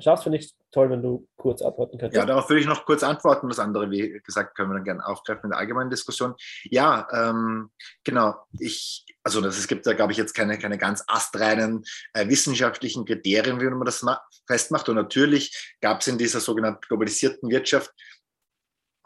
schaffst, 0.00 0.24
finde 0.24 0.38
ich 0.38 0.54
toll, 0.72 0.90
wenn 0.90 1.02
du 1.02 1.28
kurz 1.36 1.62
antworten 1.62 1.98
könntest. 1.98 2.16
Ja, 2.16 2.26
darauf 2.26 2.48
würde 2.48 2.60
ich 2.60 2.66
noch 2.66 2.84
kurz 2.84 3.02
antworten. 3.02 3.48
Das 3.48 3.58
andere, 3.58 3.90
wie 3.90 4.20
gesagt, 4.24 4.56
können 4.56 4.70
wir 4.70 4.74
dann 4.74 4.84
gerne 4.84 5.06
aufgreifen 5.06 5.44
in 5.44 5.50
der 5.50 5.58
allgemeinen 5.58 5.90
Diskussion. 5.90 6.34
Ja, 6.64 7.06
ähm, 7.12 7.70
genau. 8.04 8.36
Ich, 8.58 9.04
also 9.22 9.40
das, 9.40 9.58
es 9.58 9.68
gibt 9.68 9.86
da, 9.86 9.92
glaube 9.92 10.12
ich, 10.12 10.18
jetzt 10.18 10.34
keine, 10.34 10.58
keine 10.58 10.78
ganz 10.78 11.04
astreinen 11.06 11.84
äh, 12.14 12.28
wissenschaftlichen 12.28 13.04
Kriterien, 13.04 13.60
wie 13.60 13.64
man 13.64 13.84
das 13.84 14.04
festmacht. 14.46 14.88
Und 14.88 14.96
natürlich 14.96 15.76
gab 15.80 16.00
es 16.00 16.08
in 16.08 16.18
dieser 16.18 16.40
sogenannten 16.40 16.82
globalisierten 16.86 17.50
Wirtschaft 17.50 17.92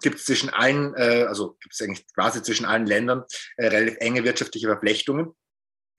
gibt 0.02 0.16
es 0.16 0.24
zwischen 0.24 0.50
allen, 0.50 0.94
äh, 0.94 1.24
also 1.28 1.56
gibt 1.60 1.74
es 1.74 1.82
eigentlich 1.82 2.06
quasi 2.14 2.42
zwischen 2.42 2.64
allen 2.64 2.86
Ländern 2.86 3.24
äh, 3.56 3.66
relativ 3.66 3.98
enge 3.98 4.24
wirtschaftliche 4.24 4.66
Verflechtungen. 4.66 5.34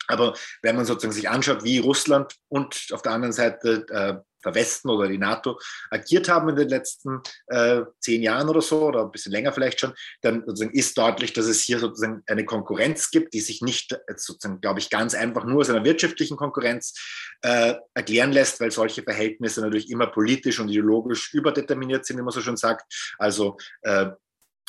Aber 0.08 0.36
wenn 0.62 0.76
man 0.76 0.86
sozusagen 0.86 1.14
sich 1.14 1.30
anschaut, 1.30 1.64
wie 1.64 1.80
Russland 1.80 2.36
und 2.50 2.88
auf 2.92 3.02
der 3.02 3.14
anderen 3.14 3.34
Seite 3.34 3.86
äh, 3.90 4.16
der 4.44 4.56
Westen 4.56 4.90
oder 4.90 5.08
die 5.08 5.18
NATO 5.18 5.60
agiert 5.90 6.30
haben 6.30 6.50
in 6.50 6.56
den 6.56 6.70
letzten 6.70 7.22
äh, 7.48 7.82
zehn 8.00 8.22
Jahren 8.22 8.50
oder 8.50 8.62
so 8.62 8.88
oder 8.88 9.04
ein 9.04 9.12
bisschen 9.12 9.32
länger 9.32 9.54
vielleicht 9.54 9.80
schon, 9.80 9.94
dann 10.22 10.44
ist 10.74 10.98
deutlich, 10.98 11.34
dass 11.34 11.46
es 11.46 11.62
hier 11.62 11.80
sozusagen 11.80 12.24
eine 12.28 12.46
Konkurrenz 12.46 13.12
gibt, 13.12 13.34
die 13.34 13.42
sich 13.42 13.62
nicht 13.62 13.98
sozusagen, 14.16 14.62
glaube 14.62 14.80
ich, 14.80 14.90
ganz 14.90 15.14
einfach 15.14 15.46
nur 15.46 15.62
aus 15.62 15.70
einer 15.70 15.84
wirtschaftlichen 15.84 16.38
Konkurrenz 16.38 16.94
äh, 17.42 17.76
erklären 17.94 18.32
lässt, 18.32 18.60
weil 18.60 18.72
solche 18.72 19.04
Verhältnisse 19.04 19.62
natürlich 19.62 19.90
immer 19.90 20.08
politisch 20.08 20.60
und 20.60 20.70
ideologisch 20.70 21.34
überdeterminiert 21.34 22.06
sind, 22.06 22.18
wie 22.18 22.24
man 22.24 22.32
so 22.32 22.42
schon 22.42 22.58
sagt. 22.58 23.16
Also 23.18 23.58
äh, 23.82 24.08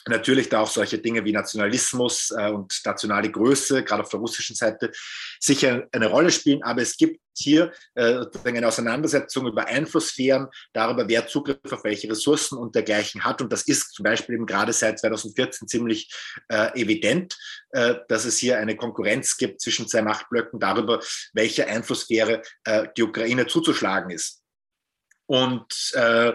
natürlich 0.09 0.49
da 0.49 0.61
auch 0.61 0.70
solche 0.70 0.99
Dinge 0.99 1.24
wie 1.24 1.33
Nationalismus 1.33 2.31
äh, 2.37 2.51
und 2.51 2.81
nationale 2.85 3.31
Größe, 3.31 3.85
gerade 3.85 4.03
auf 4.03 4.09
der 4.09 4.20
russischen 4.20 4.57
Seite, 4.57 4.91
sicher 5.41 5.87
eine 5.93 6.09
Rolle 6.09 6.31
spielen. 6.31 6.62
Aber 6.62 6.83
es 6.83 6.97
gibt 6.97 7.20
hier 7.37 7.73
äh, 7.95 8.24
eine 8.45 8.66
Auseinandersetzung 8.66 9.47
über 9.47 9.66
Einflusssphären, 9.66 10.49
darüber, 10.73 11.09
wer 11.09 11.27
Zugriff 11.27 11.59
auf 11.70 11.85
welche 11.85 12.11
Ressourcen 12.11 12.59
und 12.59 12.74
dergleichen 12.74 13.24
hat. 13.24 13.41
Und 13.41 13.53
das 13.53 13.62
ist 13.62 13.95
zum 13.95 14.05
Beispiel 14.05 14.35
eben 14.35 14.47
gerade 14.47 14.73
seit 14.73 14.99
2014 14.99 15.69
ziemlich 15.69 16.12
äh, 16.49 16.79
evident, 16.81 17.37
dass 18.09 18.27
es 18.27 18.37
hier 18.37 18.59
eine 18.59 18.77
Konkurrenz 18.77 19.39
gibt 19.39 19.62
zwischen 19.62 19.89
zwei 19.89 20.03
Machtblöcken 20.03 20.61
darüber, 20.61 21.01
welche 21.33 21.66
Einflusssphäre 21.66 22.43
die 22.99 23.03
Ukraine 23.03 23.47
zuzuschlagen 23.47 24.11
ist. 24.11 24.43
Und 25.27 25.93
äh, 25.95 26.35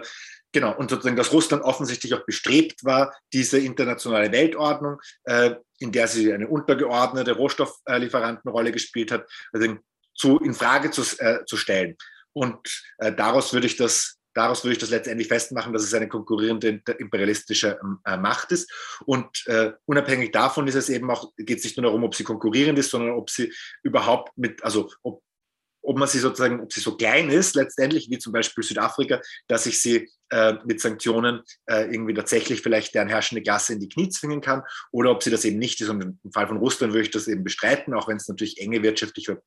Genau, 0.58 0.76
und 0.76 0.90
sozusagen, 0.90 1.14
dass 1.14 1.32
Russland 1.32 1.62
offensichtlich 1.62 2.14
auch 2.14 2.26
bestrebt 2.26 2.84
war, 2.84 3.14
diese 3.32 3.60
internationale 3.60 4.32
Weltordnung, 4.32 4.98
äh, 5.22 5.54
in 5.78 5.92
der 5.92 6.08
sie 6.08 6.32
eine 6.32 6.48
untergeordnete 6.48 7.30
Rohstofflieferantenrolle 7.30 8.72
gespielt 8.72 9.12
hat, 9.12 9.24
also 9.52 9.76
zu, 10.16 10.40
in 10.40 10.54
Frage 10.54 10.90
zu, 10.90 11.02
äh, 11.20 11.44
zu 11.46 11.56
stellen. 11.56 11.94
Und 12.32 12.58
äh, 12.98 13.12
daraus 13.12 13.52
würde 13.52 13.68
ich 13.68 13.76
das 13.76 14.16
daraus 14.34 14.64
würde 14.64 14.72
ich 14.72 14.78
das 14.78 14.90
letztendlich 14.90 15.28
festmachen, 15.28 15.72
dass 15.72 15.84
es 15.84 15.94
eine 15.94 16.08
konkurrierende 16.08 16.82
imperialistische 16.98 17.78
äh, 18.04 18.16
Macht 18.16 18.50
ist. 18.50 18.68
Und 19.06 19.46
äh, 19.46 19.74
unabhängig 19.84 20.32
davon 20.32 20.66
ist 20.66 20.74
es 20.74 20.88
eben 20.88 21.08
auch, 21.08 21.32
geht 21.36 21.58
es 21.58 21.64
nicht 21.64 21.76
nur 21.76 21.84
darum, 21.84 22.02
ob 22.02 22.16
sie 22.16 22.24
konkurrierend 22.24 22.80
ist, 22.80 22.90
sondern 22.90 23.12
ob 23.12 23.30
sie 23.30 23.52
überhaupt 23.84 24.36
mit, 24.36 24.64
also 24.64 24.90
ob 25.04 25.22
ob 25.80 25.96
man 25.96 26.08
sie 26.08 26.18
sozusagen, 26.18 26.60
ob 26.60 26.70
sie 26.70 26.80
so 26.80 26.96
klein 26.96 27.30
ist, 27.30 27.54
letztendlich, 27.54 28.10
wie 28.10 28.18
zum 28.18 28.32
Beispiel 28.32 28.62
Südafrika, 28.62 29.22
dass 29.46 29.64
ich 29.64 29.80
sie 29.80 30.10
äh, 30.30 30.54
mit 30.64 30.80
Sanktionen 30.80 31.42
äh, 31.66 31.84
irgendwie 31.92 32.14
tatsächlich 32.14 32.62
vielleicht 32.62 32.94
deren 32.94 33.08
herrschende 33.08 33.42
Klasse 33.42 33.72
in 33.72 33.80
die 33.80 33.88
Knie 33.88 34.08
zwingen 34.08 34.40
kann, 34.40 34.62
oder 34.92 35.10
ob 35.10 35.22
sie 35.22 35.30
das 35.30 35.44
eben 35.44 35.58
nicht 35.58 35.80
ist. 35.80 35.88
Und 35.88 36.02
im 36.02 36.32
Fall 36.32 36.48
von 36.48 36.58
Russland 36.58 36.92
würde 36.92 37.04
ich 37.04 37.10
das 37.10 37.28
eben 37.28 37.44
bestreiten, 37.44 37.94
auch 37.94 38.08
wenn 38.08 38.16
es 38.16 38.28
natürlich 38.28 38.60
enge 38.60 38.82
wirtschaftliche 38.82 39.40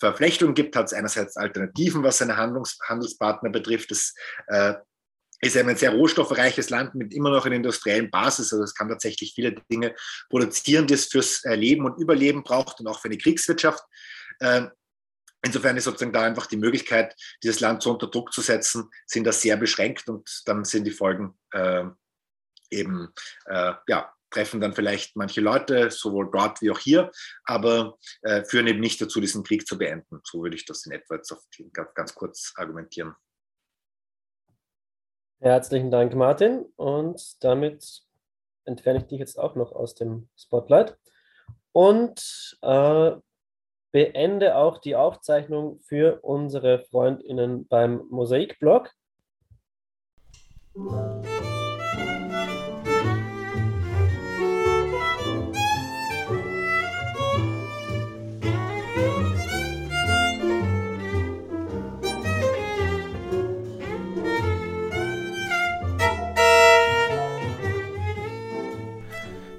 Verflechtungen 0.00 0.54
gibt, 0.54 0.76
hat 0.76 0.86
es 0.86 0.92
einerseits 0.92 1.36
Alternativen, 1.36 2.02
was 2.02 2.18
seine 2.18 2.36
Handlungs 2.36 2.78
Handelspartner 2.88 3.50
betrifft. 3.50 3.90
Das 3.90 4.14
äh, 4.48 4.74
ist 5.40 5.56
eben 5.56 5.68
ein 5.68 5.76
sehr 5.76 5.92
rohstoffreiches 5.92 6.70
Land 6.70 6.94
mit 6.94 7.14
immer 7.14 7.30
noch 7.30 7.46
einer 7.46 7.56
industriellen 7.56 8.10
Basis. 8.10 8.52
Also 8.52 8.64
es 8.64 8.74
kann 8.74 8.88
tatsächlich 8.88 9.32
viele 9.34 9.54
Dinge 9.70 9.94
produzieren, 10.30 10.86
die 10.86 10.94
es 10.94 11.06
fürs 11.06 11.44
äh, 11.44 11.54
Leben 11.54 11.84
und 11.84 12.00
Überleben 12.00 12.42
braucht 12.42 12.80
und 12.80 12.88
auch 12.88 13.00
für 13.00 13.08
eine 13.08 13.18
Kriegswirtschaft. 13.18 13.82
Ähm, 14.40 14.70
Insofern 15.42 15.76
ist 15.76 15.84
sozusagen 15.84 16.12
da 16.12 16.22
einfach 16.22 16.46
die 16.46 16.56
Möglichkeit, 16.56 17.14
dieses 17.42 17.60
Land 17.60 17.82
so 17.82 17.92
unter 17.92 18.08
Druck 18.08 18.32
zu 18.32 18.40
setzen, 18.40 18.90
sind 19.06 19.24
da 19.24 19.32
sehr 19.32 19.56
beschränkt 19.56 20.08
und 20.08 20.28
dann 20.46 20.64
sind 20.64 20.84
die 20.84 20.90
Folgen 20.90 21.38
äh, 21.52 21.84
eben, 22.70 23.12
äh, 23.46 23.74
ja, 23.86 24.12
treffen 24.30 24.60
dann 24.60 24.74
vielleicht 24.74 25.16
manche 25.16 25.40
Leute, 25.40 25.90
sowohl 25.90 26.30
dort 26.30 26.60
wie 26.60 26.70
auch 26.70 26.78
hier, 26.78 27.10
aber 27.44 27.96
äh, 28.22 28.44
führen 28.44 28.66
eben 28.66 28.80
nicht 28.80 29.00
dazu, 29.00 29.20
diesen 29.20 29.42
Krieg 29.42 29.66
zu 29.66 29.78
beenden. 29.78 30.20
So 30.24 30.42
würde 30.42 30.56
ich 30.56 30.66
das 30.66 30.84
in 30.86 30.92
etwa 30.92 31.14
jetzt 31.14 31.34
ganz, 31.72 31.94
ganz 31.94 32.14
kurz 32.14 32.52
argumentieren. 32.56 33.14
Herzlichen 35.40 35.90
Dank, 35.90 36.14
Martin. 36.14 36.66
Und 36.76 37.42
damit 37.44 38.02
entferne 38.64 38.98
ich 38.98 39.06
dich 39.06 39.20
jetzt 39.20 39.38
auch 39.38 39.54
noch 39.54 39.72
aus 39.72 39.94
dem 39.94 40.28
Spotlight. 40.36 40.98
Und 41.72 42.58
äh, 42.60 43.12
beende 43.92 44.56
auch 44.56 44.78
die 44.78 44.96
Aufzeichnung 44.96 45.80
für 45.80 46.20
unsere 46.22 46.80
FreundInnen 46.80 47.66
beim 47.68 48.02
Mosaik-Blog. 48.10 48.92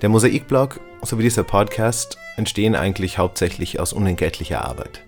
Der 0.02 0.08
Mosaikblog 0.08 0.80
sowie 1.04 1.24
dieser 1.24 1.44
Podcast 1.44 2.18
entstehen 2.40 2.74
eigentlich 2.74 3.20
hauptsächlich 3.20 3.80
aus 3.80 3.94
unentgeltlicher 3.94 4.66
Arbeit. 4.66 5.04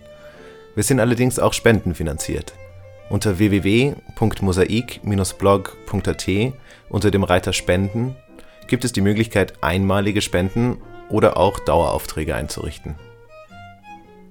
Wir 0.76 0.84
sind 0.84 1.00
allerdings 1.00 1.40
auch 1.40 1.54
spendenfinanziert. 1.54 2.54
Unter 3.10 3.40
www.mosaik-blog.at 3.40 6.30
unter 6.90 7.10
dem 7.10 7.24
Reiter 7.24 7.54
Spenden 7.54 8.16
gibt 8.68 8.86
es 8.86 8.94
die 8.94 9.02
Möglichkeit, 9.02 9.64
einmalige 9.64 10.22
Spenden 10.22 10.78
oder 11.10 11.38
auch 11.38 11.58
Daueraufträge 11.60 12.36
einzurichten. 12.36 12.94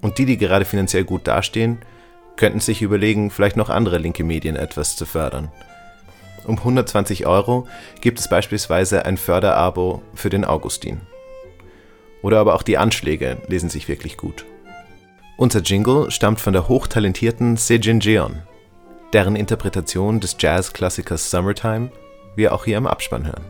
Und 0.02 0.18
die, 0.18 0.26
die 0.26 0.38
gerade 0.38 0.64
finanziell 0.64 1.04
gut 1.04 1.26
dastehen, 1.26 1.78
könnten 2.36 2.60
sich 2.60 2.80
überlegen, 2.80 3.30
vielleicht 3.30 3.56
noch 3.56 3.68
andere 3.68 3.98
linke 3.98 4.24
Medien 4.24 4.56
etwas 4.56 4.96
zu 4.96 5.04
fördern. 5.04 5.50
Um 6.46 6.56
120 6.56 7.26
Euro 7.26 7.68
gibt 8.00 8.18
es 8.18 8.28
beispielsweise 8.28 9.04
ein 9.04 9.18
Förderabo 9.18 10.00
für 10.14 10.30
den 10.30 10.44
Augustin. 10.44 11.02
Oder 12.22 12.38
aber 12.38 12.54
auch 12.54 12.62
die 12.62 12.78
Anschläge 12.78 13.38
lesen 13.48 13.70
sich 13.70 13.88
wirklich 13.88 14.16
gut. 14.16 14.44
Unser 15.36 15.60
Jingle 15.60 16.10
stammt 16.10 16.40
von 16.40 16.52
der 16.52 16.68
hochtalentierten 16.68 17.56
Sejin 17.56 18.00
Jeon, 18.00 18.42
deren 19.12 19.36
Interpretation 19.36 20.20
des 20.20 20.36
Jazzklassikers 20.38 21.30
Summertime 21.30 21.90
wir 22.36 22.54
auch 22.54 22.64
hier 22.64 22.76
im 22.76 22.86
Abspann 22.86 23.26
hören. 23.26 23.44